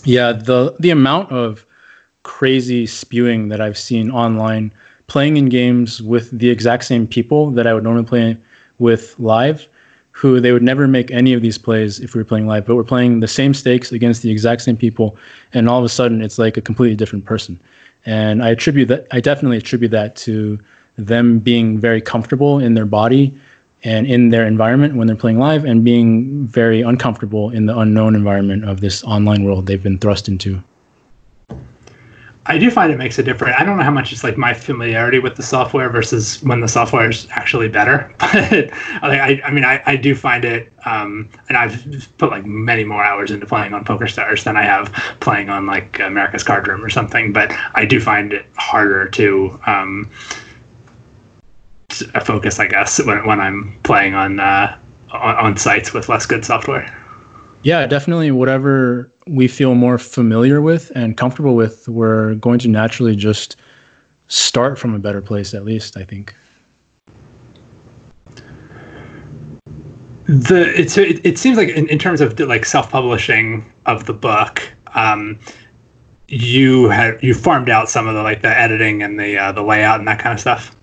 Yeah, 0.03 0.33
the 0.33 0.75
the 0.81 0.91
amount 0.91 1.31
of 1.31 1.65
crazy 2.25 2.85
spewing 2.85 3.49
that 3.49 3.61
I've 3.61 3.79
seen 3.79 4.11
online 4.11 4.73
playing 5.07 5.37
in 5.37 5.49
games 5.49 6.03
with 6.03 6.37
the 6.37 6.51
exact 6.51 6.85
same 6.85 7.07
people 7.07 7.53
that 7.53 7.69
I 7.69 7.73
would 7.73 7.85
normally 7.85 8.05
play 8.05 8.37
with 8.81 9.17
live 9.21 9.69
who 10.17 10.41
they 10.41 10.51
would 10.51 10.63
never 10.63 10.89
make 10.89 11.11
any 11.11 11.35
of 11.35 11.43
these 11.43 11.59
plays 11.59 12.01
if 12.01 12.15
we 12.15 12.19
were 12.19 12.25
playing 12.25 12.47
live, 12.47 12.65
but 12.65 12.75
we're 12.75 12.83
playing 12.83 13.21
the 13.21 13.29
same 13.29 13.53
stakes 13.53 13.93
against 13.93 14.23
the 14.23 14.31
exact 14.31 14.63
same 14.63 14.75
people, 14.75 15.15
and 15.53 15.69
all 15.69 15.79
of 15.79 15.85
a 15.85 15.91
sudden 15.91 16.23
it's 16.23 16.39
like 16.39 16.57
a 16.57 16.63
completely 16.63 16.97
different 16.97 17.27
person. 17.27 17.61
And 18.07 18.43
I 18.43 18.49
attribute 18.49 18.89
that 18.89 19.07
I 19.13 19.21
definitely 19.21 19.59
attribute 19.59 19.91
that 19.91 20.17
to 20.25 20.59
them 20.97 21.39
being 21.39 21.79
very 21.79 22.01
comfortable 22.01 22.59
in 22.59 22.73
their 22.73 22.87
body 22.87 23.39
and 23.85 24.07
in 24.07 24.31
their 24.31 24.47
environment 24.47 24.97
when 24.97 25.07
they're 25.07 25.17
playing 25.17 25.39
live 25.39 25.67
and 25.67 25.85
being 25.85 26.47
very 26.47 26.81
uncomfortable 26.81 27.51
in 27.51 27.67
the 27.67 27.79
unknown 27.79 28.15
environment 28.15 28.67
of 28.67 28.81
this 28.81 29.05
online 29.05 29.45
world 29.45 29.67
they've 29.67 29.83
been 29.83 29.99
thrust 29.99 30.29
into. 30.29 30.65
I 32.49 32.59
do 32.59 32.71
find 32.71 32.93
it 32.93 32.99
makes 32.99 33.19
a 33.19 33.23
difference. 33.23 33.57
I 33.59 33.65
don't 33.65 33.77
know 33.77 33.83
how 33.83 33.91
much 33.91 34.13
it's 34.13 34.23
like 34.23 34.37
my 34.37 34.55
familiarity 34.55 35.19
with 35.19 35.35
the 35.35 35.43
software 35.43 35.89
versus 35.91 36.43
when 36.43 36.61
the 36.61 36.69
software 36.69 37.11
is 37.11 37.27
actually 37.31 37.69
better. 37.69 38.13
But 39.07 39.11
I, 39.21 39.41
I 39.45 39.51
mean, 39.51 39.65
I, 39.65 39.83
I 39.87 39.97
do 39.97 40.15
find 40.15 40.45
it, 40.45 40.73
um, 40.85 41.29
and 41.49 41.57
I've 41.57 42.09
put 42.19 42.31
like 42.31 42.45
many 42.45 42.83
more 42.83 43.05
hours 43.05 43.31
into 43.31 43.47
playing 43.47 43.73
on 43.73 43.85
PokerStars 43.85 44.45
than 44.45 44.57
I 44.57 44.63
have 44.63 44.93
playing 45.21 45.49
on 45.49 45.67
like 45.67 46.01
America's 46.01 46.43
Card 46.43 46.67
Room 46.67 46.85
or 46.85 46.91
something. 46.91 47.33
But 47.33 47.53
I 47.75 47.85
do 47.85 48.01
find 48.01 48.33
it 48.33 48.47
harder 48.57 49.09
to, 49.11 49.61
um, 49.67 50.11
to 51.91 52.21
focus, 52.21 52.59
I 52.59 52.67
guess, 52.67 53.05
when, 53.05 53.27
when 53.27 53.41
I'm 53.41 53.77
playing 53.83 54.15
on, 54.15 54.41
uh, 54.41 54.79
on 55.13 55.37
on 55.37 55.57
sites 55.57 55.93
with 55.93 56.09
less 56.09 56.27
good 56.27 56.45
software. 56.45 56.93
Yeah, 57.63 57.87
definitely. 57.87 58.31
Whatever 58.31 59.13
we 59.27 59.49
feel 59.49 59.75
more 59.75 59.99
familiar 59.99 60.61
with 60.61 60.93
and 60.95 61.17
comfortable 61.17 61.57
with, 61.57 61.89
we're 61.89 62.35
going 62.37 62.59
to 62.61 62.69
naturally 62.69 63.17
just 63.17 63.57
start 64.29 64.79
from 64.79 64.95
a 64.95 64.99
better 64.99 65.21
place, 65.21 65.55
at 65.55 65.65
least, 65.65 65.97
I 65.97 66.05
think. 66.05 66.35
The 70.27 70.73
it's 70.77 70.99
it, 70.99 71.25
it 71.25 71.39
seems 71.39 71.57
like 71.57 71.69
in, 71.69 71.89
in 71.89 72.01
terms 72.01 72.21
of 72.21 72.39
like 72.41 72.65
self-publishing 72.65 73.65
of 73.87 74.07
the 74.07 74.13
book, 74.13 74.61
um, 74.95 75.39
you 76.27 76.89
had 76.89 77.23
you 77.23 77.33
farmed 77.33 77.71
out 77.71 77.89
some 77.89 78.09
of 78.09 78.15
the 78.15 78.25
like 78.25 78.43
the 78.43 78.49
editing 78.49 79.05
and 79.05 79.21
the 79.21 79.39
uh, 79.39 79.53
the 79.53 79.63
layout 79.63 80.01
and 80.01 80.09
that 80.09 80.19
kind 80.19 80.33
of 80.33 80.41
stuff. 80.41 80.75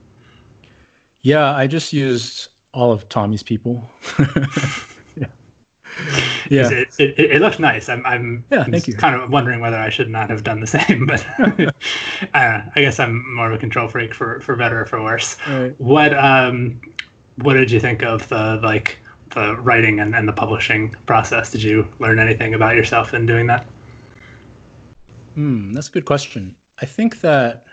Yeah, 1.21 1.53
I 1.53 1.67
just 1.67 1.91
used 1.91 2.49
all 2.73 2.93
of 2.93 3.09
Tommy's 3.09 3.43
people. 3.43 3.89
yeah, 6.49 6.69
it, 6.69 6.99
it, 6.99 7.19
it, 7.19 7.41
looks 7.41 7.59
nice. 7.59 7.89
I'm, 7.89 8.05
I'm, 8.05 8.45
yeah, 8.49 8.63
thank 8.65 8.87
you. 8.87 8.95
kind 8.95 9.15
of 9.15 9.29
wondering 9.29 9.59
whether 9.59 9.77
I 9.77 9.89
should 9.89 10.09
not 10.09 10.29
have 10.29 10.43
done 10.43 10.59
the 10.59 10.67
same, 10.77 11.05
but 11.05 11.25
uh, 11.39 11.71
I 12.33 12.71
guess 12.75 12.99
I'm 12.99 13.35
more 13.35 13.47
of 13.47 13.53
a 13.53 13.57
control 13.57 13.87
freak 13.87 14.13
for, 14.13 14.41
for 14.41 14.55
better 14.55 14.81
or 14.81 14.85
for 14.85 15.01
worse. 15.01 15.37
Right. 15.47 15.79
What 15.79 16.13
um, 16.13 16.81
what 17.37 17.53
did 17.53 17.71
you 17.71 17.79
think 17.79 18.03
of 18.03 18.27
the 18.29 18.59
like 18.63 18.99
the 19.29 19.55
writing 19.57 19.99
and, 19.99 20.15
and 20.15 20.27
the 20.27 20.33
publishing 20.33 20.91
process? 21.05 21.51
Did 21.51 21.63
you 21.63 21.91
learn 21.99 22.19
anything 22.19 22.53
about 22.53 22.75
yourself 22.75 23.13
in 23.13 23.25
doing 23.25 23.47
that? 23.47 23.65
Hmm, 25.35 25.73
that's 25.73 25.89
a 25.89 25.91
good 25.91 26.05
question. 26.05 26.55
I 26.79 26.85
think 26.85 27.21
that 27.21 27.65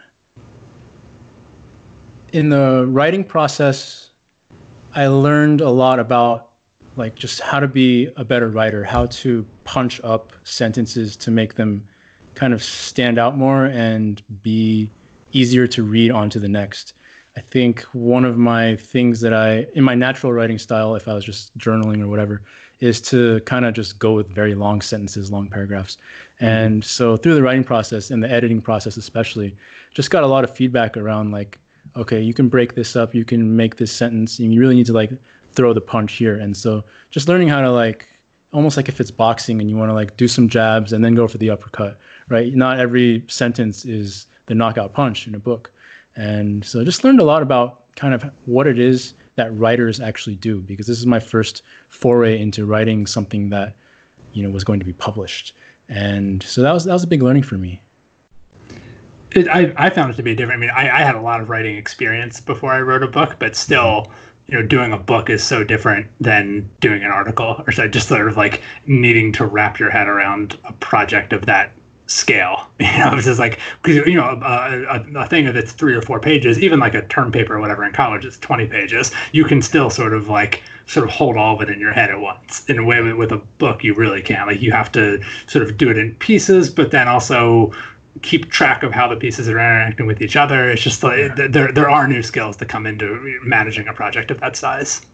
in 2.33 2.49
the 2.49 2.87
writing 2.87 3.25
process, 3.25 4.11
I 4.93 5.07
learned 5.09 5.61
a 5.61 5.71
lot 5.71 5.99
about 5.99 6.50
like 6.97 7.15
just 7.15 7.41
how 7.41 7.61
to 7.61 7.69
be 7.69 8.07
a 8.17 8.25
better 8.25 8.49
writer, 8.49 8.85
how 8.85 9.07
to 9.07 9.47
punch 9.65 10.01
up 10.03 10.33
sentences 10.47 11.17
to 11.19 11.31
make 11.31 11.55
them 11.55 11.89
kind 12.35 12.53
of 12.53 12.63
stand 12.63 13.19
out 13.19 13.37
more 13.37 13.67
and 13.67 14.23
be 14.43 14.91
easier 15.33 15.67
to 15.67 15.83
read 15.83 16.11
onto 16.11 16.39
the 16.39 16.49
next. 16.49 16.95
I 17.37 17.41
think 17.41 17.83
one 17.93 18.25
of 18.25 18.37
my 18.37 18.77
things 18.77 19.21
that 19.21 19.33
I, 19.33 19.61
in 19.75 19.85
my 19.85 19.95
natural 19.95 20.33
writing 20.33 20.59
style, 20.59 20.97
if 20.97 21.07
I 21.07 21.15
was 21.15 21.25
just 21.25 21.57
journaling 21.57 22.03
or 22.03 22.09
whatever, 22.09 22.43
is 22.81 23.01
to 23.03 23.41
kind 23.43 23.65
of 23.65 23.75
just 23.75 23.99
go 24.01 24.15
with 24.15 24.29
very 24.29 24.57
long 24.57 24.81
sentences, 24.81 25.31
long 25.31 25.49
paragraphs. 25.49 25.97
Mm-hmm. 25.97 26.45
And 26.45 26.85
so 26.85 27.17
through 27.17 27.35
the 27.35 27.43
writing 27.43 27.63
process 27.63 28.11
and 28.11 28.23
the 28.23 28.29
editing 28.29 28.61
process, 28.61 28.97
especially, 28.97 29.57
just 29.93 30.11
got 30.11 30.25
a 30.25 30.27
lot 30.27 30.43
of 30.43 30.55
feedback 30.55 30.97
around 30.97 31.31
like, 31.31 31.61
okay, 31.95 32.21
you 32.21 32.35
can 32.35 32.49
break 32.49 32.75
this 32.75 32.97
up, 32.97 33.15
you 33.15 33.25
can 33.25 33.57
make 33.57 33.77
this 33.77 33.93
sentence, 33.93 34.39
and 34.41 34.53
you 34.53 34.61
really 34.61 34.75
need 34.75 34.87
to 34.87 34.93
like 34.93 35.13
throw 35.53 35.73
the 35.73 35.81
punch 35.81 36.15
here. 36.15 36.39
And 36.39 36.57
so 36.57 36.85
just 37.11 37.29
learning 37.29 37.49
how 37.49 37.61
to 37.61 37.71
like 37.71 38.09
almost 38.53 38.77
like 38.77 38.89
if 38.89 39.01
it's 39.01 39.11
boxing 39.11 39.61
and 39.61 39.71
you 39.71 39.77
want 39.77 39.91
to 39.91 39.95
like 39.95 40.17
do 40.17 40.27
some 40.27 40.49
jabs 40.49 40.93
and 40.93 41.05
then 41.05 41.15
go 41.15 41.29
for 41.29 41.39
the 41.39 41.51
uppercut, 41.51 41.99
right? 42.29 42.53
Not 42.55 42.81
every 42.81 43.25
sentence 43.29 43.85
is 43.85 44.27
the 44.47 44.55
knockout 44.55 44.93
punch 44.93 45.27
in 45.29 45.35
a 45.35 45.39
book. 45.39 45.73
And 46.17 46.65
so 46.65 46.85
just 46.85 47.05
learned 47.05 47.21
a 47.21 47.25
lot 47.25 47.43
about 47.43 47.95
kind 47.97 48.15
of 48.15 48.23
what 48.47 48.67
it 48.67 48.79
is 48.79 49.15
that 49.37 49.57
writers 49.57 50.01
actually 50.01 50.37
do 50.37 50.61
because 50.61 50.87
this 50.87 50.99
is 50.99 51.07
my 51.07 51.21
first 51.21 51.63
foray 51.89 52.41
into 52.41 52.67
writing 52.67 53.07
something 53.07 53.51
that 53.51 53.77
you 54.33 54.43
know 54.43 54.51
was 54.51 54.65
going 54.65 54.81
to 54.81 54.87
be 54.87 54.93
published. 54.93 55.55
And 55.89 56.43
so 56.43 56.63
that 56.63 56.73
was 56.73 56.85
that 56.85 56.93
was 56.93 57.05
a 57.05 57.07
big 57.07 57.23
learning 57.23 57.45
for 57.45 57.57
me. 57.57 57.81
It, 59.33 59.47
I, 59.49 59.73
I 59.77 59.91
found 59.91 60.13
it 60.13 60.17
to 60.17 60.25
be 60.25 60.35
different. 60.35 60.59
I 60.59 60.61
mean, 60.61 60.71
I, 60.71 60.91
I 60.91 61.03
had 61.03 61.15
a 61.15 61.21
lot 61.21 61.41
of 61.41 61.49
writing 61.49 61.77
experience 61.77 62.41
before 62.41 62.73
I 62.73 62.81
wrote 62.81 63.05
a 63.05 63.07
book, 63.07 63.37
but 63.39 63.55
still, 63.55 64.11
you 64.51 64.59
know 64.59 64.67
doing 64.67 64.93
a 64.93 64.99
book 64.99 65.31
is 65.31 65.45
so 65.45 65.63
different 65.63 66.11
than 66.21 66.69
doing 66.81 67.05
an 67.05 67.11
article. 67.11 67.63
Or 67.67 67.73
so 67.73 67.87
just 67.89 68.09
sort 68.09 68.27
of 68.27 68.37
like 68.37 68.63
needing 68.87 69.33
to 69.35 69.47
wrap 69.47 69.79
your 69.79 69.91
head 69.91 70.09
around 70.09 70.59
a 70.65 70.73
project 70.75 71.33
of 71.33 71.47
that 71.47 71.73
scale. 72.07 72.67
You 72.81 72.99
know 72.99 73.15
it's 73.15 73.27
just 73.27 73.39
like 73.39 73.61
because 73.83 74.07
you 74.07 74.17
know 74.17 74.25
a, 74.25 74.99
a, 74.99 75.23
a, 75.23 75.29
thing 75.29 75.45
that's 75.53 75.73
three 75.73 75.95
or 75.95 76.03
four 76.03 76.19
pages 76.19 76.59
even 76.59 76.81
like 76.81 76.95
a 76.95 77.07
term 77.07 77.31
paper 77.31 77.55
or 77.55 77.61
whatever 77.61 77.85
in 77.85 77.93
college 77.93 78.25
it's 78.25 78.39
20 78.39 78.67
pages 78.67 79.13
you 79.33 79.45
can 79.45 79.63
still 79.63 79.91
sort 79.91 80.13
of 80.13 80.29
like 80.29 80.63
sort 80.87 81.07
of 81.07 81.15
hold 81.15 81.37
all 81.37 81.55
of 81.55 81.63
it 81.63 81.71
in 81.71 81.79
your 81.79 81.93
head 81.93 82.11
at 82.11 82.21
once. 82.21 82.69
In 82.69 82.79
a 82.79 82.85
way 82.85 83.01
with 83.13 83.33
a 83.33 83.39
book 83.39 83.85
you 83.85 83.95
really 83.95 84.23
can't 84.23 84.49
like 84.49 84.61
you 84.61 84.73
have 84.73 84.91
to 84.93 85.23
sort 85.47 85.63
of 85.63 85.77
do 85.77 85.91
it 85.91 85.97
in 85.99 86.17
pieces 86.17 86.69
but 86.69 86.91
then 86.91 87.07
also 87.07 87.73
keep 88.23 88.51
track 88.51 88.83
of 88.83 88.93
how 88.93 89.09
the 89.09 89.17
pieces 89.17 89.49
are 89.49 89.59
interacting 89.59 90.07
with 90.07 90.21
each 90.21 90.37
other. 90.37 90.71
It's 90.71 90.83
just 90.83 91.03
like 91.03 91.37
there 91.37 91.73
there 91.73 91.91
are 91.91 92.09
new 92.09 92.23
skills 92.23 92.57
that 92.59 92.69
come 92.69 92.87
into 92.87 93.41
managing 93.43 93.89
a 93.89 93.93
project 93.93 94.31
of 94.31 94.41
that 94.41 94.57
size. 94.57 95.07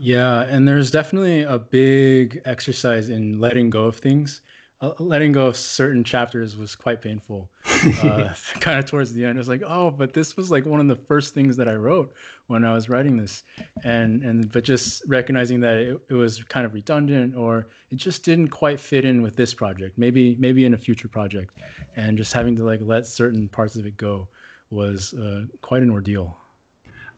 Yeah, 0.00 0.42
and 0.42 0.68
there's 0.68 0.90
definitely 0.90 1.42
a 1.42 1.58
big 1.58 2.40
exercise 2.44 3.08
in 3.08 3.40
letting 3.40 3.70
go 3.70 3.84
of 3.84 3.96
things 3.96 4.42
uh, 4.80 4.94
letting 5.00 5.32
go 5.32 5.46
of 5.48 5.56
certain 5.56 6.04
chapters 6.04 6.56
was 6.56 6.76
quite 6.76 7.00
painful. 7.00 7.50
Uh, 7.64 8.34
kind 8.60 8.78
of 8.78 8.84
towards 8.84 9.12
the 9.12 9.24
end, 9.24 9.36
I 9.36 9.40
was 9.40 9.48
like, 9.48 9.62
oh, 9.64 9.90
but 9.90 10.12
this 10.12 10.36
was 10.36 10.50
like 10.50 10.66
one 10.66 10.80
of 10.80 10.86
the 10.88 11.04
first 11.04 11.34
things 11.34 11.56
that 11.56 11.68
I 11.68 11.74
wrote 11.74 12.16
when 12.46 12.64
I 12.64 12.72
was 12.72 12.88
writing 12.88 13.16
this, 13.16 13.42
and 13.82 14.24
and 14.24 14.52
but 14.52 14.64
just 14.64 15.04
recognizing 15.06 15.60
that 15.60 15.78
it, 15.78 16.06
it 16.08 16.14
was 16.14 16.44
kind 16.44 16.64
of 16.64 16.74
redundant 16.74 17.34
or 17.34 17.68
it 17.90 17.96
just 17.96 18.24
didn't 18.24 18.48
quite 18.48 18.78
fit 18.78 19.04
in 19.04 19.22
with 19.22 19.36
this 19.36 19.52
project. 19.52 19.98
Maybe 19.98 20.36
maybe 20.36 20.64
in 20.64 20.72
a 20.74 20.78
future 20.78 21.08
project, 21.08 21.56
and 21.94 22.16
just 22.16 22.32
having 22.32 22.54
to 22.56 22.64
like 22.64 22.80
let 22.80 23.06
certain 23.06 23.48
parts 23.48 23.74
of 23.76 23.84
it 23.84 23.96
go 23.96 24.28
was 24.70 25.14
uh, 25.14 25.46
quite 25.62 25.82
an 25.82 25.90
ordeal. 25.90 26.38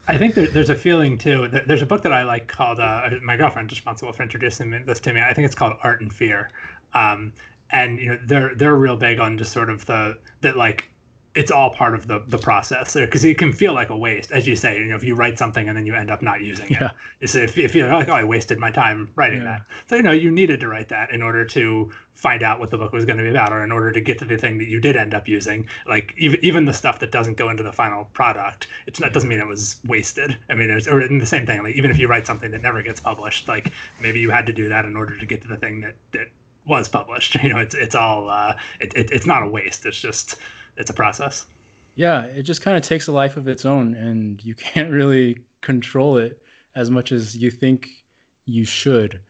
I 0.07 0.17
think 0.17 0.33
there, 0.33 0.47
there's 0.47 0.69
a 0.69 0.75
feeling 0.75 1.17
too. 1.17 1.47
There's 1.47 1.83
a 1.83 1.85
book 1.85 2.01
that 2.03 2.11
I 2.11 2.23
like 2.23 2.47
called. 2.47 2.79
Uh, 2.79 3.19
my 3.21 3.37
girlfriend's 3.37 3.71
responsible 3.71 4.11
for 4.13 4.23
introducing 4.23 4.85
this 4.85 4.99
to 5.01 5.13
me. 5.13 5.21
I 5.21 5.33
think 5.33 5.45
it's 5.45 5.53
called 5.53 5.77
Art 5.83 6.01
and 6.01 6.11
Fear, 6.11 6.49
um, 6.93 7.33
and 7.69 7.99
you 7.99 8.09
know 8.09 8.19
they're 8.25 8.55
they're 8.55 8.75
real 8.75 8.97
big 8.97 9.19
on 9.19 9.37
just 9.37 9.51
sort 9.53 9.69
of 9.69 9.85
the 9.85 10.19
that 10.41 10.57
like 10.57 10.87
it's 11.33 11.49
all 11.49 11.69
part 11.73 11.95
of 11.95 12.07
the 12.07 12.19
the 12.19 12.37
process 12.37 12.93
because 12.93 13.23
it 13.23 13.37
can 13.37 13.53
feel 13.53 13.73
like 13.73 13.89
a 13.89 13.95
waste, 13.95 14.33
as 14.33 14.45
you 14.45 14.53
say. 14.57 14.77
You 14.77 14.87
know, 14.87 14.97
if 14.97 15.03
you 15.05 15.15
write 15.15 15.37
something 15.37 15.69
and 15.69 15.77
then 15.77 15.85
you 15.85 15.95
end 15.95 16.11
up 16.11 16.21
not 16.21 16.41
using 16.41 16.69
Yeah. 16.69 16.91
it, 16.91 16.97
it's 17.21 17.35
if, 17.35 17.57
if 17.57 17.73
you're 17.73 17.87
like, 17.87 18.09
oh, 18.09 18.13
I 18.13 18.25
wasted 18.25 18.59
my 18.59 18.69
time 18.69 19.09
writing 19.15 19.37
Yeah. 19.43 19.59
that. 19.59 19.67
So 19.87 19.95
you 19.95 20.01
know, 20.01 20.11
you 20.11 20.29
needed 20.29 20.59
to 20.59 20.67
write 20.67 20.89
that 20.89 21.09
in 21.11 21.21
order 21.21 21.45
to 21.45 21.93
find 22.11 22.43
out 22.43 22.59
what 22.59 22.69
the 22.69 22.77
book 22.77 22.91
was 22.91 23.05
going 23.05 23.17
to 23.17 23.23
be 23.23 23.29
about, 23.29 23.53
or 23.53 23.63
in 23.63 23.71
order 23.71 23.93
to 23.93 24.01
get 24.01 24.19
to 24.19 24.25
the 24.25 24.37
thing 24.37 24.57
that 24.57 24.67
you 24.67 24.81
did 24.81 24.97
end 24.97 25.13
up 25.13 25.25
using. 25.25 25.69
Like 25.85 26.13
even 26.17 26.43
even 26.43 26.65
the 26.65 26.73
stuff 26.73 26.99
that 26.99 27.11
doesn't 27.11 27.35
go 27.35 27.49
into 27.49 27.63
the 27.63 27.71
final 27.71 28.03
product, 28.03 28.67
it's 28.85 28.99
not 28.99 29.13
doesn't 29.13 29.29
mean 29.29 29.39
it 29.39 29.47
was 29.47 29.79
wasted. 29.85 30.37
I 30.49 30.55
mean, 30.55 30.69
it's, 30.69 30.85
or 30.85 30.99
in 30.99 31.19
the 31.19 31.25
same 31.25 31.45
thing. 31.45 31.63
Like 31.63 31.75
even 31.75 31.91
if 31.91 31.97
you 31.97 32.09
write 32.09 32.27
something 32.27 32.51
that 32.51 32.61
never 32.61 32.83
gets 32.83 32.99
published, 32.99 33.47
like 33.47 33.71
maybe 34.01 34.19
you 34.19 34.31
had 34.31 34.45
to 34.47 34.53
do 34.53 34.67
that 34.67 34.83
in 34.83 34.97
order 34.97 35.15
to 35.17 35.25
get 35.25 35.41
to 35.43 35.47
the 35.47 35.57
thing 35.57 35.79
that 35.79 35.95
that 36.11 36.29
was 36.65 36.89
published. 36.89 37.35
You 37.43 37.49
know, 37.49 37.59
it's 37.59 37.75
it's 37.75 37.95
all 37.95 38.29
uh, 38.29 38.59
it, 38.79 38.95
it, 38.95 39.11
it's 39.11 39.25
not 39.25 39.43
a 39.43 39.47
waste. 39.47 39.85
It's 39.85 39.99
just 39.99 40.39
it's 40.77 40.89
a 40.89 40.93
process. 40.93 41.47
Yeah, 41.95 42.25
it 42.25 42.43
just 42.43 42.61
kind 42.61 42.77
of 42.77 42.83
takes 42.83 43.07
a 43.07 43.11
life 43.11 43.35
of 43.35 43.47
its 43.47 43.65
own, 43.65 43.95
and 43.95 44.43
you 44.43 44.55
can't 44.67 44.91
really 44.91 45.45
control 45.61 46.17
it 46.17 46.43
as 46.75 46.89
much 46.89 47.11
as 47.11 47.35
you 47.35 47.51
think 47.51 48.05
you 48.45 48.65
should, 48.65 49.23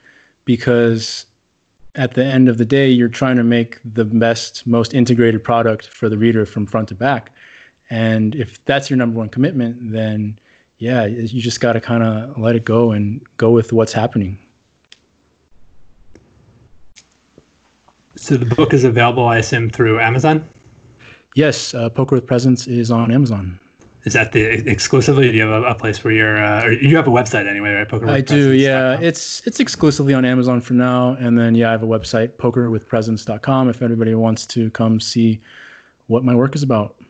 because 0.46 1.26
at 1.96 2.14
the 2.14 2.24
end 2.24 2.48
of 2.48 2.58
the 2.58 2.66
day, 2.66 2.90
you're 2.90 3.10
trying 3.10 3.36
to 3.36 3.44
make 3.44 3.80
the 3.84 4.06
best, 4.06 4.66
most 4.66 4.94
integrated 4.94 5.44
product 5.44 5.88
for 5.88 6.08
the 6.08 6.18
reader 6.18 6.46
from 6.46 6.66
front 6.66 6.88
to 6.90 6.96
back. 6.96 7.32
And 7.90 8.36
if 8.36 8.64
that's 8.64 8.90
your 8.90 8.96
number 8.96 9.18
one 9.18 9.30
commitment, 9.30 9.92
then 9.92 10.40
yeah, 10.78 11.06
you 11.06 11.42
just 11.42 11.60
got 11.60 11.74
to 11.74 11.82
kind 11.82 12.04
of 12.04 12.38
let 12.40 12.56
it 12.56 12.64
go 12.66 12.92
and 12.92 13.26
go 13.38 13.52
with 13.52 13.74
what's 13.74 13.94
happening. 13.94 14.40
So 18.22 18.38
the 18.38 18.46
book 18.56 18.72
is 18.72 18.84
available, 18.84 19.28
I 19.28 19.40
assume, 19.40 19.72
through 19.72 20.00
Amazon. 20.00 20.48
Yes, 21.34 21.74
uh, 21.74 21.90
Poker 21.90 22.16
with 22.16 22.28
Presence 22.28 22.68
is 22.68 22.92
on 22.92 23.12
Amazon. 23.12 23.60
Is 24.04 24.14
that 24.14 24.32
the 24.32 24.44
exclusively? 24.70 25.32
Do 25.32 25.38
you 25.38 25.44
have 25.48 25.64
a, 25.64 25.66
a 25.66 25.76
place 25.76 26.04
where 26.04 26.14
you're? 26.14 26.38
Uh, 26.38 26.66
or 26.66 26.72
you 26.72 26.96
have 26.96 27.08
a 27.08 27.12
website 27.12 27.48
anyway, 27.48 27.74
right? 27.74 27.90
Poker. 27.90 28.08
I 28.08 28.22
do, 28.22 28.52
yeah. 28.52 29.00
It's 29.02 29.46
it's 29.48 29.60
exclusively 29.60 30.14
on 30.14 30.24
Amazon 30.24 30.62
for 30.62 30.76
now, 30.76 31.14
and 31.14 31.36
then 31.36 31.56
yeah, 31.56 31.70
I 31.70 31.72
have 31.72 31.82
a 31.82 31.88
website, 31.88 32.34
pokerwithpresence.com. 32.34 33.70
If 33.70 33.82
anybody 33.82 34.14
wants 34.14 34.46
to 34.48 34.70
come 34.70 35.00
see 35.00 35.42
what 36.06 36.24
my 36.24 36.36
work 36.36 36.54
is 36.54 36.62
about. 36.62 37.02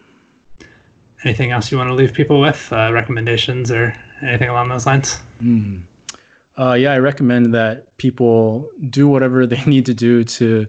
Anything 1.26 1.52
else 1.52 1.72
you 1.72 1.78
want 1.78 1.90
to 1.90 1.94
leave 1.94 2.14
people 2.14 2.40
with? 2.40 2.72
Uh, 2.72 2.92
recommendations 2.94 3.70
or 3.70 3.94
anything 4.22 4.48
along 4.48 4.70
those 4.70 4.86
lines? 4.86 5.20
Uh, 6.58 6.74
yeah, 6.74 6.94
I 6.94 7.00
recommend 7.00 7.54
that 7.54 7.98
people 7.98 8.72
do 8.90 9.10
whatever 9.10 9.46
they 9.54 9.64
need 9.66 9.86
to 9.88 9.94
do 9.94 10.24
to 10.24 10.68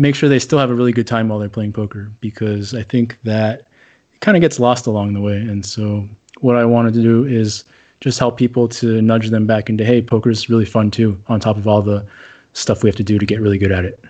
make 0.00 0.14
sure 0.14 0.28
they 0.28 0.38
still 0.38 0.58
have 0.58 0.70
a 0.70 0.74
really 0.74 0.92
good 0.92 1.06
time 1.06 1.28
while 1.28 1.38
they're 1.38 1.48
playing 1.48 1.72
poker, 1.72 2.10
because 2.20 2.74
I 2.74 2.82
think 2.82 3.20
that 3.22 3.68
it 4.14 4.20
kind 4.20 4.36
of 4.36 4.40
gets 4.40 4.58
lost 4.58 4.86
along 4.86 5.12
the 5.12 5.20
way. 5.20 5.36
And 5.36 5.64
so, 5.64 6.08
what 6.40 6.56
I 6.56 6.64
wanted 6.64 6.94
to 6.94 7.02
do 7.02 7.24
is 7.24 7.64
just 8.00 8.18
help 8.18 8.38
people 8.38 8.66
to 8.66 9.02
nudge 9.02 9.28
them 9.28 9.46
back 9.46 9.68
into, 9.68 9.84
hey, 9.84 10.00
poker 10.00 10.30
is 10.30 10.48
really 10.48 10.64
fun 10.64 10.90
too, 10.90 11.22
on 11.26 11.38
top 11.38 11.58
of 11.58 11.68
all 11.68 11.82
the 11.82 12.06
stuff 12.54 12.82
we 12.82 12.88
have 12.88 12.96
to 12.96 13.04
do 13.04 13.18
to 13.18 13.26
get 13.26 13.40
really 13.40 13.58
good 13.58 13.70
at 13.70 13.84
it. 13.84 14.02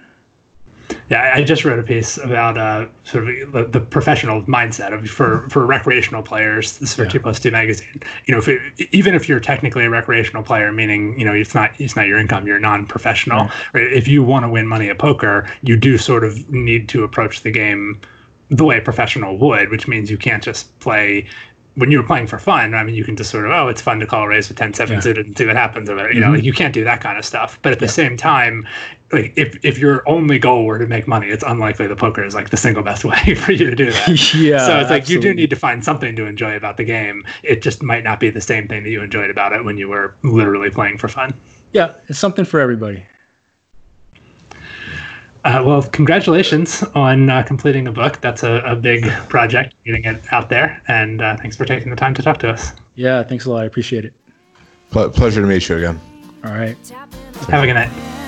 Yeah, 1.11 1.33
I- 1.35 1.43
just 1.43 1.65
wrote 1.65 1.79
a 1.81 1.83
piece 1.83 2.19
about 2.19 2.57
uh, 2.57 2.87
sort 3.05 3.29
of 3.29 3.53
the, 3.53 3.65
the 3.65 3.81
professional 3.81 4.43
mindset 4.45 4.93
of 4.93 5.09
for 5.11 5.49
for 5.51 5.67
recreational 5.67 6.23
players. 6.23 6.79
This 6.79 6.91
is 6.91 6.95
for 6.97 7.03
Yeah. 7.03 7.09
Two 7.11 7.21
Plus 7.21 7.41
Two 7.41 7.51
magazine. 7.51 8.01
You 8.27 8.33
know, 8.35 8.39
if 8.39 8.47
it, 8.49 8.95
even 8.95 9.15
if 9.17 9.29
you're 9.29 9.41
technically 9.41 9.85
a 9.85 9.91
recreational 9.91 10.45
player, 10.45 10.71
meaning 10.73 11.19
you 11.19 11.25
know 11.27 11.35
it's 11.35 11.55
not 11.55 11.79
it's 11.81 11.97
not 11.97 12.07
your 12.07 12.19
income, 12.19 12.47
you're 12.47 12.61
non-professional. 12.61 13.49
Right? 13.75 13.93
If 13.93 14.07
you 14.07 14.23
want 14.23 14.45
to 14.45 14.49
win 14.49 14.69
money 14.69 14.89
at 14.89 14.99
poker, 14.99 15.51
you 15.63 15.77
do 15.77 15.99
sort 15.99 16.23
of 16.25 16.49
need 16.51 16.89
to 16.91 17.03
approach 17.03 17.43
the 17.43 17.51
game 17.51 18.01
the 18.51 18.65
way 18.65 18.79
a 18.79 18.83
professional 18.83 19.39
would, 19.39 19.69
which 19.71 19.87
means 19.89 20.11
you 20.11 20.19
can't 20.19 20.43
just 20.43 20.77
play. 20.81 21.29
When 21.77 21.91
you're 21.91 22.03
playing 22.03 22.27
for 22.27 22.39
fun, 22.39 22.75
I 22.75 22.83
mean, 22.83 22.95
you 22.95 23.05
can 23.05 23.17
just 23.17 23.31
sort 23.31 23.47
of, 23.47 23.53
oh, 23.53 23.69
it's 23.69 23.81
fun 23.81 24.01
to 24.01 24.07
call 24.07 24.25
a 24.25 24.29
raise 24.29 24.49
with 24.49 24.59
10 24.59 24.75
7 24.75 24.93
Yeah. 24.93 24.99
Mm-hmm. 24.99 25.03
suited 25.03 25.27
and 25.27 25.39
see 25.39 25.47
what 25.47 25.57
happens. 25.57 25.89
Or. 25.89 26.13
You 26.13 26.21
know, 26.21 26.33
like 26.33 26.45
you 26.45 26.53
can't 26.53 26.75
do 26.75 26.83
that 26.85 27.01
kind 27.01 27.17
of 27.17 27.25
stuff. 27.25 27.61
But 27.63 27.73
at 27.73 27.79
the 27.79 27.89
same 27.89 28.17
time, 28.17 28.67
like 29.13 29.33
if, 29.37 29.59
if 29.65 29.79
your 29.79 30.07
only 30.09 30.39
goal 30.39 30.65
were 30.65 30.79
to 30.79 30.87
make 30.87 31.07
money, 31.07 31.29
it's 31.29 31.45
unlikely 31.47 31.87
the 31.87 31.97
poker 31.97 32.25
is 32.25 32.35
like 32.35 32.51
the 32.51 32.57
single 32.57 32.83
best 32.83 33.05
way 33.11 33.35
for 33.35 33.53
you 33.53 33.71
to 33.71 33.77
do 33.77 33.93
that. 33.93 34.09
Yeah, 34.35 34.67
So 34.67 34.79
it's 34.81 34.91
like 34.91 35.09
you 35.09 35.21
do 35.21 35.33
need 35.33 35.51
to 35.51 35.57
find 35.57 35.85
something 35.85 36.17
to 36.17 36.27
enjoy 36.27 36.57
about 36.57 36.77
the 36.77 36.85
game. 36.85 37.25
It 37.43 37.63
just 37.63 37.83
might 37.83 38.05
not 38.05 38.21
be 38.21 38.31
the 38.31 38.41
same 38.41 38.67
thing 38.69 38.83
that 38.83 38.91
you 38.91 39.03
enjoyed 39.03 39.31
about 39.31 39.53
it 39.53 39.65
when 39.65 39.79
you 39.79 39.89
were 39.89 40.15
literally 40.23 40.71
playing 40.71 40.99
for 40.99 41.09
fun. 41.09 41.33
Yeah, 41.73 41.95
it's 42.09 42.19
something 42.19 42.45
for 42.45 42.59
everybody. 42.61 43.07
Uh, 45.45 45.63
well, 45.65 45.83
congratulations 45.83 46.83
on 46.95 47.31
uh, 47.31 47.43
completing 47.43 47.85
the 47.85 47.93
book. 47.93 48.21
That's 48.21 48.43
a, 48.43 48.63
a 48.65 48.77
big 48.77 49.07
project, 49.29 49.75
getting 49.85 50.05
it 50.05 50.21
out 50.33 50.51
there. 50.51 50.83
And 50.89 51.23
uh, 51.23 51.37
thanks 51.39 51.57
for 51.57 51.65
taking 51.65 51.91
the 51.91 51.97
time 51.97 52.15
to 52.15 52.23
talk 52.23 52.39
to 52.41 52.51
us. 52.51 52.73
Yeah, 52.95 53.23
thanks 53.23 53.47
a 53.47 53.51
lot. 53.51 53.63
I 53.63 53.65
appreciate 53.65 54.05
it. 54.05 54.15
Ple- 54.91 55.11
pleasure 55.11 55.41
to 55.41 55.47
meet 55.47 55.69
you 55.69 55.77
again. 55.79 55.99
All 56.45 56.53
right. 56.53 56.77
Have 57.49 57.63
a 57.63 57.67
good 57.67 57.75
night. 57.75 58.19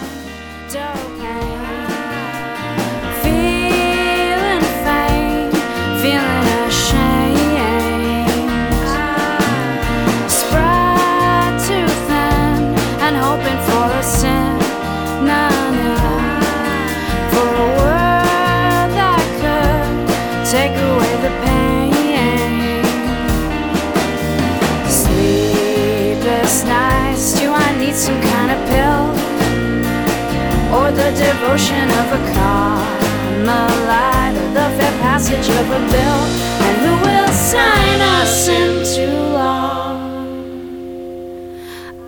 Or 30.76 30.88
the 30.90 31.10
devotion 31.24 31.86
of 32.00 32.06
a 32.18 32.20
Carmelite, 32.32 34.38
the 34.56 34.66
fair 34.76 34.94
passage 35.00 35.48
of 35.60 35.66
a 35.70 35.72
bill, 35.94 36.20
and 36.66 36.74
who 36.82 36.92
will 37.06 37.28
sign 37.28 38.00
us 38.00 38.48
into 38.48 39.04
law? 39.34 39.92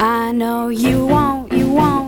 I 0.01 0.33
know 0.33 0.69
you 0.69 1.07
won't, 1.07 1.53
you 1.53 1.69
want. 1.73 2.04